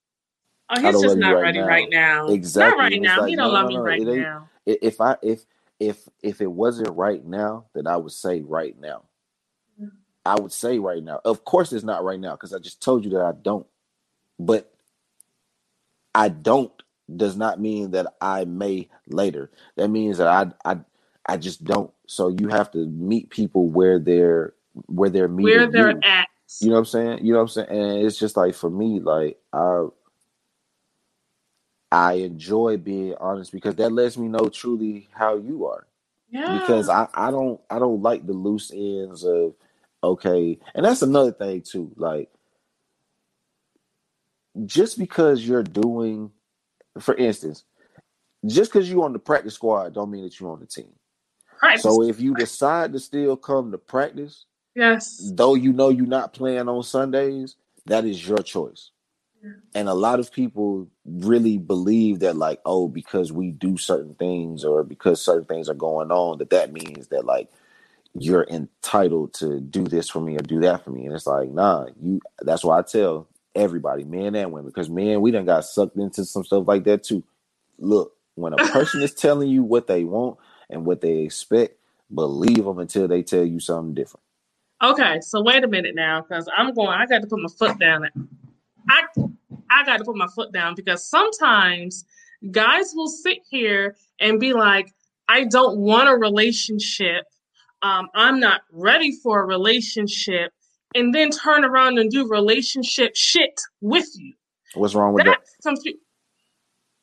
oh, 0.71 0.81
he's 0.81 1.03
just 1.03 1.17
not 1.17 1.35
right 1.35 1.43
ready 1.43 1.59
now. 1.61 1.67
right 1.67 1.89
now. 1.91 2.29
Exactly. 2.29 2.77
Not 2.77 2.83
right 2.83 3.01
now. 3.01 3.21
Like, 3.21 3.31
he 3.31 3.37
don't 3.37 3.49
no, 3.49 3.53
love 3.53 3.71
no, 3.71 3.77
me 3.77 3.77
right 3.79 4.03
now. 4.03 4.49
If 4.67 5.01
I 5.01 5.17
if 5.23 5.45
if 5.81 6.09
if 6.23 6.41
it 6.41 6.51
wasn't 6.51 6.97
right 6.97 7.25
now, 7.25 7.67
then 7.75 7.87
I 7.87 7.97
would 7.97 8.13
say 8.13 8.41
right 8.43 8.79
now. 8.79 9.03
I 10.27 10.41
would 10.41 10.53
say 10.53 10.79
right 10.79 11.03
now. 11.03 11.21
Of 11.25 11.45
course, 11.45 11.73
it's 11.73 11.85
not 11.85 12.05
right 12.05 12.21
now 12.21 12.33
because 12.33 12.53
I 12.53 12.59
just 12.59 12.83
told 12.83 13.05
you 13.05 13.11
that 13.13 13.23
I 13.23 13.33
don't. 13.33 13.67
But 14.39 14.73
I 16.15 16.29
don't 16.29 16.73
does 17.15 17.37
not 17.37 17.61
mean 17.61 17.93
that 17.93 18.15
I 18.21 18.45
may 18.45 18.89
later. 19.09 19.51
That 19.77 19.89
means 19.89 20.19
that 20.19 20.27
I 20.27 20.71
I 20.71 20.79
I 21.27 21.37
just 21.37 21.65
don't. 21.65 21.93
So 22.07 22.29
you 22.29 22.49
have 22.49 22.71
to 22.73 22.79
meet 22.87 23.31
people 23.31 23.69
where 23.69 23.99
they're 23.99 24.55
where 24.87 25.11
they're 25.11 25.29
meeting 25.29 25.59
where 25.59 25.71
they're 25.71 25.91
you. 25.91 26.01
at. 26.03 26.29
You 26.61 26.69
know 26.69 26.75
what 26.75 26.81
I'm 26.81 26.85
saying? 26.87 27.25
You 27.25 27.33
know 27.33 27.39
what 27.39 27.43
I'm 27.43 27.49
saying? 27.49 27.69
And 27.71 28.07
it's 28.07 28.19
just 28.19 28.37
like 28.37 28.55
for 28.55 28.71
me, 28.71 29.01
like 29.01 29.39
I 29.53 29.87
I 31.93 32.13
enjoy 32.15 32.77
being 32.79 33.15
honest 33.21 33.53
because 33.53 33.77
that 33.77 33.93
lets 33.93 34.17
me 34.17 34.29
know 34.29 34.49
truly 34.49 35.09
how 35.13 35.37
you 35.37 35.67
are. 35.67 35.87
Yeah. 36.31 36.59
Because 36.59 36.89
I, 36.89 37.09
I 37.15 37.31
don't 37.31 37.61
I 37.71 37.79
don't 37.79 38.03
like 38.03 38.27
the 38.27 38.33
loose 38.33 38.71
ends 38.75 39.25
of 39.25 39.55
okay. 40.07 40.59
And 40.75 40.85
that's 40.85 41.03
another 41.03 41.33
thing 41.33 41.63
too. 41.63 41.93
Like 41.97 42.31
just 44.65 44.99
because 44.99 45.47
you're 45.47 45.63
doing, 45.63 46.31
for 46.99 47.15
instance, 47.15 47.65
just 48.47 48.73
because 48.73 48.91
you're 48.91 49.05
on 49.05 49.13
the 49.13 49.19
practice 49.19 49.55
squad, 49.55 49.95
don't 49.95 50.11
mean 50.11 50.25
that 50.25 50.39
you're 50.39 50.51
on 50.51 50.61
the 50.61 50.67
team. 50.67 50.93
Right. 51.63 51.79
So 51.79 52.03
if 52.03 52.21
you 52.21 52.35
decide 52.35 52.93
to 52.93 53.01
still 53.01 53.37
come 53.37 53.73
to 53.73 53.79
practice, 53.79 54.45
yes, 54.75 55.31
though 55.35 55.55
you 55.55 55.73
know 55.73 55.89
you're 55.89 56.07
not 56.07 56.33
playing 56.33 56.69
on 56.69 56.83
Sundays, 56.83 57.57
that 57.87 58.05
is 58.05 58.27
your 58.27 58.39
choice. 58.39 58.91
Yeah. 59.43 59.53
And 59.75 59.89
a 59.89 59.95
lot 59.95 60.21
of 60.21 60.33
people 60.33 60.89
really 61.05 61.59
believe 61.59 62.21
that, 62.21 62.37
like, 62.37 62.61
oh, 62.67 62.89
because 62.89 63.33
we 63.33 63.51
do 63.51 63.79
certain 63.79 64.15
things 64.15 64.65
or 64.65 64.85
because 64.85 65.23
certain 65.23 65.47
things 65.47 65.69
are 65.69 65.75
going 65.75 66.11
on, 66.11 66.39
that 66.39 66.51
that 66.51 66.73
means 66.73 67.09
that 67.09 67.25
like 67.25 67.51
you're 68.19 68.47
entitled 68.49 69.35
to 69.35 69.61
do 69.61 69.85
this 69.85 70.09
for 70.09 70.21
me 70.21 70.37
or 70.37 70.41
do 70.41 70.61
that 70.61 70.85
for 70.85 70.91
me. 70.91 71.07
And 71.07 71.15
it's 71.15 71.27
like, 71.27 71.51
nah, 71.51 71.87
you. 72.01 72.21
That's 72.41 72.65
why 72.65 72.79
I 72.79 72.83
tell 72.83 73.29
everybody, 73.55 74.05
men 74.05 74.35
and 74.35 74.53
women, 74.53 74.71
because 74.71 74.91
men, 74.91 75.21
we 75.21 75.31
done 75.31 75.47
got 75.47 75.65
sucked 75.65 75.97
into 75.97 76.25
some 76.25 76.45
stuff 76.45 76.67
like 76.67 76.85
that 76.85 77.03
too. 77.03 77.25
Look, 77.79 78.15
when 78.35 78.53
a 78.53 78.57
person 78.57 79.03
is 79.03 79.15
telling 79.15 79.49
you 79.49 79.63
what 79.63 79.87
they 79.87 80.05
want 80.05 80.39
and 80.71 80.85
what 80.85 81.01
they 81.01 81.19
expect, 81.21 81.79
believe 82.15 82.65
them 82.65 82.79
until 82.79 83.09
they 83.09 83.23
tell 83.23 83.45
you 83.45 83.61
something 83.61 83.95
different. 83.95 84.23
Okay, 84.83 85.21
so 85.23 85.43
wait 85.43 85.65
a 85.65 85.69
minute 85.69 85.95
now, 85.95 86.21
because 86.21 86.49
I'm 86.55 86.75
going. 86.75 86.89
I 86.89 87.07
got 87.07 87.23
to 87.23 87.27
put 87.27 87.41
my 87.41 87.49
foot 87.59 87.79
down. 87.79 88.07
I 88.89 89.03
I 89.71 89.85
got 89.85 89.99
to 89.99 90.05
put 90.05 90.17
my 90.17 90.29
foot 90.29 90.53
down 90.53 90.75
because 90.75 91.09
sometimes 91.09 92.05
guys 92.51 92.93
will 92.95 93.09
sit 93.09 93.39
here 93.49 93.97
and 94.21 94.39
be 94.39 94.53
like, 94.53 94.93
"I 95.29 95.45
don't 95.45 95.79
want 95.79 96.11
a 96.11 96.15
relationship. 96.15 97.25
Um, 97.87 98.09
I'm 98.15 98.41
not 98.41 98.63
ready 98.73 99.13
for 99.23 99.41
a 99.43 99.47
relationship." 99.47 100.53
and 100.97 101.15
then 101.15 101.31
turn 101.31 101.65
around 101.65 101.99
and 101.99 102.11
do 102.11 102.27
relationship 102.27 103.15
shit 103.15 103.61
with 103.81 104.09
you. 104.17 104.33
What's 104.75 104.95
wrong 104.95 105.13
with 105.13 105.27
That's 105.27 105.57
that? 105.63 105.69
Confu- 105.69 105.99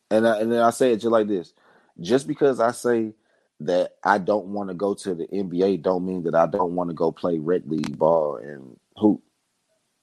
and 0.10 0.28
I, 0.28 0.40
and 0.40 0.52
then 0.52 0.62
I 0.62 0.72
say 0.72 0.92
it 0.92 0.98
just 0.98 1.12
like 1.12 1.28
this: 1.28 1.54
just 2.00 2.28
because 2.28 2.60
I 2.60 2.72
say 2.72 3.14
that 3.62 3.96
I 4.04 4.18
don't 4.18 4.48
want 4.48 4.70
to 4.70 4.76
go 4.76 4.94
to 4.96 5.16
the 5.16 5.28
NBA, 5.28 5.82
don't 5.82 6.06
mean 6.06 6.24
that 6.24 6.36
I 6.36 6.48
don't 6.48 6.76
want 6.76 6.90
to 6.90 6.94
go 6.94 7.12
play 7.12 7.38
red 7.38 7.70
league 7.70 7.98
ball 7.98 8.38
and 8.38 8.78
hoop. 8.98 9.22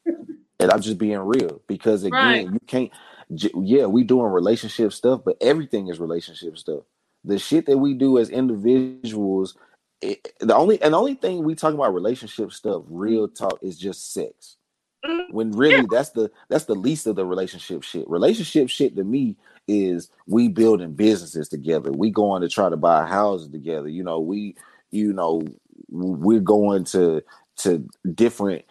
and 0.06 0.70
I'm 0.70 0.80
just 0.80 0.98
being 0.98 1.18
real 1.18 1.60
because 1.66 2.04
again, 2.04 2.12
right. 2.12 2.44
you 2.44 2.60
can't. 2.66 2.90
Yeah, 3.28 3.86
we 3.86 4.02
doing 4.02 4.32
relationship 4.32 4.92
stuff, 4.92 5.22
but 5.24 5.36
everything 5.40 5.88
is 5.88 6.00
relationship 6.00 6.58
stuff. 6.58 6.82
The 7.24 7.38
shit 7.38 7.66
that 7.66 7.78
we 7.78 7.94
do 7.94 8.18
as 8.18 8.30
individuals 8.30 9.56
it, 10.02 10.34
the 10.40 10.56
only 10.56 10.80
and 10.82 10.94
the 10.94 10.98
only 10.98 11.14
thing 11.14 11.44
we 11.44 11.54
talk 11.54 11.74
about 11.74 11.94
relationship 11.94 12.52
stuff, 12.52 12.84
real 12.88 13.28
talk, 13.28 13.58
is 13.62 13.78
just 13.78 14.12
sex. 14.12 14.56
Mm-hmm. 15.04 15.34
When 15.34 15.52
really 15.52 15.76
yeah. 15.76 15.86
that's 15.90 16.10
the 16.10 16.30
that's 16.48 16.64
the 16.64 16.74
least 16.74 17.06
of 17.06 17.16
the 17.16 17.24
relationship 17.24 17.82
shit. 17.82 18.08
Relationship 18.08 18.68
shit 18.68 18.96
to 18.96 19.04
me 19.04 19.36
is 19.66 20.10
we 20.26 20.48
building 20.48 20.94
businesses 20.94 21.48
together. 21.48 21.90
We 21.90 22.10
going 22.10 22.42
to 22.42 22.48
try 22.48 22.68
to 22.68 22.76
buy 22.76 23.06
houses 23.06 23.48
together. 23.48 23.88
You 23.88 24.02
know, 24.02 24.20
we 24.20 24.56
you 24.90 25.12
know 25.12 25.42
we're 25.88 26.40
going 26.40 26.84
to 26.84 27.22
to 27.58 27.86
different 28.14 28.64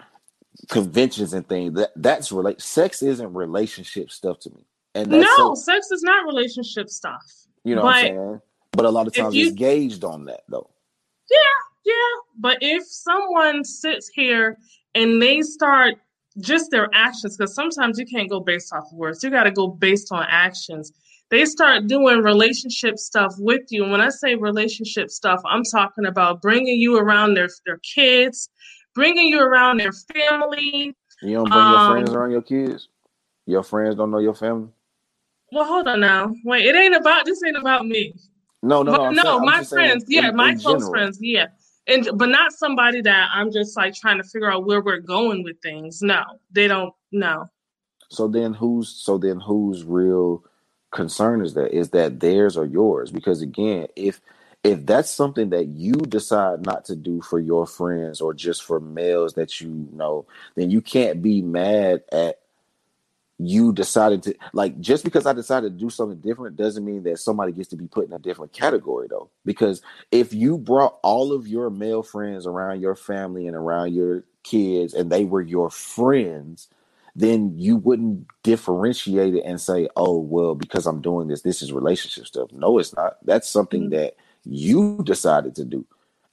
conventions 0.70 1.34
and 1.34 1.48
things. 1.48 1.74
That 1.76 1.92
that's 1.96 2.32
relate. 2.32 2.62
Sex 2.62 3.02
isn't 3.02 3.34
relationship 3.34 4.12
stuff 4.12 4.40
to 4.42 4.50
me. 4.52 4.66
And 4.96 5.10
no, 5.10 5.26
so, 5.38 5.56
sex 5.56 5.92
is 5.92 6.04
not 6.04 6.26
relationship 6.26 6.90
stuff. 6.90 7.24
You 7.64 7.76
know 7.76 7.82
but 7.82 7.86
what 7.86 7.96
I'm 7.96 8.06
saying? 8.06 8.42
But 8.72 8.86
a 8.86 8.90
lot 8.90 9.08
of 9.08 9.14
times 9.16 9.36
you, 9.36 9.48
it's 9.48 9.56
gauged 9.56 10.04
on 10.04 10.26
that 10.26 10.42
though. 10.48 10.70
Yeah, 11.32 11.38
yeah. 11.86 11.94
But 12.38 12.58
if 12.62 12.84
someone 12.88 13.64
sits 13.64 14.10
here 14.10 14.58
and 14.96 15.22
they 15.22 15.42
start 15.42 15.96
just 16.40 16.72
their 16.72 16.90
actions, 16.94 17.38
because 17.38 17.54
sometimes 17.54 18.00
you 18.00 18.06
can't 18.06 18.30
go 18.30 18.40
based 18.40 18.74
off 18.74 18.86
of 18.92 18.98
words, 18.98 19.24
you 19.24 19.30
got 19.30 19.44
to 19.44 19.52
go 19.52 19.68
based 19.68 20.12
on 20.12 20.26
actions. 20.30 20.92
They 21.30 21.46
start 21.46 21.88
doing 21.88 22.24
relationship 22.24 22.98
stuff 22.98 23.36
with 23.38 23.62
you. 23.70 23.84
And 23.84 23.92
when 23.92 24.02
I 24.02 24.10
say 24.10 24.36
relationship 24.36 25.12
stuff, 25.12 25.42
I'm 25.46 25.64
talking 25.64 26.06
about 26.06 26.42
bringing 26.42 26.80
you 26.80 26.98
around 26.98 27.36
their, 27.36 27.50
their 27.66 27.78
kids, 27.80 28.50
bringing 28.96 29.28
you 29.28 29.40
around 29.40 29.78
their 29.78 29.92
family. 29.92 30.96
You 31.22 31.34
don't 31.36 31.50
bring 31.50 31.62
um, 31.62 31.74
your 31.74 31.92
friends 31.92 32.12
around 32.12 32.32
your 32.32 32.42
kids? 32.42 32.90
Your 33.46 33.64
friends 33.64 33.96
don't 33.96 34.10
know 34.10 34.20
your 34.20 34.34
family? 34.34 34.70
Well, 35.52 35.66
hold 35.66 35.88
on 35.88 36.00
now. 36.00 36.34
Wait, 36.46 36.66
it 36.66 36.76
ain't 36.76 36.96
about 36.96 37.26
this. 37.26 37.42
Ain't 37.46 37.58
about 37.58 37.86
me. 37.86 38.14
No, 38.61 38.84
no, 38.84 38.91
but, 38.91 39.11
no. 39.11 39.23
Saying, 39.23 39.45
my 39.45 39.64
friends, 39.64 40.06
yeah, 40.07 40.30
in, 40.30 40.36
my 40.36 40.52
in 40.52 40.60
close 40.60 40.81
general. 40.81 40.91
friends, 40.91 41.18
yeah, 41.22 41.48
and 41.88 42.10
but 42.15 42.30
not 42.30 42.52
somebody 42.52 43.02
that 43.02 43.30
I'm 43.34 43.52
just 43.52 43.77
like 43.77 43.95
trying 43.95 44.18
to 44.18 44.23
figure 44.23 44.52
out 44.52 44.65
where 44.65 44.81
we're 44.81 44.99
going 44.99 45.44
with 45.44 45.61
things. 45.61 46.02
No, 46.02 46.23
they 46.52 46.68
don't. 46.68 46.94
know. 47.11 47.49
So 48.10 48.27
then, 48.27 48.53
who's 48.53 48.90
so 48.90 49.18
then 49.18 49.40
whose 49.40 49.84
real 49.84 50.44
concern 50.91 51.44
is 51.44 51.53
that? 51.53 51.76
Is 51.76 51.90
that 51.90 52.19
theirs 52.19 52.57
or 52.57 52.65
yours? 52.65 53.11
Because 53.11 53.41
again, 53.41 53.88
if 53.95 54.19
if 54.64 54.86
that's 54.86 55.10
something 55.10 55.49
that 55.52 55.68
you 55.68 55.94
decide 55.94 56.65
not 56.65 56.86
to 56.86 56.95
do 56.95 57.22
for 57.22 57.40
your 57.40 57.65
friends 57.65 58.19
or 58.19 58.34
just 58.34 58.64
for 58.64 58.80
males 58.80 59.34
that 59.36 59.61
you 59.61 59.88
know, 59.94 60.26
then 60.56 60.69
you 60.69 60.81
can't 60.81 61.22
be 61.22 61.41
mad 61.41 62.03
at 62.11 62.40
you 63.40 63.72
decided 63.72 64.22
to 64.22 64.36
like 64.52 64.78
just 64.82 65.06
because 65.06 65.26
I 65.26 65.32
decided 65.32 65.72
to 65.74 65.80
do 65.80 65.90
something 65.90 66.20
different 66.20 66.57
doesn't 66.57 66.84
mean 66.84 67.03
that 67.03 67.20
somebody 67.20 67.53
gets 67.53 67.70
to 67.70 67.78
be 67.78 67.88
put 67.88 68.06
in 68.06 68.14
a 68.14 68.20
different 68.20 68.52
category 68.52 69.07
though. 69.10 69.30
Because 69.45 69.82
if 70.11 70.34
you 70.34 70.57
brought 70.57 70.99
all 71.03 71.32
of 71.32 71.48
your 71.48 71.70
male 71.70 72.03
friends 72.03 72.45
around 72.45 72.82
your 72.82 72.95
family 72.95 73.48
and 73.48 73.56
around 73.56 73.94
your 73.94 74.26
kids 74.44 74.94
and 74.94 75.10
they 75.10 75.24
were 75.24 75.41
your 75.41 75.70
friends, 75.70 76.68
then 77.16 77.57
you 77.57 77.78
wouldn't 77.78 78.28
differentiate 78.44 79.34
it 79.34 79.44
and 79.45 79.61
say, 79.61 79.88
"Oh, 79.95 80.20
well, 80.20 80.53
because 80.53 80.86
I'm 80.86 81.02
doing 81.02 81.30
this, 81.30 81.41
this 81.41 81.61
is 81.61 81.72
relationship 81.72 82.28
stuff." 82.28 82.52
No, 82.52 82.78
it's 82.78 82.94
not. 82.94 83.18
That's 83.26 83.49
something 83.49 83.84
mm-hmm. 83.84 83.95
that 83.95 84.16
you 84.44 85.02
decided 85.03 85.56
to 85.56 85.66
do. 85.66 85.86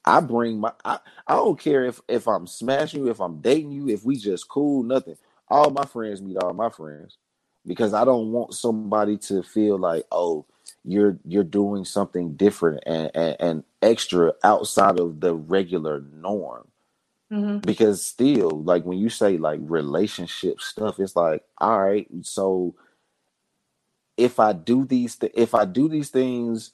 I 0.03 0.19
bring 0.19 0.59
my 0.59 0.73
I, 0.83 0.99
I 1.25 1.35
don't 1.35 1.59
care 1.59 1.85
if 1.85 2.01
if 2.09 2.27
I'm 2.27 2.47
smashing 2.47 3.05
you, 3.05 3.11
if 3.11 3.21
I'm 3.21 3.39
dating 3.39 3.71
you, 3.71 3.89
if 3.89 4.03
we 4.03 4.17
just 4.17 4.49
cool, 4.49 4.83
nothing. 4.83 5.17
All 5.49 5.69
my 5.69 5.85
friends 5.85 6.21
meet 6.21 6.37
all 6.37 6.53
my 6.53 6.69
friends 6.69 7.17
because 7.65 7.93
I 7.93 8.05
don't 8.05 8.31
want 8.31 8.53
somebody 8.53 9.17
to 9.17 9.43
feel 9.43 9.77
like, 9.77 10.05
oh, 10.11 10.45
you're 10.83 11.17
you're 11.25 11.43
doing 11.43 11.85
something 11.85 12.35
different 12.35 12.83
and, 12.85 13.11
and, 13.13 13.35
and 13.39 13.63
extra 13.81 14.33
outside 14.43 14.99
of 14.99 15.19
the 15.19 15.35
regular 15.35 16.01
norm. 16.13 16.67
Mm-hmm. 17.31 17.59
Because 17.59 18.03
still, 18.05 18.49
like 18.63 18.85
when 18.85 18.97
you 18.97 19.09
say 19.09 19.37
like 19.37 19.59
relationship 19.63 20.61
stuff, 20.61 20.99
it's 20.99 21.15
like, 21.15 21.43
all 21.57 21.81
right, 21.81 22.07
so 22.21 22.73
if 24.15 24.39
I 24.39 24.53
do 24.53 24.85
these, 24.85 25.17
th- 25.17 25.33
if 25.35 25.53
I 25.53 25.65
do 25.65 25.89
these 25.89 26.09
things, 26.09 26.71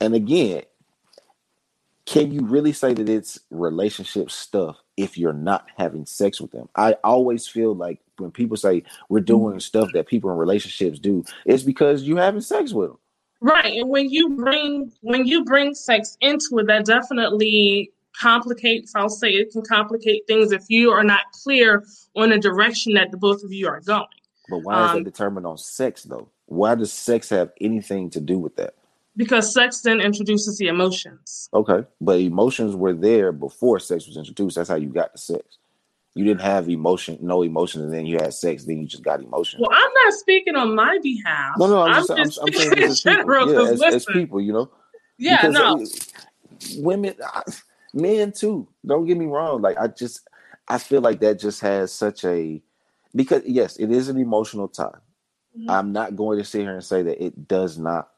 and 0.00 0.14
again, 0.14 0.62
can 2.04 2.32
you 2.32 2.42
really 2.42 2.72
say 2.72 2.94
that 2.94 3.08
it's 3.08 3.38
relationship 3.50 4.30
stuff 4.30 4.76
if 4.96 5.18
you're 5.18 5.32
not 5.32 5.68
having 5.76 6.06
sex 6.06 6.40
with 6.40 6.52
them? 6.52 6.68
I 6.76 6.94
always 7.04 7.46
feel 7.46 7.74
like 7.74 8.00
when 8.18 8.30
people 8.30 8.56
say 8.56 8.82
we're 9.08 9.18
mm-hmm. 9.18 9.26
doing 9.26 9.60
stuff 9.60 9.88
that 9.94 10.06
people 10.06 10.30
in 10.30 10.36
relationships 10.36 10.98
do, 10.98 11.24
it's 11.44 11.62
because 11.62 12.02
you're 12.02 12.20
having 12.20 12.40
sex 12.40 12.72
with 12.72 12.90
them. 12.90 12.98
Right, 13.40 13.76
and 13.78 13.90
when 13.90 14.08
you 14.10 14.30
bring 14.30 14.92
when 15.02 15.26
you 15.26 15.44
bring 15.44 15.74
sex 15.74 16.16
into 16.20 16.58
it, 16.58 16.66
that 16.68 16.86
definitely 16.86 17.92
complicates. 18.18 18.94
I'll 18.94 19.10
say 19.10 19.30
it 19.30 19.52
can 19.52 19.62
complicate 19.62 20.26
things 20.26 20.52
if 20.52 20.64
you 20.68 20.90
are 20.90 21.04
not 21.04 21.20
clear 21.32 21.84
on 22.14 22.30
the 22.30 22.38
direction 22.38 22.94
that 22.94 23.10
the 23.10 23.18
both 23.18 23.42
of 23.42 23.52
you 23.52 23.68
are 23.68 23.80
going. 23.80 24.06
But 24.48 24.58
why 24.58 24.84
is 24.84 24.90
um, 24.90 24.96
that 24.98 25.04
determined 25.04 25.46
on 25.46 25.58
sex 25.58 26.04
though? 26.04 26.30
Why 26.46 26.74
does 26.76 26.92
sex 26.92 27.28
have 27.30 27.52
anything 27.60 28.10
to 28.10 28.20
do 28.20 28.38
with 28.38 28.56
that? 28.56 28.75
Because 29.16 29.52
sex 29.52 29.80
then 29.80 30.00
introduces 30.00 30.58
the 30.58 30.68
emotions. 30.68 31.48
Okay, 31.54 31.86
but 32.00 32.20
emotions 32.20 32.76
were 32.76 32.92
there 32.92 33.32
before 33.32 33.80
sex 33.80 34.06
was 34.06 34.16
introduced. 34.16 34.56
That's 34.56 34.68
how 34.68 34.76
you 34.76 34.88
got 34.88 35.12
the 35.12 35.18
sex. 35.18 35.58
You 36.14 36.24
didn't 36.24 36.40
have 36.40 36.68
emotion, 36.68 37.18
no 37.20 37.42
emotion, 37.42 37.82
and 37.82 37.92
then 37.92 38.06
you 38.06 38.16
had 38.16 38.32
sex. 38.32 38.64
Then 38.64 38.78
you 38.78 38.86
just 38.86 39.02
got 39.02 39.22
emotion. 39.22 39.60
Well, 39.60 39.70
I'm 39.72 39.90
not 40.04 40.12
speaking 40.14 40.56
on 40.56 40.74
my 40.74 40.98
behalf. 41.02 41.54
No, 41.58 41.66
no, 41.66 41.82
I'm, 41.82 41.94
I'm 41.94 42.06
just, 42.06 42.38
I'm, 42.38 42.46
I'm 42.46 42.52
saying 42.54 42.82
as 42.82 43.00
people. 43.02 43.52
Yeah, 43.52 43.70
as, 43.70 43.82
as, 43.82 44.04
people, 44.06 44.40
you 44.40 44.52
know. 44.52 44.70
Yeah, 45.18 45.46
because 45.46 45.54
no. 45.54 46.82
Women, 46.82 47.14
I, 47.22 47.42
men 47.94 48.32
too. 48.32 48.66
Don't 48.84 49.06
get 49.06 49.18
me 49.18 49.26
wrong. 49.26 49.60
Like 49.60 49.76
I 49.78 49.88
just, 49.88 50.26
I 50.68 50.78
feel 50.78 51.00
like 51.00 51.20
that 51.20 51.38
just 51.38 51.60
has 51.60 51.92
such 51.92 52.24
a 52.24 52.62
because 53.14 53.42
yes, 53.44 53.76
it 53.76 53.90
is 53.90 54.08
an 54.08 54.18
emotional 54.18 54.68
time. 54.68 55.00
Mm-hmm. 55.56 55.70
I'm 55.70 55.92
not 55.92 56.16
going 56.16 56.38
to 56.38 56.44
sit 56.44 56.62
here 56.62 56.74
and 56.74 56.84
say 56.84 57.02
that 57.02 57.22
it 57.22 57.48
does 57.48 57.78
not 57.78 58.10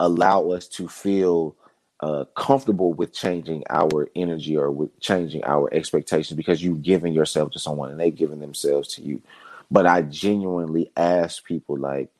allow 0.00 0.50
us 0.50 0.66
to 0.68 0.88
feel 0.88 1.56
uh, 2.00 2.24
comfortable 2.36 2.92
with 2.92 3.12
changing 3.12 3.64
our 3.70 4.08
energy 4.14 4.56
or 4.56 4.70
with 4.70 4.98
changing 5.00 5.42
our 5.44 5.72
expectations 5.74 6.36
because 6.36 6.62
you've 6.62 6.82
given 6.82 7.12
yourself 7.12 7.50
to 7.50 7.58
someone 7.58 7.90
and 7.90 7.98
they've 7.98 8.14
given 8.14 8.40
themselves 8.40 8.94
to 8.94 9.02
you. 9.02 9.20
But 9.70 9.86
I 9.86 10.02
genuinely 10.02 10.90
ask 10.96 11.44
people, 11.44 11.76
like, 11.76 12.10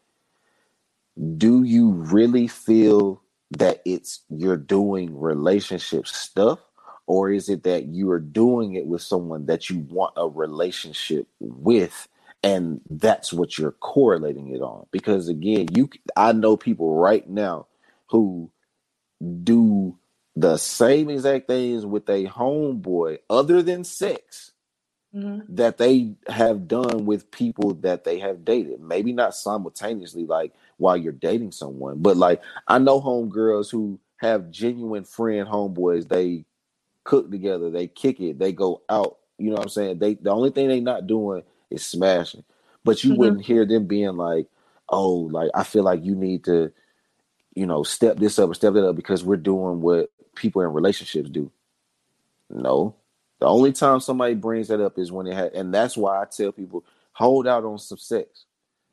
do 1.36 1.62
you 1.62 1.90
really 1.90 2.46
feel 2.46 3.22
that 3.52 3.80
it's 3.84 4.20
you're 4.28 4.56
doing 4.56 5.18
relationship 5.18 6.06
stuff? 6.06 6.59
Or 7.06 7.30
is 7.30 7.48
it 7.48 7.62
that 7.62 7.86
you 7.86 8.10
are 8.10 8.20
doing 8.20 8.74
it 8.74 8.86
with 8.86 9.00
someone 9.00 9.46
that 9.46 9.70
you 9.70 9.78
want 9.88 10.12
a 10.16 10.28
relationship 10.28 11.26
with 11.40 12.06
and 12.43 12.81
that's 12.89 13.32
what 13.32 13.59
you're 13.59 13.73
correlating 13.73 14.48
it 14.48 14.60
on 14.60 14.86
because 14.90 15.28
again 15.28 15.66
you 15.74 15.89
i 16.16 16.32
know 16.32 16.56
people 16.56 16.94
right 16.94 17.28
now 17.28 17.66
who 18.06 18.51
do 19.43 19.98
the 20.36 20.56
same 20.56 21.10
exact 21.10 21.48
things 21.48 21.85
with 21.85 22.09
a 22.09 22.27
homeboy 22.27 23.19
other 23.28 23.60
than 23.60 23.82
sex 23.82 24.52
mm-hmm. 25.15 25.40
that 25.55 25.78
they 25.78 26.15
have 26.28 26.69
done 26.69 27.06
with 27.06 27.31
people 27.31 27.74
that 27.74 28.05
they 28.05 28.19
have 28.19 28.44
dated. 28.44 28.81
Maybe 28.81 29.12
not 29.12 29.35
simultaneously, 29.35 30.27
like 30.27 30.52
while 30.77 30.97
you're 30.97 31.12
dating 31.12 31.52
someone, 31.52 31.98
but 31.98 32.16
like 32.16 32.43
I 32.66 32.78
know 32.78 33.01
homegirls 33.01 33.70
who 33.70 33.98
have 34.19 34.51
genuine 34.51 35.05
friend 35.05 35.47
homeboys. 35.48 36.09
They 36.09 36.44
cook 37.05 37.31
together, 37.31 37.70
they 37.70 37.86
kick 37.86 38.20
it, 38.20 38.39
they 38.39 38.52
go 38.52 38.82
out. 38.89 39.19
You 39.39 39.51
know 39.51 39.56
what 39.56 39.65
I'm 39.65 39.69
saying? 39.70 39.98
They 39.98 40.15
the 40.15 40.31
only 40.31 40.51
thing 40.51 40.69
they 40.69 40.81
not 40.81 41.06
doing 41.06 41.43
is 41.70 41.85
smashing. 41.85 42.45
But 42.85 43.05
you 43.05 43.11
mm-hmm. 43.11 43.19
wouldn't 43.19 43.45
hear 43.45 43.66
them 43.66 43.86
being 43.86 44.16
like, 44.16 44.47
"Oh, 44.89 45.12
like 45.12 45.51
I 45.55 45.65
feel 45.65 45.82
like 45.82 46.05
you 46.05 46.15
need 46.15 46.45
to." 46.45 46.73
you 47.59 47.66
know, 47.66 47.82
step 47.82 48.19
this 48.19 48.39
up 48.39 48.49
or 48.49 48.55
step 48.55 48.74
that 48.74 48.89
up 48.89 48.95
because 48.95 49.24
we're 49.24 49.36
doing 49.36 49.81
what 49.81 50.12
people 50.36 50.62
in 50.62 50.73
relationships 50.73 51.28
do. 51.28 51.51
No. 52.49 52.95
The 53.40 53.47
only 53.47 53.73
time 53.73 53.99
somebody 53.99 54.35
brings 54.35 54.69
that 54.69 54.81
up 54.81 54.97
is 54.97 55.11
when 55.11 55.27
it 55.27 55.35
had 55.35 55.55
and 55.55 55.74
that's 55.74 55.97
why 55.97 56.23
I 56.23 56.24
tell 56.24 56.53
people 56.53 56.85
hold 57.12 57.49
out 57.49 57.65
on 57.65 57.78
some 57.78 57.99
sex. 57.99 58.45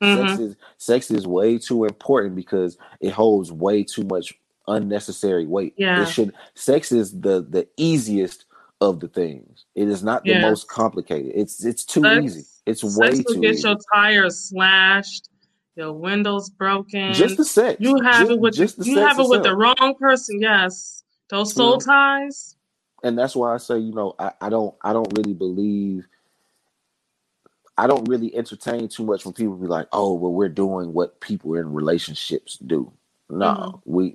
Mm-hmm. 0.02 0.28
Sex 0.28 0.40
is 0.40 0.56
sex 0.78 1.10
is 1.12 1.26
way 1.28 1.58
too 1.58 1.84
important 1.84 2.34
because 2.34 2.76
it 3.00 3.10
holds 3.10 3.52
way 3.52 3.84
too 3.84 4.02
much 4.02 4.34
unnecessary 4.66 5.46
weight. 5.46 5.74
Yeah. 5.76 6.02
It 6.02 6.08
should 6.08 6.34
sex 6.54 6.90
is 6.90 7.20
the 7.20 7.46
the 7.48 7.68
easiest 7.76 8.46
of 8.80 8.98
the 8.98 9.08
things. 9.08 9.64
It 9.76 9.88
is 9.88 10.02
not 10.02 10.24
the 10.24 10.40
most 10.40 10.66
complicated. 10.66 11.32
It's 11.36 11.64
it's 11.64 11.84
too 11.84 12.02
sex, 12.02 12.24
easy. 12.24 12.44
It's 12.66 12.82
way 12.98 13.12
too 13.12 13.40
get 13.40 13.54
easy. 13.54 13.68
your 13.68 13.78
tires 13.94 14.50
slashed 14.50 15.30
your 15.76 15.92
windows 15.92 16.50
broken. 16.50 17.12
Just 17.12 17.36
the 17.36 17.44
sex. 17.44 17.76
You 17.80 18.00
have 18.00 18.20
just, 18.20 18.30
it 18.30 18.40
with 18.40 18.54
just 18.54 18.78
the, 18.78 18.86
you 18.86 18.98
have 18.98 19.18
it 19.20 19.28
with 19.28 19.42
the 19.42 19.54
wrong 19.54 19.94
person. 20.00 20.40
Yes, 20.40 21.04
those 21.28 21.54
soul 21.54 21.78
ties. 21.78 22.56
And 23.04 23.16
that's 23.16 23.36
why 23.36 23.54
I 23.54 23.58
say, 23.58 23.78
you 23.78 23.92
know, 23.92 24.14
I, 24.18 24.32
I 24.40 24.48
don't, 24.48 24.74
I 24.82 24.92
don't 24.92 25.12
really 25.16 25.34
believe. 25.34 26.06
I 27.78 27.86
don't 27.86 28.08
really 28.08 28.34
entertain 28.34 28.88
too 28.88 29.04
much 29.04 29.26
when 29.26 29.34
people 29.34 29.54
be 29.54 29.66
like, 29.66 29.86
"Oh, 29.92 30.14
well, 30.14 30.32
we're 30.32 30.48
doing 30.48 30.94
what 30.94 31.20
people 31.20 31.56
in 31.56 31.74
relationships 31.74 32.56
do." 32.56 32.90
No, 33.28 33.46
mm-hmm. 33.46 33.78
we, 33.84 34.14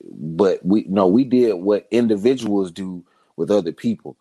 but 0.00 0.64
we 0.64 0.86
no, 0.88 1.08
we 1.08 1.24
did 1.24 1.54
what 1.54 1.88
individuals 1.90 2.70
do 2.70 3.04
with 3.34 3.50
other 3.50 3.72
people. 3.72 4.16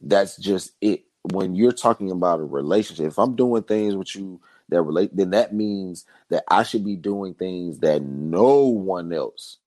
That's 0.00 0.36
just 0.38 0.72
it. 0.80 1.04
When 1.30 1.54
you're 1.54 1.72
talking 1.72 2.10
about 2.10 2.40
a 2.40 2.44
relationship, 2.44 3.06
if 3.06 3.18
I'm 3.18 3.36
doing 3.36 3.62
things 3.62 3.94
with 3.94 4.14
you 4.16 4.40
that 4.68 4.82
relate, 4.82 5.16
then 5.16 5.30
that 5.30 5.54
means 5.54 6.04
that 6.30 6.44
I 6.48 6.62
should 6.62 6.84
be 6.84 6.96
doing 6.96 7.34
things 7.34 7.78
that 7.78 8.02
no 8.02 8.64
one 8.64 9.12
else 9.12 9.58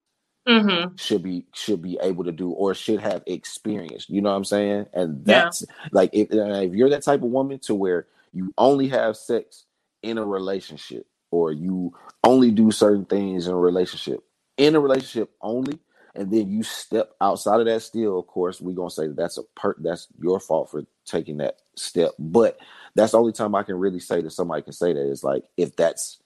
mm-hmm. 0.47 0.95
should 0.95 1.23
be 1.23 1.45
should 1.53 1.81
be 1.81 1.97
able 2.01 2.23
to 2.25 2.31
do 2.31 2.49
or 2.51 2.73
should 2.73 2.99
have 2.99 3.23
experienced. 3.25 4.09
You 4.09 4.21
know 4.21 4.31
what 4.31 4.37
I'm 4.37 4.45
saying? 4.45 4.87
And 4.93 5.23
that's 5.25 5.63
yeah. 5.67 5.87
like 5.91 6.09
if, 6.13 6.27
if 6.31 6.73
you're 6.73 6.89
that 6.89 7.03
type 7.03 7.21
of 7.21 7.29
woman 7.29 7.59
to 7.59 7.75
where 7.75 8.07
you 8.33 8.53
only 8.57 8.87
have 8.89 9.15
sex 9.15 9.63
in 10.03 10.17
a 10.17 10.25
relationship 10.25 11.07
or 11.31 11.51
you 11.51 11.93
only 12.23 12.51
do 12.51 12.71
certain 12.71 13.05
things 13.05 13.47
in 13.47 13.53
a 13.53 13.57
relationship 13.57 14.23
in 14.57 14.75
a 14.75 14.79
relationship 14.79 15.31
only 15.41 15.79
and 16.15 16.31
then 16.31 16.49
you 16.49 16.63
step 16.63 17.11
outside 17.21 17.59
of 17.59 17.65
that 17.65 17.81
still 17.81 18.19
of 18.19 18.27
course 18.27 18.61
we're 18.61 18.73
gonna 18.73 18.89
say 18.89 19.07
that 19.07 19.15
that's 19.15 19.37
a 19.37 19.43
per 19.55 19.75
that's 19.79 20.07
your 20.21 20.39
fault 20.39 20.69
for 20.69 20.83
taking 21.05 21.37
that 21.37 21.59
step 21.75 22.11
but 22.19 22.57
that's 22.95 23.11
the 23.11 23.19
only 23.19 23.33
time 23.33 23.53
I 23.55 23.63
can 23.63 23.75
really 23.75 23.99
say 23.99 24.21
that 24.21 24.31
somebody 24.31 24.61
can 24.61 24.73
say 24.73 24.93
that 24.93 25.09
is 25.09 25.23
like 25.23 25.43
if 25.57 25.75
that's 25.75 26.19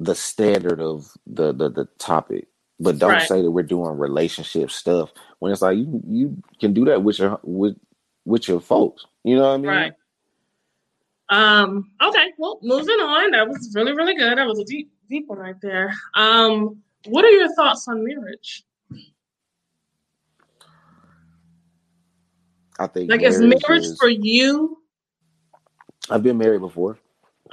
the 0.00 0.14
standard 0.14 0.80
of 0.80 1.06
the 1.26 1.52
the, 1.52 1.70
the 1.70 1.84
topic. 1.98 2.48
But 2.82 2.98
don't 2.98 3.10
right. 3.10 3.28
say 3.28 3.42
that 3.42 3.50
we're 3.50 3.62
doing 3.62 3.98
relationship 3.98 4.70
stuff 4.70 5.12
when 5.38 5.52
it's 5.52 5.62
like 5.62 5.76
you 5.76 6.02
you 6.06 6.42
can 6.58 6.72
do 6.72 6.86
that 6.86 7.02
with 7.02 7.18
your 7.18 7.38
with 7.42 7.76
with 8.24 8.48
your 8.48 8.60
folks. 8.60 9.04
You 9.22 9.36
know 9.36 9.42
what 9.42 9.54
I 9.54 9.56
mean? 9.58 9.66
Right. 9.66 9.92
Um, 11.28 11.90
okay, 12.02 12.32
well, 12.38 12.58
moving 12.62 12.88
on. 12.88 13.30
That 13.30 13.48
was 13.48 13.72
really, 13.74 13.92
really 13.92 14.16
good. 14.16 14.36
That 14.36 14.46
was 14.48 14.58
a 14.58 14.64
deep, 14.64 14.90
deep 15.08 15.28
one 15.28 15.38
right 15.38 15.60
there. 15.62 15.94
Um, 16.14 16.82
what 17.04 17.24
are 17.24 17.30
your 17.30 17.54
thoughts 17.54 17.86
on 17.86 18.02
marriage? 18.02 18.64
I 22.80 22.86
think 22.88 23.10
like 23.10 23.22
is 23.22 23.38
marriage 23.40 23.84
is, 23.84 23.98
for 23.98 24.08
you 24.08 24.78
I've 26.08 26.22
been 26.22 26.38
married 26.38 26.60
before. 26.60 26.98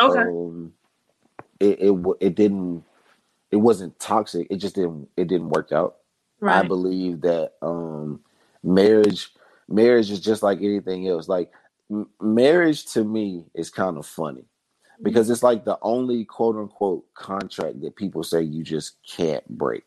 Okay. 0.01 0.21
Um, 0.21 0.73
it, 1.59 1.79
it 1.79 2.05
it 2.19 2.35
didn't 2.35 2.83
it 3.51 3.57
wasn't 3.57 3.97
toxic. 3.99 4.47
It 4.49 4.57
just 4.57 4.75
didn't 4.75 5.09
it 5.17 5.27
didn't 5.27 5.49
work 5.49 5.71
out. 5.71 5.97
Right. 6.39 6.63
I 6.63 6.67
believe 6.67 7.21
that 7.21 7.53
um, 7.61 8.21
marriage 8.63 9.31
marriage 9.67 10.11
is 10.11 10.19
just 10.19 10.43
like 10.43 10.59
anything 10.59 11.07
else. 11.07 11.27
Like 11.27 11.51
m- 11.91 12.09
marriage 12.21 12.85
to 12.93 13.03
me 13.03 13.45
is 13.53 13.69
kind 13.69 13.97
of 13.97 14.05
funny 14.05 14.45
because 15.01 15.29
it's 15.29 15.43
like 15.43 15.65
the 15.65 15.77
only 15.81 16.25
quote 16.25 16.55
unquote 16.55 17.05
contract 17.13 17.81
that 17.81 17.95
people 17.95 18.23
say 18.23 18.41
you 18.41 18.63
just 18.63 18.95
can't 19.07 19.47
break. 19.49 19.85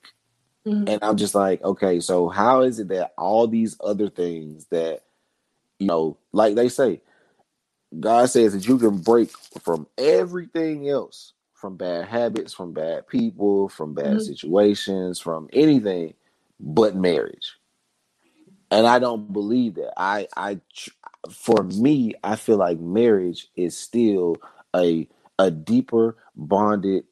Mm-hmm. 0.67 0.89
And 0.89 0.99
I'm 1.03 1.17
just 1.17 1.35
like, 1.35 1.63
okay, 1.63 2.01
so 2.01 2.29
how 2.29 2.63
is 2.63 2.79
it 2.81 2.89
that 2.89 3.15
all 3.17 3.47
these 3.47 3.77
other 3.83 4.11
things 4.11 4.67
that, 4.67 5.05
you 5.81 5.87
know, 5.87 6.19
like 6.33 6.55
they 6.55 6.69
say, 6.69 7.01
God 7.99 8.27
says 8.27 8.53
that 8.53 8.69
you 8.69 8.79
can 8.79 8.99
break 8.99 9.31
from 9.63 9.89
everything 9.99 10.89
else, 10.89 11.33
from 11.55 11.77
bad 11.77 12.07
habits, 12.07 12.53
from 12.53 12.73
bad 12.73 13.09
people, 13.09 13.69
from 13.69 13.95
bad 13.95 14.05
mm-hmm. 14.05 14.19
situations, 14.21 15.19
from 15.19 15.49
anything 15.53 16.15
but 16.61 16.95
marriage. 16.95 17.57
And 18.71 18.87
I 18.87 19.01
don't 19.01 19.33
believe 19.33 19.75
that. 19.75 19.95
I, 19.97 20.29
I, 20.37 20.61
for 21.33 21.65
me, 21.65 22.15
I 22.23 22.37
feel 22.37 22.59
like 22.59 22.79
marriage 22.79 23.49
is 23.57 23.77
still 23.77 24.37
a 24.77 25.09
a 25.41 25.51
deeper 25.51 26.19
bonded 26.37 27.05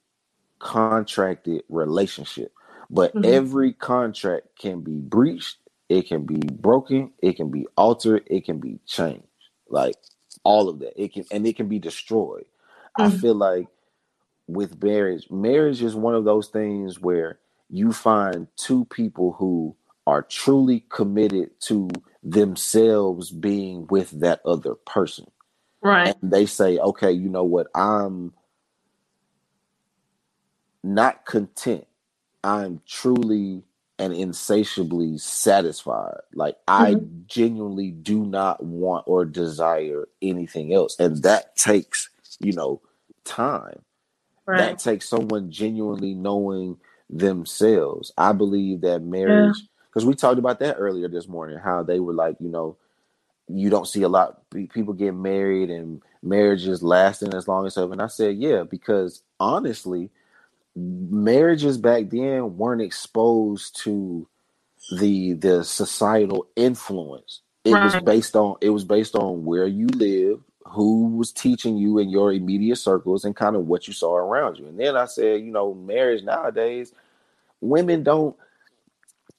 contracted 0.59 1.63
relationship 1.71 2.53
but 2.91 3.15
mm-hmm. 3.15 3.25
every 3.25 3.73
contract 3.73 4.49
can 4.59 4.81
be 4.81 5.01
breached 5.01 5.57
it 5.89 6.07
can 6.07 6.25
be 6.25 6.41
broken 6.53 7.13
it 7.23 7.37
can 7.37 7.51
be 7.51 7.67
altered 7.77 8.23
it 8.27 8.45
can 8.45 8.59
be 8.59 8.79
changed 8.87 9.25
like 9.69 9.95
all 10.45 10.69
of 10.69 10.79
that 10.81 11.01
it 11.01 11.13
can 11.13 11.25
and 11.31 11.47
it 11.47 11.57
can 11.57 11.69
be 11.69 11.79
destroyed 11.79 12.45
mm-hmm. 12.99 13.03
i 13.03 13.11
feel 13.19 13.35
like 13.35 13.67
with 14.47 14.83
marriage 14.83 15.27
marriage 15.31 15.83
is 15.83 15.95
one 15.95 16.15
of 16.15 16.25
those 16.25 16.49
things 16.49 17.01
where 17.01 17.39
you 17.71 17.93
find 17.93 18.47
two 18.57 18.85
people 18.87 19.33
who 19.33 19.75
are 20.07 20.23
truly 20.23 20.85
committed 20.89 21.51
to 21.61 21.89
themselves 22.23 23.31
being 23.31 23.87
with 23.91 24.11
that 24.21 24.41
other 24.45 24.75
person 24.75 25.27
Right. 25.81 26.17
And 26.21 26.33
they 26.33 26.47
say, 26.47 26.79
okay, 26.79 27.13
you 27.13 27.29
know 27.29 27.45
what? 27.45 27.69
I'm 27.75 28.33
not 30.83 31.25
content. 31.25 31.87
I'm 32.43 32.81
truly 32.87 33.63
and 33.99 34.13
insatiably 34.13 35.19
satisfied. 35.19 36.19
Like 36.35 36.57
mm-hmm. 36.69 36.83
I 36.83 36.97
genuinely 37.27 37.91
do 37.91 38.25
not 38.25 38.63
want 38.63 39.05
or 39.07 39.25
desire 39.25 40.09
anything 40.23 40.73
else. 40.73 40.99
And 40.99 41.23
that 41.23 41.57
takes, 41.57 42.09
you 42.41 42.53
know, 42.53 42.81
time. 43.25 43.83
Right. 44.47 44.59
That 44.59 44.79
takes 44.79 45.09
someone 45.09 45.51
genuinely 45.51 46.15
knowing 46.15 46.79
themselves. 47.11 48.13
I 48.17 48.33
believe 48.33 48.81
that 48.83 49.03
marriage, 49.03 49.57
because 49.89 50.05
yeah. 50.05 50.09
we 50.09 50.15
talked 50.15 50.39
about 50.39 50.61
that 50.61 50.77
earlier 50.79 51.09
this 51.09 51.29
morning, 51.29 51.59
how 51.59 51.83
they 51.83 52.01
were 52.01 52.15
like, 52.15 52.37
you 52.41 52.49
know, 52.49 52.77
you 53.49 53.71
don't 53.71 53.89
see 53.89 54.03
a 54.03 54.09
lot 54.09 54.43
people 54.51 54.93
get 54.93 55.15
married 55.15 55.71
and 55.71 56.03
marriages 56.23 56.83
lasting 56.83 57.35
as 57.35 57.49
long 57.49 57.67
as 57.67 57.79
ever. 57.79 57.93
And 57.93 58.03
I 58.03 58.07
said, 58.07 58.37
yeah, 58.37 58.63
because 58.63 59.23
honestly, 59.41 60.11
marriages 60.79 61.79
back 61.79 62.11
then 62.11 62.57
weren't 62.57 62.83
exposed 62.83 63.81
to 63.85 64.29
the 64.99 65.35
the 65.35 65.65
societal 65.65 66.47
influence. 66.57 67.41
It 67.65 67.73
right. 67.73 67.85
was 67.85 68.03
based 68.03 68.37
on 68.37 68.57
it 68.61 68.71
was 68.71 68.85
based 68.85 69.15
on 69.15 69.45
where 69.45 69.67
you 69.67 69.87
live, 69.89 70.41
who 70.67 71.17
was 71.17 71.33
teaching 71.33 71.77
you 71.77 71.99
in 71.99 72.09
your 72.09 72.33
immediate 72.33 72.77
circles, 72.77 73.25
and 73.25 73.37
kind 73.37 73.57
of 73.57 73.67
what 73.67 73.87
you 73.87 73.93
saw 73.93 74.17
around 74.17 74.59
you. 74.59 74.67
And 74.67 74.79
then 74.79 74.97
I 74.97 75.07
said, 75.07 75.43
you 75.43 75.51
know, 75.51 75.75
marriage 75.75 76.23
nowadays, 76.23 76.93
women 77.61 78.03
don't 78.03 78.37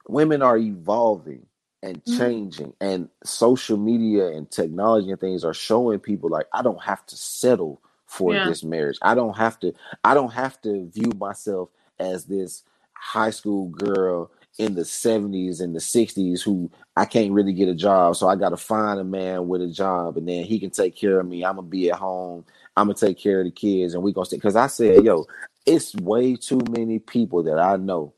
women 0.08 0.42
are 0.42 0.58
evolving 0.58 1.46
and 1.82 2.04
mm-hmm. 2.04 2.18
changing 2.18 2.68
mm-hmm. 2.68 2.86
and 2.86 3.10
social 3.24 3.78
media 3.78 4.28
and 4.28 4.50
technology 4.52 5.10
and 5.10 5.20
things 5.20 5.46
are 5.46 5.54
showing 5.54 6.00
people 6.00 6.30
like 6.30 6.48
I 6.54 6.62
don't 6.62 6.82
have 6.84 7.06
to 7.08 7.16
settle 7.16 7.82
for 8.10 8.34
yeah. 8.34 8.46
this 8.46 8.64
marriage. 8.64 8.98
I 9.04 9.14
don't 9.14 9.38
have 9.38 9.60
to 9.60 9.72
I 10.04 10.16
don't 10.16 10.34
have 10.34 10.60
to 10.64 10.90
view 10.90 11.12
myself 11.18 11.70
as 12.00 12.26
this 12.26 12.64
high 12.94 13.30
school 13.30 13.70
girl 13.70 14.32
in 14.58 14.74
the 14.74 14.82
70s 14.82 15.62
and 15.62 15.74
the 15.74 15.80
60s 15.80 16.42
who 16.42 16.70
I 16.98 17.06
can't 17.06 17.32
really 17.32 17.54
get 17.54 17.70
a 17.70 17.76
job 17.76 18.16
so 18.16 18.28
I 18.28 18.36
got 18.36 18.50
to 18.50 18.58
find 18.58 19.00
a 19.00 19.04
man 19.04 19.48
with 19.48 19.62
a 19.62 19.68
job 19.68 20.18
and 20.18 20.28
then 20.28 20.44
he 20.44 20.60
can 20.60 20.72
take 20.72 20.96
care 20.96 21.20
of 21.20 21.28
me. 21.28 21.46
I'm 21.46 21.56
going 21.56 21.68
to 21.68 21.70
be 21.70 21.92
at 21.92 22.00
home. 22.00 22.44
I'm 22.76 22.88
going 22.88 22.98
to 22.98 23.06
take 23.06 23.20
care 23.20 23.40
of 23.40 23.46
the 23.46 23.52
kids 23.52 23.94
and 23.94 24.02
we 24.02 24.12
going 24.12 24.26
to 24.26 24.30
stay 24.30 24.40
cuz 24.40 24.56
I 24.56 24.68
said, 24.68 25.04
yo, 25.04 25.28
it's 25.66 25.96
way 25.96 26.36
too 26.36 26.62
many 26.72 26.98
people 26.98 27.44
that 27.44 27.60
I 27.60 27.78
know 27.78 28.14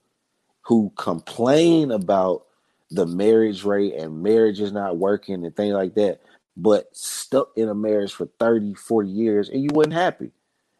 who 0.62 0.92
complain 0.96 1.92
about 1.92 2.46
the 2.92 3.06
marriage 3.06 3.66
rate 3.66 3.94
and 3.96 4.24
marriage 4.24 4.62
is 4.62 4.72
not 4.72 4.98
working 4.98 5.46
and 5.46 5.56
things 5.56 5.74
like 5.74 5.96
that, 5.96 6.22
but 6.62 6.96
stuck 6.96 7.50
in 7.56 7.70
a 7.70 7.76
marriage 7.76 8.14
for 8.14 8.28
30, 8.40 8.76
40 8.76 9.10
years 9.10 9.50
and 9.50 9.64
you 9.64 9.70
wasn't 9.74 9.94
happy. 9.94 10.32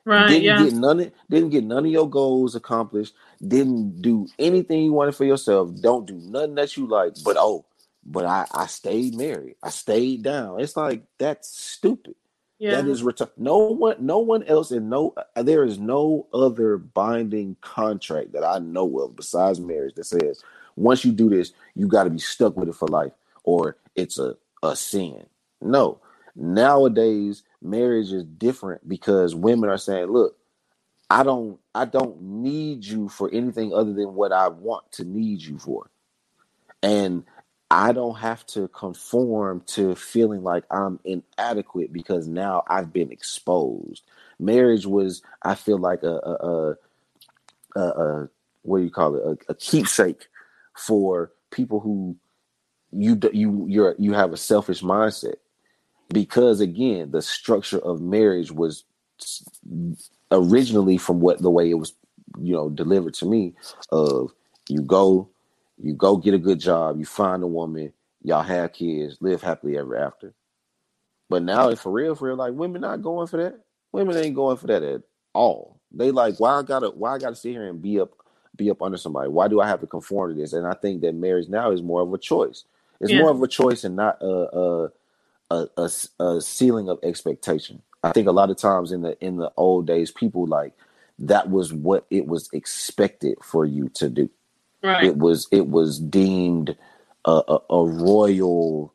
Right. 0.06 0.28
Didn't 0.28 0.44
yeah. 0.44 0.64
get 0.64 0.74
none 0.74 1.00
of, 1.00 1.12
didn't 1.30 1.50
get 1.50 1.64
none 1.64 1.86
of 1.86 1.92
your 1.92 2.10
goals 2.10 2.56
accomplished, 2.56 3.14
didn't 3.46 4.02
do 4.02 4.28
anything 4.38 4.84
you 4.84 4.94
wanted 4.94 5.16
for 5.16 5.26
yourself, 5.26 5.72
don't 5.82 6.06
do 6.06 6.16
nothing 6.16 6.56
that 6.56 6.78
you 6.78 6.88
like, 6.88 7.14
but 7.24 7.36
oh, 7.38 7.66
but 8.04 8.26
I, 8.26 8.46
I 8.54 8.66
stayed 8.68 9.16
married. 9.16 9.56
I 9.62 9.70
stayed 9.70 10.24
down. 10.24 10.60
It's 10.60 10.76
like 10.76 11.04
that's 11.18 11.50
stupid. 11.50 12.16
Yeah. 12.58 12.76
That 12.76 12.88
is 12.88 13.02
return. 13.02 13.30
No 13.38 13.58
one, 13.58 13.98
no 14.00 14.20
one 14.20 14.44
else, 14.44 14.70
and 14.70 14.90
no, 14.90 15.16
uh, 15.36 15.42
there 15.42 15.64
is 15.64 15.80
no 15.80 16.28
other 16.32 16.78
binding 16.78 17.58
contract 17.62 18.34
that 18.34 18.44
I 18.44 18.60
know 18.60 19.00
of 19.00 19.16
besides 19.16 19.60
marriage 19.60 19.96
that 19.96 20.06
says 20.06 20.44
once 20.76 21.04
you 21.04 21.12
do 21.12 21.30
this, 21.30 21.54
you 21.76 21.88
got 21.88 22.04
to 22.04 22.12
be 22.12 22.20
stuck 22.20 22.56
with 22.56 22.70
it 22.70 22.76
for 22.76 22.88
life, 22.88 23.14
or 23.44 23.78
it's 23.96 24.20
a, 24.20 24.36
a 24.64 24.76
sin. 24.76 25.26
No. 25.62 26.00
Nowadays, 26.36 27.44
marriage 27.62 28.12
is 28.12 28.24
different 28.26 28.88
because 28.88 29.36
women 29.36 29.70
are 29.70 29.78
saying, 29.78 30.08
look, 30.08 30.38
I 31.10 31.24
don't 31.24 31.60
I 31.76 31.86
don't 31.86 32.22
need 32.22 32.86
you 32.86 33.10
for 33.10 33.30
anything 33.34 33.74
other 33.74 33.94
than 33.94 34.16
what 34.16 34.32
I 34.32 34.48
want 34.50 34.92
to 34.94 35.04
need 35.04 35.42
you 35.42 35.58
for. 35.60 35.90
And 36.84 37.24
I 37.70 37.92
don't 37.94 38.18
have 38.18 38.46
to 38.48 38.68
conform 38.70 39.64
to 39.68 39.96
feeling 39.96 40.44
like 40.44 40.66
I'm 40.72 41.00
inadequate 41.06 41.94
because 41.94 42.28
now 42.28 42.64
I've 42.68 42.94
been 42.94 43.12
exposed. 43.12 44.04
Marriage 44.40 44.86
was, 44.86 45.22
I 45.44 45.56
feel 45.56 45.78
like 45.78 46.04
a 46.04 46.16
a, 46.16 46.76
a, 47.76 47.82
a, 47.82 48.30
what 48.64 48.80
do 48.80 48.84
you 48.86 48.92
call 48.92 49.16
it? 49.16 49.46
A, 49.50 49.52
keepsake 49.56 50.28
for 50.78 51.32
people 51.52 51.80
who 51.82 52.18
you 52.92 53.20
you 53.34 53.66
you're 53.70 53.96
you 54.00 54.14
have 54.14 54.34
a 54.34 54.38
selfish 54.38 54.82
mindset 54.82 55.36
because 56.14 56.60
again 56.62 57.12
the 57.12 57.22
structure 57.22 57.80
of 57.80 58.02
marriage 58.02 58.52
was 58.52 58.84
originally 60.32 60.98
from 60.98 61.20
what 61.20 61.42
the 61.42 61.50
way 61.50 61.70
it 61.70 61.76
was 61.76 61.94
you 62.40 62.54
know 62.54 62.70
delivered 62.70 63.14
to 63.14 63.26
me 63.26 63.54
of 63.92 64.32
you 64.70 64.82
go 64.82 65.30
you 65.78 65.94
go 65.94 66.18
get 66.18 66.34
a 66.34 66.40
good 66.40 66.60
job 66.60 66.98
you 66.98 67.06
find 67.06 67.44
a 67.44 67.48
woman 67.48 67.92
y'all 68.24 68.44
have 68.44 68.74
kids 68.74 69.18
live 69.22 69.42
happily 69.42 69.78
ever 69.78 69.98
after 69.98 70.34
but 71.30 71.44
now 71.44 71.74
for 71.76 71.92
real 71.92 72.16
for 72.16 72.28
real 72.28 72.36
like 72.36 72.54
women 72.54 72.82
not 72.82 73.02
going 73.02 73.28
for 73.28 73.38
that 73.38 73.60
women 73.92 74.16
ain't 74.18 74.36
going 74.36 74.58
for 74.58 74.68
that 74.68 74.84
at 74.84 75.02
all 75.34 75.80
they 75.92 76.12
like 76.12 76.40
why 76.40 76.58
i 76.58 76.64
gotta 76.64 76.90
why 76.90 77.14
i 77.14 77.18
gotta 77.18 77.36
sit 77.36 77.52
here 77.52 77.68
and 77.68 77.82
be 77.82 78.00
up 78.00 78.12
be 78.56 78.70
up 78.70 78.82
under 78.82 78.98
somebody? 78.98 79.30
Why 79.30 79.48
do 79.48 79.62
I 79.62 79.68
have 79.68 79.82
to 79.82 79.88
conform 79.88 80.34
to 80.34 80.40
this? 80.40 80.54
And 80.54 80.68
I 80.68 80.74
think 80.74 81.02
that 81.02 81.16
marriage 81.16 81.50
now 81.50 81.72
is 81.72 81.82
more 81.82 82.02
of 82.02 82.14
a 82.14 82.18
choice. 82.18 82.66
It's 83.00 83.12
yeah. 83.12 83.20
more 83.20 83.32
of 83.32 83.42
a 83.42 83.48
choice 83.48 83.84
and 83.84 83.96
not 83.96 84.22
a 84.22 84.58
a, 84.58 84.92
a 85.52 85.68
a, 85.78 85.90
a 86.24 86.42
ceiling 86.42 86.90
of 86.90 87.00
expectation. 87.04 87.82
I 88.04 88.12
think 88.12 88.28
a 88.28 88.32
lot 88.32 88.50
of 88.50 88.58
times 88.58 88.92
in 88.92 89.02
the 89.02 89.18
in 89.24 89.38
the 89.38 89.52
old 89.58 89.86
days, 89.88 90.12
people 90.12 90.48
like 90.48 90.74
that 91.20 91.50
was 91.50 91.74
what 91.74 92.06
it 92.10 92.28
was 92.28 92.50
expected 92.54 93.38
for 93.44 93.66
you 93.66 93.90
to 93.90 94.10
do. 94.10 94.30
Right. 94.82 95.04
It 95.04 95.18
was 95.18 95.48
it 95.52 95.68
was 95.68 96.00
deemed 96.00 96.76
a, 97.26 97.42
a, 97.48 97.60
a 97.70 97.86
royal 97.86 98.94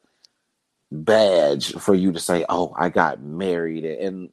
badge 0.90 1.72
for 1.74 1.94
you 1.94 2.12
to 2.12 2.18
say, 2.18 2.44
"Oh, 2.48 2.74
I 2.76 2.88
got 2.88 3.22
married," 3.22 3.84
and 3.84 4.30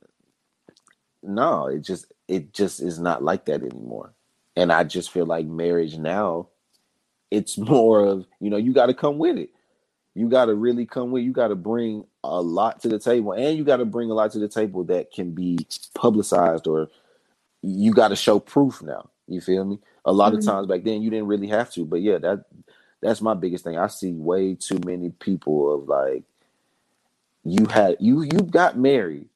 no, 1.21 1.67
it 1.67 1.81
just 1.81 2.11
it 2.27 2.53
just 2.53 2.81
is 2.81 2.99
not 2.99 3.23
like 3.23 3.45
that 3.45 3.61
anymore. 3.61 4.13
And 4.55 4.71
I 4.71 4.83
just 4.83 5.11
feel 5.11 5.25
like 5.25 5.45
marriage 5.45 5.97
now, 5.97 6.49
it's 7.31 7.57
more 7.57 8.05
of, 8.05 8.25
you 8.39 8.49
know, 8.49 8.57
you 8.57 8.73
got 8.73 8.87
to 8.87 8.93
come 8.93 9.17
with 9.17 9.37
it. 9.37 9.49
You 10.15 10.29
got 10.29 10.45
to 10.45 10.55
really 10.55 10.85
come 10.85 11.11
with, 11.11 11.23
you 11.23 11.31
got 11.31 11.47
to 11.47 11.55
bring 11.55 12.05
a 12.23 12.41
lot 12.41 12.81
to 12.81 12.87
the 12.87 12.99
table 12.99 13.33
and 13.33 13.57
you 13.57 13.63
got 13.63 13.77
to 13.77 13.85
bring 13.85 14.09
a 14.09 14.13
lot 14.13 14.31
to 14.31 14.39
the 14.39 14.47
table 14.47 14.83
that 14.85 15.11
can 15.11 15.31
be 15.31 15.57
publicized 15.93 16.67
or 16.67 16.89
you 17.61 17.93
got 17.93 18.09
to 18.09 18.15
show 18.15 18.39
proof 18.39 18.81
now. 18.81 19.09
You 19.27 19.41
feel 19.41 19.65
me? 19.65 19.79
A 20.05 20.11
lot 20.11 20.31
mm-hmm. 20.31 20.39
of 20.39 20.45
times 20.45 20.67
back 20.67 20.83
then 20.83 21.01
you 21.01 21.09
didn't 21.09 21.27
really 21.27 21.47
have 21.47 21.71
to, 21.71 21.85
but 21.85 22.01
yeah, 22.01 22.17
that 22.19 22.45
that's 23.01 23.21
my 23.21 23.33
biggest 23.33 23.63
thing. 23.63 23.77
I 23.77 23.87
see 23.87 24.13
way 24.13 24.55
too 24.55 24.79
many 24.85 25.09
people 25.09 25.73
of 25.73 25.87
like 25.87 26.23
you 27.43 27.65
had 27.65 27.97
you 27.99 28.21
you 28.21 28.39
got 28.41 28.77
married, 28.77 29.27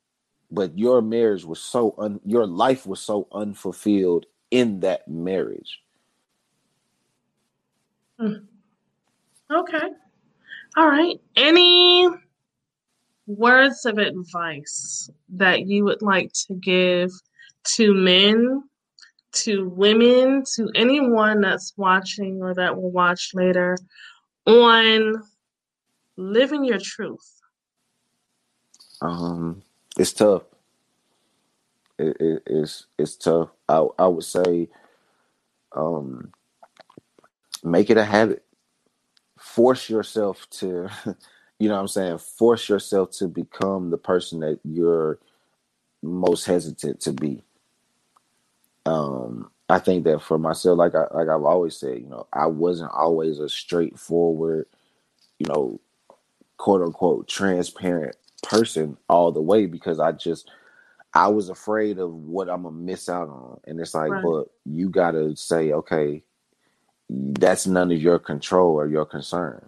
but 0.51 0.77
your 0.77 1.01
marriage 1.01 1.45
was 1.45 1.59
so 1.59 1.95
un, 1.97 2.19
your 2.25 2.45
life 2.45 2.85
was 2.85 3.01
so 3.01 3.27
unfulfilled 3.31 4.25
in 4.51 4.81
that 4.81 5.07
marriage. 5.07 5.81
Mm. 8.19 8.45
Okay. 9.51 9.89
All 10.75 10.87
right. 10.87 11.19
Any 11.35 12.07
words 13.27 13.85
of 13.85 13.97
advice 13.97 15.09
that 15.29 15.67
you 15.67 15.83
would 15.83 16.01
like 16.01 16.31
to 16.47 16.55
give 16.55 17.11
to 17.75 17.93
men, 17.93 18.63
to 19.33 19.69
women, 19.69 20.43
to 20.55 20.69
anyone 20.73 21.41
that's 21.41 21.73
watching 21.77 22.41
or 22.41 22.53
that 22.55 22.75
will 22.75 22.91
watch 22.91 23.31
later 23.33 23.77
on 24.45 25.21
living 26.15 26.63
your 26.63 26.79
truth? 26.79 27.41
Um, 29.01 29.61
it's 29.97 30.13
tough. 30.13 30.43
It, 31.99 32.17
it, 32.19 32.43
it's 32.45 32.85
it's 32.97 33.15
tough. 33.15 33.49
I 33.67 33.85
I 33.99 34.07
would 34.07 34.23
say, 34.23 34.69
um, 35.75 36.31
make 37.63 37.89
it 37.89 37.97
a 37.97 38.05
habit. 38.05 38.43
Force 39.37 39.89
yourself 39.89 40.47
to, 40.49 40.89
you 41.59 41.67
know, 41.67 41.75
what 41.75 41.81
I'm 41.81 41.87
saying, 41.87 42.17
force 42.19 42.69
yourself 42.69 43.11
to 43.11 43.27
become 43.27 43.89
the 43.89 43.97
person 43.97 44.39
that 44.41 44.59
you're 44.63 45.19
most 46.03 46.45
hesitant 46.45 47.01
to 47.01 47.13
be. 47.13 47.43
Um, 48.85 49.49
I 49.69 49.79
think 49.79 50.05
that 50.05 50.21
for 50.21 50.37
myself, 50.37 50.77
like 50.77 50.95
I 50.95 51.07
like 51.13 51.27
I've 51.27 51.43
always 51.43 51.75
said, 51.75 51.99
you 51.99 52.07
know, 52.07 52.27
I 52.31 52.45
wasn't 52.45 52.91
always 52.91 53.39
a 53.39 53.49
straightforward, 53.49 54.67
you 55.39 55.47
know, 55.47 55.81
quote 56.57 56.81
unquote 56.81 57.27
transparent 57.27 58.15
person 58.43 58.97
all 59.09 59.31
the 59.31 59.41
way 59.41 59.65
because 59.65 59.99
I 59.99 60.11
just 60.13 60.49
I 61.13 61.27
was 61.27 61.49
afraid 61.49 61.99
of 61.99 62.13
what 62.13 62.49
I'm 62.49 62.63
gonna 62.63 62.75
miss 62.75 63.09
out 63.09 63.29
on. 63.29 63.59
And 63.65 63.79
it's 63.79 63.93
like, 63.93 64.11
right. 64.11 64.23
but 64.23 64.47
you 64.65 64.89
gotta 64.89 65.35
say, 65.35 65.73
okay, 65.73 66.23
that's 67.09 67.67
none 67.67 67.91
of 67.91 68.01
your 68.01 68.19
control 68.19 68.75
or 68.75 68.87
your 68.87 69.05
concern. 69.05 69.67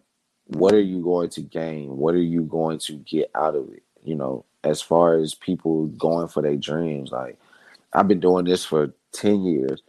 What 0.49 0.73
are 0.73 0.81
you 0.81 1.01
going 1.01 1.29
to 1.31 1.41
gain? 1.41 1.97
What 1.97 2.15
are 2.15 2.21
you 2.21 2.43
going 2.43 2.79
to 2.79 2.93
get 2.93 3.29
out 3.35 3.55
of 3.55 3.69
it? 3.71 3.83
You 4.03 4.15
know, 4.15 4.45
as 4.63 4.81
far 4.81 5.17
as 5.17 5.33
people 5.35 5.87
going 5.87 6.27
for 6.27 6.41
their 6.41 6.55
dreams, 6.55 7.11
like 7.11 7.37
I've 7.93 8.07
been 8.07 8.19
doing 8.19 8.45
this 8.45 8.65
for 8.65 8.93
10 9.13 9.43
years, 9.43 9.83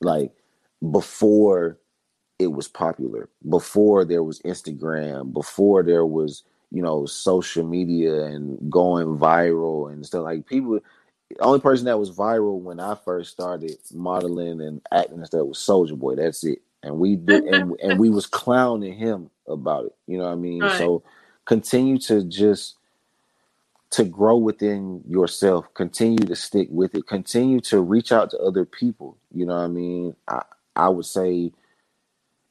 like 0.00 0.32
before 0.90 1.78
it 2.38 2.48
was 2.48 2.68
popular, 2.68 3.28
before 3.48 4.04
there 4.04 4.22
was 4.22 4.40
Instagram, 4.40 5.32
before 5.32 5.82
there 5.82 6.04
was, 6.04 6.42
you 6.70 6.82
know, 6.82 7.06
social 7.06 7.64
media 7.64 8.24
and 8.24 8.70
going 8.70 9.18
viral 9.18 9.92
and 9.92 10.04
stuff 10.04 10.24
like 10.24 10.46
people 10.46 10.80
the 11.30 11.44
only 11.44 11.60
person 11.60 11.86
that 11.86 11.98
was 11.98 12.10
viral 12.10 12.60
when 12.60 12.78
I 12.78 12.94
first 12.94 13.32
started 13.32 13.78
modeling 13.92 14.60
and 14.60 14.82
acting 14.92 15.18
and 15.18 15.26
stuff 15.26 15.46
was 15.46 15.58
Soulja 15.58 15.98
Boy. 15.98 16.16
That's 16.16 16.44
it. 16.44 16.60
And 16.82 16.98
we 16.98 17.16
did 17.16 17.44
and, 17.44 17.78
and 17.80 17.98
we 17.98 18.10
was 18.10 18.26
clowning 18.26 18.94
him 18.94 19.30
about 19.46 19.86
it. 19.86 19.94
You 20.06 20.18
know 20.18 20.24
what 20.24 20.32
I 20.32 20.36
mean? 20.36 20.62
Right. 20.62 20.78
So 20.78 21.02
continue 21.44 21.98
to 21.98 22.24
just 22.24 22.76
to 23.90 24.04
grow 24.04 24.36
within 24.36 25.02
yourself, 25.06 25.72
continue 25.74 26.26
to 26.26 26.34
stick 26.34 26.68
with 26.70 26.94
it, 26.94 27.06
continue 27.06 27.60
to 27.60 27.80
reach 27.80 28.10
out 28.10 28.30
to 28.30 28.38
other 28.38 28.64
people. 28.64 29.18
You 29.32 29.46
know 29.46 29.54
what 29.54 29.64
I 29.64 29.68
mean? 29.68 30.16
I, 30.26 30.42
I 30.74 30.88
would 30.88 31.04
say 31.04 31.52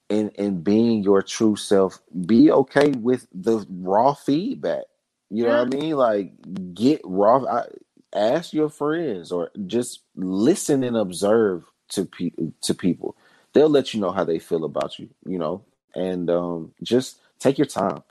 in 0.09 0.29
in 0.29 0.61
being 0.61 1.03
your 1.03 1.21
true 1.21 1.55
self, 1.55 1.99
be 2.25 2.51
okay 2.51 2.89
with 2.91 3.27
the 3.33 3.65
raw 3.69 4.13
feedback. 4.13 4.83
You 5.29 5.43
know 5.43 5.49
yeah. 5.49 5.63
what 5.63 5.73
I 5.73 5.77
mean? 5.77 5.95
Like 5.95 6.73
get 6.73 7.01
raw 7.03 7.43
I, 7.45 7.65
ask 8.13 8.53
your 8.53 8.69
friends 8.69 9.31
or 9.31 9.51
just 9.67 10.01
listen 10.15 10.83
and 10.83 10.97
observe 10.97 11.63
to 11.89 12.05
people 12.05 12.53
to 12.61 12.73
people. 12.73 13.15
They'll 13.53 13.69
let 13.69 13.93
you 13.93 13.99
know 13.99 14.11
how 14.11 14.23
they 14.23 14.39
feel 14.39 14.63
about 14.63 14.97
you, 14.97 15.09
you 15.25 15.37
know, 15.37 15.63
and 15.93 16.29
um, 16.29 16.73
just 16.83 17.19
take 17.39 17.57
your 17.57 17.67
time 17.67 18.03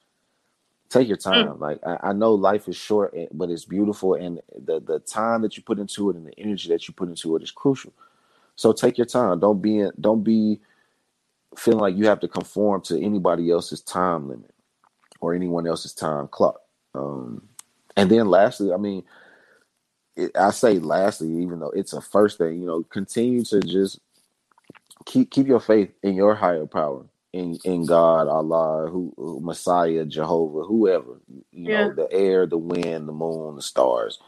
take 0.91 1.09
your 1.09 1.17
mm. 1.17 1.23
time. 1.23 1.47
Mm. 1.47 1.61
Like 1.61 1.79
I, 1.87 2.09
I, 2.09 2.13
know 2.13 2.35
life 2.35 2.69
is 2.69 2.77
short, 2.77 3.15
eh, 3.17 3.27
but 3.33 3.49
it's 3.49 3.65
beautiful, 3.65 4.15
and 4.15 4.41
the 4.55 4.81
the 4.81 4.99
time 4.99 5.43
that 5.43 5.57
you 5.57 5.63
put 5.63 5.79
into 5.79 6.11
it 6.11 6.17
and 6.17 6.27
the 6.27 6.39
energy 6.39 6.69
that 6.69 6.87
you 6.87 6.93
put 6.93 7.09
into 7.09 7.35
it 7.37 7.43
is 7.43 7.51
crucial. 7.51 7.93
So 8.57 8.73
take 8.73 8.99
your 8.99 9.07
time. 9.07 9.41
Don't 9.41 9.63
be 9.63 9.89
don't 9.99 10.23
be 10.23 10.61
feeling 11.57 11.81
like 11.81 11.97
you 11.97 12.07
have 12.07 12.21
to 12.21 12.29
conform 12.29 12.83
to 12.83 13.01
anybody 13.01 13.51
else's 13.51 13.81
time 13.81 14.29
limit 14.29 14.51
or 15.21 15.35
anyone 15.35 15.67
else's 15.67 15.95
time 15.95 16.29
clock. 16.29 16.61
Um, 16.95 17.49
and 17.97 18.11
then 18.11 18.29
lastly, 18.29 18.73
I 18.73 18.77
mean, 18.77 19.05
it, 20.17 20.31
I 20.37 20.51
say 20.51 20.79
lastly, 20.79 21.43
even 21.43 21.61
though 21.61 21.71
it's 21.71 21.93
a 21.93 22.01
first 22.01 22.39
thing, 22.39 22.61
you 22.61 22.67
know, 22.67 22.83
continue 22.85 23.45
to 23.45 23.61
just 23.61 24.01
keep 25.07 25.31
keep 25.31 25.47
your 25.47 25.61
faith 25.61 25.91
in 26.03 26.15
your 26.15 26.35
higher 26.35 26.67
power 26.67 27.05
in 27.33 27.59
in 27.65 27.87
God, 27.87 28.29
Allah, 28.29 28.89
who, 28.91 29.13
who 29.17 29.41
Messiah, 29.41 30.05
Jehovah, 30.05 30.63
whoever, 30.63 31.21
you 31.53 31.71
yeah. 31.71 31.89
know, 31.89 31.95
the 31.95 32.13
air, 32.13 32.47
the 32.47 32.59
wind, 32.59 33.09
the 33.09 33.13
moon, 33.13 33.57
the 33.57 33.63
stars, 33.63 34.19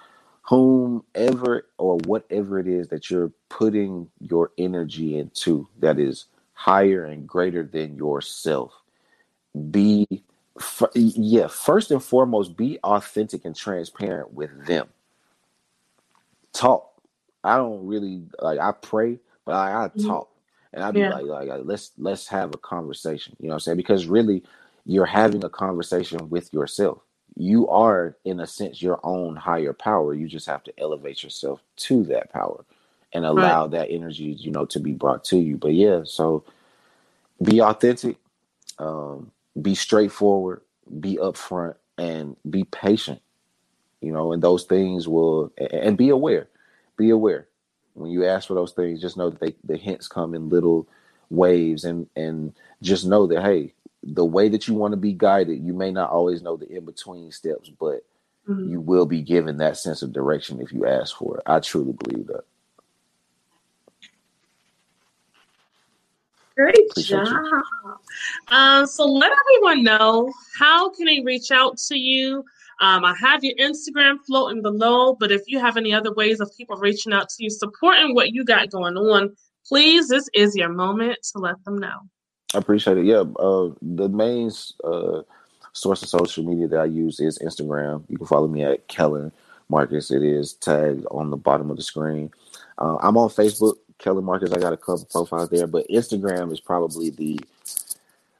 whomever 0.43 1.67
or 1.79 1.97
whatever 2.05 2.59
it 2.59 2.69
is 2.69 2.89
that 2.89 3.11
you're 3.11 3.33
putting 3.49 4.09
your 4.21 4.53
energy 4.57 5.19
into 5.19 5.69
that 5.81 5.99
is 5.99 6.27
higher 6.53 7.05
and 7.05 7.27
greater 7.27 7.65
than 7.65 7.97
yourself. 7.97 8.73
Be 9.71 10.07
yeah, 10.95 11.49
first 11.49 11.91
and 11.91 12.03
foremost, 12.03 12.57
be 12.57 12.79
authentic 12.85 13.45
and 13.45 13.57
transparent 13.57 14.33
with 14.33 14.67
them. 14.67 14.89
Talk. 16.53 16.89
I 17.43 17.57
don't 17.57 17.85
really 17.87 18.23
like 18.39 18.61
I 18.61 18.71
pray, 18.71 19.19
but 19.45 19.57
I, 19.57 19.85
I 19.85 19.89
mm-hmm. 19.89 20.07
talk 20.07 20.32
and 20.73 20.83
I'd 20.83 20.95
be 20.95 21.01
yeah. 21.01 21.15
like, 21.19 21.49
like, 21.49 21.61
let's 21.65 21.93
let's 21.99 22.27
have 22.29 22.55
a 22.55 22.59
conversation. 22.59 23.37
You 23.39 23.49
know 23.49 23.53
what 23.53 23.57
I'm 23.57 23.61
saying? 23.61 23.77
Because 23.77 24.07
really, 24.07 24.43
you're 24.87 25.07
having 25.07 25.45
a 25.45 25.49
conversation 25.49 26.31
with 26.31 26.53
yourself. 26.53 26.99
You 27.37 27.69
are, 27.69 28.17
in 28.25 28.41
a 28.41 28.47
sense, 28.47 28.83
your 28.83 29.01
own 29.03 29.37
higher 29.37 29.73
power. 29.73 30.15
You 30.15 30.29
just 30.29 30.47
have 30.47 30.63
to 30.65 30.73
elevate 30.79 31.23
yourself 31.23 31.63
to 31.77 32.05
that 32.05 32.33
power 32.33 32.65
and 33.13 33.25
allow 33.25 33.63
right. 33.63 33.71
that 33.73 33.91
energy, 33.91 34.37
you 34.39 34.51
know, 34.51 34.65
to 34.67 34.81
be 34.81 34.93
brought 34.93 35.25
to 35.25 35.39
you. 35.39 35.57
But 35.57 35.75
yeah, 35.75 36.03
so 36.05 36.45
be 37.43 37.61
authentic, 37.61 38.17
um, 38.79 39.31
be 39.61 39.75
straightforward, 39.75 40.63
be 41.01 41.17
upfront, 41.17 41.75
and 41.99 42.37
be 42.49 42.65
patient. 42.65 43.21
You 44.01 44.13
know, 44.13 44.33
and 44.33 44.43
those 44.43 44.65
things 44.65 45.07
will, 45.07 45.53
and 45.59 45.97
be 45.97 46.09
aware. 46.09 46.49
Be 46.97 47.11
aware 47.11 47.47
when 47.95 48.11
you 48.11 48.25
ask 48.27 48.49
for 48.49 48.55
those 48.55 48.73
things, 48.73 49.01
just 49.01 49.17
know 49.17 49.31
that 49.31 49.41
they, 49.41 49.55
the 49.65 49.77
hints 49.77 50.09
come 50.09 50.35
in 50.35 50.49
little 50.49 50.89
waves 51.31 51.85
and 51.85 52.07
and 52.17 52.53
just 52.83 53.07
know 53.07 53.27
that 53.27 53.43
hey, 53.43 53.73
the 54.03 54.25
way 54.25 54.49
that 54.49 54.69
you 54.69 54.75
want 54.75 54.93
to 54.93 54.97
be 54.99 55.13
guided, 55.13 55.65
you 55.65 55.73
may 55.73 55.91
not 55.91 56.11
always 56.11 56.43
know 56.43 56.57
the 56.57 56.69
in 56.71 56.85
between 56.85 57.31
steps, 57.31 57.69
but 57.69 58.05
mm-hmm. 58.49 58.71
you 58.71 58.81
will 58.81 59.07
be 59.07 59.23
given 59.23 59.59
that 59.59 59.77
sense 59.77 60.03
of 60.03 60.13
direction 60.13 60.61
if 60.61 60.73
you 60.73 60.87
ask 60.87 61.17
for 61.17 61.39
it. 61.39 61.43
I 61.47 61.61
truly 61.61 61.93
believe 61.93 62.27
that. 62.29 62.45
Great 66.55 66.77
Appreciate 66.91 67.25
job. 67.25 67.63
Um, 68.49 68.87
so 68.87 69.07
let 69.07 69.33
everyone 69.33 69.85
know 69.85 70.31
how 70.59 70.91
can 70.91 71.07
they 71.07 71.21
reach 71.21 71.51
out 71.51 71.79
to 71.89 71.97
you 71.97 72.45
um, 72.81 73.05
I 73.05 73.15
have 73.21 73.45
your 73.45 73.55
Instagram 73.57 74.19
floating 74.27 74.63
below, 74.63 75.15
but 75.15 75.31
if 75.31 75.43
you 75.47 75.59
have 75.59 75.77
any 75.77 75.93
other 75.93 76.13
ways 76.13 76.41
of 76.41 76.51
people 76.57 76.77
reaching 76.77 77.13
out 77.13 77.29
to 77.31 77.45
you, 77.45 77.51
supporting 77.51 78.15
what 78.15 78.33
you 78.33 78.45
got 78.45 78.71
going 78.71 78.97
on, 78.97 79.35
please, 79.67 80.09
this 80.09 80.29
is 80.35 80.57
your 80.57 80.69
moment 80.69 81.19
to 81.33 81.39
let 81.39 81.63
them 81.65 81.79
know. 81.79 82.01
I 82.55 82.59
appreciate 82.59 82.99
it. 82.99 83.07
Yeah, 83.07 83.25
uh, 83.39 83.71
the 83.81 84.09
main 84.09 84.51
uh, 84.85 85.23
source 85.73 86.03
of 86.03 86.09
social 86.09 86.45
media 86.45 86.69
that 86.69 86.81
I 86.81 86.85
use 86.85 87.21
is 87.21 87.39
Instagram. 87.39 88.05
You 88.09 88.19
can 88.19 88.27
follow 88.27 88.49
me 88.49 88.63
at 88.63 88.89
Kellen 88.89 89.33
Marcus. 89.69 90.11
It 90.11 90.23
is 90.23 90.55
tagged 90.55 91.07
on 91.11 91.31
the 91.31 91.37
bottom 91.37 91.71
of 91.71 91.77
the 91.77 91.83
screen. 91.83 92.31
Uh, 92.79 92.97
I'm 93.01 93.17
on 93.17 93.31
Facebook, 93.31 93.77
Kellen 93.99 94.25
Marcus. 94.25 94.53
I 94.53 94.59
got 94.59 94.73
a 94.73 94.77
couple 94.77 95.07
profiles 95.11 95.49
there, 95.49 95.67
but 95.67 95.89
Instagram 95.89 96.53
is 96.53 96.61
probably 96.61 97.11
the 97.11 97.41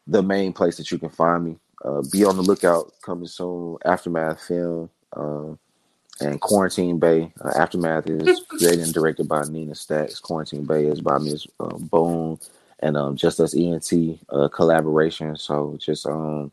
the 0.09 0.23
main 0.23 0.53
place 0.53 0.77
that 0.77 0.91
you 0.91 0.99
can 0.99 1.09
find 1.09 1.45
me. 1.45 1.57
Uh, 1.85 2.03
be 2.13 2.25
on 2.25 2.37
the 2.37 2.43
lookout 2.43 2.93
coming 3.03 3.27
soon. 3.29 3.77
Aftermath 3.85 4.43
film 4.47 4.91
uh, 5.17 5.55
and 6.21 6.41
Quarantine 6.41 6.99
Bay. 6.99 7.33
Uh, 7.45 7.53
Aftermath 7.57 8.09
is 8.09 8.41
created 8.49 8.81
and 8.81 8.95
directed 8.95 9.29
by 9.29 9.43
Nina 9.45 9.75
Stacks. 9.75 10.21
Quarantine 10.21 10.65
Bay 10.65 10.87
is 10.87 11.01
by 11.01 11.17
uh, 11.61 11.79
Bone 11.79 12.39
and 12.81 12.97
um, 12.97 13.17
Just 13.17 13.41
Us 13.41 13.55
ENT 13.55 14.21
uh, 14.31 14.49
collaboration. 14.49 15.37
So 15.37 15.77
just 15.81 16.07
um, 16.07 16.53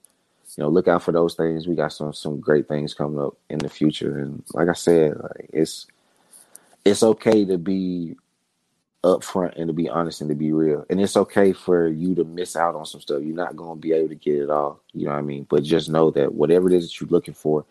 you 0.58 0.64
know, 0.64 0.70
look 0.70 0.88
out 0.88 1.04
for 1.04 1.12
those 1.12 1.36
things. 1.36 1.68
We 1.68 1.76
got 1.76 1.94
some 1.94 2.14
some 2.14 2.40
great 2.40 2.68
things 2.68 2.94
coming 2.94 3.20
up 3.20 3.38
in 3.50 3.60
the 3.60 3.70
future. 3.70 4.20
And 4.20 4.44
like 4.54 4.70
I 4.70 4.74
said, 4.74 5.18
like, 5.18 5.50
it's 5.54 5.88
it's 6.86 7.04
okay 7.04 7.46
to 7.46 7.58
be 7.58 8.16
upfront 9.04 9.56
and 9.58 9.68
to 9.68 9.74
be 9.74 9.90
honest 9.90 10.22
and 10.22 10.30
to 10.30 10.36
be 10.36 10.52
real. 10.52 10.86
And 10.90 11.00
it's 11.00 11.16
okay 11.16 11.54
for 11.54 11.88
you 11.88 12.16
to 12.16 12.24
miss 12.24 12.56
out 12.56 12.76
on 12.76 12.86
some 12.86 13.02
stuff. 13.02 13.22
You're 13.24 13.36
not 13.36 13.56
going 13.56 13.78
to 13.78 13.82
be 13.82 13.94
able 13.94 14.10
to 14.10 14.16
get 14.16 14.36
it 14.36 14.50
all. 14.50 14.82
You 14.94 15.06
know 15.06 15.12
what 15.12 15.20
I 15.20 15.22
mean? 15.22 15.46
But 15.50 15.64
just 15.64 15.90
know 15.90 16.12
that 16.12 16.34
whatever 16.34 16.68
it 16.68 16.76
is 16.76 16.88
that 16.88 17.00
you're 17.00 17.10
looking 17.10 17.34
for, 17.34 17.66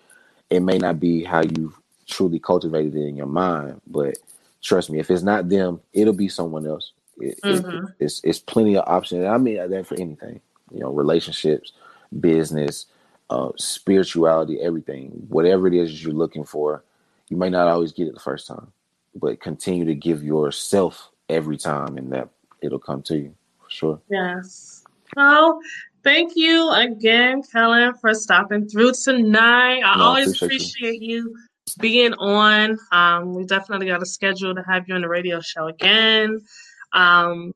it 0.50 0.60
may 0.60 0.78
not 0.78 0.98
be 0.98 1.24
how 1.24 1.42
you 1.42 1.74
truly 2.06 2.38
cultivated 2.38 2.94
it 2.94 3.06
in 3.06 3.16
your 3.16 3.26
mind. 3.26 3.80
But 3.86 4.18
trust 4.62 4.90
me, 4.90 4.98
if 4.98 5.10
it's 5.10 5.22
not 5.22 5.48
them, 5.48 5.80
it'll 5.92 6.14
be 6.14 6.28
someone 6.28 6.66
else. 6.66 6.92
It, 7.18 7.38
mm-hmm. 7.42 7.86
it, 7.86 7.94
it's 7.98 8.20
it's 8.24 8.38
plenty 8.38 8.76
of 8.76 8.84
options. 8.86 9.26
I 9.26 9.36
mean 9.38 9.56
that 9.56 9.86
for 9.86 10.00
anything. 10.00 10.40
you 10.72 10.80
know, 10.80 10.90
relationships, 10.90 11.72
business, 12.20 12.86
uh, 13.30 13.50
spirituality, 13.56 14.60
everything. 14.60 15.26
Whatever 15.28 15.66
it 15.66 15.74
is 15.74 16.02
you're 16.02 16.12
looking 16.12 16.44
for, 16.44 16.82
you 17.28 17.36
may 17.36 17.50
not 17.50 17.68
always 17.68 17.92
get 17.92 18.08
it 18.08 18.14
the 18.14 18.20
first 18.20 18.46
time, 18.46 18.72
but 19.14 19.40
continue 19.40 19.84
to 19.84 19.94
give 19.94 20.22
yourself 20.22 21.10
every 21.28 21.56
time, 21.56 21.98
and 21.98 22.12
that 22.12 22.28
it'll 22.62 22.78
come 22.78 23.02
to 23.02 23.16
you 23.16 23.34
for 23.60 23.70
sure. 23.70 24.00
Yes. 24.10 24.84
Well, 25.16 25.60
thank 26.02 26.32
you 26.36 26.70
again, 26.70 27.42
Kellen, 27.42 27.94
for 27.94 28.14
stopping 28.14 28.68
through 28.68 28.92
tonight. 29.02 29.82
I 29.84 29.96
no, 29.96 30.04
always 30.04 30.42
appreciate, 30.42 30.96
appreciate 30.96 31.02
you. 31.02 31.16
you. 31.16 31.36
being 31.80 32.14
on. 32.14 32.78
Um, 32.92 33.34
we 33.34 33.44
definitely 33.44 33.86
got 33.86 34.02
a 34.02 34.06
schedule 34.06 34.54
to 34.54 34.62
have 34.68 34.88
you 34.88 34.94
on 34.94 35.02
the 35.02 35.08
radio 35.08 35.40
show 35.40 35.66
again. 35.66 36.40
Um, 36.92 37.52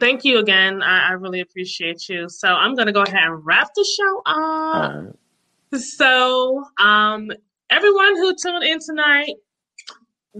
thank 0.00 0.24
you 0.24 0.38
again. 0.38 0.82
I, 0.82 1.10
I, 1.10 1.12
really 1.12 1.40
appreciate 1.40 2.08
you. 2.08 2.28
So 2.28 2.48
I'm 2.48 2.74
going 2.74 2.86
to 2.86 2.92
go 2.92 3.02
ahead 3.02 3.22
and 3.22 3.44
wrap 3.44 3.68
the 3.74 3.84
show 3.84 4.22
up. 4.26 4.92
Right. 4.92 5.80
So, 5.80 6.64
um, 6.78 7.30
everyone 7.70 8.16
who 8.16 8.34
tuned 8.34 8.64
in 8.64 8.78
tonight, 8.80 9.34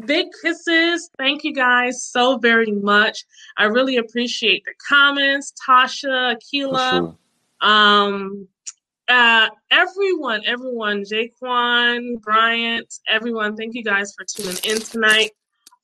big 0.05 0.27
kisses. 0.43 1.11
Thank 1.19 1.45
you 1.45 1.53
guys 1.53 2.05
so 2.05 2.39
very 2.39 2.73
much. 2.73 3.25
I 3.57 3.65
really 3.65 3.97
appreciate 3.97 4.65
the 4.65 4.75
comments, 4.89 5.53
Tasha, 5.67 6.37
Akila, 6.37 6.91
sure. 6.91 7.17
um, 7.61 8.49
uh, 9.09 9.49
everyone, 9.71 10.43
everyone, 10.47 11.05
Jaquan, 11.05 12.21
Bryant, 12.21 12.93
everyone. 13.09 13.57
Thank 13.57 13.75
you 13.75 13.85
guys 13.85 14.13
for 14.17 14.25
tuning 14.25 14.59
in 14.65 14.81
tonight. 14.81 15.31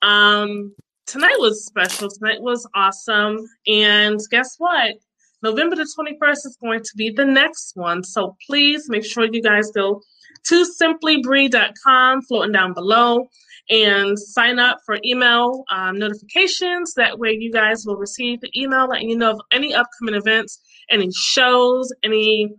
Um, 0.03 0.75
tonight 1.07 1.37
was 1.39 1.65
special. 1.65 2.09
Tonight 2.11 2.43
was 2.43 2.67
awesome. 2.75 3.39
And 3.67 4.21
guess 4.31 4.57
what? 4.59 4.97
November 5.43 5.77
the 5.77 5.89
21st 5.99 6.47
is 6.47 6.59
going 6.61 6.83
to 6.83 6.91
be 6.97 7.11
the 7.11 7.25
next 7.25 7.73
one. 7.75 8.03
So 8.03 8.37
please 8.47 8.89
make 8.89 9.05
sure 9.05 9.25
you 9.25 9.43
guys 9.43 9.71
go 9.73 10.01
to 10.45 10.67
simplybree.com, 10.81 12.23
floating 12.23 12.53
down 12.53 12.75
below, 12.75 13.29
and 13.71 14.19
sign 14.19 14.59
up 14.59 14.79
for 14.85 14.99
email 15.05 15.65
um, 15.71 15.99
notifications. 15.99 16.95
That 16.95 17.19
way, 17.19 17.37
you 17.39 17.53
guys 17.53 17.85
will 17.87 17.97
receive 17.97 18.41
the 18.41 18.51
email 18.61 18.89
letting 18.89 19.11
you 19.11 19.17
know 19.17 19.33
of 19.33 19.41
any 19.53 19.75
upcoming 19.75 20.15
events, 20.15 20.61
any 20.91 21.11
shows, 21.13 21.93
any 22.05 22.51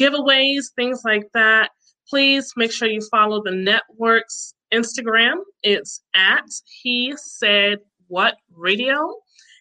giveaways, 0.00 0.72
things 0.76 1.02
like 1.04 1.26
that. 1.34 1.70
Please 2.08 2.52
make 2.56 2.72
sure 2.72 2.88
you 2.88 3.00
follow 3.10 3.42
the 3.42 3.52
network's 3.52 4.54
Instagram. 4.72 5.36
It's 5.62 6.02
at 6.14 6.44
He 6.82 7.14
Said 7.16 7.78
What 8.08 8.36
Radio. 8.54 9.14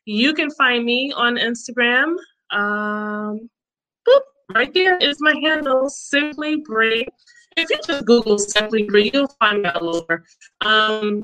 You 0.06 0.34
can 0.34 0.49
find 0.52 0.84
me 0.84 1.14
on 1.15 1.35
Instagram. 1.35 2.15
Um, 2.52 3.49
boop, 4.07 4.22
right 4.53 4.73
there 4.73 4.98
is 4.98 5.18
my 5.19 5.35
handle, 5.41 5.89
Simply 5.89 6.57
if 7.57 7.69
you 7.69 7.78
just 7.86 8.06
Google 8.06 8.38
Simply 8.38 8.84
Bree, 8.84 9.11
you'll 9.14 9.28
find 9.40 9.65
all 9.68 9.95
over. 9.95 10.23
Um, 10.61 11.23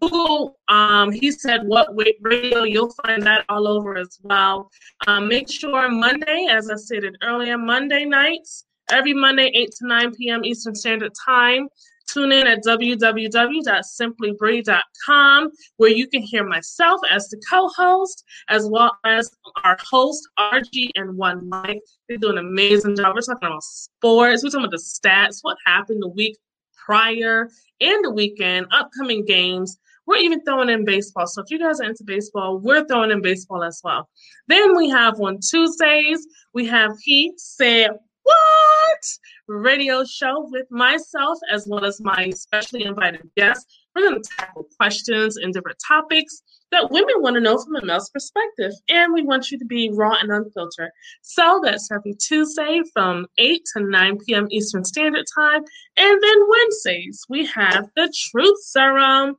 Google, 0.00 0.58
um, 0.68 1.12
he 1.12 1.30
said, 1.30 1.64
what 1.64 1.94
Weight 1.94 2.16
radio? 2.22 2.62
You'll 2.62 2.94
find 3.04 3.22
that 3.24 3.44
all 3.48 3.68
over 3.68 3.96
as 3.96 4.18
well. 4.22 4.70
Um, 5.06 5.28
make 5.28 5.50
sure 5.50 5.90
Monday, 5.90 6.46
as 6.50 6.70
I 6.70 6.76
stated 6.76 7.16
earlier, 7.22 7.58
Monday 7.58 8.04
nights, 8.04 8.64
every 8.90 9.12
Monday, 9.12 9.50
8 9.54 9.70
to 9.78 9.86
9 9.86 10.14
p.m. 10.14 10.44
Eastern 10.44 10.74
Standard 10.74 11.12
Time, 11.26 11.68
Tune 12.10 12.32
in 12.32 12.46
at 12.46 12.64
www.simplybree.com 12.64 15.50
where 15.76 15.90
you 15.90 16.08
can 16.08 16.22
hear 16.22 16.46
myself 16.46 17.00
as 17.10 17.28
the 17.28 17.38
co-host, 17.48 18.24
as 18.48 18.66
well 18.66 18.96
as 19.04 19.30
our 19.64 19.76
host, 19.82 20.26
RG 20.38 20.90
and 20.94 21.16
One 21.16 21.48
Mike. 21.48 21.80
They 22.08 22.16
do 22.16 22.30
an 22.30 22.38
amazing 22.38 22.96
job. 22.96 23.14
We're 23.14 23.20
talking 23.20 23.48
about 23.48 23.62
sports. 23.62 24.42
We're 24.42 24.50
talking 24.50 24.66
about 24.66 24.72
the 24.72 24.78
stats, 24.78 25.38
what 25.42 25.56
happened 25.66 26.02
the 26.02 26.08
week 26.08 26.36
prior 26.84 27.48
and 27.80 28.04
the 28.04 28.10
weekend, 28.10 28.66
upcoming 28.70 29.24
games. 29.24 29.78
We're 30.06 30.16
even 30.16 30.44
throwing 30.44 30.68
in 30.68 30.84
baseball. 30.84 31.26
So 31.26 31.42
if 31.42 31.50
you 31.50 31.60
guys 31.60 31.80
are 31.80 31.84
into 31.84 32.04
baseball, 32.04 32.58
we're 32.58 32.84
throwing 32.84 33.12
in 33.12 33.22
baseball 33.22 33.62
as 33.62 33.80
well. 33.84 34.08
Then 34.48 34.76
we 34.76 34.90
have 34.90 35.20
on 35.20 35.38
Tuesdays, 35.38 36.26
we 36.52 36.66
have 36.66 36.90
He 37.00 37.32
Said 37.36 37.92
radio 39.46 40.04
show 40.04 40.48
with 40.50 40.70
myself 40.70 41.38
as 41.50 41.66
well 41.66 41.84
as 41.84 42.00
my 42.00 42.30
specially 42.30 42.84
invited 42.84 43.28
guests. 43.36 43.66
We're 43.94 44.08
going 44.08 44.22
to 44.22 44.28
tackle 44.38 44.66
questions 44.78 45.36
and 45.36 45.52
different 45.52 45.78
topics 45.86 46.42
that 46.70 46.90
women 46.90 47.16
want 47.18 47.34
to 47.34 47.40
know 47.40 47.58
from 47.58 47.76
a 47.76 47.84
male's 47.84 48.08
perspective. 48.10 48.72
And 48.88 49.12
we 49.12 49.22
want 49.22 49.50
you 49.50 49.58
to 49.58 49.64
be 49.64 49.90
raw 49.92 50.16
and 50.20 50.32
unfiltered. 50.32 50.90
So 51.20 51.60
that's 51.62 51.90
every 51.92 52.14
Tuesday 52.14 52.80
from 52.92 53.26
8 53.38 53.62
to 53.76 53.84
9 53.84 54.18
p.m. 54.26 54.46
Eastern 54.50 54.84
Standard 54.84 55.26
Time. 55.34 55.62
And 55.96 56.22
then 56.22 56.48
Wednesdays, 56.48 57.24
we 57.28 57.46
have 57.46 57.88
the 57.94 58.12
Truth 58.30 58.64
Serum. 58.64 59.36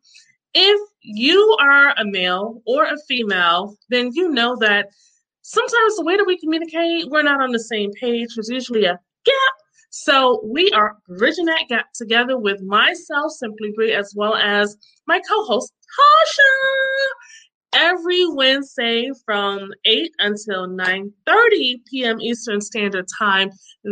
If 0.53 0.79
you 1.01 1.57
are 1.59 1.93
a 1.97 2.05
male 2.05 2.61
or 2.67 2.85
a 2.85 2.97
female, 3.07 3.75
then 3.89 4.11
you 4.13 4.29
know 4.29 4.55
that 4.57 4.89
sometimes 5.41 5.95
the 5.95 6.03
way 6.03 6.15
that 6.15 6.27
we 6.27 6.39
communicate, 6.39 7.09
we're 7.09 7.23
not 7.23 7.41
on 7.41 7.51
the 7.51 7.59
same 7.59 7.91
page. 7.93 8.35
There's 8.35 8.49
usually 8.49 8.85
a 8.85 8.99
gap. 9.25 9.53
So 9.89 10.41
we 10.43 10.71
are 10.71 10.97
bridging 11.07 11.45
that 11.45 11.65
gap 11.69 11.87
together 11.93 12.37
with 12.37 12.61
myself, 12.61 13.31
Simply 13.33 13.71
Bree, 13.75 13.93
as 13.93 14.13
well 14.15 14.35
as 14.35 14.75
my 15.07 15.21
co-host, 15.29 15.71
Tasha. 15.99 17.07
Every 17.75 18.27
Wednesday 18.27 19.09
from 19.25 19.71
8 19.85 20.11
until 20.19 20.67
9:30 20.67 21.79
p.m. 21.89 22.21
Eastern 22.21 22.61
Standard 22.61 23.07
Time. 23.17 23.49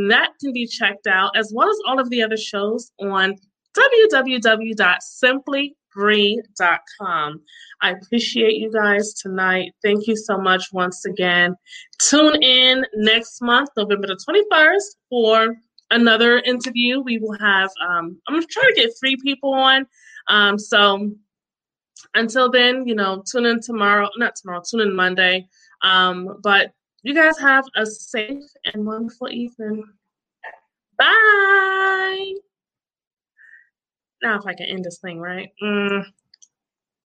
That 0.08 0.30
can 0.40 0.54
be 0.54 0.68
checked 0.68 1.08
out, 1.08 1.32
as 1.36 1.52
well 1.56 1.70
as 1.70 1.78
all 1.88 2.00
of 2.00 2.10
the 2.10 2.22
other 2.22 2.38
shows 2.38 2.92
on 3.00 3.36
www.simply 3.76 5.76
bree.com. 5.94 7.42
I 7.82 7.92
appreciate 7.92 8.56
you 8.56 8.72
guys 8.72 9.14
tonight. 9.14 9.74
Thank 9.84 10.08
you 10.08 10.16
so 10.16 10.38
much 10.38 10.66
once 10.72 11.06
again. 11.06 11.56
Tune 12.02 12.42
in 12.42 12.86
next 12.96 13.42
month, 13.42 13.70
November 13.78 14.08
the 14.08 14.46
21st, 14.52 14.98
for 15.10 15.56
another 15.92 16.40
interview. 16.40 17.02
We 17.02 17.18
will 17.18 17.38
have, 17.40 17.70
um, 17.88 18.20
I'm 18.28 18.36
going 18.36 18.42
to 18.42 18.48
try 18.48 18.64
to 18.64 18.82
get 18.82 18.92
three 19.00 19.18
people 19.18 19.54
on. 19.54 19.86
Um, 20.28 20.58
so 20.58 21.12
until 22.16 22.50
then, 22.50 22.88
you 22.88 22.96
know, 22.96 23.24
tune 23.30 23.46
in 23.46 23.62
tomorrow, 23.62 24.10
not 24.18 24.36
tomorrow, 24.36 24.62
tune 24.70 24.82
in 24.82 24.96
Monday. 24.96 25.48
Um, 25.82 26.40
but 26.44 26.72
you 27.04 27.14
guys 27.14 27.38
have 27.40 27.66
a 27.76 27.86
safe 27.86 28.44
and 28.74 28.86
wonderful 28.86 29.30
evening. 29.30 29.84
Bye. 30.98 32.36
Now, 34.24 34.38
if 34.40 34.46
I 34.46 34.54
can 34.54 34.68
end 34.68 34.86
this 34.86 35.00
thing 35.00 35.20
right. 35.20 35.50
Mm. 35.64 36.06